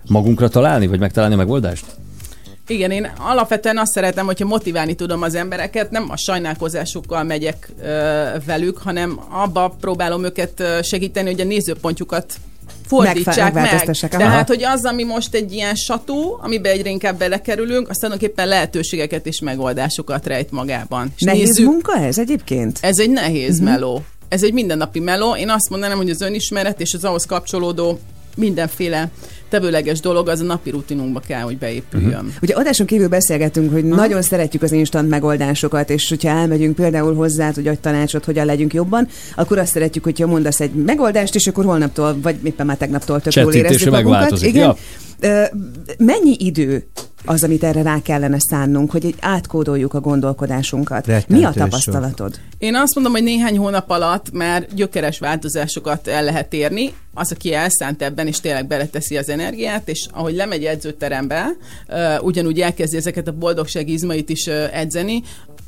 magunkra 0.07 0.47
találni, 0.47 0.87
vagy 0.87 0.99
megtalálni 0.99 1.35
a 1.35 1.37
megoldást? 1.37 1.85
Igen, 2.71 2.91
én 2.91 3.11
alapvetően 3.17 3.77
azt 3.77 3.91
szeretem, 3.91 4.25
hogyha 4.25 4.45
motiválni 4.45 4.93
tudom 4.93 5.21
az 5.21 5.35
embereket, 5.35 5.91
nem 5.91 6.09
a 6.09 6.17
sajnálkozásukkal 6.17 7.23
megyek 7.23 7.69
ö, 7.81 8.23
velük, 8.45 8.77
hanem 8.77 9.19
abba 9.29 9.75
próbálom 9.79 10.23
őket 10.23 10.63
segíteni, 10.83 11.31
hogy 11.31 11.41
a 11.41 11.43
nézőpontjukat 11.43 12.33
fordítsák 12.87 13.53
meg. 13.53 13.91
aha. 14.01 14.17
Tehát, 14.17 14.47
hogy 14.47 14.63
az, 14.63 14.85
ami 14.85 15.03
most 15.03 15.33
egy 15.33 15.53
ilyen 15.53 15.75
satú, 15.75 16.37
amibe 16.41 16.69
egyre 16.69 16.89
inkább 16.89 17.17
belekerülünk, 17.17 17.89
az 17.89 17.97
tulajdonképpen 17.97 18.47
lehetőségeket 18.47 19.25
és 19.25 19.39
megoldásokat 19.39 20.27
rejt 20.27 20.51
magában. 20.51 21.13
És 21.15 21.21
Nehéz 21.21 21.57
munka 21.57 21.97
ez 21.97 22.17
egyébként? 22.17 22.77
Ez 22.81 22.99
egy 22.99 23.09
nehéz 23.09 23.59
uh-huh. 23.59 23.69
meló. 23.69 24.03
Ez 24.27 24.43
egy 24.43 24.53
mindennapi 24.53 24.99
meló. 24.99 25.35
Én 25.35 25.49
azt 25.49 25.69
mondanám, 25.69 25.97
hogy 25.97 26.09
az 26.09 26.21
önismeret 26.21 26.81
és 26.81 26.93
az 26.93 27.03
ahhoz 27.03 27.25
kapcsolódó 27.25 27.99
mindenféle 28.35 29.09
tevőleges 29.51 29.99
dolog 29.99 30.29
az 30.29 30.39
a 30.39 30.43
napi 30.43 30.69
rutinunkba 30.69 31.19
kell, 31.19 31.41
hogy 31.41 31.57
beépüljön. 31.57 32.11
Uh-huh. 32.11 32.29
Ugye 32.41 32.53
adáson 32.53 32.85
kívül 32.85 33.07
beszélgetünk, 33.07 33.71
hogy 33.71 33.83
nagyon 33.83 34.21
szeretjük 34.21 34.61
az 34.61 34.71
instant 34.71 35.09
megoldásokat, 35.09 35.89
és 35.89 36.09
hogyha 36.09 36.29
elmegyünk 36.29 36.75
például 36.75 37.15
hozzá, 37.15 37.51
hogy 37.55 37.67
adj 37.67 37.79
tanácsot, 37.81 38.25
hogyan 38.25 38.45
legyünk 38.45 38.73
jobban, 38.73 39.07
akkor 39.35 39.57
azt 39.57 39.71
szeretjük, 39.71 40.03
hogyha 40.03 40.27
mondasz 40.27 40.59
egy 40.59 40.71
megoldást, 40.71 41.35
és 41.35 41.47
akkor 41.47 41.65
holnaptól, 41.65 42.17
vagy 42.21 42.35
éppen 42.43 42.65
már 42.65 42.77
tegnaptól 42.77 43.21
tök 43.21 43.33
jól 43.33 43.53
érezzük 43.53 43.89
magunkat. 43.89 44.41
Igen. 44.41 44.63
ja. 44.63 44.77
Mennyi 45.97 46.35
idő 46.37 46.87
az, 47.25 47.43
amit 47.43 47.63
erre 47.63 47.81
rá 47.81 48.01
kellene 48.01 48.37
szánnunk, 48.39 48.91
hogy 48.91 49.15
átkódoljuk 49.19 49.93
a 49.93 49.99
gondolkodásunkat? 49.99 51.27
Mi 51.27 51.43
a 51.43 51.51
tapasztalatod? 51.51 52.39
Én 52.57 52.75
azt 52.75 52.95
mondom, 52.95 53.13
hogy 53.13 53.23
néhány 53.23 53.57
hónap 53.57 53.89
alatt 53.89 54.31
már 54.31 54.67
gyökeres 54.75 55.19
változásokat 55.19 56.07
el 56.07 56.23
lehet 56.23 56.53
érni. 56.53 56.93
Az, 57.13 57.31
aki 57.31 57.53
elszánt 57.53 58.01
ebben, 58.01 58.27
és 58.27 58.39
tényleg 58.39 58.67
beleteszi 58.67 59.17
az 59.17 59.29
energiát, 59.29 59.89
és 59.89 60.07
ahogy 60.11 60.35
lemegy 60.35 60.63
edzőterembe, 60.63 61.47
ugyanúgy 62.21 62.59
elkezdi 62.59 62.97
ezeket 62.97 63.27
a 63.27 63.31
boldogság 63.31 63.89
izmait 63.89 64.29
is 64.29 64.47
edzeni, 64.47 65.23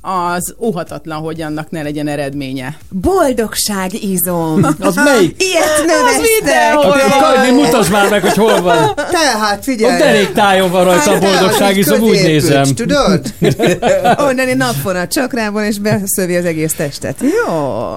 az 0.05 0.55
óhatatlan, 0.59 1.17
hogy 1.21 1.41
annak 1.41 1.69
ne 1.69 1.81
legyen 1.81 2.07
eredménye. 2.07 2.77
Boldogság 2.89 4.03
izom. 4.03 4.63
Az 4.79 4.95
melyik? 4.95 5.43
Ilyet 5.43 6.21
mindenhol 6.41 6.91
Hát, 6.97 7.35
Kajdi, 7.35 7.51
mutasd 7.61 7.91
már 7.91 8.09
meg, 8.09 8.21
hogy 8.21 8.33
hol 8.33 8.61
van. 8.61 8.95
Tehát 8.95 9.63
figyelj! 9.63 9.95
A 9.95 9.97
deréktájon 9.97 10.71
van 10.71 10.83
rajta 10.83 11.11
a 11.11 11.19
boldogság, 11.19 11.77
izom, 11.77 12.01
úgy 12.01 12.21
nézem. 12.21 12.63
Tudod? 12.63 13.33
Onnan 14.27 14.47
egy 14.47 14.57
napfonat 14.57 15.11
csakrában, 15.11 15.63
és 15.63 15.79
beszövi 15.79 16.35
az 16.35 16.45
egész 16.45 16.73
testet. 16.73 17.17
Jó. 17.21 17.95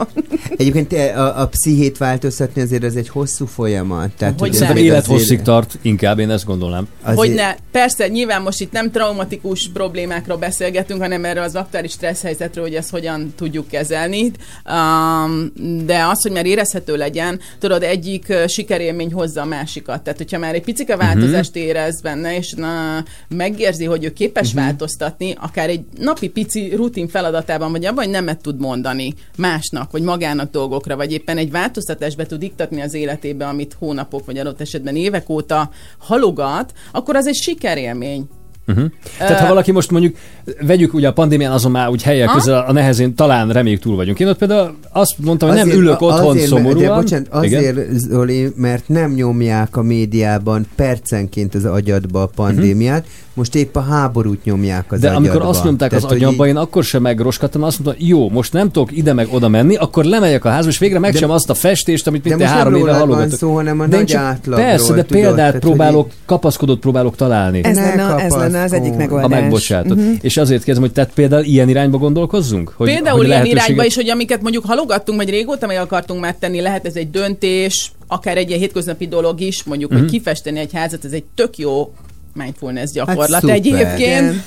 Egyébként 0.57 0.93
a, 1.17 1.41
a 1.41 1.47
pszichét 1.47 1.99
változtatni 1.99 2.63
azért 2.63 2.85
az 2.85 2.97
egy 2.97 3.09
hosszú 3.09 3.47
folyamat. 3.47 4.11
Tehát, 4.19 4.39
Hogy 4.41 4.49
ugye 4.49 4.61
nem. 4.67 4.77
ez 4.77 4.83
élethosszig 4.83 5.43
tart, 5.43 5.79
inkább 5.83 6.19
én 6.19 6.31
ezt 6.31 6.45
gondolnám. 6.45 6.89
azért- 7.03 7.19
Hogy 7.19 7.35
ne, 7.35 7.55
persze, 7.73 8.09
nyilván 8.09 8.43
most 8.43 8.61
itt 8.61 8.73
nem 8.73 8.91
traumatikus 8.91 9.71
problémákról 9.73 10.37
beszélgetünk, 10.37 11.01
hanem 11.01 11.25
erről 11.25 11.43
az 11.43 11.55
aktuális 11.55 11.96
stressz 11.97 12.23
helyzetről, 12.23 12.65
hogy 12.65 12.75
ezt 12.75 12.91
hogyan 12.91 13.33
tudjuk 13.37 13.69
kezelni. 13.69 14.23
Um, 14.25 15.53
de 15.87 16.05
az, 16.05 16.23
hogy 16.23 16.33
már 16.33 16.47
érezhető 16.47 16.97
legyen, 16.97 17.41
tudod, 17.59 17.83
egyik 17.83 18.33
sikerélmény 18.47 19.13
hozza 19.13 19.41
a 19.41 19.45
másikat. 19.45 20.03
Tehát, 20.03 20.19
hogyha 20.19 20.39
már 20.39 20.55
egy 20.55 20.63
picike 20.63 20.97
változást 20.97 21.57
érez 21.57 22.01
benne, 22.03 22.37
és 22.37 22.53
na, 22.53 23.05
megérzi, 23.29 23.85
hogy 23.85 24.05
ő 24.05 24.13
képes 24.13 24.53
változtatni, 24.53 25.35
akár 25.41 25.69
egy 25.69 25.85
napi 25.99 26.29
pici 26.29 26.75
rutin 26.75 27.09
feladatában, 27.09 27.71
vagy 27.71 27.85
abban, 27.85 28.05
hogy 28.05 28.13
nemet 28.13 28.43
tud 28.43 28.61
mondani 28.61 29.15
másnak, 29.37 29.91
vagy 29.91 30.03
magának 30.03 30.51
dolgokra, 30.51 30.97
vagy 30.97 31.13
éppen 31.13 31.37
egy 31.39 31.51
változtatást 31.51 32.17
be 32.17 32.27
tud 32.27 32.43
iktatni 32.43 32.81
az 32.81 32.95
életébe, 32.95 33.47
amit 33.47 33.77
hónapok, 33.79 34.27
vagy 34.27 34.39
adott 34.39 34.61
esetben 34.61 34.97
évek 34.97 35.29
óta 35.29 35.71
halogat, 35.99 36.73
akkor 36.93 37.17
az 37.17 37.27
egy 37.27 37.35
sikerélmény. 37.35 38.29
Uh-huh. 38.69 38.85
Tehát 39.19 39.41
ha 39.41 39.49
valaki 39.49 39.73
most 39.73 39.91
mondjuk, 39.91 40.17
vegyük 40.61 40.95
ugye 40.95 41.09
a 41.09 41.13
pandémián 41.13 41.53
azon 41.53 41.71
már 41.71 41.89
úgy 41.89 42.03
helyek 42.03 42.29
közel 42.29 42.65
a 42.69 42.73
nehezén, 42.73 43.15
talán 43.15 43.49
reméljük 43.51 43.81
túl 43.81 43.97
vagyunk. 43.97 44.21
Én 44.21 44.29
ott 44.29 44.39
például 44.39 44.75
azt 44.93 45.15
mondtam, 45.19 45.49
hogy 45.49 45.59
nem 45.59 45.67
Azért- 45.67 45.83
ülök 45.83 46.01
otthon 46.01 46.29
azért, 46.31 46.47
szomorúan. 46.47 46.77
De 46.87 46.95
bocsánat, 46.95 47.45
Igen? 47.45 47.59
azért, 47.59 47.91
Zoli, 47.99 48.53
mert 48.57 48.89
nem 48.89 49.13
nyomják 49.13 49.77
a 49.77 49.83
médiában 49.83 50.67
percenként 50.75 51.55
az 51.55 51.65
agyadba 51.65 52.23
a 52.23 52.27
pandémiát, 52.35 53.05
most 53.35 53.55
épp 53.55 53.77
a 53.77 53.81
háborút 53.81 54.45
nyomják 54.45 54.93
az 54.93 55.01
De 55.01 55.09
agyadba. 55.09 55.29
amikor 55.31 55.49
azt 55.49 55.65
nyomták 55.65 55.89
Tehát, 55.89 56.05
az 56.05 56.11
agyamba, 56.11 56.45
így- 56.47 56.51
én 56.51 56.57
akkor 56.57 56.85
sem 56.85 57.03
megroskadtam, 57.03 57.63
azt 57.63 57.79
mondtam, 57.85 58.07
jó, 58.09 58.31
most 58.31 58.53
nem 58.53 58.71
tudok 58.71 58.97
ide 58.97 59.13
meg 59.13 59.29
oda 59.31 59.49
menni, 59.49 59.75
akkor 59.77 60.05
lemegyek 60.05 60.45
a 60.45 60.49
házba, 60.49 60.71
és 60.71 60.79
végre 60.79 60.99
megcsinálom 60.99 61.35
azt 61.35 61.51
a 61.51 61.55
festést, 61.55 62.07
amit 62.07 62.25
most 62.29 62.43
három 62.45 62.73
nem 62.73 62.81
éve 62.83 62.93
halogatok. 62.93 63.39
szó, 63.39 63.55
hanem 63.55 63.81
a 63.81 63.87
De 63.87 63.97
nagy 63.97 64.07
csak- 64.07 64.21
átlagról, 64.23 64.67
Persze, 64.67 64.93
de 64.95 65.05
tudod, 65.05 65.23
példát 65.23 65.59
próbálok, 65.59 66.11
kapaszkodót 66.27 66.79
próbálok 66.81 67.17
találni. 67.17 67.61
Ez 67.65 67.77
Ne 67.77 67.95
lenne, 67.95 68.15
ez 68.25 68.33
lenne 68.35 68.56
az 68.63 68.73
egyik 68.73 68.95
megoldás. 68.95 69.31
Ha 69.31 69.41
megbocsátott. 69.41 69.97
Mhm. 69.97 70.13
És 70.21 70.37
azért 70.37 70.59
kérdezem, 70.59 70.83
hogy 70.83 70.93
tehát 70.93 71.11
például 71.15 71.45
ilyen 71.45 71.69
irányba 71.69 71.99
gondolkozzunk? 71.99 72.73
Hogy, 72.77 72.87
Például 72.87 73.17
hogy 73.17 73.27
ilyen 73.27 73.39
lehetőséget- 73.39 73.67
irányba 73.67 73.85
is, 73.85 73.95
hogy 73.95 74.09
amiket 74.11 74.43
mondjuk 74.43 74.65
halogattunk, 74.65 75.19
vagy 75.19 75.31
régóta 75.31 75.67
meg 75.67 75.77
akartunk 75.77 76.21
már 76.21 76.35
tenni, 76.35 76.61
lehet 76.61 76.87
ez 76.87 76.95
egy 76.95 77.11
döntés, 77.11 77.93
akár 78.07 78.37
egy 78.37 78.49
ilyen 78.49 78.61
hétköznapi 78.61 79.07
dolog 79.07 79.41
is, 79.41 79.63
mondjuk, 79.63 79.91
Mhm. 79.91 80.01
hogy 80.01 80.11
kifesteni 80.11 80.59
egy 80.59 80.73
házat, 80.73 81.05
ez 81.05 81.13
egy 81.13 81.25
tök 81.35 81.59
jó 81.59 81.93
mindfulness 82.35 82.91
gyakorlat 82.91 83.31
Hát 83.31 83.41
szuper. 83.41 83.57
egyébként. 83.57 83.99
Igen. 83.99 84.43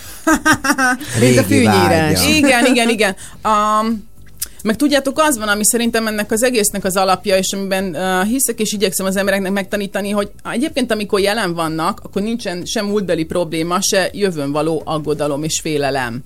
Mint 1.19 1.37
a 1.37 1.43
fűnyírás. 1.43 2.27
Igen, 2.37 2.65
igen, 2.65 2.89
igen. 2.89 3.15
Um, 3.43 4.07
meg 4.63 4.75
tudjátok, 4.75 5.19
az 5.19 5.37
van, 5.37 5.47
ami 5.47 5.65
szerintem 5.65 6.07
ennek 6.07 6.31
az 6.31 6.43
egésznek 6.43 6.83
az 6.83 6.97
alapja, 6.97 7.37
és 7.37 7.53
amiben 7.53 7.95
uh, 7.95 8.27
hiszek 8.27 8.59
és 8.59 8.73
igyekszem 8.73 9.05
az 9.05 9.15
embereknek 9.15 9.51
megtanítani, 9.51 10.09
hogy 10.09 10.31
egyébként 10.51 10.91
amikor 10.91 11.19
jelen 11.19 11.53
vannak, 11.53 11.99
akkor 12.03 12.21
nincsen 12.21 12.65
sem 12.65 12.85
múltbeli 12.85 13.23
probléma, 13.23 13.81
se 13.81 14.09
jövőn 14.13 14.51
való 14.51 14.81
aggodalom 14.85 15.43
és 15.43 15.59
félelem. 15.61 16.21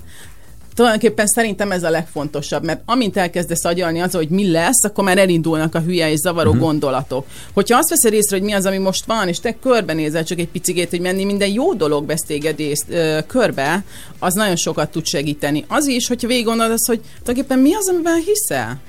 Tulajdonképpen 0.76 1.28
szerintem 1.28 1.72
ez 1.72 1.84
a 1.84 1.90
legfontosabb, 1.90 2.64
mert 2.64 2.82
amint 2.86 3.18
elkezdesz 3.18 3.66
agyalni 3.66 4.00
az, 4.00 4.14
hogy 4.14 4.30
mi 4.30 4.52
lesz, 4.52 4.84
akkor 4.84 5.04
már 5.04 5.18
elindulnak 5.18 5.76
a 5.76 5.80
hülye 5.80 6.12
és 6.12 6.20
zavaró 6.20 6.50
uh-huh. 6.50 6.66
gondolatok. 6.66 7.26
Hogyha 7.54 7.78
azt 7.78 7.90
veszed 7.90 8.14
észre, 8.14 8.38
hogy 8.38 8.46
mi 8.46 8.52
az, 8.54 8.66
ami 8.66 8.78
most 8.78 9.06
van, 9.06 9.28
és 9.28 9.40
te 9.40 9.60
körbenézel 9.60 10.24
csak 10.24 10.40
egy 10.40 10.50
picigét, 10.50 10.90
hogy 10.90 11.02
menni 11.02 11.24
minden 11.24 11.50
jó 11.50 11.74
dolog 11.74 12.06
vesz 12.06 12.24
téged 12.24 12.60
ész, 12.60 12.86
ö, 12.90 13.18
körbe, 13.28 13.84
az 14.20 14.34
nagyon 14.34 14.56
sokat 14.56 14.92
tud 14.92 15.06
segíteni. 15.06 15.66
Az 15.68 15.88
is, 15.88 16.08
hogyha 16.08 16.28
végig 16.28 16.46
gondolod 16.46 16.78
hogy 16.88 17.02
tulajdonképpen 17.24 17.60
mi 17.60 17.74
az, 17.74 17.90
amiben 17.90 18.24
hiszel? 18.26 18.82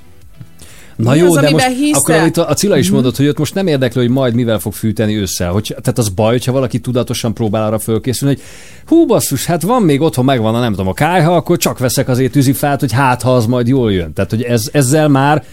Na 0.97 1.11
Mi 1.13 1.19
jó, 1.19 1.27
az, 1.27 1.41
de 1.41 1.51
most 1.51 1.67
hiszel? 1.67 1.93
akkor 2.01 2.15
amit 2.15 2.37
a 2.37 2.55
Cilla 2.55 2.77
is 2.77 2.85
Mhm. 2.87 2.95
mondott, 2.95 3.17
hogy 3.17 3.27
őt 3.27 3.39
most 3.39 3.55
nem 3.55 3.67
érdekli, 3.67 4.01
hogy 4.01 4.11
majd 4.11 4.35
mivel 4.35 4.59
fog 4.59 4.73
fűteni 4.73 5.17
ősszel. 5.17 5.51
Hogy, 5.51 5.67
tehát 5.83 5.99
az 5.99 6.09
baj, 6.09 6.31
hogyha 6.31 6.53
valaki 6.53 6.79
tudatosan 6.79 7.35
próbál 7.35 7.67
arra 7.67 7.79
fölkészülni, 7.79 8.35
hogy 8.35 8.45
hú 8.87 9.07
basszus, 9.07 9.45
hát 9.47 9.63
van 9.63 9.83
még 9.83 10.01
otthon 10.01 10.25
megvan 10.25 10.55
a 10.55 10.61
nem 10.61 10.71
tudom 10.71 10.89
a 10.89 10.93
kájha, 10.93 11.37
akkor 11.37 11.57
csak 11.57 11.79
veszek 11.79 12.09
azért 12.09 12.33
tűzifát, 12.33 12.81
hogy 12.81 12.93
hát 12.93 13.23
ha 13.23 13.35
az 13.35 13.47
majd 13.47 13.69
jól 13.69 13.93
jön. 13.93 14.13
Tehát, 14.13 14.31
hogy 14.31 14.43
ez, 14.43 14.69
ezzel 14.73 15.09
már 15.09 15.45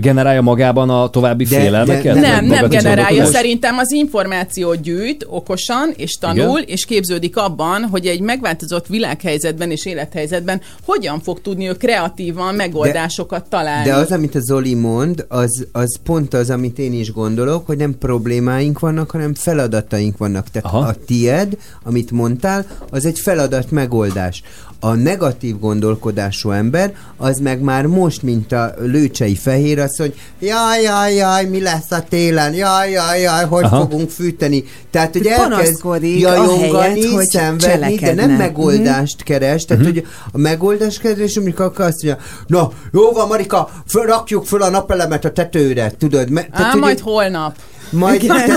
generálja 0.00 0.40
magában 0.40 0.90
a 0.90 1.08
további 1.08 1.44
De- 1.44 1.60
félelmeket? 1.60 2.02
de- 2.02 2.12
vagy 2.12 2.20
Nem, 2.20 2.44
nem 2.44 2.68
generálja. 2.68 3.24
Szerintem 3.24 3.78
az 3.78 3.92
információt 3.92 4.80
gyűjt 4.80 5.26
okosan, 5.28 5.92
és 5.96 6.16
tanul, 6.20 6.58
Igen. 6.58 6.68
és 6.74 6.84
képződik 6.84 7.36
abban, 7.36 7.82
hogy 7.82 8.06
egy 8.06 8.20
megváltozott 8.20 8.86
világhelyzetben 8.86 9.70
és 9.70 9.86
élethelyzetben 9.86 10.60
hogyan 10.84 11.20
fog 11.20 11.40
tudni 11.40 11.68
ő 11.68 11.72
kreatívan 11.72 12.54
megoldásokat 12.54 13.48
találni. 13.48 13.88
De 13.88 13.94
az, 13.94 14.10
amit 14.12 14.34
a 14.34 14.40
Zoli 14.40 14.74
mond, 14.74 15.24
az, 15.28 15.66
az 15.72 15.98
pont 16.04 16.34
az, 16.34 16.50
amit 16.50 16.78
én 16.78 16.92
is 16.92 17.12
gondolok, 17.12 17.66
hogy 17.66 17.76
nem 17.76 17.98
problémáink 17.98 18.78
vannak, 18.78 19.10
hanem 19.10 19.34
feladataink 19.34 20.16
vannak. 20.18 20.48
Tehát 20.48 20.72
Aha. 20.72 20.86
a 20.86 20.94
tied, 21.06 21.56
amit 21.84 22.10
mondtál, 22.10 22.66
az 22.90 23.06
egy 23.06 23.18
feladat 23.18 23.70
megoldás. 23.70 24.42
A 24.82 24.94
negatív 24.94 25.58
gondolkodású 25.58 26.50
ember, 26.50 26.92
az 27.16 27.38
meg 27.38 27.60
már 27.60 27.86
most, 27.86 28.22
mint 28.22 28.52
a 28.52 28.74
lőcsei 28.78 29.34
fehér, 29.34 29.78
az, 29.78 29.96
hogy 29.96 30.14
jaj, 30.38 30.82
jaj, 30.82 31.14
jaj, 31.14 31.44
mi 31.44 31.60
lesz 31.60 31.90
a 31.90 32.02
télen, 32.08 32.54
jaj, 32.54 32.90
jaj, 32.90 33.20
jaj, 33.20 33.44
hogy 33.44 33.64
Aha. 33.64 33.76
fogunk 33.80 34.10
fűteni. 34.10 34.64
Tehát, 34.90 35.12
hogy 35.12 35.26
elkezd 35.26 35.82
jajongani, 36.02 37.06
hogy 37.06 37.26
szenvedni, 37.28 37.94
de 37.96 38.14
nem 38.14 38.30
megoldást 38.30 39.22
keres. 39.22 39.64
Tehát, 39.64 39.82
Mhm. 39.82 39.92
hogy 39.92 40.06
a 40.32 40.38
megoldás 40.38 40.98
keres, 40.98 41.36
amikor 41.36 41.64
akkor 41.64 41.84
azt 41.84 42.02
mondja, 42.02 42.22
na, 42.46 42.70
jó 42.92 43.10
van, 43.12 43.28
Marika, 43.28 43.70
föl, 43.88 44.02
rakjuk 44.06 44.46
föl 44.46 44.62
a 44.62 44.70
napelemet 44.70 45.24
a 45.24 45.30
tetőre, 45.32 45.92
tudod? 45.98 46.30
Me, 46.30 46.46
Á, 46.50 46.70
hogy 46.70 46.80
majd 46.80 46.96
egy- 46.96 47.02
holnap. 47.02 47.54
majd, 47.90 48.20
tehát 48.26 48.48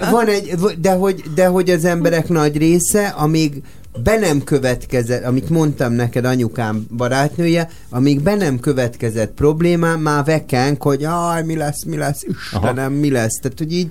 van, 0.00 0.10
van 0.10 0.26
egy, 0.26 0.54
de 0.80 0.90
hogy, 0.92 1.22
de 1.34 1.46
hogy 1.46 1.70
az 1.70 1.84
emberek 1.84 2.28
nagy 2.28 2.56
része, 2.56 3.06
amíg 3.06 3.62
be 4.02 4.16
nem 4.18 4.44
következett, 4.44 5.24
amit 5.24 5.50
mondtam 5.50 5.92
neked 5.92 6.24
anyukám 6.24 6.86
barátnője, 6.96 7.68
amíg 7.90 8.20
be 8.20 8.34
nem 8.34 8.60
következett 8.60 9.32
problémám, 9.34 10.00
már 10.00 10.24
vekenk, 10.24 10.82
hogy 10.82 11.00
jaj, 11.00 11.42
mi 11.42 11.56
lesz, 11.56 11.84
mi 11.84 11.96
lesz, 11.96 12.24
Istenem, 12.28 12.92
mi 12.92 13.10
lesz. 13.10 13.38
Tehát, 13.40 13.58
hogy 13.58 13.72
így 13.72 13.88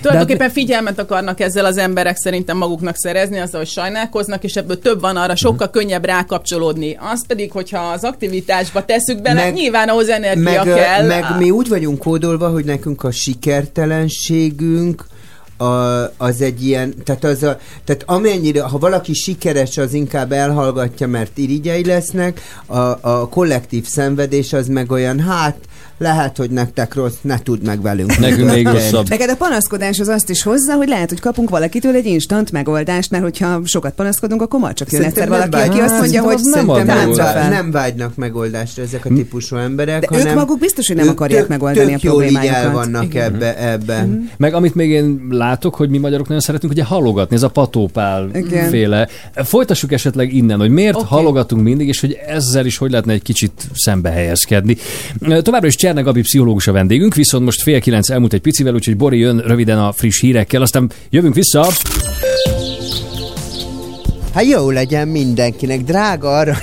Tulajdonképpen 0.00 0.50
figyelmet 0.50 0.98
akarnak 0.98 1.40
ezzel 1.40 1.64
az 1.64 1.76
emberek 1.76 2.16
szerintem 2.16 2.56
maguknak 2.56 2.96
szerezni, 2.96 3.38
azzal, 3.38 3.60
hogy 3.60 3.68
sajnálkoznak, 3.68 4.44
és 4.44 4.56
ebből 4.56 4.78
több 4.78 5.00
van 5.00 5.16
arra, 5.16 5.36
sokkal 5.36 5.70
könnyebb 5.70 6.04
rákapcsolódni. 6.04 6.96
Az 7.12 7.26
pedig, 7.26 7.52
hogyha 7.52 7.78
az 7.78 8.04
aktivitásba 8.04 8.84
tesszük 8.84 9.22
bele, 9.22 9.42
meg, 9.42 9.52
nyilván 9.54 9.88
ahhoz 9.88 10.08
energia 10.08 10.64
meg, 10.64 10.74
kell. 10.74 11.06
meg 11.06 11.24
mi 11.38 11.50
úgy 11.50 11.68
vagyunk 11.68 11.98
kódolva, 11.98 12.48
hogy 12.48 12.64
nekünk 12.64 13.04
a 13.04 13.10
sikertelenségünk 13.10 15.04
a, 15.58 15.64
az 16.16 16.40
egy 16.40 16.66
ilyen, 16.66 16.94
tehát, 17.04 17.24
az 17.24 17.42
a, 17.42 17.58
tehát 17.84 18.02
amennyire, 18.06 18.62
ha 18.62 18.78
valaki 18.78 19.14
sikeres, 19.14 19.78
az 19.78 19.92
inkább 19.92 20.32
elhallgatja, 20.32 21.06
mert 21.06 21.38
irigyei 21.38 21.84
lesznek, 21.84 22.40
a, 22.66 22.78
a 23.00 23.28
kollektív 23.28 23.86
szenvedés 23.86 24.52
az 24.52 24.66
meg 24.66 24.90
olyan, 24.90 25.20
hát 25.20 25.56
lehet, 25.98 26.36
hogy 26.36 26.50
nektek 26.50 26.94
rossz, 26.94 27.14
ne 27.20 27.38
tudd 27.38 27.64
meg 27.64 27.82
velünk. 27.82 28.18
Nekünk 28.18 28.50
még 28.50 28.66
rosszabb. 28.66 29.08
Neked 29.08 29.30
a 29.30 29.36
panaszkodás 29.36 30.00
az 30.00 30.08
azt 30.08 30.30
is 30.30 30.42
hozza, 30.42 30.74
hogy 30.74 30.88
lehet, 30.88 31.08
hogy 31.08 31.20
kapunk 31.20 31.50
valakitől 31.50 31.94
egy 31.94 32.06
instant 32.06 32.52
megoldást, 32.52 33.10
mert 33.10 33.22
hogyha 33.22 33.60
sokat 33.64 33.94
panaszkodunk, 33.94 34.42
akkor 34.42 34.60
már 34.60 34.72
csak 34.72 34.92
jön 34.92 35.02
egyszer 35.02 35.28
valaki, 35.28 35.56
aki 35.56 35.78
azt 35.78 35.98
mondja, 35.98 36.22
hogy 36.22 36.38
nem, 36.42 36.66
nem, 36.66 37.10
nem 37.50 37.70
vágynak 37.70 38.16
megoldásra 38.16 38.82
ezek 38.82 39.04
a 39.04 39.08
típusú 39.08 39.56
emberek, 39.56 40.00
De 40.00 40.16
ők 40.16 40.22
hanem 40.22 40.34
maguk 40.34 40.58
biztos, 40.58 40.86
hogy 40.86 40.96
nem 40.96 41.08
akarják 41.08 41.40
tök, 41.40 41.48
megoldani 41.48 41.92
tök 41.92 42.02
a 42.02 42.06
jól 42.12 42.22
így 42.22 42.34
el 42.34 42.40
problémájukat. 42.40 42.72
vannak 42.72 43.04
Igen. 43.04 43.24
ebbe, 43.24 43.70
ebben. 43.70 44.30
Meg 44.36 44.54
amit 44.54 44.74
még 44.74 44.90
én 44.90 45.26
látok, 45.30 45.74
hogy 45.74 45.88
mi 45.88 45.98
magyarok 45.98 46.26
nagyon 46.26 46.42
szeretünk, 46.42 46.72
ugye 46.72 46.84
halogatni, 46.84 47.36
ez 47.36 47.42
a 47.42 47.48
patópál 47.48 48.28
Igen. 48.34 48.68
féle. 48.68 49.08
Folytassuk 49.34 49.92
esetleg 49.92 50.34
innen, 50.34 50.58
hogy 50.58 50.70
miért 50.70 50.94
okay. 50.94 51.08
halogatunk 51.08 51.62
mindig, 51.62 51.88
és 51.88 52.00
hogy 52.00 52.18
ezzel 52.26 52.66
is 52.66 52.76
hogy 52.76 52.90
lehetne 52.90 53.12
egy 53.12 53.22
kicsit 53.22 53.68
szembe 53.74 54.10
helyezkedni. 54.10 54.76
Továbbra 55.42 55.66
is 55.66 55.74
Cserne 55.88 56.02
Gabi 56.02 56.20
pszichológus 56.20 56.66
a 56.66 56.72
vendégünk, 56.72 57.14
viszont 57.14 57.44
most 57.44 57.62
fél 57.62 57.80
kilenc 57.80 58.10
elmúlt 58.10 58.32
egy 58.32 58.40
picivel, 58.40 58.74
úgyhogy 58.74 58.96
Bori 58.96 59.18
jön 59.18 59.38
röviden 59.38 59.78
a 59.78 59.92
friss 59.92 60.20
hírekkel, 60.20 60.62
aztán 60.62 60.90
jövünk 61.10 61.34
vissza. 61.34 61.68
Hát 64.34 64.44
jó 64.44 64.70
legyen 64.70 65.08
mindenkinek, 65.08 65.82
drága 65.82 66.36
arra. 66.36 66.56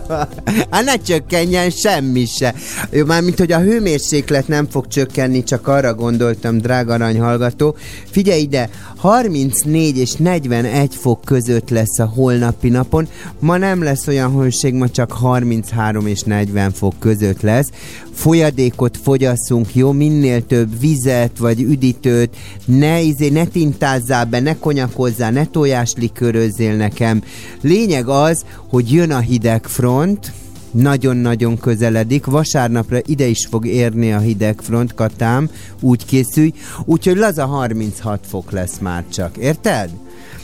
hát 0.70 0.84
ne 0.84 0.96
csökkenjen 0.96 1.70
semmi 1.70 2.24
se. 2.24 2.54
Jó, 2.90 3.04
mármint, 3.04 3.38
hogy 3.38 3.52
a 3.52 3.58
hőmérséklet 3.58 4.48
nem 4.48 4.66
fog 4.70 4.86
csökkenni, 4.86 5.42
csak 5.42 5.68
arra 5.68 5.94
gondoltam, 5.94 6.58
drága 6.58 6.92
arany 6.92 7.20
hallgató. 7.20 7.76
Figyelj 8.10 8.40
ide, 8.40 8.70
34 8.96 9.98
és 9.98 10.12
41 10.12 10.94
fok 10.94 11.20
között 11.24 11.70
lesz 11.70 11.98
a 11.98 12.04
holnapi 12.04 12.68
napon. 12.68 13.08
Ma 13.38 13.56
nem 13.56 13.82
lesz 13.82 14.06
olyan 14.06 14.40
hőség, 14.40 14.74
ma 14.74 14.88
csak 14.88 15.12
33 15.12 16.06
és 16.06 16.22
40 16.22 16.72
fok 16.72 16.94
között 16.98 17.40
lesz. 17.40 17.68
Folyadékot 18.14 18.96
fogyasszunk, 19.02 19.74
jó? 19.74 19.92
Minél 19.92 20.46
több 20.46 20.80
vizet 20.80 21.38
vagy 21.38 21.60
üdítőt, 21.60 22.36
ne, 22.64 23.00
izé, 23.00 23.28
ne 23.28 23.44
tintázzál 23.44 24.24
be, 24.24 24.40
ne 24.40 24.58
konyakozzál, 24.58 25.30
ne 25.30 25.46
tojáslikörözzél 25.46 26.76
nekem. 26.82 27.22
Lényeg 27.60 28.08
az, 28.08 28.44
hogy 28.68 28.92
jön 28.92 29.10
a 29.10 29.18
hideg 29.18 29.66
front, 29.66 30.32
nagyon-nagyon 30.70 31.58
közeledik. 31.58 32.24
Vasárnapra 32.24 32.98
ide 33.06 33.26
is 33.26 33.46
fog 33.50 33.66
érni 33.66 34.12
a 34.12 34.18
hidegfront, 34.18 34.94
Katám, 34.94 35.50
úgy 35.80 36.04
készülj. 36.04 36.52
Úgyhogy 36.84 37.16
laza 37.16 37.46
36 37.46 38.20
fok 38.28 38.50
lesz 38.50 38.78
már 38.80 39.04
csak. 39.12 39.36
Érted? 39.36 39.90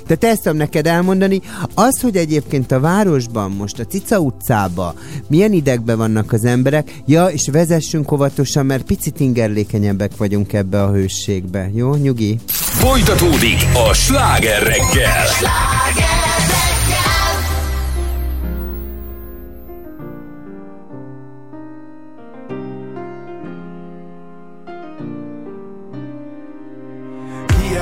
Tehát 0.07 0.35
ezt 0.35 0.43
tudom 0.43 0.59
neked 0.59 0.87
elmondani. 0.87 1.41
Az, 1.75 2.01
hogy 2.01 2.17
egyébként 2.17 2.73
a 2.73 2.81
városban, 2.81 3.51
most 3.51 3.79
a 3.79 3.85
Cica 3.85 4.19
utcába 4.19 4.95
milyen 5.29 5.53
idegben 5.53 5.97
vannak 5.97 6.33
az 6.33 6.45
emberek, 6.45 7.03
ja, 7.07 7.27
és 7.27 7.49
vezessünk 7.53 8.13
óvatosan, 8.13 8.67
mert 8.67 8.85
picit 8.85 9.21
ingerlékenyebbek 9.21 10.17
vagyunk 10.17 10.53
ebbe 10.53 10.83
a 10.83 10.93
hőségbe. 10.93 11.71
Jó, 11.75 11.95
nyugi? 11.95 12.39
Folytatódik 12.79 13.67
a 13.89 13.93
sláger 13.93 14.63
reggel. 14.63 15.27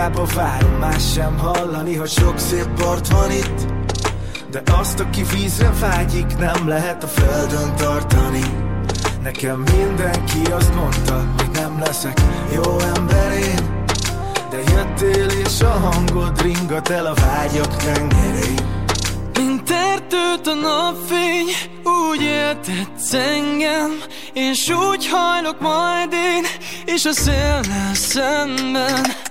Hiába 0.07 0.27
várom 0.35 0.73
más 0.73 1.13
sem 1.13 1.39
hallani, 1.39 1.95
hogy 1.95 2.09
sok 2.09 2.39
szép 2.39 2.67
part 2.79 3.09
van 3.09 3.31
itt. 3.31 3.73
De 4.51 4.63
azt, 4.79 5.01
aki 5.01 5.23
vízre 5.35 5.73
vágyik, 5.81 6.37
nem 6.39 6.69
lehet 6.69 7.03
a 7.03 7.07
földön 7.07 7.77
tartani. 7.77 8.43
Nekem 9.23 9.65
mindenki 9.77 10.53
azt 10.53 10.75
mondta, 10.75 11.25
hogy 11.37 11.51
nem 11.53 11.79
leszek 11.79 12.21
jó 12.55 12.79
ember 12.79 13.33
én. 13.33 13.85
De 14.51 14.57
jöttél 14.57 15.29
és 15.45 15.61
a 15.61 15.71
hangod 15.71 16.43
ringat 16.43 16.89
el 16.89 17.07
a 17.07 17.15
vágyak 17.15 17.77
tengerén 17.77 18.59
Mint 19.35 19.71
erdőt 19.71 20.47
a 20.47 20.55
napfény, 20.55 21.47
úgy 21.85 22.23
éltetsz 22.23 23.13
engem, 23.13 23.91
és 24.33 24.69
úgy 24.69 25.09
hajlok 25.09 25.61
majd 25.61 26.13
én, 26.13 26.45
és 26.95 27.05
a 27.05 27.13
széllel 27.13 27.95
szemben. 27.95 29.26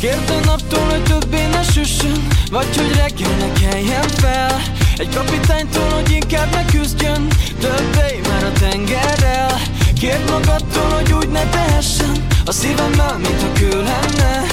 Kérd 0.00 0.30
a 0.30 0.44
naptól, 0.44 0.84
hogy 0.88 1.02
többé 1.02 1.46
ne 1.46 1.62
süssön, 1.62 2.26
vagy 2.50 2.76
hogy 2.76 2.96
reggel 2.96 3.36
ne 3.36 3.52
keljen 3.52 4.08
fel. 4.08 4.62
Egy 4.96 5.14
kapitánytól, 5.14 5.88
hogy 5.88 6.10
inkább 6.10 6.50
ne 6.50 6.64
küzdjön, 6.64 7.28
többé 7.60 8.20
már 8.28 8.44
a 8.44 8.52
tengerrel. 8.52 9.60
Kérd 10.00 10.30
magadtól, 10.30 10.88
hogy 10.90 11.12
úgy 11.12 11.28
ne 11.28 11.48
tehessen, 11.48 12.26
a 12.44 12.52
szívemmel, 12.52 13.18
mint 13.18 13.42
a 13.42 13.52
kő 13.58 13.82
lenne. 13.82 14.46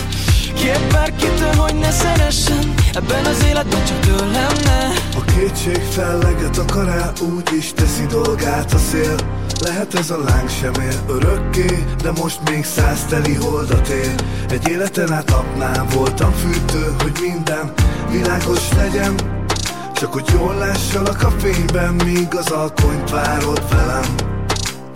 Kérd 0.53 0.91
bárkitől, 0.91 1.53
hogy 1.53 1.75
ne 1.75 1.91
szeressen, 1.91 2.73
ebben 2.93 3.25
az 3.25 3.43
életben 3.43 3.85
csak 3.85 3.99
tőlem 3.99 4.55
ne. 4.63 4.85
A 5.19 5.23
kétség 5.35 5.81
felleget 5.89 6.57
akar 6.57 6.87
el, 6.87 7.13
úgy 7.33 7.49
is 7.57 7.73
teszi 7.73 8.05
dolgát 8.05 8.73
a 8.73 8.77
szél 8.77 9.15
Lehet 9.59 9.93
ez 9.93 10.09
a 10.09 10.17
láng 10.17 10.49
sem 10.49 10.73
él 10.73 11.03
örökké, 11.07 11.85
de 12.01 12.11
most 12.11 12.49
még 12.49 12.65
száz 12.65 13.05
teli 13.05 13.33
holdat 13.33 13.87
él. 13.87 14.15
Egy 14.49 14.67
életen 14.67 15.13
át 15.13 15.29
napnál 15.29 15.85
voltam 15.93 16.31
fűtő, 16.31 16.95
hogy 17.01 17.17
minden 17.21 17.73
világos 18.11 18.71
legyen. 18.75 19.15
Csak 19.93 20.13
hogy 20.13 20.25
jól 20.33 20.55
lássalak 20.55 21.23
a 21.23 21.29
fényben, 21.29 21.93
míg 21.93 22.35
az 22.35 22.51
alkonyt 22.51 23.09
várod 23.09 23.69
velem. 23.69 24.15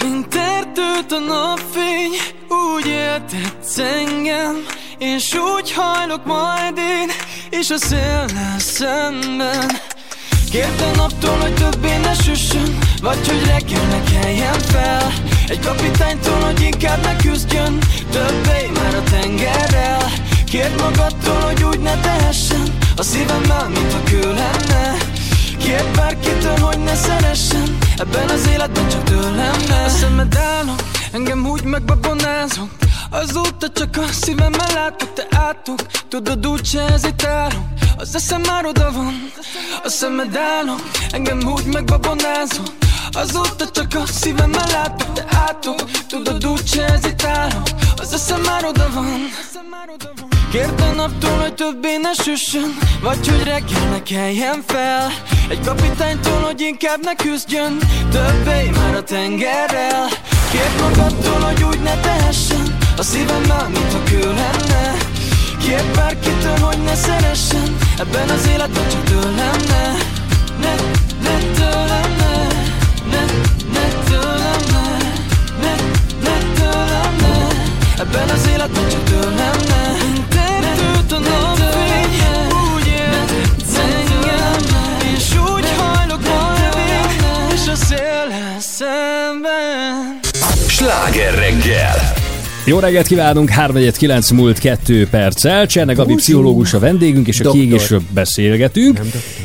Mint 0.04 0.36
erdőt 0.36 1.12
a 1.12 1.20
napfény, 1.20 2.12
úgy 2.50 2.86
éltetsz 2.88 3.78
engem, 3.78 4.56
és 4.98 5.36
úgy 5.56 5.72
hajlok 5.72 6.26
majd 6.26 6.78
én, 6.78 7.10
és 7.60 7.70
a 7.70 7.78
széllel 7.78 8.60
szemben. 8.60 9.72
Kérd 10.52 10.82
a 10.82 10.96
naptól, 10.96 11.38
hogy 11.38 11.54
többé 11.54 11.98
ne 11.98 12.14
süssön, 12.14 12.78
vagy 13.02 13.28
hogy 13.28 13.46
reggel 13.46 13.86
ne 13.86 14.04
keljen 14.04 14.60
fel. 14.60 15.14
Egy 15.48 15.60
kapitánytól, 15.60 16.40
hogy 16.40 16.62
inkább 16.62 17.04
ne 17.04 17.16
küzdjön, 17.16 17.78
többé 18.12 18.70
már 18.74 18.96
a 18.96 19.04
tengerrel. 19.04 20.12
Kérd 20.46 20.82
magadtól, 20.82 21.42
hogy 21.42 21.64
úgy 21.64 21.80
ne 21.80 22.00
tehessen, 22.00 22.74
a 22.96 23.04
szívemmel, 23.04 23.70
mint 23.70 23.94
a 23.94 24.04
kő 24.04 24.34
lenne. 24.34 24.98
Kérd 25.58 25.96
bárkitől, 25.96 26.58
hogy 26.58 26.80
ne 26.80 26.96
szeressen, 26.96 27.78
ebben 27.98 28.30
az 28.30 28.48
életben 28.48 28.90
csak 28.90 29.04
tőlem 29.04 29.62
ne. 29.68 29.84
A 29.84 29.90
szemed 29.90 30.36
állok, 30.36 30.82
engem 31.12 31.46
úgy 31.46 31.64
megbabonázok, 31.64 32.70
Azóta 33.10 33.70
csak 33.74 33.98
a 33.98 34.06
szívemmel 34.12 34.74
látok, 34.74 35.14
te 35.14 35.28
átok 35.30 35.80
Tudod 36.08 36.48
úgy 36.48 36.66
se 36.66 36.82
hezitálok 36.82 37.64
Az 37.98 38.16
eszem 38.16 38.42
már 38.42 38.66
oda 38.66 38.92
van 38.92 39.32
A 39.84 39.90
szemed 39.90 40.36
állok, 40.36 40.82
engem 41.12 41.40
úgy 41.48 41.66
megbabonázol 41.66 42.66
Azóta 43.14 43.70
csak 43.72 43.94
a 43.94 44.06
szívemmel 44.06 44.68
látok, 44.72 45.14
te 45.14 45.26
átok 45.30 45.92
Tudod 46.08 46.46
úgy 46.46 46.68
se 46.68 46.82
hezitálok 46.82 47.68
Az 47.96 48.14
eszem 48.14 48.42
már 48.42 48.66
oda 48.66 48.90
van. 48.94 49.20
Kérd 50.52 50.82
a 50.82 50.92
naptól, 50.92 51.38
hogy 51.38 51.54
többé 51.54 51.98
ne 51.98 52.14
süssön 52.14 52.78
Vagy 53.02 53.28
hogy 53.28 53.44
reggel 53.44 53.90
ne 53.90 54.04
keljen 54.04 54.64
fel. 54.68 55.12
Egy 55.50 55.60
kapitánytól, 55.66 56.40
hogy 56.42 56.62
inkább 56.62 57.04
ne 57.04 57.16
küzdjön 57.16 57.78
Többé 58.12 58.70
már 58.70 58.96
a 58.96 59.04
tengerrel. 59.04 60.08
Kérd 60.52 60.80
magadtól, 60.80 61.40
hogy 61.40 61.64
úgy 61.64 61.80
ne 61.82 62.00
tehessen 62.00 62.78
A 62.98 63.04
szívemmel, 63.04 63.70
mint 63.70 63.94
a 63.94 64.04
kő 64.04 64.34
lenne. 64.34 64.98
Kérd 65.60 65.96
bárkitől, 65.96 66.58
hogy 66.58 66.84
ne 66.84 66.96
szeressen 66.96 67.78
Ebben 68.00 68.30
az 68.30 68.48
életben 68.48 68.90
csak 68.90 69.04
tőlem 69.04 69.60
ne 69.68 69.92
Ne, 70.60 70.76
ne 71.24 71.38
tőlem 71.38 72.01
Ebben 78.02 78.30
az 78.30 78.48
életben 78.48 78.90
csak 78.90 79.04
tőlem 79.04 79.58
ne 79.68 79.94
Te 80.30 80.60
tőt 80.76 81.12
a 81.12 81.20
napfény 81.20 82.22
Úgy 82.74 82.88
éltetsz 82.88 83.78
engem 83.78 84.62
És 85.16 85.36
úgy 85.36 85.66
hajlok 85.78 86.22
majd 86.24 86.76
És 87.54 87.68
a 87.68 87.76
széllel 87.76 88.60
szemben. 88.60 90.20
Sláger 90.68 91.34
reggel. 91.34 92.21
Jó 92.66 92.80
reggelt 92.80 93.08
kívánunk, 93.08 93.50
349 93.50 94.30
múlt 94.30 94.60
2 94.60 95.08
perccel. 95.10 95.66
Cserne 95.66 95.94
Gabi 95.94 96.16
pszichológus 96.16 96.74
a 96.74 96.80
vendégünk, 96.80 97.28
és 97.28 97.40
a 97.40 97.44
Doktor. 97.44 97.62
kiégésről 97.62 98.02
beszélgetünk. 98.14 99.00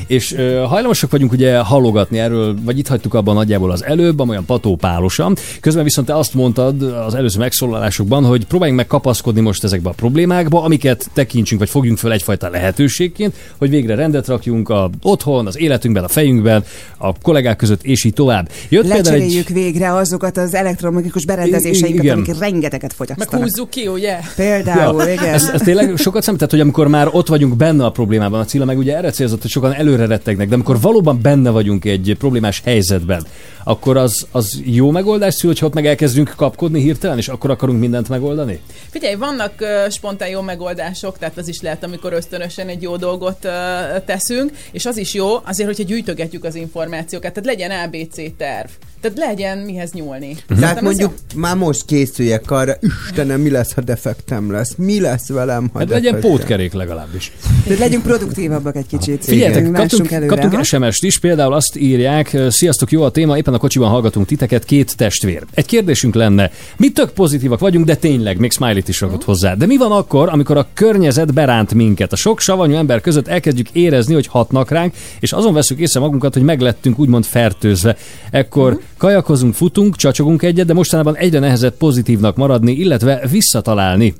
És 0.07 0.33
uh, 0.33 0.63
hajlamosak 0.63 1.11
vagyunk 1.11 1.33
ugye 1.33 1.59
halogatni 1.59 2.19
erről, 2.19 2.57
vagy 2.65 2.79
itt 2.79 2.87
hagytuk 2.89 3.15
abban 3.15 3.35
nagyjából 3.35 3.71
az 3.71 3.85
előbb, 3.85 4.21
amolyan 4.21 4.45
patópálosan. 4.45 5.37
Közben 5.61 5.85
viszont 5.85 6.07
te 6.07 6.17
azt 6.17 6.35
mondtad 6.35 6.83
az 6.83 7.15
előző 7.15 7.39
megszólalásokban, 7.39 8.25
hogy 8.25 8.47
próbáljunk 8.47 8.81
meg 8.81 8.89
kapaszkodni 8.89 9.41
most 9.41 9.65
ezekbe 9.65 9.89
a 9.89 9.93
problémákba, 9.93 10.63
amiket 10.63 11.11
tekintsünk, 11.13 11.61
vagy 11.61 11.71
fogjunk 11.71 11.99
föl 11.99 12.13
egyfajta 12.13 12.49
lehetőségként, 12.49 13.35
hogy 13.59 13.71
végre 13.71 13.95
rendet 13.95 14.27
rakjunk 14.27 14.69
a 14.69 14.91
otthon, 15.03 15.47
az 15.47 15.59
életünkben, 15.59 16.05
a 16.05 16.09
fejünkben, 16.09 16.65
a 16.99 17.19
kollégák 17.19 17.57
között, 17.57 17.83
és 17.83 18.05
így 18.05 18.15
tovább. 18.15 18.49
Jött 18.69 18.83
például 18.83 18.99
egy 18.99 19.05
Lecseréljük 19.05 19.49
végre 19.49 19.93
azokat 19.95 20.37
az 20.37 20.55
elektronikus 20.55 21.25
berendezéseinket, 21.25 22.13
amik 22.13 22.39
rengeteget 22.39 22.93
fogyasztanak. 23.15 23.45
Meg 23.45 23.51
húzzuk 23.51 23.71
ki, 23.71 23.87
ugye? 23.87 24.19
Például, 24.37 25.03
igen. 25.03 25.35
Ez, 25.35 25.49
ez 25.49 25.61
tényleg 25.61 25.97
sokat 25.97 26.23
számít, 26.23 26.39
tehát, 26.39 26.55
hogy 26.55 26.63
amikor 26.63 26.89
már 26.89 27.09
ott 27.13 27.29
vagyunk 27.29 27.57
benne 27.57 27.85
a 27.85 27.91
problémában, 27.91 28.41
a 28.41 28.45
Cilla 28.45 28.65
meg 28.65 28.79
ugye 28.79 28.97
erre 28.97 29.11
célzott, 29.11 29.43
hogy 29.43 29.51
sokan 29.51 29.73
előre 29.73 30.07
rettegnek, 30.07 30.49
de 30.49 30.55
amikor 30.55 30.81
valóban 30.81 31.21
benne 31.23 31.51
vagyunk 31.51 31.85
egy 31.85 32.17
problémás 32.19 32.61
helyzetben, 32.65 33.27
akkor 33.65 33.97
az, 33.97 34.27
az 34.31 34.61
jó 34.65 34.91
megoldás 34.91 35.35
szül, 35.35 35.51
hogyha 35.51 35.67
ott 35.67 35.75
meg 35.75 35.87
elkezdünk 35.87 36.33
kapkodni 36.37 36.81
hirtelen, 36.81 37.19
és 37.19 37.29
akkor 37.29 37.51
akarunk 37.51 37.81
mindent 37.81 38.09
megoldani? 38.09 38.61
Figyelj, 38.91 39.15
vannak 39.15 39.53
uh, 39.61 39.91
spontán 39.91 40.29
jó 40.29 40.41
megoldások, 40.41 41.19
tehát 41.19 41.39
az 41.39 41.49
is 41.49 41.61
lehet, 41.61 41.85
amikor 41.85 42.13
ösztönösen 42.13 42.69
egy 42.69 42.83
jó 42.83 42.97
dolgot 42.97 43.45
uh, 43.45 44.05
teszünk, 44.05 44.51
és 44.73 44.87
az 44.87 44.97
is 44.97 45.15
jó 45.15 45.29
azért, 45.45 45.69
hogyha 45.69 45.85
gyűjtögetjük 45.85 46.45
az 46.45 46.55
információkat, 46.55 47.33
tehát 47.33 47.57
legyen 47.57 47.71
ABC 47.71 48.37
terv. 48.37 48.69
Tehát 49.01 49.19
legyen 49.19 49.59
mihez 49.59 49.93
nyúlni. 49.93 50.35
Tehát 50.35 50.47
Szerintem 50.49 50.77
ez 50.77 50.83
mondjuk 50.83 51.15
már 51.35 51.57
most 51.57 51.85
készüljek 51.85 52.51
arra, 52.51 52.77
Istenem, 53.05 53.41
mi 53.41 53.51
lesz, 53.51 53.73
ha 53.73 53.81
defektem 53.81 54.51
lesz? 54.51 54.75
Mi 54.77 55.01
lesz 55.01 55.29
velem, 55.29 55.71
ha 55.73 55.79
Hát 55.79 55.89
legyen 55.89 56.21
pótkerék 56.21 56.73
legalábbis. 56.73 57.33
Tehát 57.65 57.79
legyünk 57.79 58.03
produktívabbak 58.03 58.77
egy 58.77 58.87
kicsit. 58.87 59.25
Figyeljetek, 59.25 59.63
Lássunk 59.63 59.77
kaptunk, 59.77 60.11
előre, 60.11 60.27
kaptunk 60.27 60.55
ha? 60.55 60.63
SMS-t 60.63 61.03
is, 61.03 61.19
például 61.19 61.55
azt 61.55 61.77
írják, 61.77 62.37
sziasztok, 62.49 62.91
jó 62.91 63.03
a 63.03 63.11
téma, 63.11 63.37
éppen 63.37 63.55
a 63.55 63.59
kocsiban 63.59 63.89
hallgatunk 63.89 64.27
titeket, 64.27 64.65
két 64.65 64.97
testvér. 64.97 65.45
Egy 65.55 65.67
kérdésünk 65.67 66.15
lenne, 66.15 66.51
mi 66.77 66.91
tök 66.91 67.11
pozitívak 67.11 67.59
vagyunk, 67.59 67.87
de 67.87 67.97
tényleg, 67.97 68.39
még 68.39 68.53
smiley-t 68.53 68.89
is 68.89 69.01
rakott 69.01 69.25
hozzá. 69.25 69.55
De 69.55 69.67
mi 69.67 69.77
van 69.77 69.93
akkor, 69.93 70.29
amikor 70.29 70.57
a 70.57 70.67
környezet 70.75 71.33
beránt 71.35 71.75
minket? 71.75 72.13
A 72.13 72.17
sok 72.17 72.41
savanyú 72.41 72.75
ember 72.75 73.01
között 73.01 73.29
elkezdjük 73.29 73.71
érezni, 73.71 74.15
hogy 74.15 74.27
hatnak 74.27 74.71
ránk, 74.71 74.95
és 75.21 75.33
azon 75.33 75.53
veszük 75.53 75.79
észre 75.79 76.01
magunkat, 76.01 76.35
hogy 76.35 76.43
meglettünk 76.43 76.99
úgymond 76.99 77.25
fertőzve. 77.25 77.97
Ekkor 78.31 78.81
kajakozunk, 78.97 79.55
futunk, 79.55 79.97
csacsogunk 79.97 80.43
egyet, 80.43 80.67
de 80.67 80.73
mostanában 80.73 81.17
egyre 81.17 81.39
nehezebb 81.39 81.75
pozitívnak 81.77 82.37
maradni, 82.37 82.73
illetve 82.87 83.27
visszatalálni. 83.31 84.15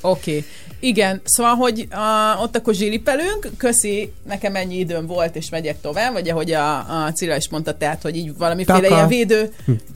Oké. 0.00 0.36
Okay. 0.36 0.44
Igen, 0.80 1.20
szóval, 1.24 1.54
hogy 1.54 1.88
uh, 1.90 2.42
ott 2.42 2.56
akkor 2.56 2.74
zsiripelünk, 2.74 3.48
köszi, 3.56 4.12
nekem 4.26 4.54
ennyi 4.54 4.78
időm 4.78 5.06
volt, 5.06 5.36
és 5.36 5.50
megyek 5.50 5.80
tovább, 5.80 6.12
vagy 6.12 6.28
ahogy 6.28 6.52
a, 6.52 6.76
a 7.04 7.12
Cilla 7.12 7.36
is 7.36 7.48
mondta, 7.48 7.76
tehát, 7.76 8.02
hogy 8.02 8.16
így 8.16 8.36
valamiféle 8.36 8.80
Taka. 8.80 8.94
ilyen 8.94 9.08
védő, 9.08 9.52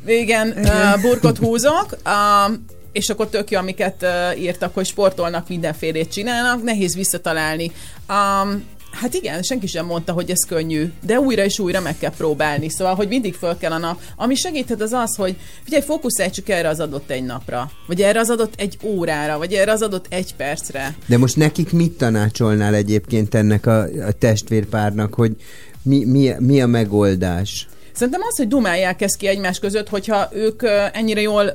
igen, 0.06 0.48
uh, 0.48 1.00
burkot 1.00 1.38
húzok, 1.38 1.96
uh, 2.04 2.54
és 2.92 3.08
akkor 3.08 3.28
tök 3.28 3.50
jó, 3.50 3.58
amiket 3.58 4.02
uh, 4.02 4.40
írtak, 4.40 4.74
hogy 4.74 4.86
sportolnak, 4.86 5.48
mindenfélét 5.48 6.12
csinálnak, 6.12 6.62
nehéz 6.62 6.94
visszatalálni. 6.94 7.72
Um, 8.08 8.64
Hát 9.01 9.14
igen, 9.14 9.43
senki 9.43 9.66
sem 9.66 9.86
mondta, 9.86 10.12
hogy 10.12 10.31
ez 10.31 10.44
könnyű, 10.48 10.93
de 11.06 11.20
újra 11.20 11.44
és 11.44 11.59
újra 11.59 11.81
meg 11.81 11.98
kell 11.98 12.10
próbálni. 12.16 12.68
Szóval, 12.68 12.94
hogy 12.94 13.09
mindig 13.09 13.35
föl 13.35 13.56
kell 13.56 13.73
a 13.73 13.78
nap. 13.78 14.01
Ami 14.16 14.35
segíthet 14.35 14.81
az 14.81 14.93
az, 14.93 15.16
hogy 15.16 15.36
figyelj, 15.64 15.82
fókuszálj 15.82 16.31
csak 16.31 16.48
erre 16.48 16.68
az 16.68 16.81
adott 16.81 17.10
egy 17.10 17.24
napra, 17.24 17.70
vagy 17.86 18.02
erre 18.02 18.20
az 18.20 18.31
adott 18.31 18.55
egy 18.56 18.78
órára, 18.82 19.39
vagy 19.39 19.52
erre 19.52 19.73
az 19.73 19.82
adott 19.82 20.06
egy 20.09 20.35
percre. 20.35 20.97
De 21.06 21.18
most 21.18 21.36
nekik 21.36 21.73
mit 21.73 21.93
tanácsolnál 21.93 22.74
egyébként 22.74 23.35
ennek 23.35 23.66
a, 23.66 23.81
a 23.82 24.12
testvérpárnak, 24.18 25.14
hogy 25.14 25.36
mi, 25.82 26.05
mi, 26.05 26.35
mi 26.39 26.60
a 26.60 26.66
megoldás? 26.66 27.68
Szerintem 27.97 28.20
az, 28.31 28.36
hogy 28.36 28.48
dumálják 28.48 29.02
ezt 29.02 29.16
ki 29.16 29.27
egymás 29.27 29.59
között, 29.59 29.89
hogyha 29.89 30.28
ők 30.32 30.62
ennyire 30.93 31.20
jól 31.20 31.52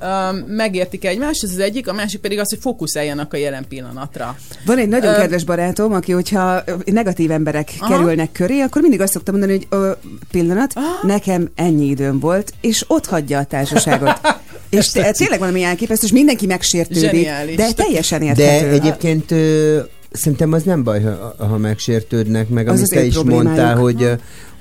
megértik 0.48 1.06
egymást, 1.06 1.44
ez 1.44 1.50
az 1.50 1.60
egyik, 1.60 1.88
a 1.88 1.94
másik 1.94 2.20
pedig 2.20 2.40
az, 2.40 2.50
hogy 2.50 2.60
fókuszáljanak 2.62 3.34
a 3.34 3.38
jelen 3.38 3.66
pillanatra. 3.70 4.36
Van 4.66 4.78
egy 4.78 4.88
nagyon 4.88 5.16
kedves 5.16 5.44
barátom, 5.44 5.94
aki, 5.94 6.12
hogyha 6.12 6.64
negatív 6.86 7.32
emberek 7.32 7.70
Aha. 7.80 7.96
kerülnek 7.96 8.32
köré, 8.32 8.60
akkor 8.60 8.82
mindig 8.82 9.02
azt 9.02 9.12
szoktam 9.14 9.38
mondani, 9.38 9.58
hogy 9.58 9.80
ö, 9.80 9.92
pillanat, 10.32 10.74
nekem 11.02 11.50
ennyi 11.56 11.86
időm 11.86 12.20
volt, 12.20 12.54
és 12.62 12.86
ott 12.88 13.06
hagyja 13.06 13.40
a 13.40 13.44
társaságot. 13.44 14.20
és 14.70 14.90
te, 14.92 15.12
tényleg 15.12 15.40
valami 15.40 15.64
elképesztő, 15.64 16.06
és 16.06 16.12
mindenki 16.12 16.46
megsértődik, 16.46 17.10
Zseniális. 17.10 17.56
de 17.56 17.72
teljesen 17.72 18.20
De 18.20 18.26
érthető. 18.26 18.70
egyébként 18.70 19.32
ö, 19.32 19.80
szerintem 20.12 20.54
az 20.54 20.64
nem 20.64 20.84
baj, 20.84 21.02
ha, 21.02 21.36
ha 21.38 21.58
megsértődnek, 21.58 22.50
meg 22.50 22.68
Az 22.68 22.72
amit 22.72 22.84
az 22.84 22.90
te 22.90 23.04
is 23.04 23.16
mondtál, 23.24 23.76
hogy 23.76 24.04
ö, 24.04 24.14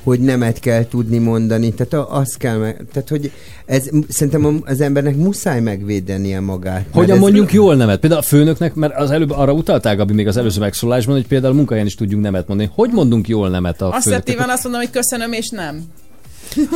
hogy 0.04 0.20
nemet 0.20 0.58
kell 0.60 0.86
tudni 0.88 1.18
mondani, 1.18 1.72
tehát 1.74 1.92
a- 1.92 2.16
azt 2.16 2.36
kell 2.36 2.56
meg, 2.56 2.84
tehát 2.92 3.08
hogy 3.08 3.30
ez, 3.66 3.88
szerintem 4.08 4.62
az 4.64 4.80
embernek 4.80 5.16
muszáj 5.16 5.60
megvédenie 5.60 6.40
magát. 6.40 6.84
Hogyan 6.92 7.14
ez- 7.16 7.22
mondjuk 7.22 7.52
jól 7.52 7.74
nemet? 7.76 8.00
Például 8.00 8.20
a 8.20 8.24
főnöknek, 8.24 8.74
mert 8.74 8.96
az 8.96 9.10
előbb 9.10 9.30
arra 9.30 9.52
utaltál, 9.52 9.96
Gabi, 9.96 10.12
még 10.12 10.26
az 10.26 10.36
előző 10.36 10.60
megszólásban, 10.60 11.14
hogy 11.14 11.26
például 11.26 11.54
munkahelyen 11.54 11.86
is 11.86 11.94
tudjunk 11.94 12.22
nemet 12.24 12.48
mondani. 12.48 12.70
Hogy 12.74 12.90
mondunk 12.92 13.28
jól 13.28 13.48
nemet 13.48 13.74
a 13.74 13.76
főnöknek? 13.78 14.00
Asszertívan 14.00 14.48
azt 14.50 14.62
mondom, 14.62 14.80
hogy 14.80 14.90
köszönöm 14.90 15.32
és 15.32 15.48
nem. 15.48 15.82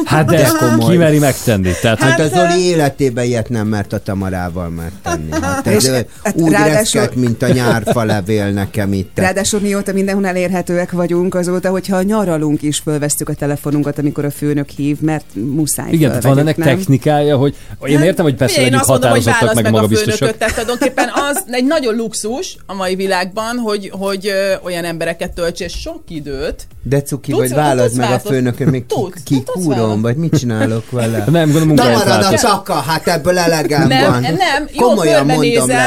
Hát 0.04 0.26
de 0.26 0.44
Ez 0.44 0.52
komoly. 0.56 0.90
ki 0.92 0.96
meri 0.96 1.18
megtenni? 1.18 1.70
Tehát, 1.82 1.98
Hát 1.98 2.20
hogy 2.20 2.24
az 2.24 2.30
Zoli 2.50 2.62
életében 2.64 3.24
ilyet 3.24 3.48
nem 3.48 3.66
mert 3.66 3.92
a 3.92 3.98
Tamarával 3.98 4.68
megtenni. 4.68 5.28
Hát 5.44 5.66
ez 5.66 5.84
És, 5.84 5.90
hát 6.22 6.34
úgy 6.36 6.50
ráadásul- 6.52 6.74
reszket, 7.02 7.14
mint 7.14 7.42
a 7.42 7.48
nyárfa 7.48 8.04
levél 8.04 8.50
nekem 8.50 8.92
itt. 8.92 9.10
Ráadásul 9.18 9.60
mióta 9.60 9.92
mindenhol 9.92 10.26
elérhetőek 10.26 10.92
vagyunk, 10.92 11.34
azóta, 11.34 11.70
hogyha 11.70 12.02
nyaralunk 12.02 12.62
is, 12.62 12.78
fölvesztük 12.78 13.28
a 13.28 13.34
telefonunkat, 13.34 13.98
amikor 13.98 14.24
a 14.24 14.30
főnök 14.30 14.68
hív, 14.68 15.00
mert 15.00 15.24
muszáj 15.34 15.90
igen, 15.92 16.08
tehát 16.08 16.22
van 16.24 16.38
ennek 16.38 16.56
nem? 16.56 16.68
technikája, 16.68 17.36
hogy 17.36 17.54
én 17.84 18.00
értem, 18.00 18.24
hogy 18.24 18.34
persze 18.34 18.56
én 18.56 18.62
legyünk 18.62 18.86
mondom, 18.86 19.10
határozottak, 19.10 19.54
meg 19.54 19.64
meg 19.64 19.66
a 19.66 19.70
magabiztosak. 19.76 20.14
főnököt, 20.18 20.38
tehát 20.38 20.54
tulajdonképpen 20.54 21.08
az 21.30 21.42
egy 21.50 21.64
nagyon 21.66 21.94
luxus 21.96 22.56
a 22.66 22.74
mai 22.74 22.94
világban, 22.94 23.56
hogy, 23.56 23.90
hogy 23.92 24.26
ö, 24.28 24.52
olyan 24.64 24.84
embereket 24.84 25.32
töltsél 25.32 25.68
sok 25.68 26.02
időt. 26.08 26.66
De 26.82 27.02
cuki, 27.02 27.30
Tudsz- 27.30 27.48
vagy 27.48 27.56
válasz 27.58 27.92
meg 27.92 28.10
a 28.12 28.18
főnökön, 28.18 28.68
még 28.68 28.86
ki, 28.86 28.94
Tudsz, 28.94 29.22
ki 29.24 29.42
tudsz 29.42 29.63
válasz- 29.68 30.00
vagy 30.00 30.16
mit 30.16 30.38
csinálok 30.38 30.90
vele? 30.90 31.24
Nem, 31.30 31.44
gondolom 31.44 31.68
munkahelyet 31.68 32.02
Tamarad 32.02 32.32
a 32.32 32.38
csaka, 32.38 32.74
hát 32.74 33.08
ebből 33.08 33.38
elegem 33.38 33.88
nem, 33.88 34.10
van. 34.10 34.20
nem, 34.20 34.68
jó 34.72 34.88
Komolyan 34.88 35.26
le 35.26 35.34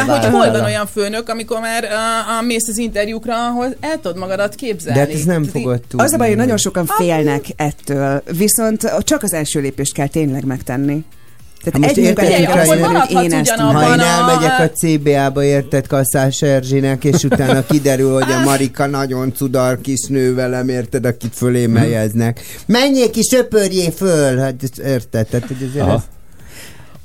hogy 0.07 0.25
hol 0.25 0.51
van 0.51 0.63
olyan 0.63 0.87
főnök, 0.93 1.29
amikor 1.29 1.59
már 1.59 1.83
uh, 1.83 2.45
mész 2.45 2.67
az 2.67 2.77
interjúkra, 2.77 3.47
ahol 3.47 3.75
el 3.79 3.99
tudod 4.01 4.17
magadat 4.17 4.55
képzelni. 4.55 4.99
De 4.99 5.05
hát 5.05 5.13
ez 5.13 5.23
nem 5.23 5.43
fogod 5.43 5.81
tudni. 5.87 6.05
Az 6.05 6.13
a 6.13 6.17
baj, 6.17 6.27
hogy 6.27 6.37
nagyon 6.37 6.57
sokan 6.57 6.85
félnek 6.85 7.45
ettől, 7.55 8.23
viszont 8.37 8.93
csak 8.99 9.23
az 9.23 9.33
első 9.33 9.59
lépést 9.59 9.93
kell 9.93 10.07
tényleg 10.07 10.45
megtenni. 10.45 11.05
Hát 11.73 11.81
Tehát 11.81 11.95
most 11.95 11.98
egy 11.98 12.03
érted, 12.03 12.23
munkáját 12.30 12.68
hogyha 12.68 13.22
én- 13.22 13.31
én 13.31 13.34
ezt 13.39 13.49
Ha 13.49 13.94
én 13.94 13.99
a- 13.99 14.06
elmegyek 14.06 14.60
a 14.60 14.69
CBA-ba, 14.77 15.44
érted 15.44 15.88
Kasszás 15.88 16.41
Erzsének, 16.41 17.03
és 17.03 17.23
utána 17.23 17.65
kiderül, 17.65 18.14
hogy 18.14 18.31
a 18.31 18.44
Marika 18.44 18.85
nagyon 18.85 19.34
cudar 19.34 19.81
kis 19.81 20.06
nő 20.07 20.34
velem, 20.35 20.69
érted, 20.69 21.06
akit 21.06 21.34
fölém 21.35 21.76
helyeznek. 21.76 22.39
Menjél 22.65 23.10
ki, 23.10 23.22
söpörjél 23.22 23.91
föl! 23.91 24.38
Hát 24.38 24.56
érted? 24.84 25.27
Tehát, 25.27 25.48
hogy 25.48 25.68
azért 25.69 25.84
Aha. 25.85 25.94
ez... 25.94 26.02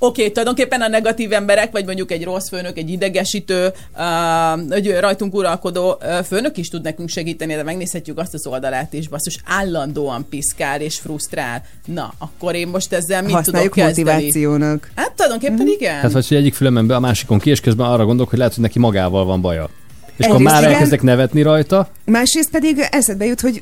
Oké, 0.04 0.20
okay, 0.20 0.32
tulajdonképpen 0.32 0.80
a 0.80 0.88
negatív 0.88 1.32
emberek, 1.32 1.72
vagy 1.72 1.84
mondjuk 1.84 2.10
egy 2.10 2.24
rossz 2.24 2.48
főnök, 2.48 2.78
egy 2.78 2.90
idegesítő, 2.90 3.72
uh, 3.96 4.74
egy 4.74 4.96
rajtunk 5.00 5.34
uralkodó 5.34 5.98
uh, 6.00 6.24
főnök 6.24 6.56
is 6.56 6.68
tud 6.68 6.82
nekünk 6.82 7.08
segíteni, 7.08 7.54
de 7.54 7.62
megnézhetjük 7.62 8.18
azt 8.18 8.34
az 8.34 8.46
oldalát 8.46 8.92
is, 8.92 9.08
basszus, 9.08 9.38
állandóan 9.44 10.26
piszkál 10.30 10.80
és 10.80 10.98
frusztrál. 10.98 11.64
Na, 11.86 12.12
akkor 12.18 12.54
én 12.54 12.68
most 12.68 12.92
ezzel 12.92 13.22
mit 13.22 13.32
Használjuk 13.32 13.74
tudok 13.74 13.86
kezdeni? 13.88 14.10
motivációnak. 14.10 14.90
Hát 14.94 15.12
tulajdonképpen 15.12 15.66
igen. 15.66 16.00
Hát 16.00 16.12
vagy, 16.12 16.28
hogy 16.28 16.36
egyik 16.36 16.54
fülemben 16.54 16.86
be, 16.86 16.94
a 16.94 17.00
másikon 17.00 17.38
ki, 17.38 17.50
és 17.50 17.60
közben 17.60 17.86
arra 17.86 18.04
gondolok, 18.04 18.30
hogy 18.30 18.38
lehet, 18.38 18.54
hogy 18.54 18.62
neki 18.62 18.78
magával 18.78 19.24
van 19.24 19.40
baja. 19.40 19.68
És 20.16 20.26
akkor 20.26 20.40
már 20.40 20.60
igen. 20.62 20.72
elkezdek 20.72 21.02
nevetni 21.02 21.42
rajta, 21.42 21.88
Másrészt 22.04 22.50
pedig 22.50 22.88
eszedbe 22.90 23.24
jut, 23.24 23.40
hogy 23.40 23.60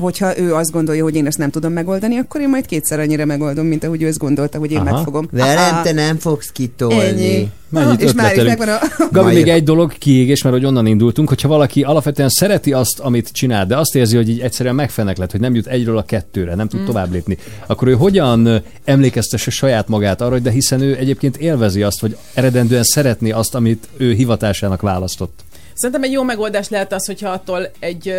hogyha 0.00 0.38
ő 0.38 0.54
azt 0.54 0.70
gondolja, 0.70 1.02
hogy 1.02 1.14
én 1.14 1.26
ezt 1.26 1.38
nem 1.38 1.50
tudom 1.50 1.72
megoldani, 1.72 2.16
akkor 2.16 2.40
én 2.40 2.48
majd 2.48 2.66
kétszer 2.66 3.00
annyira 3.00 3.24
megoldom, 3.24 3.66
mint 3.66 3.84
ahogy 3.84 4.02
ő 4.02 4.06
ezt 4.06 4.18
gondolta, 4.18 4.58
hogy 4.58 4.70
én 4.70 4.78
Aha. 4.78 4.94
megfogom. 4.94 5.28
Velem 5.30 5.72
Aha. 5.72 5.82
te 5.82 5.92
nem 5.92 6.18
fogsz 6.18 6.50
kitolni. 6.52 7.00
Ennyi. 7.04 7.50
Mennyit 7.68 8.00
és 8.00 8.12
már 8.12 8.36
is 8.36 8.42
megvan 8.42 8.68
a... 8.68 8.78
Gabi, 8.98 9.24
Majd- 9.24 9.34
még 9.36 9.48
egy 9.48 9.64
dolog 9.64 9.92
kiégés, 9.98 10.42
mert 10.42 10.54
hogy 10.54 10.64
onnan 10.64 10.86
indultunk, 10.86 11.28
hogyha 11.28 11.48
valaki 11.48 11.82
alapvetően 11.82 12.28
szereti 12.28 12.72
azt, 12.72 12.98
amit 13.00 13.32
csinál, 13.32 13.66
de 13.66 13.76
azt 13.76 13.94
érzi, 13.94 14.16
hogy 14.16 14.28
így 14.28 14.40
egyszerűen 14.40 14.74
megfenek 14.74 15.16
lett, 15.16 15.30
hogy 15.30 15.40
nem 15.40 15.54
jut 15.54 15.66
egyről 15.66 15.98
a 15.98 16.02
kettőre, 16.02 16.54
nem 16.54 16.68
tud 16.68 16.80
Mm. 16.80 16.84
tovább 16.84 17.12
lépni, 17.12 17.38
akkor 17.66 17.88
ő 17.88 17.92
hogyan 17.94 18.62
emlékeztesse 18.84 19.50
saját 19.50 19.88
magát 19.88 20.20
arra, 20.20 20.32
hogy 20.32 20.42
de 20.42 20.50
hiszen 20.50 20.80
ő 20.80 20.96
egyébként 20.96 21.36
élvezi 21.36 21.82
azt, 21.82 22.00
vagy 22.00 22.16
eredendően 22.34 22.82
szeretné 22.82 23.30
azt, 23.30 23.54
amit 23.54 23.88
ő 23.96 24.12
hivatásának 24.12 24.80
választott. 24.80 25.40
Szerintem 25.74 26.02
egy 26.02 26.12
jó 26.12 26.22
megoldás 26.22 26.68
lehet 26.68 26.92
az, 26.92 27.06
hogyha 27.06 27.28
attól 27.30 27.68
egy 27.78 28.14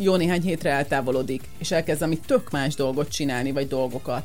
jó 0.00 0.16
néhány 0.16 0.40
hétre 0.42 0.70
eltávolodik, 0.70 1.42
és 1.58 1.70
elkezd 1.70 2.02
ami 2.02 2.18
tök 2.26 2.50
más 2.50 2.74
dolgot 2.74 3.08
csinálni, 3.08 3.52
vagy 3.52 3.68
dolgokat. 3.68 4.22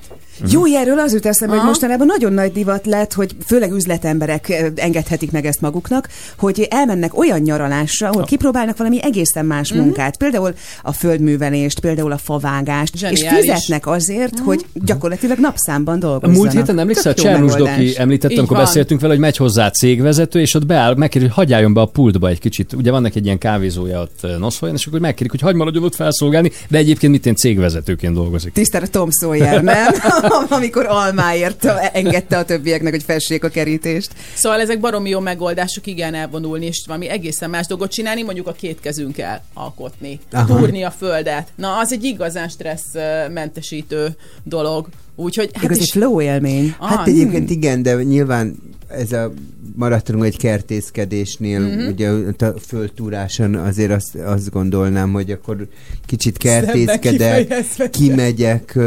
Jó, 0.51 0.65
erről 0.65 0.99
az 0.99 1.13
jut 1.13 1.25
eszembe, 1.25 1.55
hogy 1.55 1.65
mostanában 1.65 2.07
nagyon 2.07 2.33
nagy 2.33 2.51
divat 2.51 2.85
lett, 2.85 3.13
hogy 3.13 3.35
főleg 3.45 3.71
üzletemberek 3.71 4.71
engedhetik 4.75 5.31
meg 5.31 5.45
ezt 5.45 5.61
maguknak, 5.61 6.09
hogy 6.37 6.67
elmennek 6.69 7.17
olyan 7.17 7.39
nyaralásra, 7.39 8.07
ahol 8.09 8.23
kipróbálnak 8.23 8.77
valami 8.77 9.03
egészen 9.03 9.45
más 9.45 9.71
Mhm. 9.71 9.79
munkát. 9.81 10.17
Például 10.17 10.53
a 10.83 10.91
földművelést, 10.91 11.79
például 11.79 12.11
a 12.11 12.17
favágást, 12.17 12.93
és 12.93 12.99
Zseniális. 12.99 13.39
fizetnek 13.39 13.87
azért, 13.87 14.39
hogy 14.39 14.65
gyakorlatilag 14.73 15.37
napszámban 15.37 15.95
A 15.95 15.99
dolgozzanak. 15.99 16.35
múlt 16.35 16.51
héten 16.51 16.79
emlékszel, 16.79 17.11
a 17.11 17.15
Csernus. 17.15 17.53
Doki 17.53 17.93
említette, 17.97 18.35
amikor 18.37 18.55
van. 18.57 18.65
beszéltünk 18.65 18.99
vele, 19.01 19.13
hogy 19.13 19.21
megy 19.21 19.37
hozzá 19.37 19.65
a 19.65 19.71
cégvezető, 19.71 20.39
és 20.39 20.53
ott 20.53 20.65
beáll, 20.65 20.95
megkérdezi, 20.95 21.33
hogy 21.33 21.43
hagyjáljon 21.43 21.73
be 21.73 21.81
a 21.81 21.85
pultba 21.85 22.27
egy 22.27 22.39
kicsit. 22.39 22.52
Ugye 22.75 22.91
vannak 22.91 23.15
egy 23.15 23.25
ilyen 23.25 23.37
kávézója 23.37 24.01
ott 24.01 24.23
eh, 24.23 24.37
Noszfolyan, 24.37 24.75
és 24.75 24.85
akkor 24.85 24.99
megkérik, 24.99 25.31
hogy 25.31 25.41
hagyj 25.41 25.57
maradjon 25.57 25.83
ott 25.83 25.95
felszolgálni, 25.95 26.51
de 26.69 26.77
egyébként 26.77 27.11
mit 27.11 27.25
én 27.25 27.35
cégvezetőként 27.35 28.13
dolgozik. 28.13 28.53
Tisztára 28.53 28.87
Tom 28.87 29.09
Sawyer, 29.11 29.63
nem? 29.63 29.93
Amikor 30.49 30.85
almáért 30.85 31.65
engedte 31.93 32.37
a 32.37 32.45
többieknek, 32.45 32.91
hogy 32.93 33.03
fessék 33.03 33.43
a 33.43 33.49
kerítést. 33.49 34.11
Szóval 34.33 34.59
ezek 34.59 34.79
baromi 34.79 35.09
jó 35.09 35.19
megoldások, 35.19 35.87
igen, 35.87 36.13
elvonulni, 36.13 36.65
és 36.65 36.83
valami 36.87 37.09
egészen 37.09 37.49
más 37.49 37.67
dolgot 37.67 37.91
csinálni, 37.91 38.23
mondjuk 38.23 38.47
a 38.47 38.51
két 38.51 38.79
kezünkkel 38.79 39.43
alkotni, 39.53 40.19
Aha. 40.31 40.45
túrni 40.45 40.83
a 40.83 40.91
földet. 40.91 41.47
Na, 41.55 41.77
az 41.77 41.91
egy 41.91 42.03
igazán 42.03 42.49
stresszmentesítő 42.49 44.15
dolog. 44.43 44.87
Úgyhogy 45.15 45.49
hát 45.53 45.63
Igazi 45.63 45.81
is... 45.81 45.91
flow 45.91 46.21
élmény. 46.21 46.75
Ah, 46.79 46.89
Hát 46.89 47.07
egyébként 47.07 47.49
igen, 47.49 47.81
de 47.81 48.03
nyilván 48.03 48.55
ez 48.97 49.11
a 49.11 49.31
maradtunk 49.75 50.23
egy 50.25 50.37
kertészkedésnél, 50.37 51.59
Mhm. 51.59 51.69
mm-hmm. 51.69 51.87
ugye 51.87 52.09
a 52.39 52.53
földtúráson 52.67 53.55
azért 53.55 53.91
azt, 53.91 54.15
azt 54.15 54.49
gondolnám, 54.51 55.11
hogy 55.11 55.31
akkor 55.31 55.67
kicsit 56.05 56.37
kertészkedek, 56.37 57.53
kimegyek, 57.91 58.77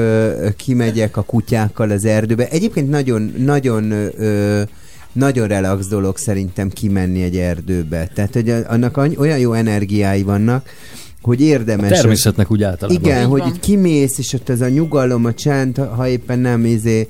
kimegyek 0.57 1.17
a 1.17 1.23
kutyákkal 1.23 1.91
az 1.91 2.05
erdőbe. 2.05 2.49
Egyébként 2.49 2.89
nagyon, 2.91 3.33
nagyon 3.39 3.93
nagyon 5.13 5.49
relax 5.49 5.87
dolog 5.87 6.17
szerintem 6.19 6.69
kimenni 6.71 7.23
egy 7.23 7.37
erdőbe. 7.37 8.11
Tehát, 8.15 8.33
hogy 8.35 8.51
a- 8.51 8.63
annak 8.69 8.97
olyan 8.97 9.39
jó 9.39 9.53
energiái 9.53 10.23
vannak, 10.23 10.69
hogy 11.23 11.41
érdemes. 11.41 11.91
A 11.91 11.95
természetnek 11.95 12.51
úgy 12.51 12.63
általában. 12.63 13.03
Igen, 13.03 13.21
Így 13.23 13.29
hogy 13.29 13.47
itt 13.47 13.61
kimész, 13.61 14.19
és 14.19 14.33
ott 14.33 14.49
ez 14.49 14.61
a 14.61 14.69
nyugalom, 14.69 15.25
a 15.25 15.35
csend, 15.35 15.77
ha- 15.77 15.87
ha 15.87 16.09
éppen 16.09 16.39
nem 16.39 16.65
izé, 16.65 17.09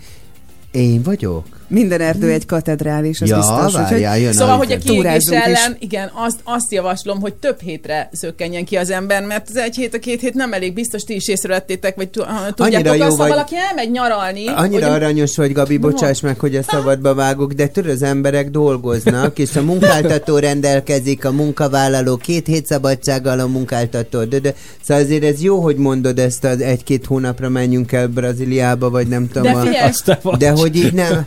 én 0.70 1.02
vagyok. 1.02 1.44
Minden 1.68 2.00
erdő 2.00 2.30
egy 2.30 2.46
katedrális, 2.46 3.20
az 3.20 3.28
Ja, 3.28 3.36
biztos. 3.36 3.72
várjál, 3.72 4.18
jön 4.18 4.32
Szóval, 4.32 4.56
hogy 4.56 4.72
a 4.72 4.78
kiégés 4.78 4.96
túrázzunk 4.96 5.40
is. 5.40 5.46
ellen, 5.46 5.76
igen, 5.78 6.10
azt, 6.14 6.36
azt 6.44 6.72
javaslom, 6.72 7.20
hogy 7.20 7.34
több 7.34 7.60
hétre 7.60 8.08
szökkenjen 8.12 8.64
ki 8.64 8.76
az 8.76 8.90
ember, 8.90 9.22
mert 9.24 9.48
az 9.48 9.56
egy 9.56 9.76
hét, 9.76 9.94
a 9.94 9.98
két 9.98 10.20
hét 10.20 10.34
nem 10.34 10.52
elég, 10.52 10.72
biztos 10.74 11.02
ti 11.02 11.14
is 11.14 11.28
észrevettétek, 11.28 11.96
vagy 11.96 12.08
tu- 12.08 12.24
ha 12.24 12.52
tudjátok, 12.54 12.96
jó 12.96 13.02
azt, 13.02 13.10
ha 13.10 13.16
vagy- 13.16 13.28
valaki 13.28 13.54
elmegy 13.56 13.90
nyaralni, 13.90 14.46
Annyira 14.46 14.86
hogy 14.86 14.94
aranyos 15.02 15.36
vagy, 15.36 15.52
Gabi, 15.52 15.76
bocsáss 15.76 16.20
meg, 16.20 16.38
hogy 16.38 16.56
a 16.56 16.62
szabadba 16.62 17.14
vágok, 17.14 17.52
de 17.52 17.68
tudod, 17.68 17.90
az 17.90 18.02
emberek 18.02 18.50
dolgoznak, 18.50 19.38
és 19.38 19.56
a 19.56 19.62
munkáltató 19.62 20.38
rendelkezik, 20.48 21.24
a 21.24 21.32
munkavállaló 21.32 22.16
két 22.16 22.46
hét 22.46 22.66
szabadsággal 22.66 23.40
a 23.40 23.46
munkáltató. 23.46 24.24
De, 24.24 24.38
de, 24.38 24.54
szóval 24.82 25.02
azért 25.02 25.24
ez 25.24 25.40
jó, 25.42 25.60
hogy 25.60 25.76
mondod 25.76 26.18
ezt 26.18 26.44
az 26.44 26.60
egy-két 26.60 27.06
hónapra 27.06 27.48
menjünk 27.48 27.92
el 27.92 28.06
Brazíliába, 28.08 28.90
vagy 28.90 29.06
nem 29.08 29.28
tudom. 29.28 29.52
De 29.70 29.78
a-! 29.78 29.84
Azt 29.86 30.36
de 30.38 30.50
hogy 30.50 30.76
így 30.76 30.92
nem... 30.92 31.26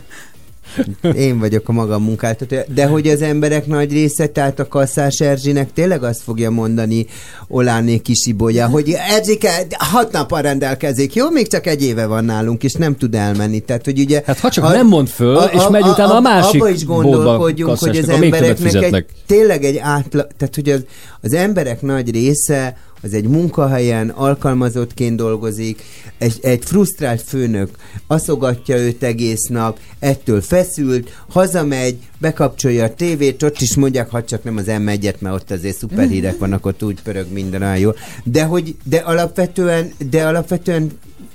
Én 1.16 1.38
vagyok 1.38 1.68
a 1.68 1.72
magam 1.72 2.02
munkáltatója. 2.02 2.62
De 2.74 2.86
hogy 2.86 3.08
az 3.08 3.22
emberek 3.22 3.66
nagy 3.66 3.92
része, 3.92 4.26
tehát 4.26 4.58
a 4.58 4.68
kasszás 4.68 5.20
Erzsinek 5.20 5.72
tényleg 5.72 6.02
azt 6.02 6.22
fogja 6.22 6.50
mondani 6.50 7.06
Oláné 7.48 7.98
Kisibolya, 7.98 8.66
hogy 8.66 8.96
Erzsike 9.10 9.66
hat 9.78 10.12
napra 10.12 10.40
rendelkezik, 10.40 11.14
jó? 11.14 11.30
Még 11.30 11.48
csak 11.48 11.66
egy 11.66 11.82
éve 11.82 12.06
van 12.06 12.24
nálunk, 12.24 12.64
és 12.64 12.72
nem 12.72 12.96
tud 12.96 13.14
elmenni. 13.14 13.60
Tehát, 13.60 13.84
hogy 13.84 13.98
ugye... 13.98 14.22
Hát 14.26 14.38
ha 14.38 14.50
csak 14.50 14.72
nem 14.72 14.86
mond 14.86 15.08
föl, 15.08 15.36
és 15.36 15.62
megy 15.70 15.86
utána 15.86 16.14
a 16.14 16.20
másik 16.20 16.62
Abba 16.62 16.70
is 16.70 16.84
gondolkodjunk, 16.84 17.78
hogy 17.78 17.96
az 17.96 18.08
a 18.08 18.12
embereknek 18.12 18.82
egy, 18.82 19.04
tényleg 19.26 19.64
egy 19.64 19.76
átla... 19.76 20.26
Tehát, 20.38 20.54
hogy 20.54 20.68
az, 20.68 20.84
az 21.20 21.32
emberek 21.32 21.82
nagy 21.82 22.10
része 22.10 22.76
az 23.02 23.14
egy 23.14 23.28
munkahelyen 23.28 24.08
alkalmazottként 24.08 25.16
dolgozik, 25.16 25.82
egy, 26.18 26.38
egy 26.42 26.64
frusztrált 26.64 27.22
főnök 27.22 27.70
aszogatja 28.06 28.76
őt 28.76 29.02
egész 29.02 29.46
nap, 29.48 29.78
ettől 29.98 30.40
feszült, 30.40 31.10
hazamegy, 31.28 31.98
bekapcsolja 32.18 32.84
a 32.84 32.94
tévét, 32.94 33.42
ott 33.42 33.60
is 33.60 33.76
mondják, 33.76 34.10
ha 34.10 34.24
csak 34.24 34.44
nem 34.44 34.56
az 34.56 34.66
m 34.66 34.88
1 34.88 35.14
mert 35.18 35.34
ott 35.34 35.50
azért 35.50 35.76
szuperhírek 35.76 36.38
vannak, 36.38 36.66
ott 36.66 36.82
úgy 36.82 37.02
pörög 37.02 37.32
minden 37.32 37.62
olyan. 37.62 37.94
De 38.24 38.44
hogy, 38.44 38.76
de 38.84 38.96
alapvetően, 38.96 39.92
de 40.10 40.26
alapvetően 40.26 40.90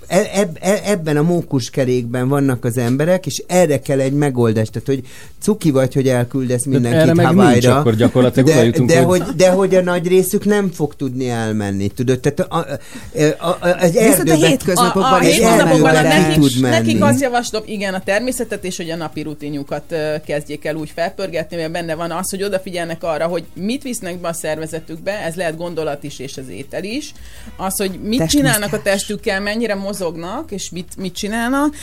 eb- 0.08 0.58
e- 0.62 0.82
ebben 0.86 1.18
a 1.18 1.22
mókuskerékben 1.22 2.28
vannak 2.28 2.66
az 2.66 2.78
emberek, 2.78 3.26
és 3.26 3.44
erre 3.48 3.80
kell 3.80 4.00
egy 4.00 4.14
megoldás. 4.14 4.70
Tehát, 4.70 4.88
hogy 4.88 5.02
cuki 5.42 5.72
vagy, 5.72 5.94
hogy 5.94 6.08
elküldesz 6.08 6.66
erre 6.66 6.80
mindenkit 6.80 7.14
meg 7.14 7.26
nincs, 7.26 7.38
Hawaii-ra, 7.38 7.76
akkor 7.76 7.96
gyakorlatilag 7.96 8.48
de, 8.50 8.64
jutunk, 8.64 8.90
de, 8.90 9.02
hogy- 9.02 9.22
hogy... 9.22 9.36
de 9.36 9.50
hogy 9.50 9.76
a 9.76 9.82
nagy 9.82 10.08
részük 10.08 10.46
nem 10.46 10.70
fog 10.72 10.96
tudni 10.96 11.30
elmenni, 11.30 11.88
tudod? 11.88 12.20
Tehát 12.20 12.40
a, 12.40 12.58
a, 12.58 13.48
a, 13.48 13.58
a, 13.60 13.82
egy 13.82 13.94
Viszont 13.94 14.30
a 14.30 14.34
hétköznapokban 14.34 15.12
a, 15.14 15.16
a 15.16 15.20
hétköznapokban 15.20 15.94
nekik, 15.94 16.42
tud 16.42 16.62
menni. 16.62 16.76
nekik 16.76 17.04
azt 17.04 17.22
javaslom, 17.22 17.64
igen, 17.66 17.94
a 17.94 18.02
természetet 18.04 18.64
és 18.64 18.78
hogy 18.78 18.90
a 18.90 18.96
napi 18.96 19.22
rutinjukat 19.22 19.96
kezdjék 20.26 20.66
el 20.66 20.76
úgy 20.76 20.92
felpörgetni, 20.96 21.56
mert 21.58 21.72
benne 21.72 21.96
van 21.96 22.12
az, 22.12 22.30
hogy 22.30 22.44
odafigyelnek 22.44 23.04
arra, 23.04 23.26
hogy 23.26 23.44
mit 23.54 23.84
visznek 23.84 24.20
be 24.20 24.28
a 24.28 24.34
szervezetükbe, 24.34 25.12
ez 25.12 25.36
lehet 25.36 25.58
gondolat 25.58 26.04
is 26.04 26.20
és 26.20 26.38
az 26.38 26.50
étel 26.50 26.84
is, 26.84 27.12
az, 27.58 27.78
hogy 27.78 27.90
mit 27.90 28.00
Testmozgás. 28.02 28.32
csinálnak 28.32 28.74
a 28.74 28.82
testükkel, 28.82 29.42
mennyire 29.42 29.76
mozognak, 30.00 30.52
és 30.52 30.70
mit, 30.70 30.94
mit 30.98 31.14
csinálnak, 31.14 31.76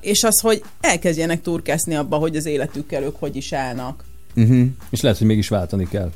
és 0.00 0.22
az, 0.22 0.40
hogy 0.40 0.62
elkezdjenek 0.80 1.42
turkászni 1.42 1.94
abba, 1.94 2.16
hogy 2.16 2.36
az 2.36 2.46
életükkel 2.46 3.02
ők 3.02 3.16
hogy 3.18 3.36
is 3.36 3.52
állnak. 3.52 4.04
Uh-huh. 4.36 4.66
És 4.90 5.00
lehet, 5.00 5.18
hogy 5.18 5.26
mégis 5.26 5.48
váltani 5.48 5.88
kell. 5.90 6.10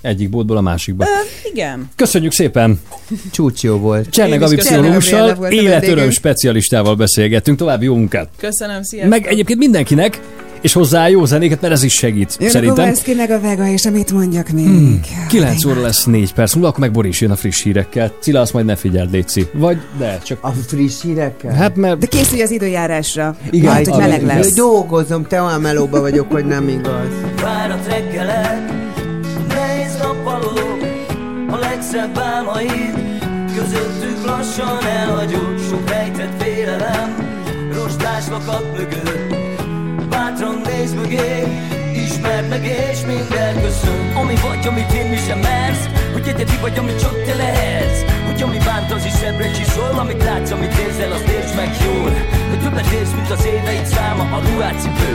Egyik 0.00 0.30
boltból 0.30 0.56
a 0.56 0.60
másikba. 0.60 1.04
Ö, 1.04 1.48
igen. 1.52 1.90
Köszönjük 1.96 2.32
szépen! 2.32 2.80
Csúcs 3.30 3.62
jó 3.62 3.76
volt. 3.76 4.10
Cserne 4.10 4.36
Gabi 4.36 4.56
pszichológussal, 4.56 5.46
életöröm 5.50 6.10
specialistával 6.10 6.94
beszélgettünk. 6.94 7.58
További 7.58 7.84
jó 7.84 7.94
munkát! 7.94 8.28
Köszönöm, 8.36 8.82
sziasztok! 8.82 9.10
Meg 9.10 9.26
egyébként 9.26 9.58
mindenkinek, 9.58 10.20
és 10.62 10.72
hozzá 10.72 11.08
jó 11.08 11.24
zenéket, 11.24 11.60
mert 11.60 11.72
ez 11.72 11.82
is 11.82 11.92
segít, 11.92 12.36
Jön 12.38 12.48
a 12.48 12.52
szerintem. 12.52 12.76
Kovalszki 12.84 13.14
meg 13.14 13.30
a 13.30 13.40
Vega, 13.40 13.66
és 13.66 13.84
amit 13.84 14.12
mondjak 14.12 14.48
még. 14.48 14.64
Hmm. 14.64 15.00
9 15.28 15.64
óra 15.64 15.80
lesz 15.80 16.04
4 16.04 16.32
perc 16.32 16.52
múlva, 16.54 16.68
akkor 16.68 16.80
meg 16.80 16.90
Boris 16.90 17.20
jön 17.20 17.30
a 17.30 17.36
friss 17.36 17.62
hírekkel. 17.62 18.12
Cilla, 18.20 18.40
azt 18.40 18.52
majd 18.52 18.66
ne 18.66 18.76
figyeld, 18.76 19.10
Léci. 19.10 19.48
Vagy 19.52 19.78
de, 19.98 20.18
csak... 20.24 20.38
A 20.40 20.50
friss 20.50 21.02
hírekkel? 21.02 21.54
Hát 21.54 21.76
mert... 21.76 21.98
De 21.98 22.06
készülj 22.06 22.42
az 22.42 22.50
időjárásra. 22.50 23.36
Igen, 23.50 23.72
Majd, 23.72 23.86
hogy 23.86 23.98
meleg 23.98 24.24
lesz. 24.26 24.52
Dolgozom, 24.52 25.26
te 25.26 25.42
olyan 25.42 25.60
melóba 25.60 26.00
vagyok, 26.00 26.32
hogy 26.32 26.44
nem 26.44 26.68
igaz. 26.68 27.08
Fáradt 27.36 27.88
reggelek, 27.88 28.72
nehéz 29.48 29.96
nappalok, 29.98 30.78
a 31.50 31.56
legszebb 31.56 32.18
álmaid, 32.18 32.94
közöttük 33.56 34.26
lassan 34.26 34.86
elhagyott, 34.86 35.68
sok 35.70 35.88
rejtett 35.88 36.42
félelem, 36.42 37.16
rostás 37.74 38.28
lakat 38.28 38.76
mögött. 38.76 39.31
Bátran 40.42 40.60
nézd 40.64 40.96
mögé, 40.96 41.46
ismerd 41.94 42.48
meg 42.48 42.64
és 42.64 43.00
minden 43.06 43.62
köszön. 43.62 44.12
Ami 44.14 44.34
vagy, 44.34 44.66
amit 44.66 45.08
mi 45.10 45.16
sem 45.16 45.38
mersz, 45.38 45.88
hogy 46.12 46.28
egyedi 46.28 46.56
vagy, 46.60 46.78
amit 46.78 47.00
csak 47.00 47.22
te 47.24 47.34
lehetsz. 47.34 48.02
Hogy 48.26 48.42
ami 48.42 48.58
bánt, 48.64 48.92
az 48.92 49.04
is 49.04 49.20
ebbre 49.22 49.50
csiszol, 49.50 49.98
amit 49.98 50.22
látsz, 50.22 50.50
amit 50.50 50.78
érzel, 50.78 51.12
azt 51.12 51.28
értsd 51.28 51.56
meg 51.56 51.70
jól. 51.84 52.10
Hogy 52.50 52.60
többet 52.60 52.92
érsz, 52.92 53.12
mint 53.14 53.30
az 53.30 53.44
éveid 53.44 53.86
száma, 53.86 54.22
a 54.36 54.40
ruhátcipő, 54.48 55.10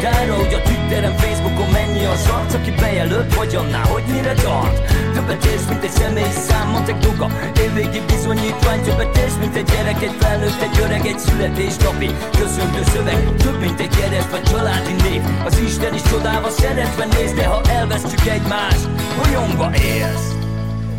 autódára, 0.00 0.34
hogy 0.34 0.54
a 0.54 0.62
Twitteren, 0.62 1.16
Facebookon 1.16 1.68
mennyi 1.72 2.04
az 2.04 2.28
arc, 2.28 2.54
aki 2.54 2.70
bejelölt, 2.70 3.34
vagy 3.34 3.54
annál, 3.54 3.86
hogy 3.86 4.02
mire 4.12 4.32
tart. 4.32 4.92
Többet 5.14 5.44
érsz, 5.44 5.66
mint 5.68 5.84
egy 5.84 5.90
személy 5.90 6.32
szám, 6.48 6.68
matek 6.68 6.98
doga, 6.98 7.26
évvégi 7.64 8.00
bizonyítvány, 8.06 8.82
többet 8.82 9.16
érsz, 9.16 9.36
mint 9.40 9.56
egy 9.56 9.64
gyerek, 9.64 10.02
egy 10.02 10.16
felnőtt, 10.20 10.62
egy 10.62 10.78
öreg, 10.82 11.06
egy 11.06 11.18
születésnapi 11.18 12.10
köszöntő 12.38 12.82
szöveg, 12.92 13.36
több 13.36 13.60
mint 13.60 13.80
egy 13.80 13.96
kereszt 13.96 14.30
vagy 14.30 14.42
családi 14.42 14.94
név. 15.02 15.22
Az 15.44 15.58
Isten 15.58 15.94
is 15.94 16.02
csodálva 16.02 16.50
szeretve 16.50 17.04
néz, 17.04 17.32
de 17.32 17.46
ha 17.46 17.60
elvesztjük 17.68 18.26
egymást, 18.26 18.88
bolyongva 19.16 19.70
élsz. 19.74 20.28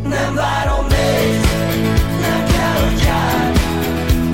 Nem 0.03 0.33
várom, 0.35 0.85
nézd, 0.87 1.45
nem 2.25 2.41
kell, 2.53 2.77
hogy 2.83 3.01
jár. 3.05 3.51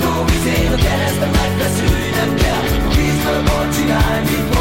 Tóvizén 0.01 0.71
a 0.71 0.79
kereszten 0.85 1.29
megfeszülj, 1.29 2.09
nem 2.19 2.35
kell 2.35 2.47
vízből 2.95 3.43
bort 3.43 3.75
csinálj, 3.75 4.21
mit 4.21 4.56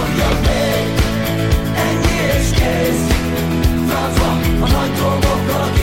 Francba, 4.69 5.11
a 5.15 5.76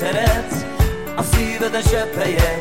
szeretsz 0.00 0.64
A 1.16 1.22
szíved 1.22 1.74
a 1.74 1.80
zsebhelyek 1.88 2.60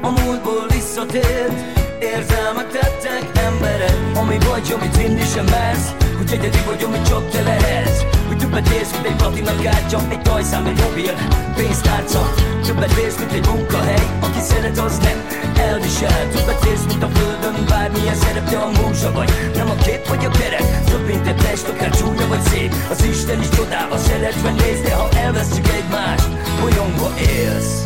A 0.00 0.10
múltból 0.10 0.66
visszatért 0.68 1.52
Érzelmek 2.00 2.68
tettek 2.68 3.44
emberek 3.44 3.96
Ami 4.14 4.38
vagy, 4.50 4.74
amit 4.78 4.96
hinni 4.96 5.24
sem 5.34 5.44
mersz 5.44 5.94
Hogy 6.16 6.32
egyedi 6.32 6.58
vagy, 6.66 6.82
amit 6.82 7.08
csak 7.08 7.30
te 7.30 7.42
lehetsz 7.42 8.11
Hogy 8.26 8.36
többet 8.36 8.68
érsz, 8.68 8.92
mint 8.92 9.06
egy 9.06 9.16
platina 9.16 9.54
kártya 9.62 10.00
Egy 10.08 10.22
tajszám, 10.22 10.66
egy 10.66 10.80
mobil, 10.80 11.12
pénztárca. 11.56 12.32
Többet 12.66 12.96
érsz, 13.04 13.18
mint 13.18 13.32
egy 13.32 13.46
munkahely 13.46 14.06
Aki 14.20 14.40
szeret, 14.40 14.78
az 14.78 14.98
nem 14.98 15.18
elvisel. 15.66 16.28
Többet 16.34 16.64
érsz, 16.64 16.84
mint 16.88 17.02
a 17.02 17.08
földön 17.08 17.64
Bármilyen 17.68 18.14
szerep, 18.14 18.48
te 18.48 18.58
a 18.58 18.70
múzsa 18.80 19.12
vagy. 19.12 19.30
Nem 19.54 19.70
a 19.70 19.74
kép 19.74 20.08
vagy 20.08 20.24
a 20.24 20.30
kerek 20.30 20.84
Több, 20.84 21.06
mint 21.06 21.26
egy 21.26 21.36
test, 21.36 21.68
akár 21.68 21.90
csúnya 21.90 22.26
vagy 22.28 22.42
szép. 22.42 22.74
Az 22.90 23.04
Isten 23.04 23.40
is 23.40 23.48
csodába 23.48 23.98
szeretve 23.98 24.50
néz 24.50 24.80
De 24.80 24.94
ha 24.94 25.08
elvesztjük 25.24 25.68
egymást 25.68 26.28
Bolyongva 26.60 27.10
élsz. 27.18 27.84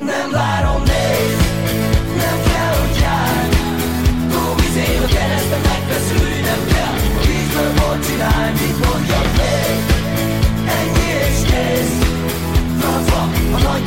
Nem 0.00 0.30
várom, 0.30 0.82
nézd 0.82 1.42
Nem 2.16 2.36
kell, 2.48 2.74
hogy 2.80 2.96
járj. 3.00 3.56
Túlvizén 4.32 5.02
a 5.02 5.06
kereszten 5.06 5.60
megfeszülj 5.60 6.40
Nem 6.40 6.71
bort 7.76 8.06
csinálj 8.06 8.52
Mit 8.52 8.78
mondjak 8.86 9.28
még? 9.38 9.78
Ennyi 10.78 11.06
és 11.22 11.38
kész. 11.50 11.96
Francba 12.78 13.20
a 13.52 13.58
nagy 13.66 13.84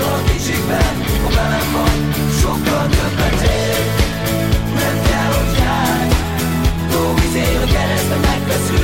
a 0.00 0.22
kicsikben 0.26 0.94
Ha 1.22 1.84
sokkal 2.40 2.86
többet 2.88 3.40
Nem 4.74 4.96
kell, 5.08 5.32
hogy 5.36 5.58
járj. 5.58 6.10
Túlvizén 6.90 7.56
a 7.56 7.72
kereszten 7.72 8.20
megfeszülj 8.20 8.81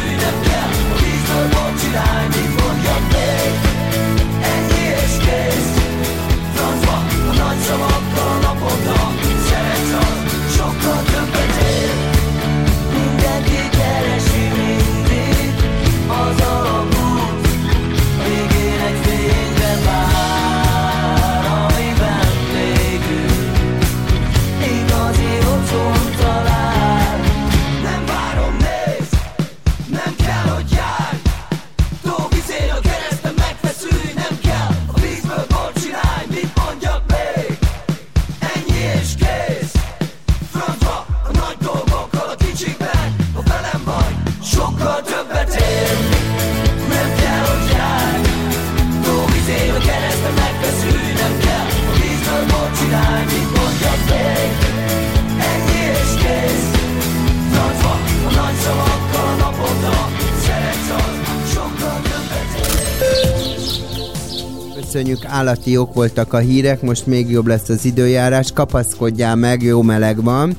Köszönjük, 64.93 65.25
állati 65.25 65.71
jók 65.71 65.95
voltak 65.95 66.33
a 66.33 66.39
hírek, 66.39 66.83
most 66.83 67.07
még 67.07 67.31
jobb 67.31 67.47
lesz 67.47 67.69
az 67.69 67.85
időjárás, 67.85 68.53
kapaszkodjál 68.53 69.37
meg, 69.37 69.63
jó 69.63 69.83
meleg 69.83 70.23
van. 70.23 70.57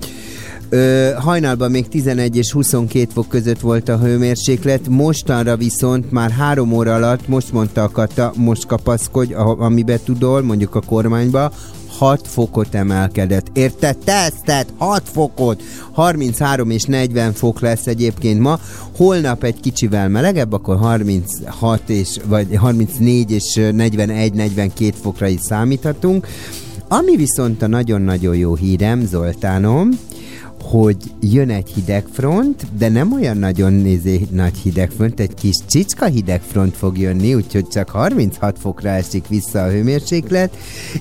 Ö, 0.70 1.10
hajnalban 1.18 1.72
még 1.72 1.88
11 1.88 2.38
és 2.38 2.52
22 2.52 3.08
fok 3.14 3.28
között 3.28 3.60
volt 3.60 3.90
a 3.90 3.98
hőmérséklet, 3.98 4.88
mostanra 4.88 5.58
viszont 5.58 6.12
már 6.12 6.32
három 6.32 6.72
óra 6.72 6.94
alatt, 6.94 7.28
most 7.28 7.52
mondta 7.52 7.84
a 7.84 7.90
Kata, 7.90 8.34
most 8.36 8.66
kapaszkodj, 8.66 9.34
amibe 9.34 10.00
tudol, 10.00 10.42
mondjuk 10.42 10.76
a 10.76 10.82
kormányba, 10.82 11.52
6 12.00 12.28
fokot 12.28 12.76
emelkedett. 12.76 13.48
Érted? 13.54 13.98
Teszted 13.98 14.68
6 14.78 15.02
fokot! 15.10 15.64
33 15.92 16.70
és 16.70 16.84
40 16.84 17.34
fok 17.34 17.60
lesz 17.60 17.88
egyébként 17.88 18.40
ma. 18.40 18.60
Holnap 18.96 19.44
egy 19.44 19.60
kicsivel 19.60 20.10
melegebb, 20.10 20.54
akkor 20.54 20.78
36 20.78 21.90
és, 21.90 22.18
vagy 22.28 22.56
34 22.56 23.32
és 23.32 23.54
41-42 23.58 24.94
fokra 25.02 25.28
is 25.28 25.40
számíthatunk. 25.42 26.28
Ami 26.88 27.16
viszont 27.16 27.62
a 27.62 27.68
nagyon-nagyon 27.68 28.36
jó 28.36 28.56
hírem, 28.56 29.06
Zoltánom, 29.06 29.90
hogy 30.70 30.98
jön 31.20 31.50
egy 31.50 31.70
hidegfront, 31.70 32.66
de 32.78 32.90
nem 32.90 33.14
olyan 33.14 33.38
nagyon 33.38 33.74
nézé 33.74 34.28
nagy 34.32 34.58
hidegfront, 34.58 35.20
egy 35.20 35.34
kis 35.34 35.56
csicska 35.68 36.06
hidegfront 36.06 36.76
fog 36.76 36.98
jönni, 36.98 37.34
úgyhogy 37.34 37.68
csak 37.68 37.90
36 37.90 38.60
fokra 38.60 38.90
esik 38.90 39.28
vissza 39.28 39.64
a 39.64 39.70
hőmérséklet. 39.70 40.58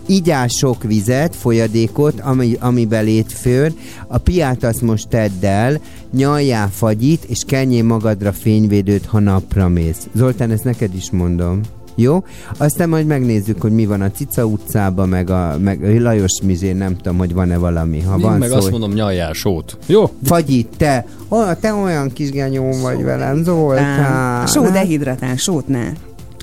Igyál 0.06 0.48
sok 0.48 0.82
vizet, 0.82 1.36
folyadékot, 1.36 2.20
ami, 2.20 2.56
amiben 2.60 3.04
lét 3.04 3.32
föl, 3.32 3.72
a 4.06 4.18
piát 4.18 4.64
azt 4.64 4.82
most 4.82 5.08
tedd 5.08 5.44
el, 5.44 5.80
nyaljál 6.12 6.70
fagyit, 6.70 7.24
és 7.24 7.42
kenjél 7.46 7.84
magadra 7.84 8.32
fényvédőt, 8.32 9.06
ha 9.06 9.18
napra 9.18 9.68
mész. 9.68 10.08
Zoltán, 10.14 10.50
ezt 10.50 10.64
neked 10.64 10.94
is 10.94 11.10
mondom. 11.10 11.60
Jó? 12.00 12.24
Aztán 12.56 12.88
majd 12.88 13.06
megnézzük, 13.06 13.60
hogy 13.60 13.72
mi 13.72 13.86
van 13.86 14.00
a 14.00 14.10
Cica 14.10 14.44
utcában, 14.44 15.08
meg 15.08 15.30
a 15.30 15.56
meg 15.60 16.00
Lajos 16.00 16.40
Mizén, 16.42 16.76
nem 16.76 16.96
tudom, 16.96 17.18
hogy 17.18 17.34
van-e 17.34 17.56
valami. 17.56 18.00
Ha 18.00 18.14
Én 18.16 18.20
van 18.20 18.38
meg 18.38 18.48
szó, 18.48 18.56
azt 18.56 18.70
mondom, 18.70 18.92
nyaljál 18.92 19.32
sót. 19.32 19.76
Jó? 19.86 20.10
Fagyit, 20.24 20.68
te, 20.76 21.06
olyan, 21.28 21.56
te 21.60 21.74
olyan 21.74 22.12
kis 22.12 22.30
genyó 22.30 22.80
vagy 22.82 23.02
velem, 23.02 23.42
Zoltán. 23.44 24.46
Só 24.46 24.70
dehidratál, 24.70 25.36
sót 25.36 25.68
ne. 25.68 25.92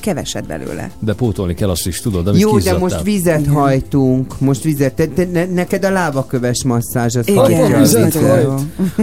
Keveset 0.01 0.47
belőle. 0.47 0.91
De 0.99 1.13
pótolni 1.13 1.53
kell 1.53 1.69
azt 1.69 1.87
is, 1.87 2.01
tudod, 2.01 2.27
amit 2.27 2.41
Jó, 2.41 2.57
de 2.57 2.77
most 2.77 3.01
vizet 3.01 3.47
hajtunk, 3.47 4.39
most 4.39 4.63
vizet, 4.63 4.93
te, 4.93 5.07
te, 5.07 5.27
ne, 5.31 5.45
neked 5.45 5.83
a 5.83 5.91
lábaköves 5.91 6.63
masszázs, 6.63 7.15
az 7.15 7.27
Igen, 7.27 7.79
vizet 7.79 8.15
hajt. 8.15 8.47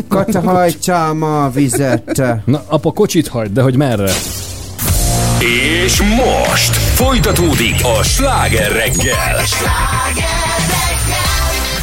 Kata, 0.09 0.41
hajtsál 0.41 1.13
ma 1.13 1.45
a 1.45 1.51
vizet. 1.51 2.23
Na, 2.45 2.63
apa, 2.67 2.93
kocsit 2.93 3.29
hagyd, 3.29 3.53
de 3.53 3.63
hogy 3.63 3.77
merre? 3.77 4.11
És 5.43 6.03
most 6.03 6.77
folytatódik 6.77 7.75
a 7.99 8.03
sláger 8.03 8.73
reggel. 8.73 9.41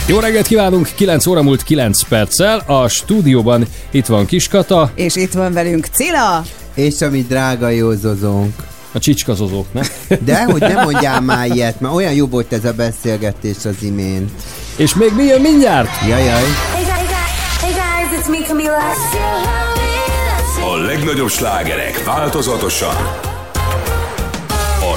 Jó 0.05 0.19
reggelt 0.19 0.47
kívánunk, 0.47 0.89
9 0.95 1.25
óra 1.25 1.41
múlt 1.41 1.63
9 1.63 2.03
perccel. 2.03 2.63
A 2.65 2.87
stúdióban 2.87 3.65
itt 3.91 4.05
van 4.05 4.25
Kiskata. 4.25 4.91
És 4.95 5.15
itt 5.15 5.33
van 5.33 5.53
velünk 5.53 5.85
Cilla. 5.85 6.43
És 6.73 7.01
a 7.01 7.09
mi 7.09 7.21
drága 7.21 7.69
józozónk. 7.69 8.53
A 8.91 8.99
csicskazozók, 8.99 9.73
ne? 9.73 9.81
De, 10.25 10.43
hogy 10.43 10.61
nem 10.61 10.83
mondjál 10.83 11.21
már 11.21 11.47
ilyet, 11.47 11.79
mert 11.79 11.93
olyan 11.93 12.13
jó 12.13 12.27
volt 12.27 12.53
ez 12.53 12.65
a 12.65 12.73
beszélgetés 12.73 13.65
az 13.65 13.75
imént. 13.81 14.31
És 14.75 14.93
még 14.93 15.13
mi 15.15 15.23
jön 15.23 15.41
mindjárt? 15.41 15.89
Jajjaj. 16.07 16.43
Hey 16.73 16.83
guys, 16.83 17.09
hey 17.61 17.71
guys, 17.71 18.21
it's 18.21 18.29
me 18.29 18.47
Camila. 18.47 18.77
A 20.73 20.77
legnagyobb 20.77 21.29
slágerek 21.29 22.03
változatosan. 22.03 23.27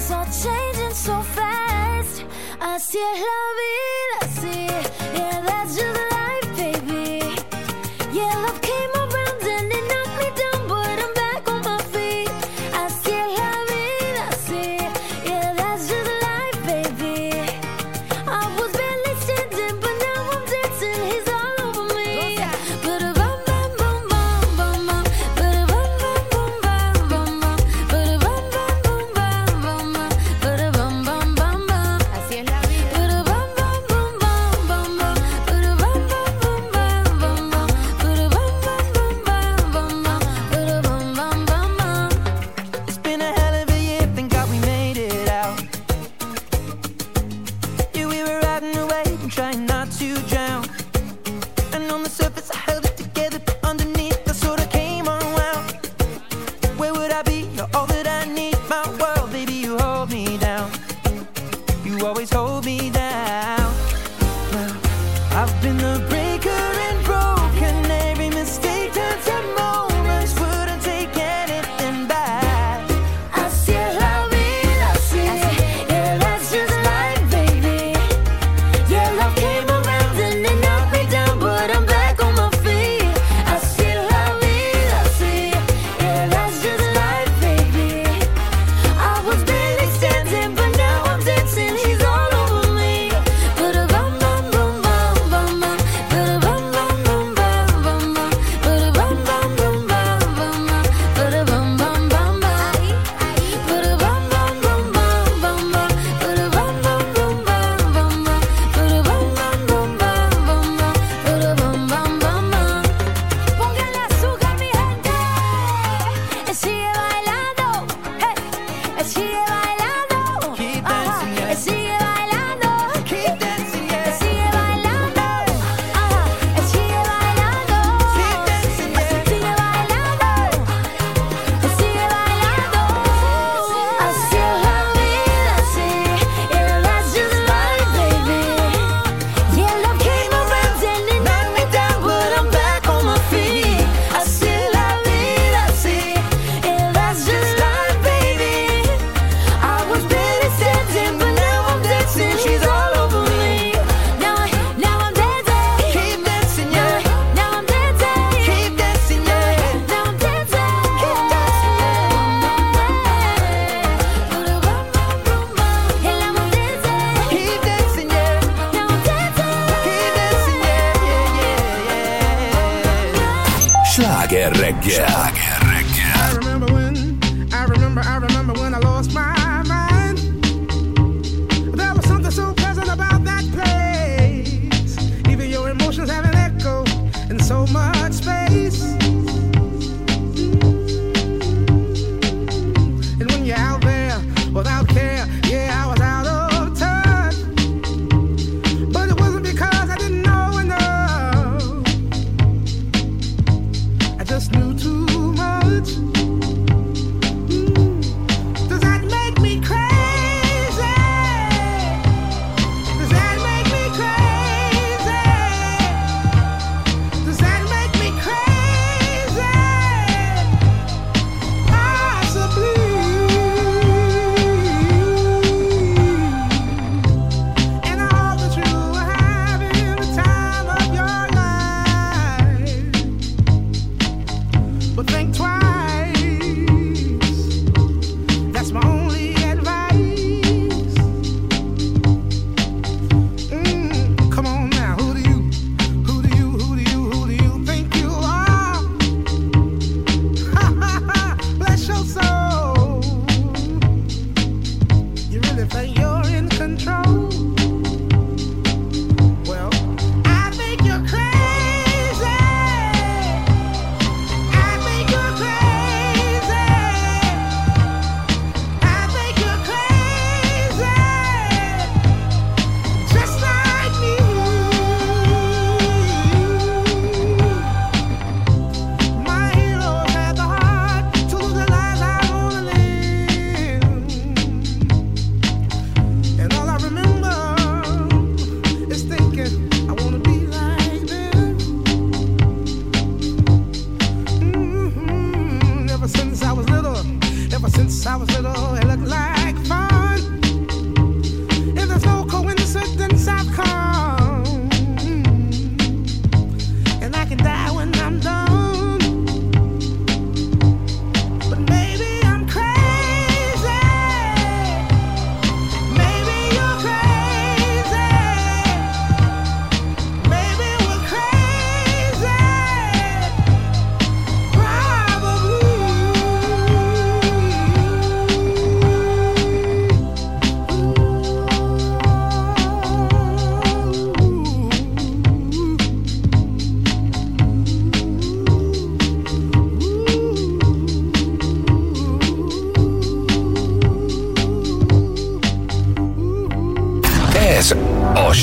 it's 0.00 0.12
all 0.12 0.24
changing 0.26 0.94
so 0.94 1.20
fast. 1.22 2.24
I 2.60 2.78
still 2.78 3.02
love 3.02 3.58
it, 3.66 4.22
I 4.22 4.26
see. 4.28 4.66
Yeah, 5.18 5.40
that's 5.44 5.76
just 5.76 6.00
life, 6.12 6.56
baby. 6.56 7.27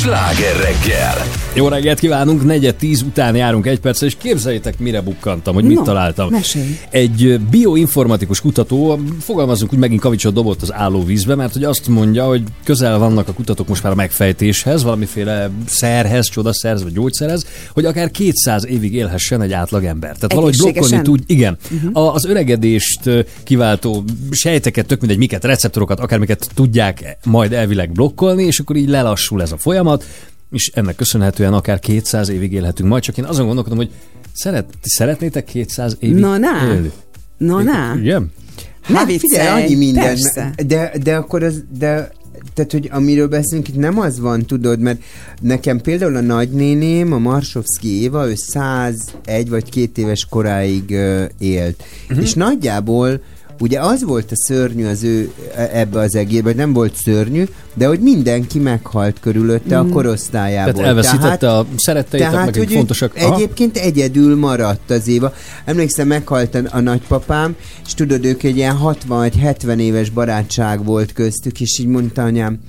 Sláger 0.06 0.58
reggel. 0.62 1.25
Jó 1.56 1.68
reggelt 1.68 2.00
kívánunk, 2.00 2.44
negyed 2.44 2.76
tíz 2.76 3.02
után 3.02 3.36
járunk 3.36 3.66
egy 3.66 3.80
perc, 3.80 4.02
és 4.02 4.16
képzeljétek, 4.18 4.80
mire 4.80 5.02
bukkantam, 5.02 5.54
hogy 5.54 5.64
mit 5.64 5.78
No, 5.78 5.84
találtam. 5.84 6.30
mesélj. 6.30 6.80
Egy 6.90 7.40
bioinformatikus 7.52 8.42
kutató, 8.42 9.00
fogalmazunk, 9.20 9.70
hogy 9.70 9.80
megint 9.80 10.02
kavicsot 10.02 10.34
dobott 10.34 10.62
az 10.62 10.74
állóvízbe, 10.74 11.36
mert 11.36 11.54
hogy 11.54 11.64
azt 11.64 11.88
mondja, 11.88 12.26
hogy 12.26 12.44
közel 12.64 12.98
vannak 12.98 13.28
a 13.28 13.34
kutatók 13.34 13.68
most 13.68 13.84
már 13.84 13.92
a 13.92 13.96
megfejtéshez, 13.96 14.84
valamiféle 14.84 15.50
szerhez, 15.66 16.30
csodaszerhez 16.30 16.84
vagy 16.84 16.94
gyógyszerhez, 16.94 17.46
hogy 17.74 17.86
akár 17.86 18.12
200 18.12 18.66
évig 18.66 18.94
élhessen 18.94 19.42
egy 19.42 19.54
átlagember. 19.54 20.14
Tehát 20.16 20.34
valahogy 20.34 20.58
blokkolni 20.58 21.02
tud, 21.02 21.24
igen. 21.26 21.58
Uh-huh. 21.72 22.16
Az 22.16 22.26
öregedést 22.26 23.10
kiváltó 23.44 24.04
sejteket, 24.32 24.86
tök 24.86 25.00
mindegy, 25.00 25.18
miket, 25.18 25.44
receptorokat, 25.44 26.00
akármiket 26.00 26.50
tudják 26.54 27.18
majd 27.26 27.54
elvileg 27.54 27.92
blokkolni, 27.92 28.44
és 28.44 28.60
akkor 28.60 28.76
így 28.76 28.90
lelassul 28.90 29.42
ez 29.42 29.52
a 29.52 29.58
folyamat, 29.58 30.06
és 30.52 30.72
ennek 30.74 30.96
köszönhetően 30.96 31.54
akár 31.54 31.80
200 31.80 32.30
évig 32.30 32.54
élhetünk 32.54 32.90
majd, 32.90 33.04
csak 33.04 33.18
én 33.18 33.24
azon 33.24 33.46
gondolkodom, 33.46 33.78
hogy 33.78 33.92
szeret, 34.34 34.66
ti 34.66 34.90
szeretnétek 34.90 35.46
200 35.46 35.98
évig 36.00 36.16
Na, 36.16 36.38
na. 36.38 36.74
élni? 36.74 36.92
Na, 37.38 37.62
na. 37.62 37.96
Igen? 38.00 38.32
Ne 38.88 38.98
Hát 38.98 39.08
viccelj, 39.08 39.32
figyelj, 39.32 39.64
annyi 39.64 39.76
minden. 39.76 40.04
persze. 40.04 40.54
De, 40.66 40.92
de 41.04 41.16
akkor 41.16 41.44
az, 41.44 41.64
de 41.78 42.12
tehát, 42.54 42.72
hogy 42.72 42.90
amiről 42.92 43.28
beszélünk, 43.28 43.68
itt 43.68 43.76
nem 43.76 44.00
az 44.00 44.20
van, 44.20 44.46
tudod, 44.46 44.80
mert 44.80 45.02
nekem 45.42 45.82
például 45.82 46.16
a 46.16 46.22
nagynéném, 46.22 47.14
a 47.14 47.18
Marsovszki 47.18 48.02
Éva, 48.02 48.28
ő 48.28 48.34
101 48.36 49.50
vagy 49.50 49.70
két 49.70 49.98
éves 49.98 50.26
koráig 50.30 50.90
uh, 50.90 51.24
élt. 51.40 51.84
Uh-huh. 52.10 52.24
És 52.24 52.34
nagyjából 52.34 53.22
Ugye 53.60 53.80
az 53.80 54.04
volt 54.04 54.32
a 54.32 54.36
szörnyű 54.36 54.86
az 54.86 55.04
ő 55.04 55.32
e- 55.56 55.70
ebbe 55.74 56.00
az 56.00 56.16
egészben, 56.16 56.56
nem 56.56 56.74
volt 56.74 56.96
szörnyű, 56.96 57.44
de 57.74 57.88
hogy 57.88 58.00
mindenki 58.00 58.60
meghalt 58.60 59.20
körülötte 59.20 59.82
Mm. 59.82 59.90
a 59.90 59.94
korosztályából. 59.94 60.74
Tehát 60.74 60.88
elveszítette 60.88 61.52
a 61.52 61.66
szeretteit, 61.76 62.24
tehát, 62.24 62.46
meg 62.46 62.56
hogy 62.56 62.74
fontosak. 62.74 63.16
Aha. 63.16 63.36
Egyébként 63.36 63.78
egyedül 63.78 64.36
maradt 64.36 64.92
az 64.92 65.08
Éva. 65.08 65.34
Emlékszem, 65.66 66.08
meghalt 66.08 66.56
a, 66.56 66.62
a 66.70 66.80
nagypapám, 66.80 67.56
és 67.86 67.94
tudod, 67.94 68.26
ők 68.26 68.44
egy 68.44 68.58
ilyen 68.58 68.76
60 68.76 69.18
vagy 69.20 69.38
70 69.38 69.80
éves 69.80 70.10
barátság 70.10 70.86
volt 70.86 71.14
köztük, 71.14 71.62
és 71.62 71.80
így 71.80 71.88
mondta 71.88 72.24
anyám, 72.24 72.60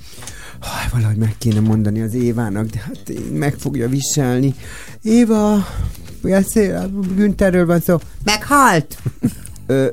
Haj, 0.59 0.87
valahogy 0.93 1.17
meg 1.17 1.35
kéne 1.37 1.59
mondani 1.59 2.01
az 2.01 2.13
Évának, 2.13 2.65
de 2.65 2.79
hát 2.85 3.09
én 3.09 3.21
meg 3.33 3.55
fogja 3.59 3.89
viselni. 3.89 4.55
Éva, 5.01 5.67
beszél, 6.21 6.89
Güntherről 7.15 7.65
van 7.65 7.79
szó. 7.79 7.97
Meghalt! 8.23 8.97
Ö, 9.67 9.87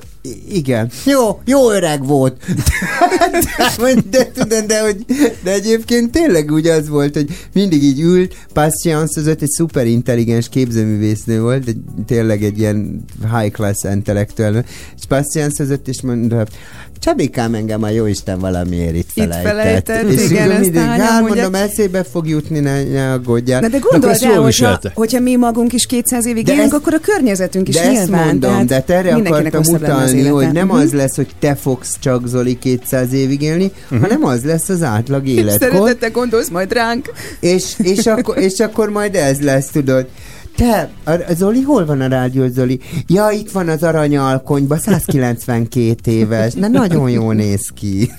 igen. 0.52 0.90
Jó, 1.04 1.40
jó 1.44 1.70
öreg 1.70 2.06
volt. 2.06 2.36
de, 3.78 3.94
de, 4.10 4.30
tudod, 4.34 4.64
de, 4.64 4.80
hogy, 4.80 5.04
de 5.42 5.52
egyébként 5.52 6.10
tényleg 6.10 6.50
úgy 6.52 6.66
az 6.66 6.88
volt, 6.88 7.14
hogy 7.14 7.26
mindig 7.52 7.82
így 7.82 8.00
ült, 8.00 8.34
Patience 8.52 9.20
az 9.20 9.26
egy 9.26 9.48
szuper 9.48 9.86
intelligens 9.86 10.48
képzőművésznő 10.48 11.40
volt, 11.40 11.68
egy, 11.68 11.76
tényleg 12.06 12.42
egy 12.42 12.58
ilyen 12.58 13.04
high 13.38 13.52
class 13.52 13.76
intellektuál, 13.92 14.64
és 14.96 15.04
Patience 15.08 15.62
az 15.62 15.78
és 15.84 16.00
mondta, 16.02 16.46
Csabikám 17.04 17.54
engem 17.54 17.82
a 17.82 17.88
jóisten 17.88 18.38
valamiért 18.38 18.94
itt 18.94 19.10
felejtett. 19.14 19.42
felejtett, 19.42 20.08
és 20.10 20.30
igen, 20.30 20.50
ezt 20.50 20.60
mindig, 20.60 20.80
hát 20.80 21.20
mondom, 21.20 21.54
eszébe 21.54 22.04
fog 22.04 22.28
jutni, 22.28 22.58
ne, 22.58 22.82
ne 22.82 23.12
aggódjál. 23.12 23.60
Na 23.60 23.68
de 23.68 23.78
gondold 23.78 24.22
el, 24.22 24.40
hogyha, 24.40 24.80
hogyha 24.94 25.20
mi 25.20 25.36
magunk 25.36 25.72
is 25.72 25.86
200 25.86 26.26
évig 26.26 26.44
De 26.44 26.52
élünk, 26.52 26.66
ezt- 26.66 26.74
akkor 26.80 26.94
a 26.94 26.98
környezetünk 26.98 27.68
is 27.68 27.74
de 27.74 27.82
ezt 27.82 27.92
nyilván. 27.92 28.26
mondom, 28.26 28.66
tehát 28.66 28.86
de 28.86 28.94
erre 28.94 29.14
akartam 29.14 29.62
utalni, 29.66 30.13
élete. 30.14 30.30
hogy 30.32 30.52
nem 30.52 30.66
Mhm. 30.66 30.76
az 30.76 30.92
lesz, 30.92 31.16
hogy 31.16 31.28
te 31.38 31.54
fogsz 31.54 31.96
csak 32.00 32.26
Zoli 32.26 32.58
200 32.58 33.12
évig 33.12 33.42
élni, 33.42 33.64
uh-huh. 33.84 34.00
hanem 34.00 34.24
az 34.24 34.44
lesz 34.44 34.68
az 34.68 34.82
átlag 34.82 35.26
életkor. 35.38 35.68
Szeretettel 35.70 36.10
gondolsz 36.10 36.48
majd 36.48 36.72
ránk. 36.72 37.12
És, 37.40 37.74
és, 37.78 38.06
akkor, 38.06 38.38
és 38.38 38.58
akkor 38.60 38.88
majd 38.88 39.14
ez 39.14 39.40
lesz, 39.40 39.66
tudod. 39.66 40.06
Te, 40.56 40.90
a 41.04 41.32
Zoli, 41.36 41.62
hol 41.62 41.84
van 41.86 42.00
a 42.00 42.06
rádió, 42.08 42.46
Zoli? 42.48 42.80
Ja, 43.06 43.28
itt 43.30 43.50
van 43.50 43.68
az 43.68 43.82
aranyalkonyba, 43.82 44.76
192 44.76 46.10
éves. 46.10 46.52
Na, 46.52 46.68
nagyon 46.68 47.10
jól 47.10 47.34
néz 47.34 47.68
ki. 47.74 48.10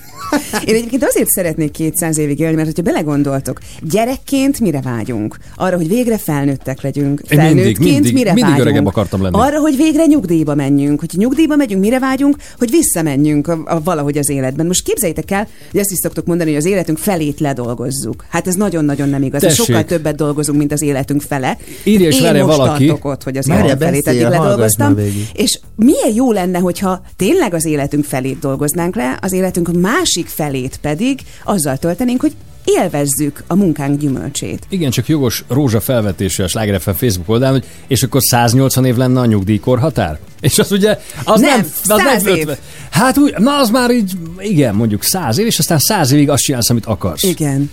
Én 0.66 0.74
egyébként 0.74 1.04
azért 1.04 1.28
szeretnék 1.28 1.70
200 1.70 2.18
évig 2.18 2.38
élni, 2.40 2.54
mert 2.54 2.66
hogyha 2.66 2.82
belegondoltok, 2.82 3.58
gyerekként 3.82 4.60
mire 4.60 4.80
vágyunk? 4.80 5.36
Arra, 5.56 5.76
hogy 5.76 5.88
végre 5.88 6.18
felnőttek 6.18 6.80
legyünk. 6.82 7.22
Mindig, 7.28 7.38
Felnőttként 7.38 7.78
mindig, 7.78 8.12
mire 8.12 8.32
mindig 8.32 8.42
vágyunk? 8.42 8.60
öregebb 8.60 8.86
akartam 8.86 9.22
lenni. 9.22 9.36
Arra, 9.38 9.58
hogy 9.60 9.76
végre 9.76 10.04
nyugdíjba 10.06 10.54
menjünk. 10.54 11.00
Hogyha 11.00 11.18
nyugdíjba 11.20 11.56
megyünk, 11.56 11.80
mire 11.80 11.98
vágyunk? 11.98 12.36
Hogy 12.58 12.70
visszamenjünk 12.70 13.48
a, 13.48 13.58
a, 13.64 13.82
valahogy 13.82 14.18
az 14.18 14.28
életben. 14.28 14.66
Most 14.66 14.82
képzeljétek 14.84 15.30
el, 15.30 15.48
hogy 15.70 15.80
ezt 15.80 15.90
is 15.90 15.98
szoktuk 15.98 16.26
mondani, 16.26 16.50
hogy 16.50 16.58
az 16.58 16.66
életünk 16.66 16.98
felét 16.98 17.40
ledolgozzuk. 17.40 18.24
Hát 18.28 18.46
ez 18.46 18.54
nagyon-nagyon 18.54 19.08
nem 19.08 19.22
igaz. 19.22 19.40
Tessék. 19.40 19.64
Sokkal 19.64 19.84
többet 19.84 20.16
dolgozunk, 20.16 20.58
mint 20.58 20.72
az 20.72 20.82
életünk 20.82 21.22
fele. 21.22 21.56
Írja 21.84 22.06
és 22.08 22.20
Én 22.20 22.32
most 22.44 22.56
valaki. 22.56 22.86
tartok 22.86 23.04
ott, 23.04 23.22
hogy 23.22 23.36
az 23.36 23.48
életünk 23.48 23.78
felét 23.78 24.06
eddig 24.08 24.20
ledolgoztam. 24.20 24.96
És 25.32 25.60
milyen 25.76 26.14
jó 26.14 26.32
lenne, 26.32 26.58
hogyha 26.58 27.02
tényleg 27.16 27.54
az 27.54 27.64
életünk 27.64 28.04
felét 28.04 28.38
dolgoznánk 28.38 28.96
le, 28.96 29.18
az 29.22 29.32
életünk 29.32 29.72
másik 30.06 30.26
felét 30.26 30.78
pedig 30.80 31.20
azzal 31.44 31.76
töltenénk, 31.76 32.20
hogy 32.20 32.32
élvezzük 32.64 33.42
a 33.46 33.54
munkánk 33.54 33.98
gyümölcsét. 34.00 34.66
Igen, 34.68 34.90
csak 34.90 35.08
jogos 35.08 35.44
Rózsa 35.48 35.80
felvetése 35.80 36.44
a 36.44 36.48
Sláger 36.48 36.80
FM 36.80 36.90
Facebook 36.90 37.28
oldalán, 37.28 37.52
hogy 37.52 37.64
és 37.86 38.02
akkor 38.02 38.20
180 38.22 38.84
év 38.84 38.96
lenne 38.96 39.20
a 39.20 39.24
nyugdíjkorhatár? 39.24 40.18
És 40.40 40.58
az 40.58 40.72
ugye, 40.72 40.98
az 41.24 41.40
Nem, 41.40 41.50
nem, 41.50 41.66
az 41.96 42.02
100 42.02 42.22
nem 42.22 42.34
év. 42.34 42.40
50. 42.40 42.56
Hát 42.90 43.18
úgy, 43.18 43.34
na 43.38 43.58
az 43.58 43.70
már 43.70 43.90
így, 43.90 44.12
igen, 44.38 44.74
mondjuk 44.74 45.02
100 45.02 45.38
év, 45.38 45.46
és 45.46 45.58
aztán 45.58 45.78
100 45.78 46.12
évig 46.12 46.30
azt 46.30 46.42
csinálsz, 46.42 46.70
amit 46.70 46.86
akarsz. 46.86 47.22
Igen. 47.22 47.70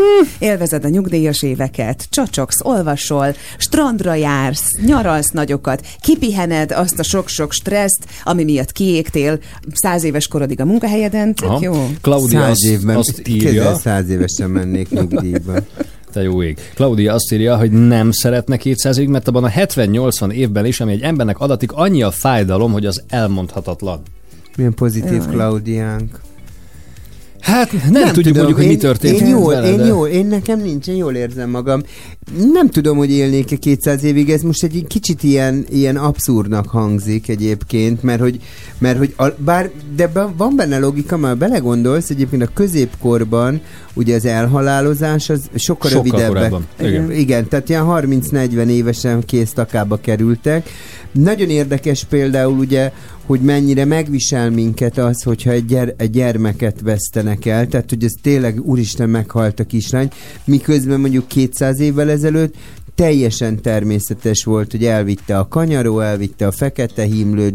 Hm, 0.00 0.26
élvezed 0.38 0.84
a 0.84 0.88
nyugdíjas 0.88 1.42
éveket, 1.42 2.06
csacsogsz, 2.10 2.64
olvasol, 2.64 3.34
strandra 3.56 4.14
jársz, 4.14 4.66
nyaralsz 4.86 5.30
nagyokat, 5.30 5.86
kipihened 6.00 6.72
azt 6.72 6.98
a 6.98 7.02
sok-sok 7.02 7.52
stresszt, 7.52 8.04
ami 8.24 8.44
miatt 8.44 8.72
kiégtél 8.72 9.38
száz 9.72 10.04
éves 10.04 10.28
korodig 10.28 10.60
a 10.60 10.64
munkahelyeden. 10.64 11.34
Tök 11.34 11.48
Aha. 11.48 11.58
jó. 11.62 11.88
Claudia 12.00 12.40
Száz 12.40 12.64
évben, 12.64 12.96
azt 12.96 13.28
írja, 13.28 13.74
száz 13.74 14.08
évesen 14.08 14.50
mennék 14.50 14.90
nyugdíjba. 14.90 15.54
te 16.12 16.22
jó 16.22 16.42
ég. 16.42 16.58
Claudia 16.74 17.14
azt 17.14 17.32
írja, 17.32 17.56
hogy 17.56 17.70
nem 17.70 18.10
szeretne 18.10 18.56
200 18.56 18.96
évig, 18.96 19.10
mert 19.10 19.28
abban 19.28 19.44
a 19.44 19.48
70-80 19.48 20.32
évben 20.32 20.66
is, 20.66 20.80
ami 20.80 20.92
egy 20.92 21.02
embernek 21.02 21.38
adatik, 21.38 21.72
annyi 21.72 22.02
a 22.02 22.10
fájdalom, 22.10 22.72
hogy 22.72 22.86
az 22.86 23.02
elmondhatatlan. 23.08 24.02
Milyen 24.56 24.74
pozitív 24.74 25.22
Jaj. 25.22 25.26
Klaudiánk. 25.30 26.20
Hát 27.50 27.72
nem, 27.72 28.02
nem 28.02 28.12
tudjuk 28.12 28.36
mondjuk, 28.36 28.58
hogy 28.58 28.66
mi 28.66 28.76
történt 28.76 29.20
Én 29.20 29.28
jól, 29.28 29.54
vele, 29.54 29.70
én 29.70 29.76
de- 29.76 29.86
jól, 29.86 30.08
én 30.08 30.26
nekem 30.26 30.60
nincs, 30.60 30.86
én 30.86 30.96
jól 30.96 31.14
érzem 31.14 31.50
magam. 31.50 31.82
Nem 32.52 32.68
tudom, 32.68 32.96
hogy 32.96 33.10
élnék-e 33.10 33.56
200 33.56 34.04
évig, 34.04 34.30
ez 34.30 34.42
most 34.42 34.62
egy 34.62 34.84
kicsit 34.88 35.22
ilyen, 35.22 35.64
ilyen 35.70 35.96
abszurdnak 35.96 36.68
hangzik 36.68 37.28
egyébként, 37.28 38.02
mert 38.02 38.20
hogy, 38.20 38.40
mert 38.78 38.98
hogy 38.98 39.14
a, 39.16 39.26
bár, 39.38 39.70
de 39.96 40.10
van 40.36 40.56
benne 40.56 40.78
logika, 40.78 41.16
mert 41.16 41.38
belegondolsz, 41.38 42.10
egyébként 42.10 42.42
a 42.42 42.50
középkorban 42.54 43.60
ugye 43.94 44.14
az 44.14 44.24
elhalálozás 44.24 45.30
az 45.30 45.40
sokkal, 45.54 45.90
Sokkal 45.90 46.26
korábban, 46.28 46.66
igen. 46.80 47.12
igen, 47.12 47.48
tehát 47.48 47.68
ilyen 47.68 47.84
30-40 47.86 48.66
évesen 48.66 49.24
kész 49.24 49.52
takába 49.52 49.96
kerültek. 49.96 50.68
Nagyon 51.12 51.48
érdekes 51.48 52.04
például 52.04 52.58
ugye, 52.58 52.92
hogy 53.30 53.40
mennyire 53.40 53.84
megvisel 53.84 54.50
minket 54.50 54.98
az, 54.98 55.22
hogyha 55.22 55.50
egy, 55.50 55.66
gyere, 55.66 55.94
egy 55.96 56.10
gyermeket 56.10 56.80
vesztenek 56.80 57.46
el, 57.46 57.68
tehát 57.68 57.90
hogy 57.90 58.04
ez 58.04 58.12
tényleg, 58.22 58.60
úristen, 58.62 59.08
meghalt 59.08 59.60
a 59.60 59.64
kislány, 59.64 60.10
miközben 60.44 61.00
mondjuk 61.00 61.28
200 61.28 61.80
évvel 61.80 62.10
ezelőtt 62.10 62.54
teljesen 62.94 63.62
természetes 63.62 64.44
volt, 64.44 64.70
hogy 64.70 64.84
elvitte 64.84 65.38
a 65.38 65.48
kanyaró, 65.48 66.00
elvitte 66.00 66.46
a 66.46 66.50
fekete 66.50 67.02
hímlő, 67.02 67.52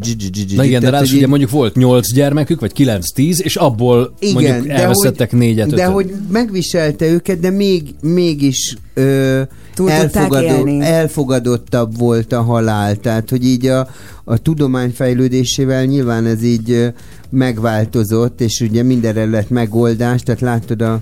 Na 0.56 0.64
igen, 0.64 0.82
de 0.82 0.90
ráadásul 0.90 1.18
ugye 1.18 1.28
mondjuk 1.28 1.50
volt 1.50 1.76
8 1.76 2.14
gyermekük, 2.14 2.60
vagy 2.60 2.72
9-10, 2.78 3.40
és 3.40 3.56
abból 3.56 4.14
mondjuk 4.34 4.68
elveszettek 4.68 5.30
hogy, 5.30 5.40
négyet, 5.40 5.68
De 5.68 5.84
ötöt. 5.84 5.94
hogy 5.94 6.14
megviselte 6.32 7.08
őket, 7.08 7.40
de 7.40 7.50
még, 7.50 7.84
mégis 8.02 8.78
ö, 8.94 9.42
elfogadó, 9.86 10.46
élni. 10.46 10.82
elfogadottabb 10.82 11.98
volt 11.98 12.34
a 12.34 12.42
halál. 12.42 12.96
Tehát, 12.96 13.30
hogy 13.30 13.46
így 13.46 13.66
a, 13.66 13.88
a 14.28 14.38
tudomány 14.38 14.92
fejlődésével 14.92 15.84
nyilván 15.86 16.26
ez 16.26 16.44
így 16.44 16.94
megváltozott, 17.30 18.42
és 18.42 18.60
ugye 18.60 18.84
mindenre 18.84 19.26
lett 19.26 19.50
megoldás, 19.50 20.22
tehát 20.22 20.42
látod 20.42 20.82
a 20.82 21.00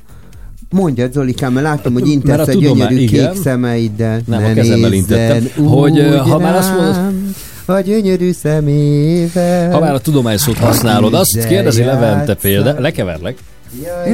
Mondjad, 0.69 1.13
Zolikám, 1.13 1.53
mert 1.53 1.65
látom, 1.65 1.93
hogy 1.93 2.01
a 2.01 2.05
intesz 2.05 2.39
a 2.47 2.51
tudomány- 2.51 2.77
gyönyörű 2.77 2.95
igen. 3.01 3.31
kék 3.33 3.41
szemeiddel. 3.41 4.21
Nem, 4.25 4.41
Ne 4.41 4.49
a 4.49 4.53
kezemmel 4.53 4.93
intettem. 4.93 5.65
Hogy, 5.65 6.17
ha 6.19 6.39
már 6.39 6.55
azt 6.55 6.69
mondod- 6.77 6.95
A 7.65 7.79
gyönyörű 7.79 8.31
szemével. 8.31 9.71
Ha 9.71 9.79
már 9.79 9.93
a 9.93 9.99
tudományszót 9.99 10.57
használod, 10.57 11.13
azt 11.13 11.47
kérdezi 11.47 11.83
Levente 11.83 12.33
példa, 12.35 12.79
lekeverlek, 12.79 13.37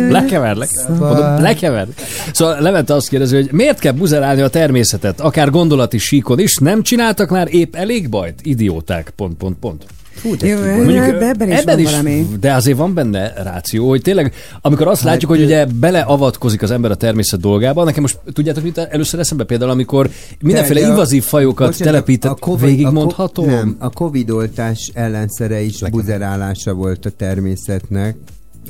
Lekeverlek, 0.09 0.69
mondom, 0.88 1.41
lekeverlek. 1.41 2.01
Szóval 2.33 2.59
Levente 2.61 2.93
azt 2.93 3.09
kérdezi, 3.09 3.35
hogy 3.35 3.49
miért 3.51 3.79
kell 3.79 3.91
buzerálni 3.91 4.41
a 4.41 4.47
természetet, 4.47 5.19
akár 5.19 5.49
gondolati 5.49 5.97
síkon 5.97 6.39
is, 6.39 6.55
nem 6.55 6.83
csináltak 6.83 7.29
már 7.29 7.47
épp 7.53 7.75
elég 7.75 8.09
bajt? 8.09 8.39
Idióták, 8.43 9.09
pont, 9.15 9.38
pont, 9.38 9.57
pont. 9.59 9.85
Fú, 10.13 10.29
Jó, 10.41 10.57
ebben, 10.57 11.51
ebben 11.51 11.79
is 11.79 11.91
van 11.91 12.01
valami. 12.03 12.27
de 12.39 12.53
azért 12.53 12.77
van 12.77 12.93
benne 12.93 13.33
ráció, 13.43 13.88
hogy 13.89 14.01
tényleg, 14.01 14.33
amikor 14.61 14.88
azt 14.88 15.01
Hát, 15.01 15.11
látjuk, 15.11 15.31
hogy 15.31 15.41
ugye 15.43 15.65
beleavatkozik 15.65 16.61
az 16.61 16.71
ember 16.71 16.91
a 16.91 16.95
természet 16.95 17.39
dolgába, 17.39 17.83
nekem 17.83 18.01
most 18.01 18.19
tudjátok, 18.33 18.63
mit 18.63 18.77
először 18.77 19.19
eszembe 19.19 19.43
például, 19.43 19.71
amikor 19.71 20.09
mindenféle 20.41 20.79
De 20.79 20.88
invazív 20.88 21.23
fajokat 21.23 21.67
bocsánat, 21.67 21.93
telepített, 21.93 22.31
a 22.31 22.35
Covid- 22.35 22.69
végigmondhatom? 22.69 23.45
A, 23.45 23.47
co- 23.47 23.57
nem, 23.57 23.75
a 23.79 23.89
Covid 23.89 24.29
oltás 24.29 24.91
ellenszere 24.93 25.61
is 25.61 25.79
buzerálása 25.91 26.73
volt 26.73 27.05
a 27.05 27.09
természetnek 27.09 28.15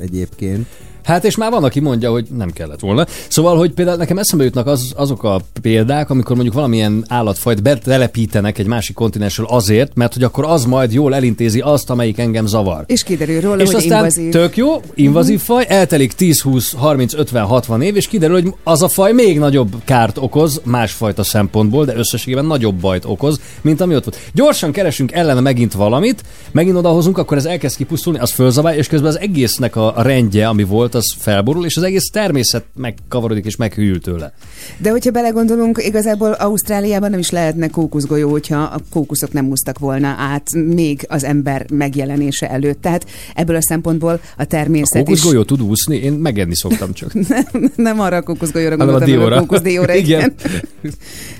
egyébként. 0.00 0.66
Hát 1.04 1.24
és 1.24 1.36
már 1.36 1.50
van, 1.50 1.64
aki 1.64 1.80
mondja, 1.80 2.10
hogy 2.10 2.26
nem 2.36 2.50
kellett 2.50 2.80
volna. 2.80 3.06
Szóval, 3.28 3.56
hogy 3.56 3.70
például 3.70 3.96
nekem 3.96 4.18
eszembe 4.18 4.44
jutnak 4.44 4.66
az, 4.66 4.92
azok 4.96 5.24
a 5.24 5.40
példák, 5.62 6.10
amikor 6.10 6.34
mondjuk 6.34 6.54
valamilyen 6.54 7.04
állatfajt 7.08 7.62
betelepítenek 7.62 8.58
egy 8.58 8.66
másik 8.66 8.96
kontinensről 8.96 9.46
azért, 9.46 9.94
mert 9.94 10.14
hogy 10.14 10.22
akkor 10.22 10.44
az 10.44 10.64
majd 10.64 10.92
jól 10.92 11.14
elintézi 11.14 11.60
azt, 11.60 11.90
amelyik 11.90 12.18
engem 12.18 12.46
zavar. 12.46 12.84
És 12.86 13.02
kiderül 13.02 13.40
róla, 13.40 13.62
és 13.62 13.66
hogy 13.66 13.76
aztán 13.76 13.98
invazív. 13.98 14.30
tök 14.30 14.56
jó, 14.56 14.80
invazív 14.94 15.40
faj, 15.40 15.64
eltelik 15.68 16.12
10, 16.12 16.40
20, 16.40 16.72
30, 16.72 17.14
50, 17.14 17.44
60 17.44 17.82
év, 17.82 17.96
és 17.96 18.06
kiderül, 18.06 18.42
hogy 18.42 18.54
az 18.64 18.82
a 18.82 18.88
faj 18.88 19.12
még 19.12 19.38
nagyobb 19.38 19.74
kárt 19.84 20.18
okoz 20.18 20.60
másfajta 20.64 21.22
szempontból, 21.22 21.84
de 21.84 21.96
összességében 21.96 22.44
nagyobb 22.44 22.74
bajt 22.74 23.04
okoz, 23.04 23.40
mint 23.60 23.80
ami 23.80 23.94
ott 23.94 24.04
volt. 24.04 24.18
Gyorsan 24.34 24.72
keresünk 24.72 25.12
ellene 25.12 25.40
megint 25.40 25.72
valamit, 25.72 26.22
megint 26.52 26.76
odahozunk, 26.76 27.18
akkor 27.18 27.36
ez 27.36 27.44
elkezd 27.44 27.76
kipusztulni, 27.76 28.18
az 28.18 28.30
fölzabálja, 28.30 28.78
és 28.78 28.86
közben 28.86 29.08
az 29.08 29.18
egésznek 29.18 29.76
a 29.76 29.94
rendje, 29.96 30.48
ami 30.48 30.64
volt, 30.64 30.89
az 30.94 31.14
felborul, 31.18 31.64
és 31.64 31.76
az 31.76 31.82
egész 31.82 32.10
természet 32.12 32.64
megkavarodik 32.74 33.44
és 33.44 33.56
meghűl 33.56 34.00
tőle. 34.00 34.32
De 34.78 34.90
hogyha 34.90 35.10
belegondolunk, 35.10 35.82
igazából 35.84 36.32
Ausztráliában 36.32 37.10
nem 37.10 37.18
is 37.18 37.30
lehetne 37.30 37.68
kókuszgolyó, 37.68 38.30
hogyha 38.30 38.62
a 38.62 38.80
kókuszok 38.90 39.32
nem 39.32 39.48
úsztak 39.48 39.78
volna 39.78 40.14
át 40.18 40.54
még 40.54 41.06
az 41.08 41.24
ember 41.24 41.66
megjelenése 41.70 42.50
előtt. 42.50 42.80
Tehát 42.80 43.06
ebből 43.34 43.56
a 43.56 43.62
szempontból 43.62 44.20
a 44.36 44.44
természet 44.44 45.08
is... 45.08 45.20
Kókuszgolyó 45.20 45.42
tud 45.42 45.62
úszni, 45.62 45.96
én 45.96 46.12
megenni 46.12 46.56
szoktam 46.56 46.92
csak. 46.92 47.14
nem, 47.28 47.72
nem 47.76 48.00
arra 48.00 48.16
a 48.16 48.22
kókuszgolyóra 48.22 48.74
a 48.74 48.76
gondoltam, 48.76 49.08
hanem 49.08 49.20
a 49.20 49.24
dióra. 49.24 49.40
kókuszdióra. 49.40 49.94
Igen. 50.02 50.20
igen. 50.20 50.34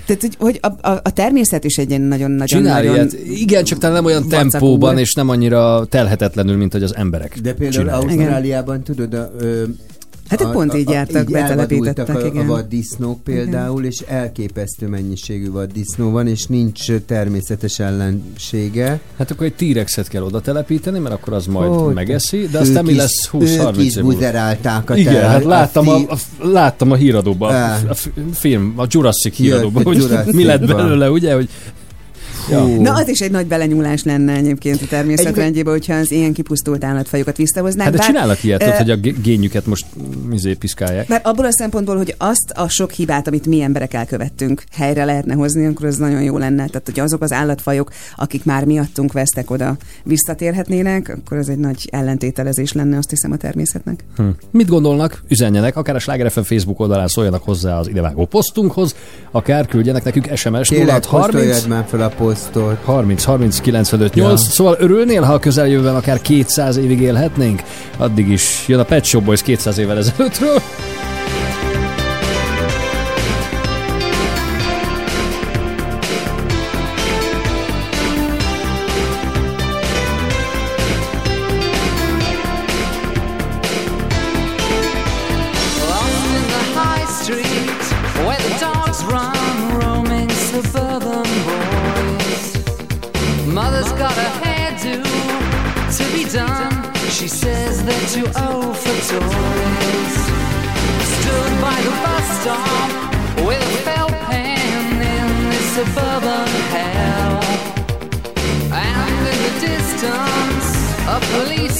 Tehát, 0.05 0.21
hogy, 0.21 0.35
hogy 0.37 0.59
a, 0.61 0.89
a, 0.89 0.99
a, 1.03 1.13
természet 1.13 1.63
is 1.63 1.75
egy 1.77 1.89
ilyen 1.89 2.01
nagyon-nagyon... 2.01 2.45
Csinál 2.45 2.83
nagyon 2.83 2.95
ilyet. 2.95 3.13
Igen, 3.29 3.63
csak 3.63 3.77
talán 3.77 3.95
nem 3.95 4.05
olyan 4.05 4.27
tempóban, 4.27 4.97
és 4.97 5.13
nem 5.13 5.29
annyira 5.29 5.85
telhetetlenül, 5.85 6.57
mint 6.57 6.71
hogy 6.71 6.83
az 6.83 6.95
emberek 6.95 7.39
De 7.41 7.53
például 7.53 7.71
csinálják. 7.71 8.19
Ausztráliában 8.19 8.83
tudod, 8.83 9.13
a, 9.13 9.31
ö, 9.41 9.63
Hát 10.29 10.41
ők 10.41 10.51
pont 10.51 10.73
így 10.75 10.89
jártak, 10.89 11.21
így 11.21 11.31
betelepítettek, 11.31 12.09
a, 12.15 12.23
a 12.23 12.25
igen. 12.25 12.47
vaddisznók 12.47 13.23
például, 13.23 13.85
és 13.85 13.99
elképesztő 14.07 14.87
mennyiségű 14.87 15.51
vaddisznó 15.51 16.11
van, 16.11 16.27
és 16.27 16.45
nincs 16.45 16.91
természetes 17.05 17.79
ellensége. 17.79 18.99
Hát 19.17 19.31
akkor 19.31 19.45
egy 19.45 19.53
T-rexet 19.53 20.07
kell 20.07 20.21
oda 20.23 20.41
telepíteni, 20.41 20.99
mert 20.99 21.15
akkor 21.15 21.33
az 21.33 21.45
majd 21.45 21.71
Hogy? 21.71 21.93
megeszi, 21.93 22.37
de 22.37 22.57
Ők 22.57 22.61
aztán 22.61 22.85
mi 22.85 22.91
is- 22.91 22.97
lesz 22.97 23.29
ők 23.33 23.41
20-30 23.41 23.73
is 23.77 23.95
év 23.95 24.03
múlva? 24.03 24.13
buzerálták 24.17 24.89
a 24.89 24.95
Igen, 24.95 25.29
hát 25.29 25.45
a 25.45 25.47
láttam 25.47 25.87
a, 25.87 25.95
a, 25.95 26.17
láttam 26.41 26.91
a 26.91 26.95
híradóban, 26.95 27.55
a, 27.55 27.89
a 27.89 27.93
fi- 27.93 28.13
film, 28.33 28.73
a 28.77 28.85
Jurassic 28.89 29.35
híradóban, 29.35 29.83
a 29.83 29.85
hogy 29.85 29.97
Jurassic 29.97 30.33
mi 30.35 30.43
lett 30.43 30.65
belőle, 30.65 31.09
ugye, 31.11 31.33
hogy 31.33 31.49
Ja. 32.49 32.65
Na, 32.65 32.93
az 32.93 33.07
is 33.07 33.19
egy 33.19 33.31
nagy 33.31 33.45
belenyúlás 33.45 34.03
lenne 34.03 34.33
egyébként 34.33 34.81
a 34.81 34.85
természetrendjébe, 34.85 35.69
hogyha 35.71 35.93
az 35.93 36.11
ilyen 36.11 36.33
kipusztult 36.33 36.83
állatfajokat 36.83 37.37
visszahoznák. 37.37 37.83
Hát 37.83 37.91
de 37.91 37.97
Bár, 37.97 38.07
csinálnak 38.07 38.43
ilyet, 38.43 38.63
ö, 38.63 38.69
hogy 38.69 38.89
a 38.89 38.95
gé- 38.95 39.21
génjüket 39.21 39.65
most 39.65 39.85
izé 40.31 40.53
piszkálják. 40.53 41.07
Mert 41.07 41.25
abból 41.25 41.45
a 41.45 41.51
szempontból, 41.51 41.97
hogy 41.97 42.15
azt 42.17 42.51
a 42.55 42.69
sok 42.69 42.91
hibát, 42.91 43.27
amit 43.27 43.45
mi 43.45 43.61
emberek 43.61 43.93
elkövettünk, 43.93 44.63
helyre 44.71 45.05
lehetne 45.05 45.33
hozni, 45.33 45.65
akkor 45.65 45.85
az 45.85 45.97
nagyon 45.97 46.21
jó 46.21 46.37
lenne. 46.37 46.65
Tehát, 46.65 46.81
hogy 46.85 46.99
azok 46.99 47.21
az 47.21 47.31
állatfajok, 47.31 47.91
akik 48.15 48.45
már 48.45 48.65
miattunk 48.65 49.11
vesztek 49.11 49.51
oda, 49.51 49.77
visszatérhetnének, 50.03 51.17
akkor 51.17 51.37
ez 51.37 51.47
egy 51.47 51.57
nagy 51.57 51.89
ellentételezés 51.91 52.73
lenne, 52.73 52.97
azt 52.97 53.09
hiszem, 53.09 53.31
a 53.31 53.37
természetnek. 53.37 54.03
Hm. 54.15 54.23
Mit 54.51 54.67
gondolnak? 54.67 55.23
Üzenjenek, 55.27 55.75
akár 55.75 55.95
a 55.95 55.99
Sláger 55.99 56.31
FM 56.31 56.41
Facebook 56.41 56.79
oldalán 56.79 57.07
szóljanak 57.07 57.43
hozzá 57.43 57.79
az 57.79 57.87
idevágó 57.87 58.25
posztunkhoz, 58.25 58.95
akár 59.31 59.65
küldjenek 59.65 60.03
nekünk 60.03 60.29
SMS 60.35 60.67
Tényleg 60.67 60.87
0 60.87 60.99
30 61.07 61.07
posztoljad 61.07 61.67
már 61.67 61.85
fel 61.87 62.01
a 62.01 62.09
posztot. 62.31 62.77
30 62.83 63.23
30 63.23 63.59
95 63.59 64.13
8. 64.13 64.29
Ja. 64.29 64.37
Szóval 64.51 64.75
örülnél, 64.79 65.21
ha 65.21 65.33
a 65.33 65.39
közeljövőben 65.39 65.95
akár 65.95 66.21
200 66.21 66.77
évig 66.77 67.01
élhetnénk? 67.01 67.61
Addig 67.97 68.29
is 68.29 68.63
jön 68.67 68.79
a 68.79 68.83
Pet 68.83 69.05
Shop 69.05 69.23
Boys 69.23 69.41
200 69.41 69.77
évvel 69.77 69.97
ezelőttről. 69.97 70.61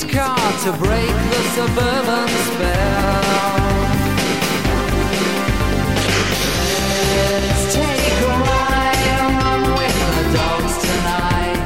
Car 0.03 0.51
to 0.63 0.71
break 0.79 1.15
the 1.31 1.41
suburban 1.55 2.27
spell. 2.47 3.21
Let's 7.43 7.75
take 7.75 8.21
a 8.21 8.33
ride 8.49 9.05
along 9.19 9.61
with 9.77 9.97
the 10.15 10.23
dogs 10.37 10.75
tonight 10.85 11.61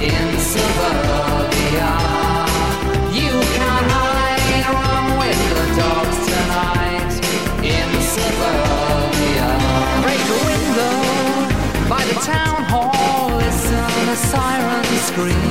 in 0.00 0.26
suburbia. 0.52 1.92
You 3.12 3.34
can't 3.56 3.88
hide 3.96 4.64
along 4.70 5.06
with 5.22 5.40
the 5.52 5.64
dogs 5.80 6.18
tonight 6.30 7.12
in 7.74 7.88
suburbia. 8.14 9.48
Break 10.04 10.24
a 10.30 10.40
window 10.48 10.98
by 11.88 12.02
the 12.04 12.16
town 12.22 12.62
hall, 12.72 13.36
listen 13.36 14.08
a 14.08 14.16
siren 14.16 14.84
screams. 15.08 15.43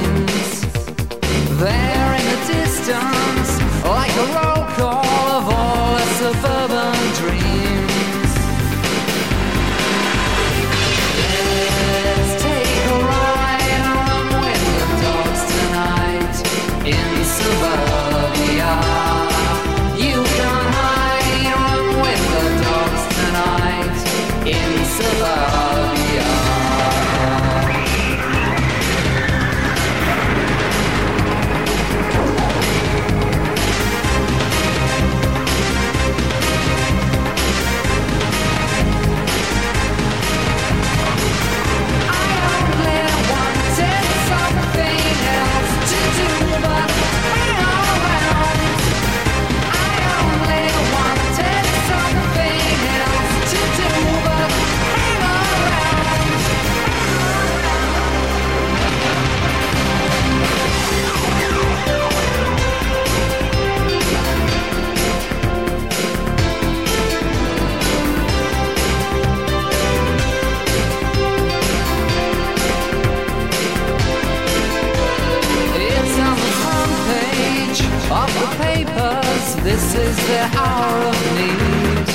This 79.64 79.95
is 79.95 80.17
the 80.27 80.42
hour 80.58 81.08
of 81.08 81.16
need. 81.38 82.08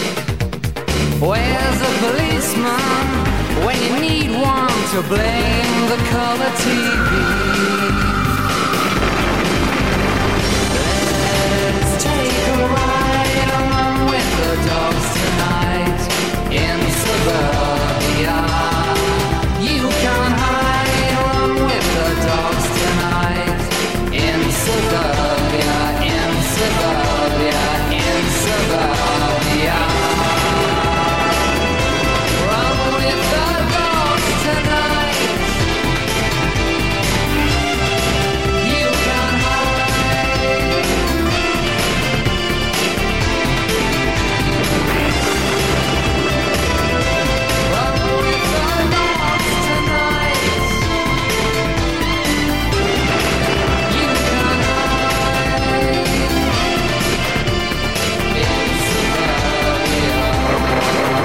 Where's 1.19 1.79
the 1.81 1.93
policeman 2.05 3.07
when 3.65 3.77
you 3.83 3.99
need 3.99 4.31
one 4.39 4.69
to 4.93 5.01
blame 5.09 5.89
the 5.89 5.97
color 6.11 6.53
TV? 6.61 7.78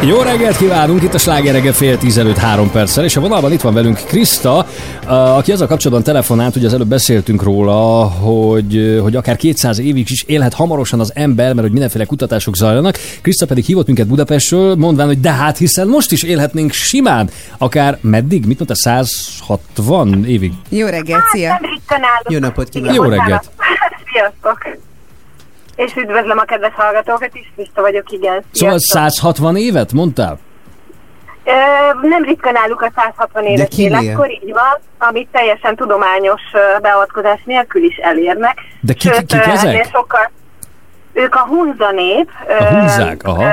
Jó 0.08 0.22
reggelt 0.22 0.58
kívánunk, 0.58 1.04
itt 1.04 1.14
a 1.14 1.18
Sláger 1.18 1.54
reggel 1.54 1.74
fél 1.74 1.98
tíz 1.98 2.18
előtt 2.18 2.38
három 2.38 2.72
perccel, 2.72 3.04
és 3.04 3.16
a 3.16 3.20
vonalban 3.20 3.52
itt 3.52 3.62
van 3.62 3.74
velünk 3.74 3.98
Kriszta, 4.08 4.66
a- 5.06 5.14
aki 5.14 5.52
azzal 5.52 5.68
kapcsolatban 5.68 6.04
telefonált, 6.06 6.56
ugye 6.56 6.66
az 6.68 6.74
előbb 6.74 6.88
beszéltünk 6.88 7.44
róla, 7.44 8.04
hogy, 8.08 9.00
hogy 9.02 9.16
akár 9.16 9.36
200 9.36 9.80
évig 9.80 10.10
is 10.10 10.24
élhet 10.28 10.54
hamarosan 10.54 11.00
az 11.00 11.12
ember, 11.16 11.48
mert 11.48 11.62
hogy 11.62 11.72
mindenféle 11.72 12.06
kutatások 12.06 12.56
zajlanak. 12.56 12.98
Kriszta 13.22 13.46
pedig 13.46 13.64
hívott 13.66 13.86
minket 13.88 14.08
Budapestről, 14.08 14.76
mondván, 14.76 15.08
hogy 15.08 15.20
de 15.20 15.32
hát 15.32 15.58
hiszen 15.58 15.88
most 15.88 16.12
is 16.12 16.24
élhetnénk 16.24 16.72
simán, 16.72 17.30
akár 17.58 17.98
meddig, 18.02 18.46
mit 18.46 18.58
mondta, 18.58 18.76
160 18.76 20.26
évig. 20.26 20.52
Jó 20.70 20.88
reggelt, 20.88 21.24
szia! 21.32 21.60
Ritkán 21.62 22.02
állok. 22.04 22.32
Jó 22.32 22.40
napot 22.40 22.76
Igen, 22.76 22.94
Jó 22.94 23.04
reggelt! 23.04 23.52
Sziasztok! 24.14 24.92
És 25.86 25.96
üdvözlöm 25.96 26.38
a 26.38 26.44
kedves 26.44 26.74
hallgatókat 26.76 27.30
is, 27.36 27.52
Krista 27.56 27.82
vagyok, 27.82 28.12
igen. 28.12 28.44
Szóval 28.52 28.80
Sziasztok. 28.80 29.12
160 29.24 29.56
évet 29.58 29.92
mondtál? 29.94 30.40
Ö, 31.46 31.52
nem 32.08 32.24
ritkán 32.24 32.56
állunk 32.56 32.82
a 32.82 32.92
160 32.96 33.44
éves 33.46 33.68
életkor, 33.78 34.30
így 34.32 34.52
van, 34.54 34.80
amit 35.10 35.28
teljesen 35.32 35.76
tudományos 35.76 36.42
beavatkozás 36.82 37.40
nélkül 37.46 37.84
is 37.84 37.96
elérnek. 37.98 38.58
De 38.82 38.94
kik- 38.94 39.14
Sőt, 39.14 39.26
kik 39.26 39.46
ezek? 39.46 39.90
Sokkal, 39.92 40.32
ők 41.14 41.36
a 41.36 41.40
hunza 41.46 41.92
nép. 41.92 42.30
A 42.60 42.64
hunzák, 42.64 43.22
aha. 43.24 43.44
ö, 43.44 43.48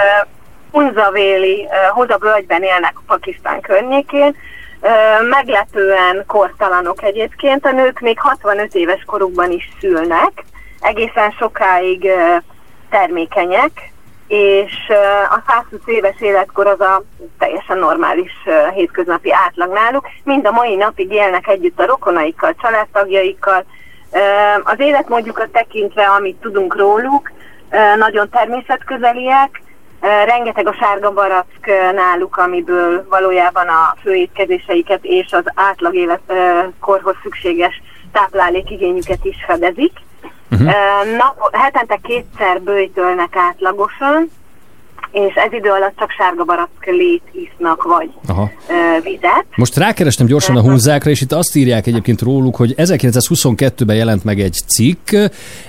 Hunzavéli, 0.70 1.65
ö, 1.70 1.89
Hoza 1.91 2.18
völgyben 2.18 2.62
élnek 2.62 2.94
Pakisztán 3.07 3.60
környékén. 3.60 4.36
Meglepően 5.31 6.25
kortalanok 6.26 7.02
egyébként. 7.02 7.65
A 7.67 7.70
nők 7.73 8.00
még 8.00 8.20
65 8.20 8.75
éves 8.75 9.02
korukban 9.07 9.50
is 9.50 9.68
szülnek, 9.81 10.44
egészen 10.81 11.31
sokáig 11.31 12.10
termékenyek, 12.91 13.92
és 14.26 14.73
a 15.31 15.42
120 15.47 15.81
éves 15.86 16.20
életkor 16.20 16.67
az 16.67 16.81
a 16.81 17.02
teljesen 17.39 17.78
normális 17.78 18.33
hétköznapi 18.75 19.33
átlag 19.33 19.73
náluk. 19.73 20.09
Mind 20.25 20.47
a 20.47 20.50
mai 20.50 20.76
napig 20.76 21.12
élnek 21.12 21.47
együtt 21.47 21.81
a 21.81 21.86
rokonaikkal, 21.86 22.55
családtagjaikkal. 22.62 23.65
Az 24.65 24.75
életmódjukat 24.81 25.49
tekintve, 25.49 26.02
amit 26.02 26.41
tudunk 26.41 26.76
róluk, 26.76 27.33
nagyon 27.97 28.28
természetközeliek, 28.28 29.62
rengeteg 30.25 30.67
a 30.67 30.73
sárga 30.73 31.12
barack 31.12 31.67
náluk, 31.94 32.36
amiből 32.36 33.07
valójában 33.09 33.68
a 33.68 33.97
főétkezéseiket 34.02 35.00
és 35.02 35.33
az 35.33 35.44
átlag 35.55 35.94
életkorhoz 35.94 37.15
szükséges 37.23 37.83
táplálékigényüket 38.12 39.25
is 39.25 39.44
fedezik. 39.47 39.92
Uh-huh. 40.51 41.17
Nap, 41.17 41.57
hetente 41.57 41.99
kétszer 42.03 42.61
bőjtölnek 42.61 43.37
átlagosan, 43.37 44.31
és 45.12 45.34
ez 45.34 45.52
idő 45.52 45.68
alatt 45.70 45.97
csak 45.98 46.10
sárga 46.10 46.44
barack 46.44 46.86
lét 46.86 47.22
isznak, 47.32 47.82
vagy 47.82 48.10
Aha. 48.26 48.50
ö, 48.68 49.02
vizet. 49.02 49.44
Most 49.56 49.76
rákerestem 49.76 50.26
gyorsan 50.26 50.56
a 50.56 50.60
hunzákra, 50.60 51.10
és 51.10 51.20
itt 51.20 51.32
azt 51.32 51.56
írják 51.56 51.86
egyébként 51.86 52.20
róluk, 52.20 52.56
hogy 52.56 52.74
1922-ben 52.76 53.97
jelent 53.97 54.24
meg 54.24 54.40
egy 54.40 54.60
cikk, 54.66 55.10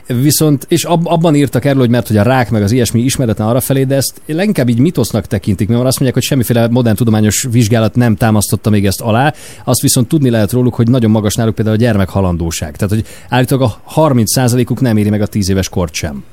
viszont, 0.07 0.65
és 0.67 0.83
ab, 0.83 1.07
abban 1.07 1.35
írtak 1.35 1.65
erről, 1.65 1.79
hogy 1.79 1.89
mert 1.89 2.07
hogy 2.07 2.17
a 2.17 2.23
rák 2.23 2.49
meg 2.49 2.63
az 2.63 2.71
ilyesmi 2.71 2.99
ismeretlen 2.99 3.47
arrafelé, 3.47 3.83
de 3.83 3.95
ezt 3.95 4.21
leginkább 4.25 4.69
így 4.69 4.79
mitosznak 4.79 5.25
tekintik, 5.25 5.67
mert 5.67 5.79
azt 5.79 5.99
mondják, 5.99 6.13
hogy 6.13 6.23
semmiféle 6.23 6.67
modern 6.67 6.95
tudományos 6.95 7.47
vizsgálat 7.51 7.95
nem 7.95 8.15
támasztotta 8.15 8.69
még 8.69 8.85
ezt 8.85 9.01
alá, 9.01 9.33
azt 9.63 9.81
viszont 9.81 10.07
tudni 10.07 10.29
lehet 10.29 10.51
róluk, 10.51 10.75
hogy 10.75 10.89
nagyon 10.89 11.11
magas 11.11 11.35
náluk 11.35 11.55
például 11.55 11.75
a 11.75 11.79
gyermekhalandóság. 11.79 12.75
Tehát, 12.75 12.93
hogy 12.93 13.05
állítólag 13.29 13.71
a 13.85 14.01
30%-uk 14.01 14.81
nem 14.81 14.97
éri 14.97 15.09
meg 15.09 15.21
a 15.21 15.27
10 15.27 15.49
éves 15.49 15.69
kort 15.69 15.93
sem. 15.93 16.23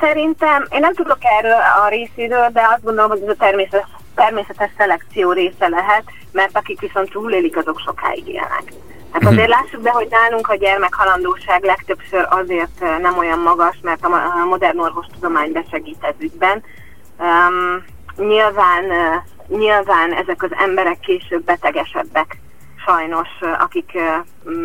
Szerintem, 0.00 0.66
én 0.70 0.80
nem 0.80 0.94
tudok 0.94 1.18
erről 1.20 1.60
a 1.84 1.88
részéről, 1.88 2.48
de 2.52 2.60
azt 2.74 2.84
gondolom, 2.84 3.10
hogy 3.10 3.22
ez 3.22 3.28
a 3.28 3.34
természetes, 3.34 3.88
természetes 4.14 4.70
szelekció 4.78 5.32
része 5.32 5.68
lehet, 5.68 6.04
mert 6.32 6.56
akik 6.56 6.80
viszont 6.80 7.10
túlélik, 7.10 7.56
azok 7.56 7.80
sokáig 7.80 8.28
élnek. 8.28 8.72
Hát 9.10 9.24
azért 9.24 9.48
lássuk 9.48 9.80
be, 9.80 9.90
hogy 9.90 10.08
nálunk 10.10 10.48
a 10.48 10.54
gyermekhalandóság 10.54 11.64
legtöbbször 11.64 12.26
azért 12.30 12.80
nem 13.00 13.18
olyan 13.18 13.38
magas, 13.38 13.76
mert 13.82 14.04
a 14.04 14.08
mo- 14.08 14.42
a 14.42 14.44
modern 14.44 14.78
orvostudomány 14.78 15.52
besegít 15.52 16.04
ez 16.04 16.14
ügyben. 16.18 16.62
Um, 17.18 17.84
nyilván, 18.26 18.84
nyilván 19.48 20.12
ezek 20.12 20.42
az 20.42 20.50
emberek 20.58 21.00
később 21.00 21.44
betegesebbek, 21.44 22.40
sajnos, 22.86 23.28
akik 23.58 23.98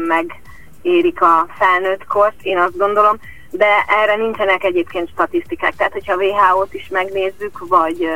megérik 0.07 1.21
a 1.21 1.47
felnőtt 1.57 2.05
kort, 2.05 2.41
én 2.41 2.57
azt 2.57 2.77
gondolom, 2.77 3.19
de 3.51 3.85
erre 3.87 4.15
nincsenek 4.15 4.63
egyébként 4.63 5.09
statisztikák. 5.09 5.75
Tehát, 5.75 5.93
hogyha 5.93 6.13
a 6.13 6.17
WHO-t 6.17 6.73
is 6.73 6.87
megnézzük, 6.87 7.67
vagy 7.67 8.07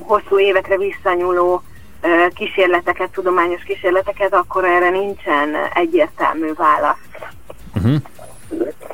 hosszú 0.00 0.38
évekre 0.38 0.76
visszanyúló 0.76 1.62
kísérleteket, 2.34 3.10
tudományos 3.10 3.62
kísérleteket, 3.62 4.34
akkor 4.34 4.64
erre 4.64 4.90
nincsen 4.90 5.54
egyértelmű 5.74 6.52
válasz. 6.54 6.96
Uh-huh. 7.74 7.96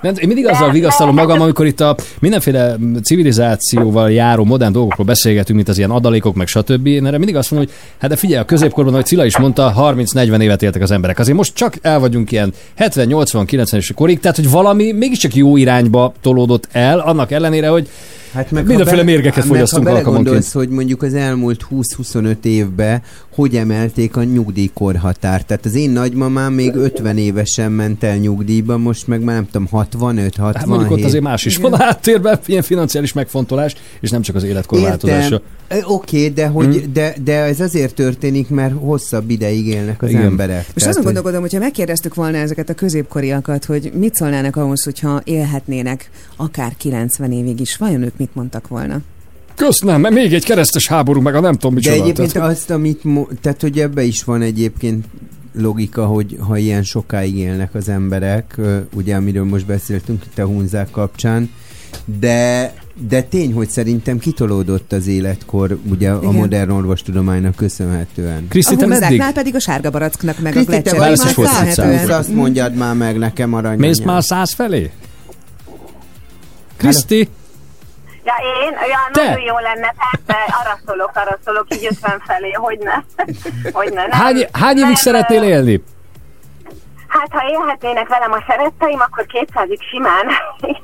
Mert 0.03 0.19
én 0.19 0.27
mindig 0.27 0.47
azzal 0.47 0.71
vigasztalom 0.71 1.15
magam, 1.15 1.41
amikor 1.41 1.67
itt 1.67 1.81
a 1.81 1.97
mindenféle 2.21 2.77
civilizációval 3.03 4.11
járó 4.11 4.45
modern 4.45 4.73
dolgokról 4.73 5.07
beszélgetünk, 5.07 5.57
mint 5.57 5.69
az 5.69 5.79
ilyen 5.79 5.91
adalékok, 5.91 6.35
meg 6.35 6.47
stb. 6.47 6.87
Én 6.87 7.07
erre 7.07 7.19
mindig 7.19 7.37
azt 7.37 7.51
mondom, 7.51 7.69
hogy 7.69 7.79
hát 7.99 8.11
de 8.11 8.17
figyelj, 8.17 8.41
a 8.41 8.45
középkorban, 8.45 8.93
ahogy 8.93 9.07
Cilla 9.07 9.25
is 9.25 9.39
mondta, 9.39 9.75
30-40 9.79 10.41
évet 10.41 10.63
éltek 10.63 10.83
az 10.83 10.91
emberek. 10.91 11.19
Azért 11.19 11.37
most 11.37 11.55
csak 11.55 11.79
el 11.83 11.99
vagyunk 11.99 12.33
ilyen 12.33 12.53
70-80-90-es 12.79 13.91
korig, 13.95 14.21
tehát 14.21 14.37
hogy 14.37 14.51
valami 14.51 14.93
mégiscsak 14.93 15.35
jó 15.35 15.57
irányba 15.57 16.13
tolódott 16.21 16.69
el, 16.73 16.99
annak 16.99 17.31
ellenére, 17.31 17.69
hogy 17.69 17.89
Hát 18.33 18.51
meg 18.51 18.67
mindenféle 18.67 18.99
ha 18.99 19.05
mérgeket 19.05 19.37
meg 19.37 19.47
fogyasztunk 19.47 19.87
ha 19.87 19.91
alkalmanként. 19.95 20.25
belegondolsz, 20.25 20.53
hogy 20.53 20.69
mondjuk 20.69 21.03
az 21.03 21.15
elmúlt 21.15 21.67
20-25 21.71 22.37
évben 22.45 23.03
hogy 23.35 23.57
emelték 23.57 24.17
a 24.17 24.23
nyugdíjkorhatárt. 24.25 25.47
Tehát 25.47 25.65
az 25.65 25.75
én 25.75 25.91
nagymamám 25.91 26.53
még 26.53 26.75
50 26.75 27.17
évesen 27.19 27.73
ment 27.73 28.03
el 28.05 28.17
nyugdíjba, 28.17 28.77
most 28.79 29.07
meg 29.07 29.21
már 29.23 29.35
nem 29.35 29.47
tudom, 29.51 29.67
65, 29.71 30.37
67. 30.37 30.57
Hát 30.57 30.67
mondjuk 30.67 30.91
ott 30.91 31.05
azért 31.05 31.23
más 31.23 31.45
is 31.45 31.57
van 31.57 31.73
a 31.73 31.77
háttérben, 31.83 32.39
ilyen 32.47 32.63
financiális 32.63 33.13
megfontolás, 33.13 33.75
és 34.01 34.11
nem 34.11 34.23
csak 34.23 34.35
az 34.37 34.43
életkor 34.45 34.81
változása. 34.81 35.41
Ö, 35.69 35.77
Oké, 35.87 36.29
de, 36.29 36.47
hogy, 36.47 36.77
Hm. 36.77 36.93
de, 36.93 37.15
de 37.25 37.33
ez 37.43 37.61
azért 37.61 37.95
történik, 37.95 38.49
mert 38.49 38.75
hosszabb 38.79 39.31
ideig 39.31 39.67
élnek 39.67 40.03
az 40.03 40.09
Igen. 40.11 40.23
emberek. 40.23 40.57
Most 40.57 40.73
Tehát, 40.75 40.89
azon 40.91 41.03
hogy- 41.03 41.05
gondolkodom, 41.05 41.41
hogyha 41.41 41.59
megkérdeztük 41.59 42.15
volna 42.15 42.37
ezeket 42.37 42.69
a 42.69 42.75
középkoriakat, 42.75 43.65
hogy 43.65 43.93
mit 43.99 44.15
szólnának 44.15 44.57
ahhoz, 44.57 44.83
hogyha 44.85 45.21
élhetnének 45.25 46.11
akár 46.37 46.73
90 46.77 47.33
évig 47.33 47.61
is, 47.61 47.77
vajon 47.77 48.03
ők 48.03 48.17
mit 48.23 48.35
mondtak 48.35 48.69
volna? 48.69 49.01
Köszönöm, 49.55 50.01
mert 50.01 50.15
még 50.15 50.33
egy 50.33 50.45
keresztes 50.45 50.89
háború, 50.89 51.21
meg 51.21 51.35
a 51.35 51.41
nem 51.41 51.53
tudom 51.53 51.75
De 51.75 51.77
micsoda. 51.81 52.03
egyébként 52.03 52.33
Tehát- 52.33 52.51
azt, 52.51 52.71
amit, 52.71 53.05
mo- 53.05 53.29
tehát 53.41 53.61
hogy 53.61 53.79
ebbe 53.79 54.03
is 54.03 54.25
van 54.25 54.43
egyébként 54.43 55.05
logika, 55.55 56.07
hogy 56.07 56.37
ha 56.41 56.57
ilyen 56.57 56.83
sokáig 56.83 57.37
élnek 57.37 57.75
az 57.75 57.89
emberek, 57.89 58.61
ugye 58.95 59.15
amiről 59.17 59.45
most 59.45 59.67
beszéltünk 59.67 60.25
itt 60.25 60.39
a 60.39 60.47
hunzák 60.47 60.91
kapcsán, 60.91 61.51
de, 62.21 62.73
de 63.09 63.23
tény, 63.23 63.53
hogy 63.53 63.71
szerintem 63.71 64.19
kitolódott 64.19 64.93
az 64.93 65.07
életkor 65.07 65.79
ugye 65.91 66.11
a 66.11 66.19
Igen. 66.23 66.35
modern 66.35 66.71
orvostudománynak 66.71 67.55
köszönhetően. 67.55 68.47
a 68.51 68.75
hunzáknál 68.85 69.33
pedig 69.33 69.55
a 69.55 69.61
sárga 69.61 69.91
baracknak 69.91 70.41
meg 70.41 70.53
Kriszti, 70.53 70.77
a. 70.89 71.17
120, 71.17 72.09
azt 72.09 72.35
mondjad 72.35 72.75
már 72.75 72.95
meg 72.95 73.19
nekem 73.19 73.55
aranyanyám. 73.55 73.81
Mész 73.89 74.01
már 74.01 74.23
száz 74.25 74.53
felé? 74.53 74.91
Kriszti? 76.77 77.29
Ja, 78.25 78.35
én? 78.65 78.73
Ja, 78.73 78.99
Te? 79.13 79.29
nagyon 79.29 79.45
jó 79.45 79.59
lenne, 79.59 79.95
persze, 79.99 80.45
arra 80.63 80.79
szólok, 80.87 81.11
arra 81.15 81.39
szólok, 81.45 81.67
így 81.75 81.87
50 81.91 82.23
felé, 82.27 82.53
hogy 82.53 82.79
ne. 82.79 82.95
hogy 83.79 83.93
ne. 83.93 84.07
Nem, 84.07 84.21
Hány, 84.21 84.49
hány 84.53 84.79
évig 84.79 84.97
szeretnél 84.97 85.43
élni? 85.43 85.83
Hát, 87.17 87.29
ha 87.31 87.43
élhetnének 87.51 88.09
velem 88.09 88.33
a 88.33 88.45
szeretteim, 88.49 89.01
akkor 89.01 89.25
200-ig 89.33 89.79
simán. 89.91 90.25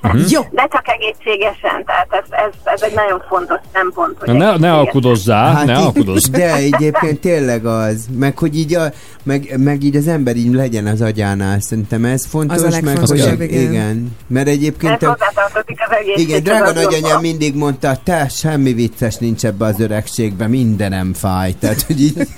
Mhm. 0.03 0.25
Jó. 0.35 0.41
De 0.51 0.69
csak 0.73 0.85
egészségesen, 0.89 1.85
tehát 1.85 2.09
ez, 2.11 2.25
ez, 2.31 2.53
ez 2.65 2.83
egy 2.83 2.95
nagyon 2.95 3.23
fontos 3.29 3.59
szempont. 3.73 4.19
Hogy 4.19 4.29
Ne, 4.29 4.35
ne 4.35 4.43
egészségesen. 4.45 4.79
alkudozzál, 4.79 5.65
ne 5.65 5.73
így- 5.73 5.85
alkudozz. 5.85 6.29
De 6.39 6.55
egyébként 6.55 7.21
tényleg 7.21 7.67
az. 7.67 8.07
Meg 8.19 8.39
hogy 8.39 8.57
így, 8.57 8.75
a, 8.75 8.83
meg, 9.23 9.55
meg 9.57 9.83
így 9.83 9.97
az 9.97 10.09
ember 10.09 10.37
így 10.37 10.53
legyen 10.53 10.87
az 10.87 11.01
agyánál. 11.01 11.61
Szerintem 11.61 12.05
ez 12.05 12.27
fontos. 12.27 12.63
Az 12.63 12.79
meg, 12.81 12.99
hogy, 12.99 13.17
igen. 13.19 13.49
igen. 13.73 14.17
Mert 14.27 14.49
egyébként... 14.49 15.03
Ez 15.03 15.09
hozzátartozik 15.09 15.79
az 15.89 15.97
igen, 16.21 16.43
drága 16.43 16.73
nagyanyám 16.73 17.21
mindig 17.21 17.55
mondta, 17.57 17.97
te 18.05 18.29
semmi 18.29 18.73
vicces 18.73 19.17
nincs 19.17 19.45
ebbe 19.45 19.65
az 19.65 19.81
öregségbe, 19.81 20.47
mindenem 20.47 21.15
fáj. 21.15 21.53
Tehát, 21.59 21.83
hogy 21.83 22.01
így... 22.03 22.29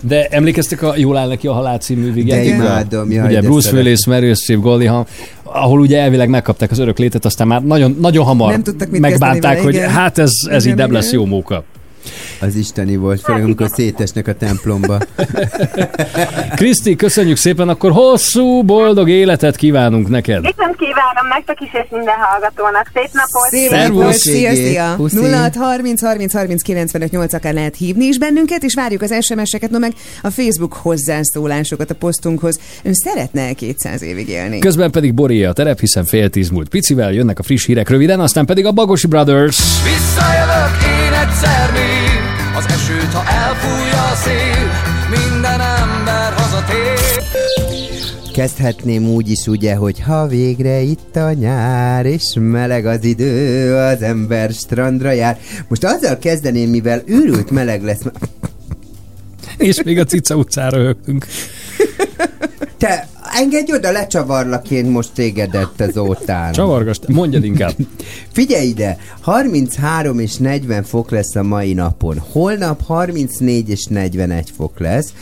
De 0.00 0.26
emlékeztek 0.26 0.82
a 0.82 0.92
Jól 0.96 1.16
áll 1.16 1.28
neki 1.28 1.46
a 1.46 1.52
halál 1.52 1.78
című 1.78 2.12
vigyátékra? 2.12 2.61
Imádom, 2.64 3.10
jaj, 3.10 3.26
Ugye 3.26 3.40
Bruce. 3.40 3.72
Willis, 3.72 4.06
Meryl 4.06 4.34
Streep, 4.34 4.60
Goldie 4.60 4.90
Hawn, 4.90 5.06
ahol 5.42 5.80
ugye 5.80 6.00
elvileg 6.00 6.28
megkapták 6.28 6.70
az 6.70 6.78
örök 6.78 6.98
létet, 6.98 7.24
aztán 7.24 7.46
már 7.46 7.62
nagyon, 7.62 7.96
nagyon 8.00 8.24
hamar 8.24 8.50
Nem 8.50 8.62
tudtak 8.62 8.90
mit 8.90 9.00
megbánták, 9.00 9.40
kezdeni 9.40 9.64
hogy 9.64 9.74
vele, 9.74 9.84
igen. 9.86 9.96
hát 10.00 10.18
ez, 10.18 10.30
ez 10.50 10.64
Igen, 10.64 10.76
így 10.76 10.82
nem 10.82 10.92
lesz 10.92 11.08
igen. 11.08 11.20
jó 11.20 11.26
móka. 11.26 11.64
Az 12.42 12.54
isteni 12.54 12.96
volt, 12.96 13.20
főleg 13.20 13.42
amikor 13.42 13.68
szétesnek 13.68 14.28
a 14.28 14.34
templomba. 14.34 14.98
Kriszti, 16.60 16.96
köszönjük 16.96 17.36
szépen, 17.36 17.68
akkor 17.68 17.90
hosszú, 17.90 18.62
boldog 18.62 19.08
életet 19.08 19.56
kívánunk 19.56 20.08
neked. 20.08 20.40
Viszont 20.40 20.76
kívánom 20.76 21.26
nektek 21.28 21.60
is, 21.60 21.70
és 21.72 21.88
minden 21.90 22.14
hallgatónak. 22.18 22.90
Szép 22.94 23.10
napot! 23.12 23.50
Szép 23.50 23.70
napot, 23.70 24.12
szia, 24.12 24.54
szia! 24.54 24.94
Puszi. 24.96 25.32
06 25.32 25.54
30 25.54 26.02
30 26.02 26.32
30 26.32 26.62
95 26.62 27.10
8 27.10 27.32
akár 27.32 27.54
lehet 27.54 27.76
hívni 27.76 28.04
is 28.04 28.18
bennünket, 28.18 28.62
és 28.62 28.74
várjuk 28.74 29.02
az 29.02 29.24
SMS-eket, 29.24 29.70
no 29.70 29.78
meg 29.78 29.92
a 30.22 30.30
Facebook 30.30 30.72
hozzászólásokat 30.72 31.90
a 31.90 31.94
posztunkhoz. 31.94 32.58
Ön 32.82 32.94
szeretne 32.94 33.52
200 33.52 34.02
évig 34.02 34.28
élni? 34.28 34.58
Közben 34.58 34.90
pedig 34.90 35.14
Boré 35.14 35.44
a 35.44 35.52
terep, 35.52 35.80
hiszen 35.80 36.04
fél 36.04 36.30
tíz 36.30 36.48
múlt 36.48 36.68
picivel, 36.68 37.12
jönnek 37.12 37.38
a 37.38 37.42
friss 37.42 37.66
hírek 37.66 37.88
röviden, 37.88 38.20
aztán 38.20 38.46
pedig 38.46 38.66
a 38.66 38.72
Bagosi 38.72 39.06
Brothers. 39.06 39.58
Visszajövök 39.82 40.82
én 40.82 41.12
egyszer 41.12 41.70
még 41.72 42.11
Esőt, 43.12 43.24
ha 43.24 43.30
elfújja 43.30 44.02
a 44.02 44.14
szél 44.14 44.70
Minden 45.10 45.60
ember 45.60 46.32
hazatér 46.32 47.22
Kezdhetném 48.32 49.04
úgy 49.04 49.30
is 49.30 49.46
ugye, 49.46 49.74
hogy 49.74 50.00
ha 50.00 50.26
végre 50.26 50.80
itt 50.80 51.16
a 51.16 51.32
nyár, 51.32 52.06
és 52.06 52.32
meleg 52.34 52.86
az 52.86 53.04
idő, 53.04 53.74
az 53.76 54.02
ember 54.02 54.50
strandra 54.50 55.10
jár. 55.10 55.38
Most 55.68 55.84
azzal 55.84 56.18
kezdeném, 56.18 56.70
mivel 56.70 57.02
őrült 57.04 57.50
meleg 57.50 57.82
lesz. 57.82 58.00
És 59.56 59.82
még 59.82 59.98
a 59.98 60.04
Cica 60.04 60.34
utcára 60.34 60.76
röhögtünk. 60.76 61.26
Te, 62.78 63.08
engedj 63.32 63.72
oda, 63.72 63.90
lecsavarlak 63.90 64.70
én 64.70 64.84
most 64.84 65.10
tégedet 65.14 65.80
azótán. 65.80 66.52
Csavargas, 66.52 66.98
mondjad 67.08 67.44
inkább. 67.44 67.72
Figyelj 68.32 68.66
ide, 68.66 68.96
33 69.20 70.18
és 70.18 70.36
40 70.36 70.82
fok 70.82 71.10
lesz 71.10 71.34
a 71.34 71.42
mai 71.42 71.72
napon. 71.72 72.18
Holnap 72.32 72.82
34 72.84 73.68
és 73.68 73.84
41 73.84 74.52
fok 74.56 74.78
lesz. 74.78 75.12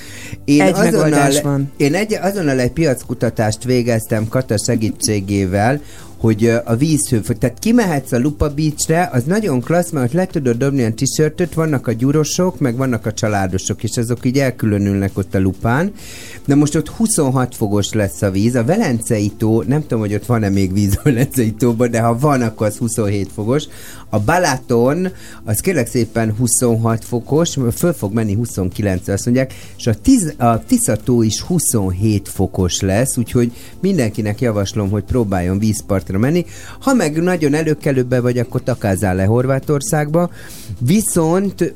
Én 0.44 0.60
Egy 0.60 0.76
megoldás 0.76 1.40
van. 1.40 1.72
Én 1.76 1.94
egy, 1.94 2.18
azonnal 2.22 2.60
egy 2.60 2.72
piackutatást 2.72 3.64
végeztem 3.64 4.28
Kata 4.28 4.54
segítségével, 4.58 5.80
hogy 6.20 6.46
a 6.64 6.76
vízhőfok, 6.76 7.38
tehát 7.38 7.58
kimehetsz 7.58 8.12
a 8.12 8.18
Lupa 8.18 8.54
Beachre, 8.54 9.08
az 9.12 9.24
nagyon 9.24 9.60
klassz, 9.60 9.90
mert 9.90 10.06
ott 10.06 10.12
le 10.12 10.26
tudod 10.26 10.56
dobni 10.56 10.82
a 10.82 10.94
t 11.34 11.54
vannak 11.54 11.86
a 11.86 11.92
gyurosok, 11.92 12.58
meg 12.58 12.76
vannak 12.76 13.06
a 13.06 13.12
családosok, 13.12 13.82
és 13.82 13.96
azok 13.96 14.24
így 14.24 14.38
elkülönülnek 14.38 15.18
ott 15.18 15.34
a 15.34 15.40
lupán. 15.40 15.92
De 16.46 16.54
most 16.54 16.76
ott 16.76 16.88
26 16.88 17.54
fokos 17.54 17.92
lesz 17.92 18.22
a 18.22 18.30
víz. 18.30 18.54
A 18.54 18.64
Velencei 18.64 19.32
tó, 19.38 19.62
nem 19.62 19.80
tudom, 19.80 20.00
hogy 20.00 20.14
ott 20.14 20.26
van-e 20.26 20.48
még 20.48 20.72
víz 20.72 20.96
a 20.96 21.00
Velencei 21.02 21.52
tóban, 21.52 21.90
de 21.90 22.00
ha 22.00 22.18
van, 22.18 22.42
akkor 22.42 22.66
az 22.66 22.76
27 22.76 23.30
fokos. 23.34 23.64
A 24.12 24.18
Balaton, 24.18 25.08
az 25.44 25.60
kérlek 25.60 25.86
szépen 25.86 26.34
26 26.38 27.04
fokos, 27.04 27.56
föl 27.76 27.92
fog 27.92 28.12
menni 28.12 28.34
29 28.34 29.08
azt 29.08 29.24
mondják, 29.24 29.54
és 29.76 29.86
a, 29.86 29.94
tiz, 29.94 30.34
a 30.38 30.64
Tiszató 30.64 31.22
is 31.22 31.40
27 31.40 32.28
fokos 32.28 32.80
lesz, 32.80 33.16
úgyhogy 33.16 33.52
mindenkinek 33.80 34.40
javaslom, 34.40 34.90
hogy 34.90 35.04
próbáljon 35.04 35.58
vízpartra 35.58 36.18
menni. 36.18 36.44
Ha 36.80 36.94
meg 36.94 37.22
nagyon 37.22 37.54
előkelőbbe 37.54 38.20
vagy, 38.20 38.38
akkor 38.38 38.62
takázzál 38.62 39.14
le 39.14 39.24
Horvátországba. 39.24 40.30
Viszont 40.78 41.74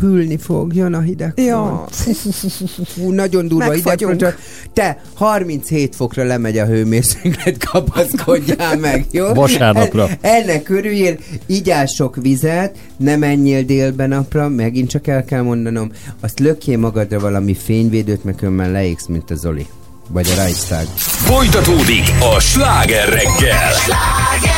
hűlni 0.00 0.38
fog, 0.38 0.74
jön 0.74 0.94
a 0.94 1.00
hideg. 1.00 1.32
Ja. 1.36 1.84
Fú, 2.86 3.10
nagyon 3.10 3.48
durva 3.48 3.68
Megfagyunk. 3.68 4.12
hideg. 4.12 4.36
Te 4.72 5.00
37 5.14 5.94
fokra 5.96 6.24
lemegy 6.24 6.58
a 6.58 6.66
hőmérséklet, 6.66 7.64
kapaszkodjál 7.70 8.76
meg, 8.76 9.06
jó? 9.10 9.32
Vasárnapra. 9.32 10.08
En, 10.08 10.18
ennek 10.20 10.68
örüljél, 10.68 11.16
igyál 11.46 11.86
sok 11.86 12.16
vizet, 12.16 12.76
ne 12.96 13.16
menjél 13.16 13.62
délben 13.62 14.08
napra, 14.08 14.48
megint 14.48 14.88
csak 14.88 15.06
el 15.06 15.24
kell 15.24 15.42
mondanom, 15.42 15.90
azt 16.20 16.38
lökjél 16.38 16.78
magadra 16.78 17.18
valami 17.18 17.54
fényvédőt, 17.54 18.24
meg 18.24 18.38
önben 18.40 18.70
leégsz, 18.70 19.06
mint 19.06 19.30
a 19.30 19.34
Zoli. 19.34 19.66
Vagy 20.08 20.28
a 20.32 20.34
Reichstag. 20.34 20.86
Folytatódik 20.96 22.04
a 22.36 22.40
sláger 22.40 23.08
reggel. 23.08 23.70
Visszajövök 23.72 24.53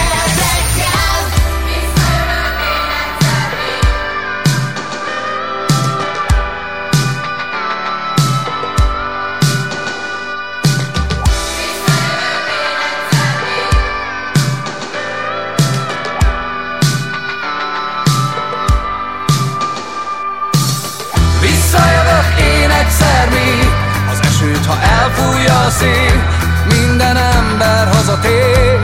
a 25.66 25.70
szél 25.70 26.24
Minden 26.68 27.16
ember 27.16 27.88
hazatér. 27.92 28.80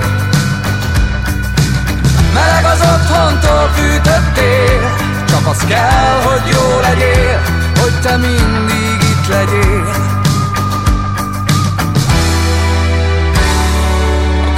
Meleg 2.35 2.65
az 2.65 2.81
otthontól 2.81 3.69
fűtöttél 3.75 4.95
Csak 5.29 5.47
az 5.47 5.65
kell, 5.69 6.23
hogy 6.25 6.43
jó 6.53 6.81
legyél 6.81 7.41
Hogy 7.81 8.01
te 8.03 8.17
mindig 8.17 9.03
itt 9.11 9.27
legyél. 9.29 10.11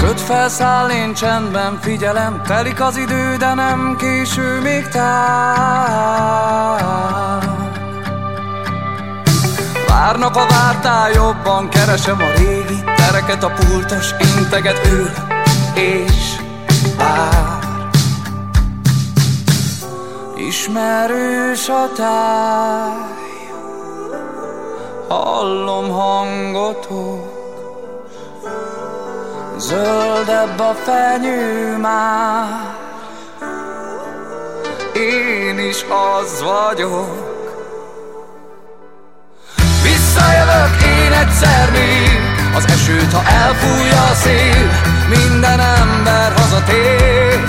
Köt 0.00 0.20
felszáll, 0.20 0.90
én 0.90 1.14
csendben 1.14 1.78
figyelem 1.80 2.42
Telik 2.46 2.80
az 2.80 2.96
idő, 2.96 3.36
de 3.36 3.54
nem 3.54 3.96
késő 3.98 4.60
még 4.60 4.88
tár 4.88 6.24
Várnak 9.94 10.36
a 10.36 10.46
vártál 10.48 11.10
jobban, 11.10 11.68
keresem 11.68 12.20
a 12.20 12.38
régi 12.38 12.84
tereket, 12.96 13.42
a 13.42 13.50
pultos 13.50 14.10
integet 14.36 14.86
ül 14.92 15.10
és 15.74 16.36
vár. 16.98 17.58
Ismerős 20.36 21.68
a 21.68 21.88
táj, 21.96 23.48
hallom 25.08 25.90
hangotok, 25.90 27.32
zöldebb 29.58 30.58
a 30.58 30.74
fenyő 30.74 31.76
már, 31.76 32.76
én 34.94 35.58
is 35.58 35.84
az 35.88 36.42
vagyok. 36.42 37.33
Visszajövök 40.14 40.82
én 40.82 41.12
egyszer 41.12 41.70
még. 41.70 42.20
Az 42.56 42.64
esőt, 42.66 43.12
ha 43.12 43.22
elfújja 43.28 44.02
a 44.02 44.14
szél 44.14 44.70
Minden 45.08 45.60
ember 45.60 46.32
hazatér. 46.36 47.40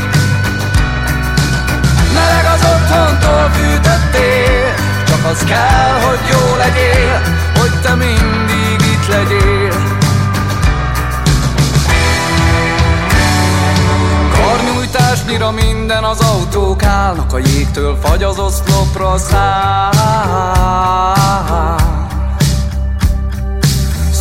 Meleg 2.13 2.45
az 2.53 2.61
otthontól 2.61 3.49
fűtöttél 3.53 4.73
Csak 5.07 5.25
az 5.31 5.43
kell, 5.43 5.99
hogy 6.07 6.19
jó 6.31 6.55
legyél 6.57 7.21
Hogy 7.59 7.71
te 7.81 7.95
mindig 7.95 8.87
itt 8.93 9.07
legyél. 9.07 9.73
Karnyújtásnyira 14.33 15.51
minden 15.51 16.03
az 16.03 16.19
autók 16.19 16.83
állnak 16.83 17.33
A 17.33 17.37
jégtől 17.37 17.97
fagy 18.01 18.23
az 18.23 18.39
oszlopra 18.39 19.17
száll 19.17 19.95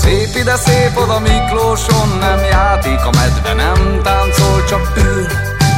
Szép 0.04 0.36
ide, 0.36 0.56
szép 0.56 0.96
oda 0.96 1.18
Miklóson 1.18 2.08
nem 2.20 2.38
játék 2.38 2.98
A 3.04 3.10
medve 3.10 3.52
nem 3.52 4.00
táncol, 4.02 4.64
csak 4.64 4.92
ül 4.96 5.26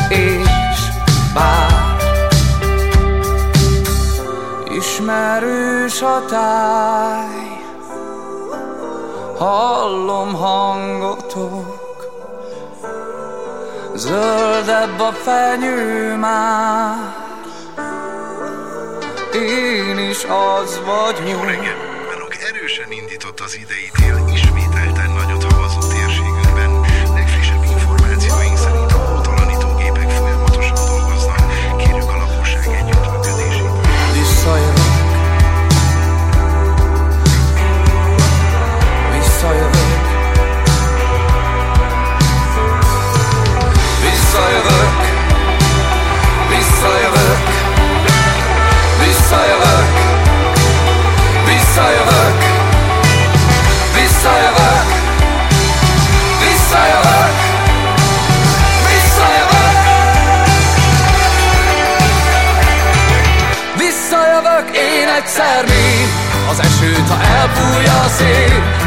és 0.08 0.80
vár 1.34 1.96
Ismerős 4.76 6.02
a 6.02 6.24
táj 6.28 7.60
Hallom 9.38 10.34
hangotok 10.34 11.84
Zöldebb 13.94 15.00
a 15.00 15.12
fenyő 15.12 16.16
már 16.16 17.14
Én 19.32 19.98
is 19.98 20.24
az 20.24 20.80
vagyok! 20.84 21.85
Erősen 22.66 22.92
indított 22.92 23.40
az 23.40 23.54
idei 23.54 23.90
tél, 23.94 24.25
la 67.46 67.54
voy 67.54 68.85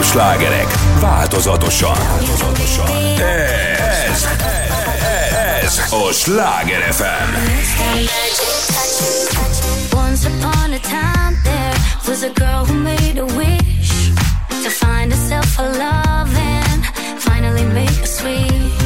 legnagyobb 0.00 0.04
slágerek 0.04 1.00
változatosan. 1.00 1.96
Ez, 4.10 4.26
ez 5.62 5.78
a 5.92 6.12
Sláger 6.12 6.92
FM. 6.92 7.34
Once 9.92 10.28
upon 10.28 10.72
a 10.72 10.80
time, 10.80 11.40
there 11.42 11.74
was 12.06 12.22
a 12.22 12.30
girl 12.34 12.64
who 12.64 12.74
made 12.74 13.18
a 13.18 13.24
wish 13.24 14.12
to 14.62 14.70
find 14.70 15.12
herself 15.12 15.58
a 15.58 15.62
love 15.62 16.36
and 16.36 16.84
finally 17.18 17.64
make 17.64 18.02
a 18.02 18.06
switch. 18.06 18.79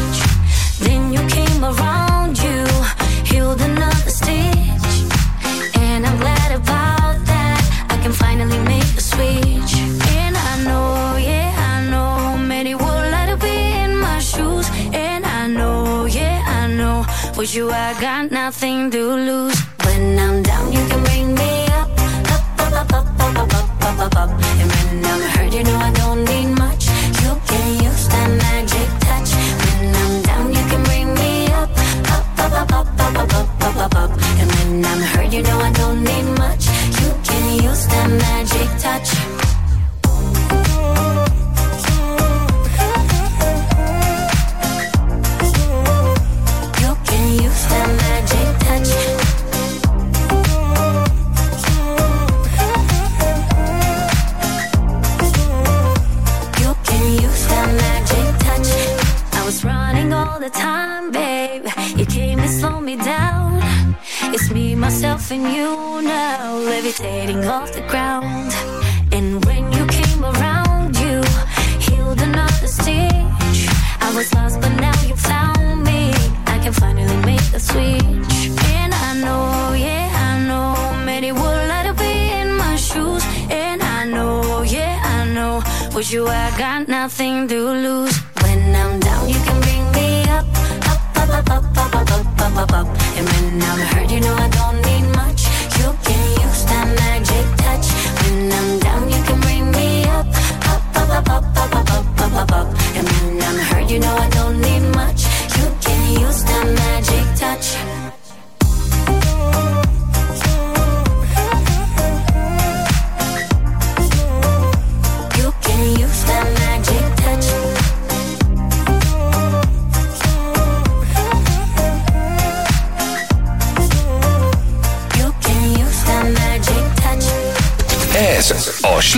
You, 17.54 17.70
I 17.70 17.94
got 18.00 18.32
nothing 18.32 18.90
to 18.90 18.98
lose. 18.98 19.56
When 19.84 20.18
I'm 20.18 20.42
down, 20.42 20.72
you 20.72 20.84
can 20.88 21.04
bring 21.04 21.34
me 21.36 21.66
up, 21.66 21.88
up, 22.34 22.72
up, 22.72 22.92
up, 22.92 23.06
up, 23.20 23.38
up, 23.38 23.54
up, 23.54 23.82
up, 23.84 24.00
up, 24.00 24.16
up. 24.16 24.30
And 24.58 24.70
when 24.72 25.04
I'm 25.06 25.20
hurt, 25.30 25.54
you 25.54 25.62
know 25.62 25.76
I 25.76 25.92
don't 25.92 26.24
need 26.24 26.48
much. 26.58 26.88
You 27.22 27.30
can 27.46 27.84
use 27.84 28.08
that 28.08 28.28
magic 28.42 28.88
touch. 29.06 29.30
When 29.62 29.94
I'm 29.94 30.22
down, 30.22 30.52
you 30.52 30.64
can 30.68 30.82
bring 30.82 31.14
me 31.14 31.46
up, 31.52 31.70
up, 32.10 32.38
up, 32.40 32.52
up, 32.58 32.72
up, 32.72 32.98
up, 32.98 33.18
up, 33.18 33.34
up, 33.34 33.62
up, 33.62 33.76
up, 33.76 33.94
up. 34.02 34.10
And 34.40 34.50
when 34.50 34.84
I'm 34.84 35.00
hurt, 35.02 35.13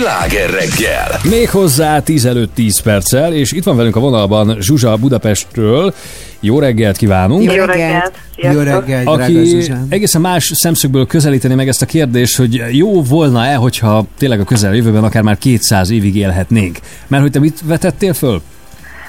Sláger 0.01 0.49
reggel. 0.49 1.19
Még 1.29 1.49
hozzá 1.49 1.99
10 2.01 2.25
előtt 2.25 2.53
10 2.53 2.79
perccel, 2.79 3.33
és 3.33 3.51
itt 3.51 3.63
van 3.63 3.75
velünk 3.77 3.95
a 3.95 3.99
vonalban 3.99 4.57
Zsuzsa 4.61 4.95
Budapestről. 4.97 5.93
Jó 6.39 6.59
reggelt 6.59 6.97
kívánunk! 6.97 7.53
Jó 7.53 7.63
reggelt! 7.63 8.11
Jó 8.35 8.59
reggelt, 8.59 8.85
drága 8.85 9.11
Aki 9.11 9.45
Zsuzsán. 9.45 9.87
egészen 9.89 10.21
más 10.21 10.51
szemszögből 10.55 11.07
közelíteni 11.07 11.53
meg 11.55 11.67
ezt 11.67 11.81
a 11.81 11.85
kérdést, 11.85 12.37
hogy 12.37 12.61
jó 12.71 13.03
volna-e, 13.03 13.55
hogyha 13.55 14.05
tényleg 14.17 14.39
a 14.39 14.43
közeljövőben 14.43 15.03
akár 15.03 15.21
már 15.21 15.37
200 15.37 15.89
évig 15.89 16.15
élhetnénk. 16.15 16.77
Mert 17.07 17.21
hogy 17.23 17.31
te 17.31 17.39
mit 17.39 17.59
vetettél 17.63 18.13
föl? 18.13 18.41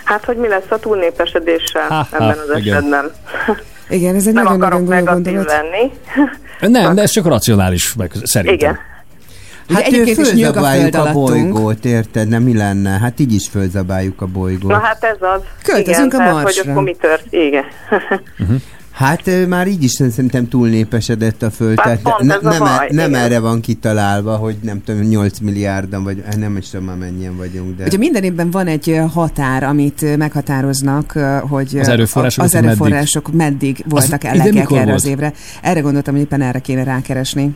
Hát, 0.05 0.25
hogy 0.25 0.37
mi 0.37 0.49
lesz 0.49 0.63
a 0.69 0.79
túlnépesedéssel 0.79 1.87
Ha, 1.89 1.95
ha, 1.95 2.07
ebben 2.17 2.37
az 2.53 2.61
igen. 2.61 2.77
esetben. 2.77 3.11
Igen, 3.89 4.15
ez 4.15 4.27
egy 4.27 4.33
Nem 4.35 4.47
akarok 4.47 4.61
nagyon-nagyon 4.89 4.99
jó 4.99 5.05
negatív 5.05 5.35
gondolat. 5.35 5.61
lenni. 6.61 6.79
Nem, 6.79 6.95
de 6.95 7.03
ez 7.03 7.11
csak 7.11 7.27
racionális 7.27 7.95
meg, 7.95 8.13
szerintem. 8.23 8.55
Igen. 8.59 8.79
Ugye 9.69 9.79
Hát 9.79 9.87
egyébként 9.87 10.19
is 10.19 10.33
nyug 10.33 10.45
a 10.45 10.53
fölzabáljuk 10.53 10.95
föld 10.95 11.07
a, 11.07 11.13
bolygót, 11.13 11.85
érted? 11.85 12.29
Nem 12.29 12.43
mi 12.43 12.57
lenne? 12.57 12.91
Hát 12.91 13.21
így 13.21 13.35
is 13.35 13.49
fölzabáljuk 13.49 14.21
a 14.23 14.27
bolygót. 14.27 14.71
Na 14.71 14.79
hát 14.79 15.05
ez 15.05 15.17
az. 15.21 15.41
Költözünk 15.63 16.13
Igen, 16.13 16.21
a 16.21 16.25
tehát, 16.29 16.43
Marsra. 16.43 16.63
hogy 16.63 16.71
akkor 16.71 16.83
mi 16.83 16.97
tört? 17.01 17.27
Igen. 17.31 17.65
Hát 18.93 19.27
ö, 19.27 19.47
már 19.47 19.67
így 19.67 19.83
is 19.83 19.91
szerintem 19.91 20.49
túlnépesedett 20.49 21.43
a 21.43 21.51
föld, 21.51 21.81
Hát 21.81 22.01
tehát 22.03 22.21
a 22.21 22.25
nem, 22.25 22.41
baj, 22.59 22.69
e- 22.69 22.95
nem 22.95 23.09
igen. 23.11 23.23
erre 23.23 23.39
van 23.41 23.61
kitalálva, 23.61 24.37
hogy 24.37 24.57
nem 24.63 24.83
tudom, 24.85 25.01
8 25.01 25.39
milliárdan, 25.39 26.05
vagy 26.05 26.23
hát 26.25 26.37
nem 26.37 26.57
is 26.57 26.69
tudom 26.69 26.87
már 26.87 26.97
mennyien 26.97 27.37
vagyunk, 27.37 27.77
de... 27.77 27.85
Ugye 27.85 27.99
minden 27.99 28.23
évben 28.23 28.51
van 28.51 28.67
egy 28.67 29.01
határ, 29.13 29.63
amit 29.63 30.17
meghatároznak, 30.17 31.13
hogy 31.49 31.79
Az 31.81 31.89
erőforrások, 31.89 32.45
az 32.45 32.53
hogy 32.53 32.63
meddig? 32.63 32.79
erőforrások 32.81 33.33
meddig, 33.33 33.85
voltak 33.89 34.25
elekek 34.25 34.53
mikor 34.53 34.77
erre 34.77 34.85
volt? 34.87 34.97
az 34.97 35.07
évre. 35.07 35.33
Erre 35.63 35.81
gondoltam, 35.81 36.15
hogy 36.15 36.23
éppen 36.23 36.43
erre 36.43 36.59
kéne 36.59 36.85
rákeresni. 36.85 37.51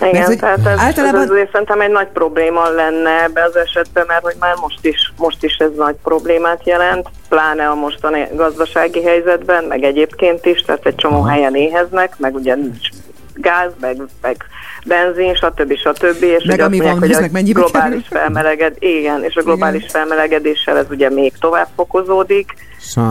Igen, 0.00 0.12
Mert, 0.12 0.26
hogy 0.26 0.38
tehát 0.38 0.66
ez, 0.66 0.78
általában- 0.78 1.22
ez 1.22 1.30
azért 1.30 1.50
szerintem 1.50 1.80
egy 1.80 1.90
nagy 1.90 2.06
probléma 2.06 2.68
lenne 2.68 3.22
ebbe 3.22 3.42
az 3.44 3.56
esetben, 3.56 4.04
mert 4.08 4.22
hogy 4.22 4.36
már 4.40 4.54
most 4.60 4.84
is, 4.86 5.12
most 5.16 5.44
is 5.44 5.56
ez 5.56 5.70
nagy 5.76 5.96
problémát 6.02 6.66
jelent, 6.66 7.08
pláne 7.28 7.68
a 7.68 7.74
mostani 7.74 8.28
gazdasági 8.32 9.02
helyzetben, 9.02 9.64
meg 9.64 9.82
egyébként 9.82 10.46
is, 10.46 10.62
tehát 10.62 10.86
egy 10.86 10.94
csomó 10.94 11.22
helyen 11.22 11.54
éheznek, 11.54 12.18
meg 12.18 12.34
ugye 12.34 12.54
nincs 12.54 12.88
gáz, 13.34 13.70
meg, 13.80 13.96
meg 14.22 14.44
benzin, 14.86 15.34
stb. 15.34 15.76
stb. 15.76 16.22
És 16.22 16.44
Meg 16.44 16.60
ami 16.60 16.78
azt 16.78 16.88
van, 16.88 16.98
mondják, 16.98 16.98
hogy 16.98 17.10
az 17.10 17.20
meg 17.20 17.30
a 17.30 17.32
mennyibe 17.32 17.60
globális 17.60 18.08
kerül? 18.08 18.20
felmeleged, 18.20 18.76
igen, 18.78 19.24
és 19.24 19.34
a 19.34 19.42
globális 19.42 19.84
felmelegedéssel 19.88 20.76
ez 20.76 20.86
ugye 20.90 21.10
még 21.10 21.32
tovább 21.40 21.68
fokozódik. 21.76 22.54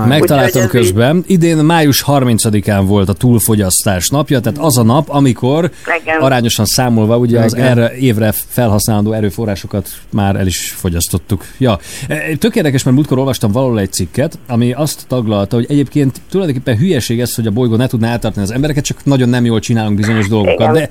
Megtaláltam 0.07 0.61
Úgyhogy 0.63 0.81
közben. 0.81 1.23
Idén 1.27 1.57
május 1.57 2.03
30-án 2.07 2.83
volt 2.85 3.09
a 3.09 3.13
túlfogyasztás 3.13 4.09
napja, 4.09 4.39
tehát 4.39 4.59
az 4.59 4.77
a 4.77 4.83
nap, 4.83 5.09
amikor 5.09 5.71
Igen. 6.01 6.19
arányosan 6.19 6.65
számolva 6.65 7.17
ugye 7.17 7.39
az 7.39 7.53
Igen. 7.53 7.67
erre 7.67 7.95
évre 7.97 8.31
felhasználandó 8.47 9.11
erőforrásokat 9.11 9.89
már 10.09 10.35
el 10.35 10.47
is 10.47 10.71
fogyasztottuk. 10.77 11.45
Ja, 11.57 11.79
e, 12.07 12.35
tök 12.39 12.55
érdekes, 12.55 12.83
mert 12.83 12.95
múltkor 12.95 13.17
olvastam 13.17 13.51
valahol 13.51 13.79
egy 13.79 13.91
cikket, 13.91 14.39
ami 14.47 14.73
azt 14.73 15.03
taglalta, 15.07 15.55
hogy 15.55 15.65
egyébként 15.69 16.21
tulajdonképpen 16.29 16.77
hülyeség 16.77 17.19
ez, 17.19 17.35
hogy 17.35 17.47
a 17.47 17.51
bolygó 17.51 17.75
ne 17.75 17.87
tudná 17.87 18.11
eltartani 18.11 18.45
az 18.45 18.51
embereket, 18.51 18.83
csak 18.83 19.05
nagyon 19.05 19.29
nem 19.29 19.45
jól 19.45 19.59
csinálunk 19.59 19.95
bizonyos 19.95 20.27
dolgokat. 20.27 20.59
Igen. 20.59 20.73
De 20.73 20.89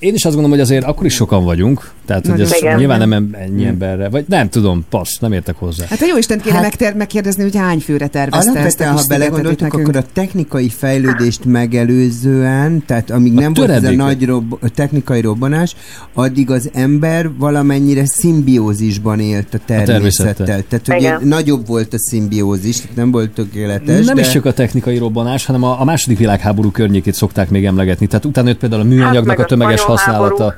én 0.00 0.14
is 0.14 0.24
azt 0.24 0.34
gondolom, 0.34 0.50
hogy 0.50 0.60
azért 0.60 0.84
akkor 0.84 1.06
is 1.06 1.14
sokan 1.14 1.44
vagyunk, 1.44 1.90
tehát 2.06 2.26
hogy 2.26 2.40
ez 2.40 2.54
Igen. 2.60 2.76
nyilván 2.78 3.08
nem 3.08 3.30
ennyi 3.32 3.64
emberre, 3.66 4.08
vagy 4.08 4.24
nem 4.28 4.48
tudom, 4.48 4.84
passz, 4.90 5.18
nem 5.18 5.32
értek 5.32 5.56
hozzá. 5.56 5.84
Hát 5.88 6.00
a 6.00 6.06
jó 6.08 6.16
Isten 6.16 6.40
kéne 6.40 6.54
Hát- 6.54 6.62
megter- 6.62 6.96
megkérdezni, 6.96 7.42
hogy 7.42 7.56
hány 7.56 7.78
főre 7.78 8.06
tervezte 8.06 8.38
ezt 8.60 8.80
a 8.80 8.84
Alapvetően, 8.84 8.92
ha 8.92 9.02
belegondoltuk, 9.06 9.74
akkor 9.74 9.96
a 9.96 10.04
technikai 10.12 10.68
fejlődést 10.68 11.44
megelőzően, 11.44 12.82
tehát 12.86 13.10
amíg 13.10 13.32
nem 13.32 13.54
volt 13.54 13.70
ez 13.70 13.84
a 13.84 13.90
nagy 13.90 14.24
rob- 14.24 14.72
technikai 14.74 15.20
robbanás, 15.20 15.76
addig 16.14 16.50
az 16.50 16.70
ember 16.74 17.30
valamennyire 17.38 18.06
szimbiózisban 18.06 19.20
élt 19.20 19.54
a 19.54 19.58
természettel. 19.66 20.34
természettel. 20.34 20.64
Tehát 20.68 20.88
ugye 20.88 20.96
Igen. 21.16 21.28
nagyobb 21.28 21.66
volt 21.66 21.94
a 21.94 21.98
szimbiózis, 21.98 22.82
nem 22.94 23.10
volt 23.10 23.30
tökéletes, 23.30 24.06
Nem 24.06 24.14
de... 24.14 24.20
is 24.20 24.30
csak 24.30 24.44
a 24.44 24.52
technikai 24.52 24.98
robbanás, 24.98 25.46
hanem 25.46 25.62
a, 25.62 25.80
a 25.80 25.84
második 25.84 26.18
világháború 26.18 26.70
környékét 26.70 27.14
szokták 27.14 27.50
még 27.50 27.64
emlegetni. 27.64 28.06
Tehát 28.06 28.24
utána 28.24 28.48
jött 28.48 28.58
például 28.58 28.80
a 28.82 28.84
műanyagnak 28.84 29.28
Hát 29.28 29.38
a 29.38 29.42
a 29.42 29.46
tömeges 29.46 29.80
használata. 29.90 30.42
háború. 30.42 30.54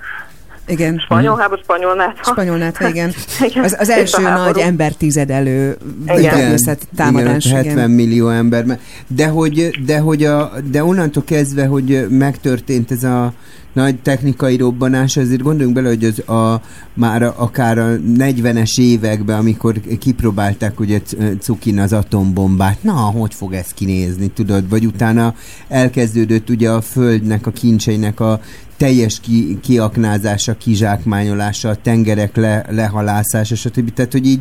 Igen. 0.67 0.99
Spanyol 0.99 1.37
háború, 1.37 1.63
spanyol 1.63 1.95
nátha. 1.95 2.31
Spanyol 2.31 2.57
nátha, 2.57 2.89
igen. 2.95 3.13
Igen. 3.41 3.65
Az, 3.65 3.77
az 3.79 3.91
első 3.91 4.23
nagy 4.23 4.59
ember 4.59 4.93
tizedelő 4.93 5.77
Igen. 6.07 6.35
természet 6.35 6.89
támadás. 6.97 7.45
Igen, 7.45 7.65
70 7.65 7.91
millió 7.91 8.29
ember. 8.29 8.79
De 9.07 9.27
hogy, 9.27 9.71
de 9.85 9.99
hogy 9.99 10.25
a, 10.25 10.53
de 10.71 10.85
onnantól 10.85 11.23
kezdve, 11.27 11.67
hogy 11.67 12.07
megtörtént 12.11 12.91
ez 12.91 13.05
a 13.05 13.33
nagy 13.73 14.01
technikai 14.01 14.57
robbanás, 14.57 15.17
azért 15.17 15.43
gondoljunk 15.43 15.75
bele, 15.75 15.89
hogy 15.89 16.05
az 16.05 16.29
a, 16.29 16.61
már 16.95 17.23
a, 17.23 17.35
akár 17.37 17.79
a 17.79 17.89
40-es 18.19 18.81
években, 18.81 19.39
amikor 19.39 19.75
kipróbálták 19.99 20.81
ugye 20.81 21.01
Cukin 21.41 21.79
az 21.79 21.93
atombombát, 21.93 22.83
na, 22.83 22.93
hogy 22.93 23.35
fog 23.35 23.53
ez 23.53 23.67
kinézni, 23.75 24.29
tudod? 24.29 24.69
Vagy 24.69 24.87
utána 24.87 25.35
elkezdődött 25.69 26.51
ugye 26.51 26.71
a 26.71 26.81
földnek, 26.81 27.47
a 27.47 27.51
kincseinek 27.51 28.21
a 28.21 28.41
teljes 28.83 29.21
ki, 29.21 29.59
kiaknázása, 29.63 30.57
kizsákmányolása, 30.57 31.69
a 31.69 31.77
tengerek 31.77 32.37
le, 32.37 32.67
lehalászása, 32.71 33.55
stb. 33.55 33.93
Tehát, 33.93 34.13
hogy 34.13 34.27
így 34.27 34.41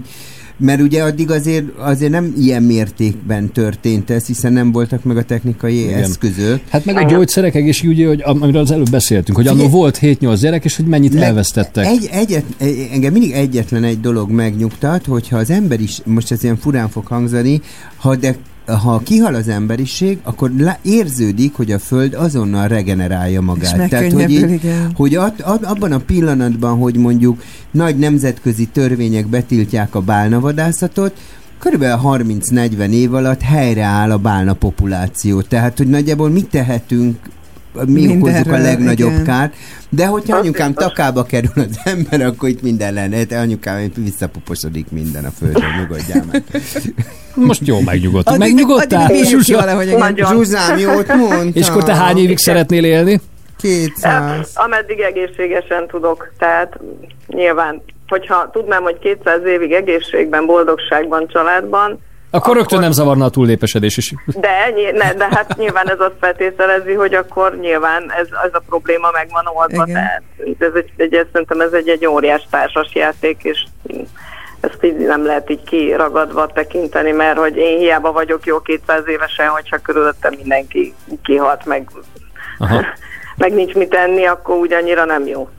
mert 0.58 0.82
ugye 0.82 1.04
addig 1.04 1.32
azért, 1.32 1.66
azért 1.78 2.12
nem 2.12 2.34
ilyen 2.40 2.64
mértékben 2.64 3.52
történt 3.52 4.10
ez, 4.10 4.26
hiszen 4.26 4.54
nem 4.54 4.72
voltak 4.72 5.04
meg 5.04 5.18
a 5.18 5.24
technikai 5.24 5.84
Igen. 5.84 6.04
eszközök. 6.04 6.62
Hát 6.70 6.86
meg 6.86 6.98
a 6.98 7.04
gyógyszerek 7.04 7.56
egészségügyi, 7.56 8.04
hogy 8.04 8.22
am- 8.24 8.42
amiről 8.42 8.62
az 8.62 8.72
előbb 8.72 8.90
beszéltünk, 8.90 9.38
hogy 9.38 9.48
annól 9.48 9.68
volt 9.70 9.98
7-8 10.02 10.38
gyerek, 10.42 10.66
és 10.66 10.76
hogy 10.76 10.86
mennyit 10.86 11.14
Meg- 11.14 11.24
elvesztettek. 11.24 11.86
Egy, 11.86 12.10
egyet, 12.12 12.46
engem 12.92 13.12
mindig 13.12 13.32
egyetlen 13.32 13.84
egy 13.84 14.00
dolog 14.00 14.30
megnyugtat, 14.30 15.06
hogyha 15.06 15.38
az 15.38 15.50
ember 15.50 15.80
is, 15.80 16.02
most 16.06 16.32
ez 16.32 16.44
ilyen 16.44 16.58
furán 16.58 16.90
fog 16.90 17.06
hangzani, 17.06 17.62
ha 17.96 18.16
de 18.16 18.36
ha 18.78 19.02
kihal 19.04 19.36
az 19.36 19.48
emberiség, 19.48 20.20
akkor 20.24 20.52
lá, 20.58 20.78
érződik, 20.82 21.54
hogy 21.54 21.72
a 21.72 21.80
Föld 21.80 22.14
azonnal 22.14 22.68
regenerálja 22.68 23.42
magát. 23.42 23.90
Tehát, 23.90 24.12
hogy, 24.12 24.30
így, 24.30 24.52
igen. 24.52 24.92
hogy 24.96 25.16
ad, 25.16 25.34
ad, 25.44 25.64
abban 25.64 25.92
a 25.92 26.00
pillanatban, 26.00 26.78
hogy 26.78 26.96
mondjuk 26.96 27.44
nagy 27.72 27.98
nemzetközi 27.98 28.66
törvények 28.66 29.28
betiltják 29.28 29.96
a 29.96 30.02
bálnavadászatot, 30.02 31.14
Körülbelül 31.60 32.00
30-40 32.04 32.90
év 32.90 33.14
alatt 33.14 33.42
helyreáll 33.42 34.12
a 34.12 34.18
bálna 34.18 34.54
populáció. 34.54 35.42
Tehát, 35.42 35.78
hogy 35.78 35.88
nagyjából 35.88 36.30
mit 36.30 36.50
tehetünk, 36.50 37.18
mi 37.74 37.92
Mindenről, 37.92 38.20
okozzuk 38.22 38.54
a 38.54 38.58
legnagyobb 38.58 39.12
igen. 39.12 39.24
kárt. 39.24 39.54
De 39.90 40.06
hogyha 40.06 40.38
anyukám 40.38 40.74
takába 40.74 41.24
kerül 41.24 41.52
az 41.56 41.80
ember, 41.94 42.22
akkor 42.22 42.50
itt 42.50 42.62
minden 42.62 42.94
lenne. 42.94 43.24
Te 43.24 43.40
anyukám 43.40 43.80
épp 43.80 43.96
visszapuposodik 43.96 44.86
minden 44.92 45.26
a 45.26 45.30
földön, 45.40 45.64
nyugodjál 45.82 46.26
meg. 46.32 46.44
Most 47.36 47.68
jó 47.68 47.80
megnyugodtunk. 47.80 48.42
Addig- 48.42 48.54
Megnyugodtál? 48.54 49.06
addig 49.06 49.22
ki 49.22 49.28
Zsuzsa? 49.30 49.56
valahogy. 49.56 49.96
Zsuzsám, 50.16 50.78
jót 50.78 51.08
mondtam. 51.16 51.52
És 51.54 51.68
akkor 51.70 51.84
te 51.84 51.96
hány 51.96 52.18
évig 52.18 52.38
szeretnél 52.38 52.84
élni? 52.84 53.20
200. 53.62 54.52
Ameddig 54.54 55.00
egészségesen 55.00 55.88
tudok. 55.88 56.34
Tehát 56.38 56.80
nyilván, 57.28 57.82
hogyha 58.08 58.50
tudnám, 58.54 58.84
hogy 58.84 59.00
200 59.00 59.46
évig 59.46 59.72
egészségben, 59.72 60.46
boldogságban, 60.46 61.28
családban, 61.28 62.00
Akkor 62.32 62.56
rögtön 62.56 62.80
nem 62.80 62.92
zavarna 62.92 63.26
a 63.26 63.30
túllépésedés 63.30 63.98
is. 63.98 64.14
de, 64.26 64.74
ne, 64.94 65.14
de 65.14 65.28
hát 65.32 65.58
nyilván 65.58 65.90
ez 65.90 66.00
azt 66.00 66.16
feltételezi, 66.20 66.94
hogy 66.94 67.14
akkor 67.14 67.58
nyilván 67.60 68.12
ez, 68.12 68.28
ez 68.46 68.54
a 68.54 68.62
probléma 68.70 69.10
megvan 69.12 69.46
oldva. 69.54 69.86
Tehát 69.86 70.24
ez 70.60 70.74
egy, 70.74 70.92
egy, 70.98 71.28
szerintem 71.32 71.62
ez 71.62 71.72
egy, 71.72 71.90
egy 71.90 72.06
óriás 72.06 72.48
társas 72.50 72.92
játék, 72.94 73.44
és 73.44 73.64
ezt 74.60 74.84
így 74.84 74.98
nem 74.98 75.26
lehet 75.26 75.50
így 75.50 75.64
kiragadva 75.64 76.48
tekinteni, 76.48 77.12
mert 77.12 77.38
hogy 77.38 77.58
én 77.58 77.78
hiába 77.78 78.12
vagyok 78.12 78.46
jó 78.46 78.60
200 78.60 79.08
évesen, 79.08 79.48
hogyha 79.48 79.78
körülöttem 79.78 80.34
mindenki 80.38 80.94
kihalt, 81.24 81.66
meg, 81.66 81.90
Aha. 82.58 82.86
meg 83.42 83.54
nincs 83.54 83.74
mit 83.74 83.90
tenni, 83.90 84.26
akkor 84.26 84.56
úgy 84.56 84.74
annyira 84.74 85.06
nem 85.06 85.28
jó. 85.28 85.48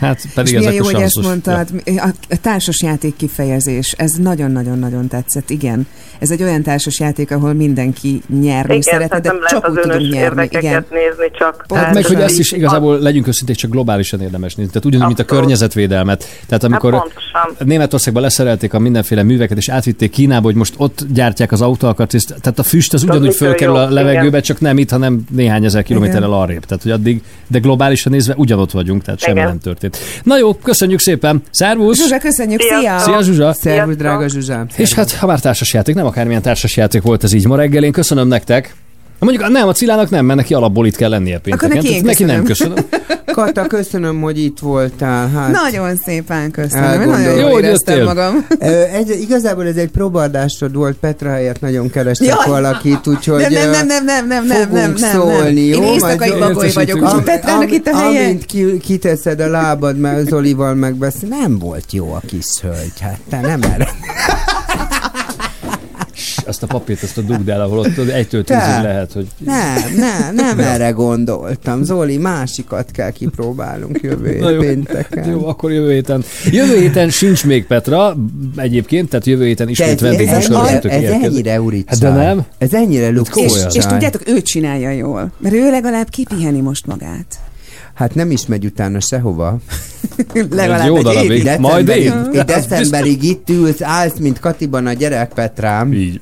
Hát 0.00 0.20
pedig 0.34 0.52
És 0.52 0.58
ezek 0.58 0.74
jó, 0.74 0.84
a 0.84 0.84
hogy 0.84 1.02
ezt 1.02 1.22
mondtad. 1.22 1.68
A, 1.86 2.08
a 2.28 2.36
társasjáték 2.42 3.16
kifejezés, 3.16 3.94
ez 3.96 4.12
nagyon-nagyon-nagyon 4.12 5.08
tetszett, 5.08 5.50
igen. 5.50 5.86
Ez 6.18 6.30
egy 6.30 6.42
olyan 6.42 6.62
társasjáték, 6.62 7.30
ahol 7.30 7.52
mindenki 7.52 8.22
nyerni 8.40 8.70
Igen, 8.70 8.80
szeretne, 8.80 9.20
de 9.20 9.28
nem 9.28 9.40
lehet 9.40 9.50
csak 9.50 9.64
az 9.64 9.70
úgy 9.72 9.80
tudunk 9.80 10.00
önös 10.00 10.12
nyerni. 10.12 10.24
érdekeket 10.24 10.62
Igen. 10.62 10.84
nézni 10.90 11.30
csak. 11.38 11.64
Hát 11.74 11.94
meg, 11.94 12.06
hogy 12.06 12.20
ezt 12.20 12.38
is 12.38 12.52
igazából 12.52 12.98
legyünk 12.98 13.26
őszinték, 13.26 13.56
csak 13.56 13.70
globálisan 13.70 14.20
érdemes 14.20 14.54
nézni. 14.54 14.72
Tehát 14.72 14.86
ugyanúgy, 14.86 15.06
mint 15.06 15.18
a 15.18 15.24
környezetvédelmet. 15.24 16.24
Tehát 16.46 16.64
amikor 16.64 17.06
Hát. 17.32 17.64
Németországban 17.64 18.22
leszerelték 18.22 18.74
a 18.74 18.78
mindenféle 18.78 19.22
műveket, 19.22 19.56
és 19.56 19.68
átvitték 19.68 20.10
Kínába, 20.10 20.44
hogy 20.44 20.54
most 20.54 20.74
ott 20.76 21.04
gyártják 21.12 21.52
az 21.52 21.60
autóalkatrészt. 21.60 22.34
Tehát 22.40 22.58
a 22.58 22.62
füst 22.62 22.94
az 22.94 23.02
ugyanúgy 23.02 23.34
fölkerül 23.34 23.76
a 23.76 23.90
levegőbe, 23.90 24.40
csak 24.40 24.60
nem 24.60 24.78
itt, 24.78 24.90
hanem 24.90 25.24
néhány 25.30 25.64
ezer 25.64 25.82
kilométerrel 25.82 26.32
arrébb. 26.32 26.64
Tehát, 26.64 26.84
hogy 26.88 27.00
addig, 27.00 27.22
de 27.46 27.58
globálisan 27.58 28.12
nézve 28.12 28.34
ugyanott 28.36 28.70
vagyunk, 28.70 29.02
tehát 29.02 29.20
semmi 29.20 29.38
Igen. 29.38 29.48
nem 29.48 29.58
történt. 29.58 29.98
Na 30.22 30.38
jó, 30.38 30.54
köszönjük 30.54 31.00
szépen. 31.00 31.42
Szervusz! 31.50 31.98
Zsuzsa, 31.98 32.18
köszönjük, 32.18 32.60
Szia. 32.60 32.78
szia! 32.78 32.98
Szia 32.98 33.22
Zsuzsa! 33.22 33.52
Szervusz, 33.52 33.96
drága 33.96 34.28
Zsuzsám. 34.28 34.66
És 34.76 34.94
hát, 34.94 35.12
ha 35.12 35.26
már 35.26 35.40
társasjáték, 35.40 35.94
nem 35.94 36.06
akármilyen 36.06 36.42
társasjáték 36.42 37.02
volt 37.02 37.24
ez 37.24 37.32
így 37.32 37.46
ma 37.46 37.56
reggel, 37.56 37.84
én 37.84 37.92
köszönöm 37.92 38.28
nektek. 38.28 38.74
Mondjuk 39.18 39.48
nem, 39.48 39.68
a 39.68 39.72
Cilának 39.72 40.10
nem, 40.10 40.24
mert 40.24 40.38
neki 40.38 40.54
alapból 40.54 40.86
itt 40.86 40.96
kell 40.96 41.10
lennie 41.10 41.38
pénteken. 41.38 41.76
neki 41.76 41.86
én 41.86 42.02
Tehát 42.02 42.06
neki 42.06 42.24
nem 42.24 42.44
köszönöm. 42.44 42.76
Kata, 43.32 43.66
köszönöm, 43.66 44.20
hogy 44.20 44.38
itt 44.38 44.58
voltál. 44.58 45.28
Hát, 45.28 45.50
Nagyon 45.50 45.96
szépen 45.96 46.50
köszönöm. 46.50 47.00
Én 47.00 47.08
nagyon 47.08 47.32
Jó, 47.32 47.38
jól 47.38 47.50
hogy 47.50 47.64
éreztem 47.64 48.02
magam. 48.02 48.46
Egy, 48.92 49.18
igazából 49.20 49.66
ez 49.66 49.76
egy 49.76 49.90
próbadásod 49.90 50.74
volt, 50.74 50.96
Petra 50.96 51.30
helyett 51.30 51.60
nagyon 51.60 51.90
kerestek 51.90 52.28
Jaj! 52.28 52.46
valakit, 52.46 53.06
úgyhogy 53.06 53.40
Nem, 53.40 53.70
nem, 53.70 53.70
nem, 53.70 53.86
nem, 53.86 54.04
nem, 54.04 54.26
nem, 54.26 54.46
nem, 54.46 54.70
nem, 54.70 54.94
nem, 54.98 55.12
szólni, 55.12 55.68
nem. 55.68 55.80
jó? 55.80 55.86
Én 55.86 55.92
éjszakai 55.92 56.30
bagoly 56.38 56.72
vagyok, 56.72 57.02
úgyhogy 57.02 57.22
Petrának 57.22 57.72
itt 57.72 57.86
a 57.86 57.96
helye. 57.96 58.24
Amint 58.24 58.44
ki, 58.46 58.78
kiteszed 58.78 59.40
a 59.40 59.48
lábad, 59.48 59.98
mert 59.98 60.28
Zolival 60.28 60.74
megbeszél, 60.74 61.28
nem 61.28 61.58
volt 61.58 61.92
jó 61.92 62.12
a 62.12 62.20
kis 62.26 62.46
hölgy, 62.62 63.00
hát 63.00 63.18
te 63.30 63.40
nem 63.40 63.62
erre. 63.62 63.88
Azt 66.48 66.62
a 66.62 66.66
papírt, 66.66 67.02
azt 67.02 67.18
a 67.18 67.20
dugd 67.20 67.48
el, 67.48 67.60
ahol 67.60 67.78
ott 67.78 67.98
egytől 67.98 68.44
tízig 68.44 68.82
lehet, 68.82 69.12
hogy... 69.12 69.26
Nem, 69.38 69.76
nem, 69.96 70.34
nem 70.34 70.58
erre 70.60 70.90
gondoltam. 70.90 71.84
Zoli, 71.84 72.16
másikat 72.16 72.90
kell 72.90 73.10
kipróbálnunk 73.10 74.00
jövő 74.02 74.38
Na 74.38 74.50
jó. 74.50 74.60
pénteken. 74.60 75.28
Jó, 75.30 75.46
akkor 75.46 75.72
jövő 75.72 75.92
héten. 75.92 76.24
Jövő 76.50 76.78
héten 76.78 77.10
sincs 77.10 77.44
még 77.44 77.66
Petra, 77.66 78.16
egyébként, 78.56 79.08
tehát 79.08 79.26
jövő 79.26 79.44
héten 79.46 79.68
ismét 79.68 79.88
ez, 79.88 80.00
vendégműsor 80.00 80.54
ennyire, 80.54 80.62
vezetők 80.62 80.92
ez 80.92 81.02
érkezik. 81.02 81.24
ennyire 81.24 81.60
uricsa. 81.60 81.84
Hát 81.88 81.98
de 81.98 82.10
nem? 82.10 82.44
Ez 82.58 82.74
ennyire 82.74 83.08
luxus. 83.10 83.44
És, 83.44 83.74
és 83.74 83.86
tudjátok, 83.86 84.28
ő 84.28 84.42
csinálja 84.42 84.90
jól. 84.90 85.30
Mert 85.38 85.54
ő 85.54 85.70
legalább 85.70 86.08
kipiheni 86.10 86.60
most 86.60 86.86
magát. 86.86 87.38
Hát 87.98 88.14
nem 88.14 88.30
is 88.30 88.46
megy 88.46 88.64
utána 88.64 89.00
sehova. 89.00 89.58
Legalább 90.50 90.86
jó 90.86 90.96
egy 90.96 91.02
darabig. 91.02 91.30
évig. 91.30 91.58
Majd 91.58 91.88
én. 91.88 92.04
Decemberig, 92.04 92.44
decemberig 92.46 93.22
itt 93.22 93.48
ülsz, 93.50 93.82
állsz, 93.82 94.16
mint 94.20 94.40
Katiban 94.40 94.86
a 94.86 94.92
gyerek 94.92 95.32
Petrám. 95.34 95.92
Így. 95.92 96.20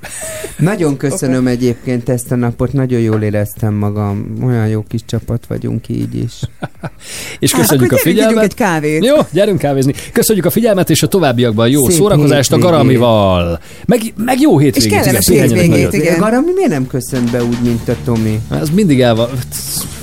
Nagyon 0.58 0.96
köszönöm 0.96 1.46
egyébként 1.46 2.08
ezt 2.08 2.32
a 2.32 2.34
napot, 2.34 2.72
nagyon 2.72 3.00
jól 3.00 3.22
éreztem 3.22 3.74
magam. 3.74 4.36
Olyan 4.44 4.66
jó 4.66 4.84
kis 4.88 5.00
csapat 5.06 5.46
vagyunk 5.46 5.88
így 5.88 6.14
is. 6.14 6.32
És 7.38 7.52
Hát, 7.52 7.60
köszönjük 7.60 7.86
akkor 7.86 7.98
a 7.98 8.08
figyelmet. 8.08 8.44
egy 8.44 8.54
kávét. 8.54 9.04
Jó, 9.04 9.14
gyerünk 9.32 9.58
kávézni. 9.58 9.94
Köszönjük 10.12 10.44
a 10.44 10.50
figyelmet, 10.50 10.90
és 10.90 11.02
a 11.02 11.06
továbbiakban 11.06 11.68
jó 11.68 11.88
Szép 11.88 11.96
szórakozást 11.98 12.52
a 12.52 12.54
hétvégét. 12.54 12.76
Garamival. 12.76 13.60
Meg, 13.86 14.00
meg 14.16 14.40
jó 14.40 14.58
hétvégét. 14.58 14.90
igen, 14.90 15.02
kellemes 15.02 15.26
pihenjenek 15.26 15.64
hétvégét. 15.64 15.92
Igen. 15.92 16.18
Garami 16.18 16.52
miért 16.54 16.70
nem 16.70 16.86
köszönt 16.86 17.30
be 17.30 17.44
úgy, 17.44 17.58
mint 17.62 17.88
a 17.88 17.94
Tomi? 18.04 18.40
Ez 18.50 18.70
mindig 18.70 19.00
el 19.00 19.14
van. 19.14 19.28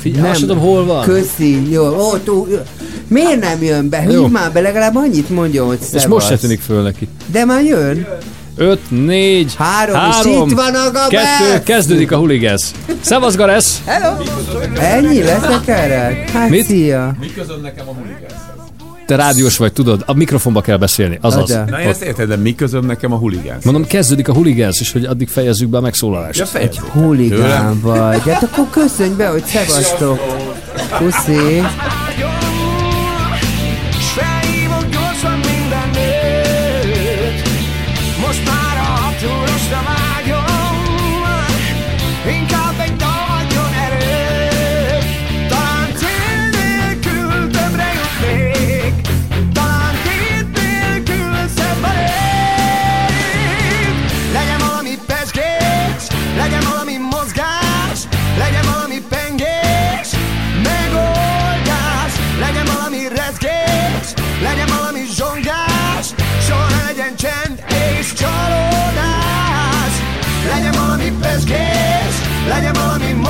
Figyelj, 0.03 0.29
azt 0.29 0.39
tudom, 0.39 0.59
hol 0.59 0.85
van. 0.85 1.03
Köszi, 1.03 1.71
jó. 1.71 1.83
Ó, 1.83 2.17
tú, 2.17 2.47
miért 3.07 3.39
nem 3.39 3.63
jön 3.63 3.89
be? 3.89 4.03
Jó. 4.03 4.09
Hívd 4.09 4.31
már 4.31 4.51
be, 4.51 4.61
legalább 4.61 4.95
annyit 4.95 5.29
mondjon, 5.29 5.67
hogy 5.67 5.79
szevasz. 5.79 6.01
És 6.03 6.07
most 6.07 6.27
se 6.27 6.37
tűnik 6.37 6.59
föl 6.59 6.81
neki. 6.81 7.07
De 7.31 7.45
már 7.45 7.63
jön. 7.63 8.07
5, 8.55 8.79
4, 8.89 9.55
Három, 9.55 9.95
és 9.95 10.15
3, 10.15 10.49
itt 10.49 10.55
van 10.55 10.75
a 10.75 10.91
Gabesz! 10.91 11.37
2, 11.51 11.63
kezdődik 11.63 12.11
a 12.11 12.17
huligesz. 12.17 12.71
Szevasz, 13.01 13.35
Garesz! 13.35 13.81
Ennyi 14.79 15.23
leszek 15.23 15.67
erre? 15.67 16.23
Hát 16.33 16.49
Mit? 16.49 16.65
szia. 16.65 17.15
Te 19.05 19.15
rádiós 19.15 19.57
vagy, 19.57 19.73
tudod, 19.73 20.03
a 20.05 20.13
mikrofonba 20.13 20.61
kell 20.61 20.77
beszélni, 20.77 21.17
azaz. 21.21 21.51
Ada. 21.51 21.65
Na 21.69 21.81
én 21.81 21.87
ezt 21.87 22.01
érted, 22.01 22.27
de 22.27 22.35
mi 22.35 22.55
közöm 22.55 22.85
nekem 22.85 23.13
a 23.13 23.15
huligánsz? 23.15 23.63
Mondom, 23.63 23.85
kezdődik 23.85 24.27
a 24.27 24.33
huligánsz, 24.33 24.79
és 24.79 24.91
hogy 24.91 25.05
addig 25.05 25.27
fejezzük 25.27 25.69
be 25.69 25.77
a 25.77 25.81
megszólalást. 25.81 26.39
Ja, 26.39 26.45
fejezzük. 26.45 26.83
Huligán 26.83 27.39
Tőlem? 27.39 27.79
vagy. 27.81 28.21
Hát 28.21 28.43
akkor 28.43 28.69
köszönj 28.69 29.15
be, 29.15 29.27
hogy 29.27 29.43
szevasztok. 29.45 30.19
Puszi. 30.97 31.61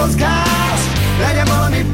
Mozgás, 0.03 0.81
legyen 1.19 1.45
valami 1.45 1.85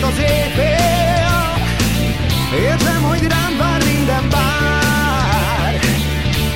itt 0.00 0.06
az 0.06 0.18
éjfél 0.18 1.28
Érzem, 2.54 3.02
hogy 3.02 3.26
rám 3.28 3.56
vár 3.58 3.82
minden 3.84 4.28
bár 4.30 5.80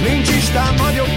Nincs 0.03 0.29
Isten, 0.29 0.77
vagyok 0.77 1.14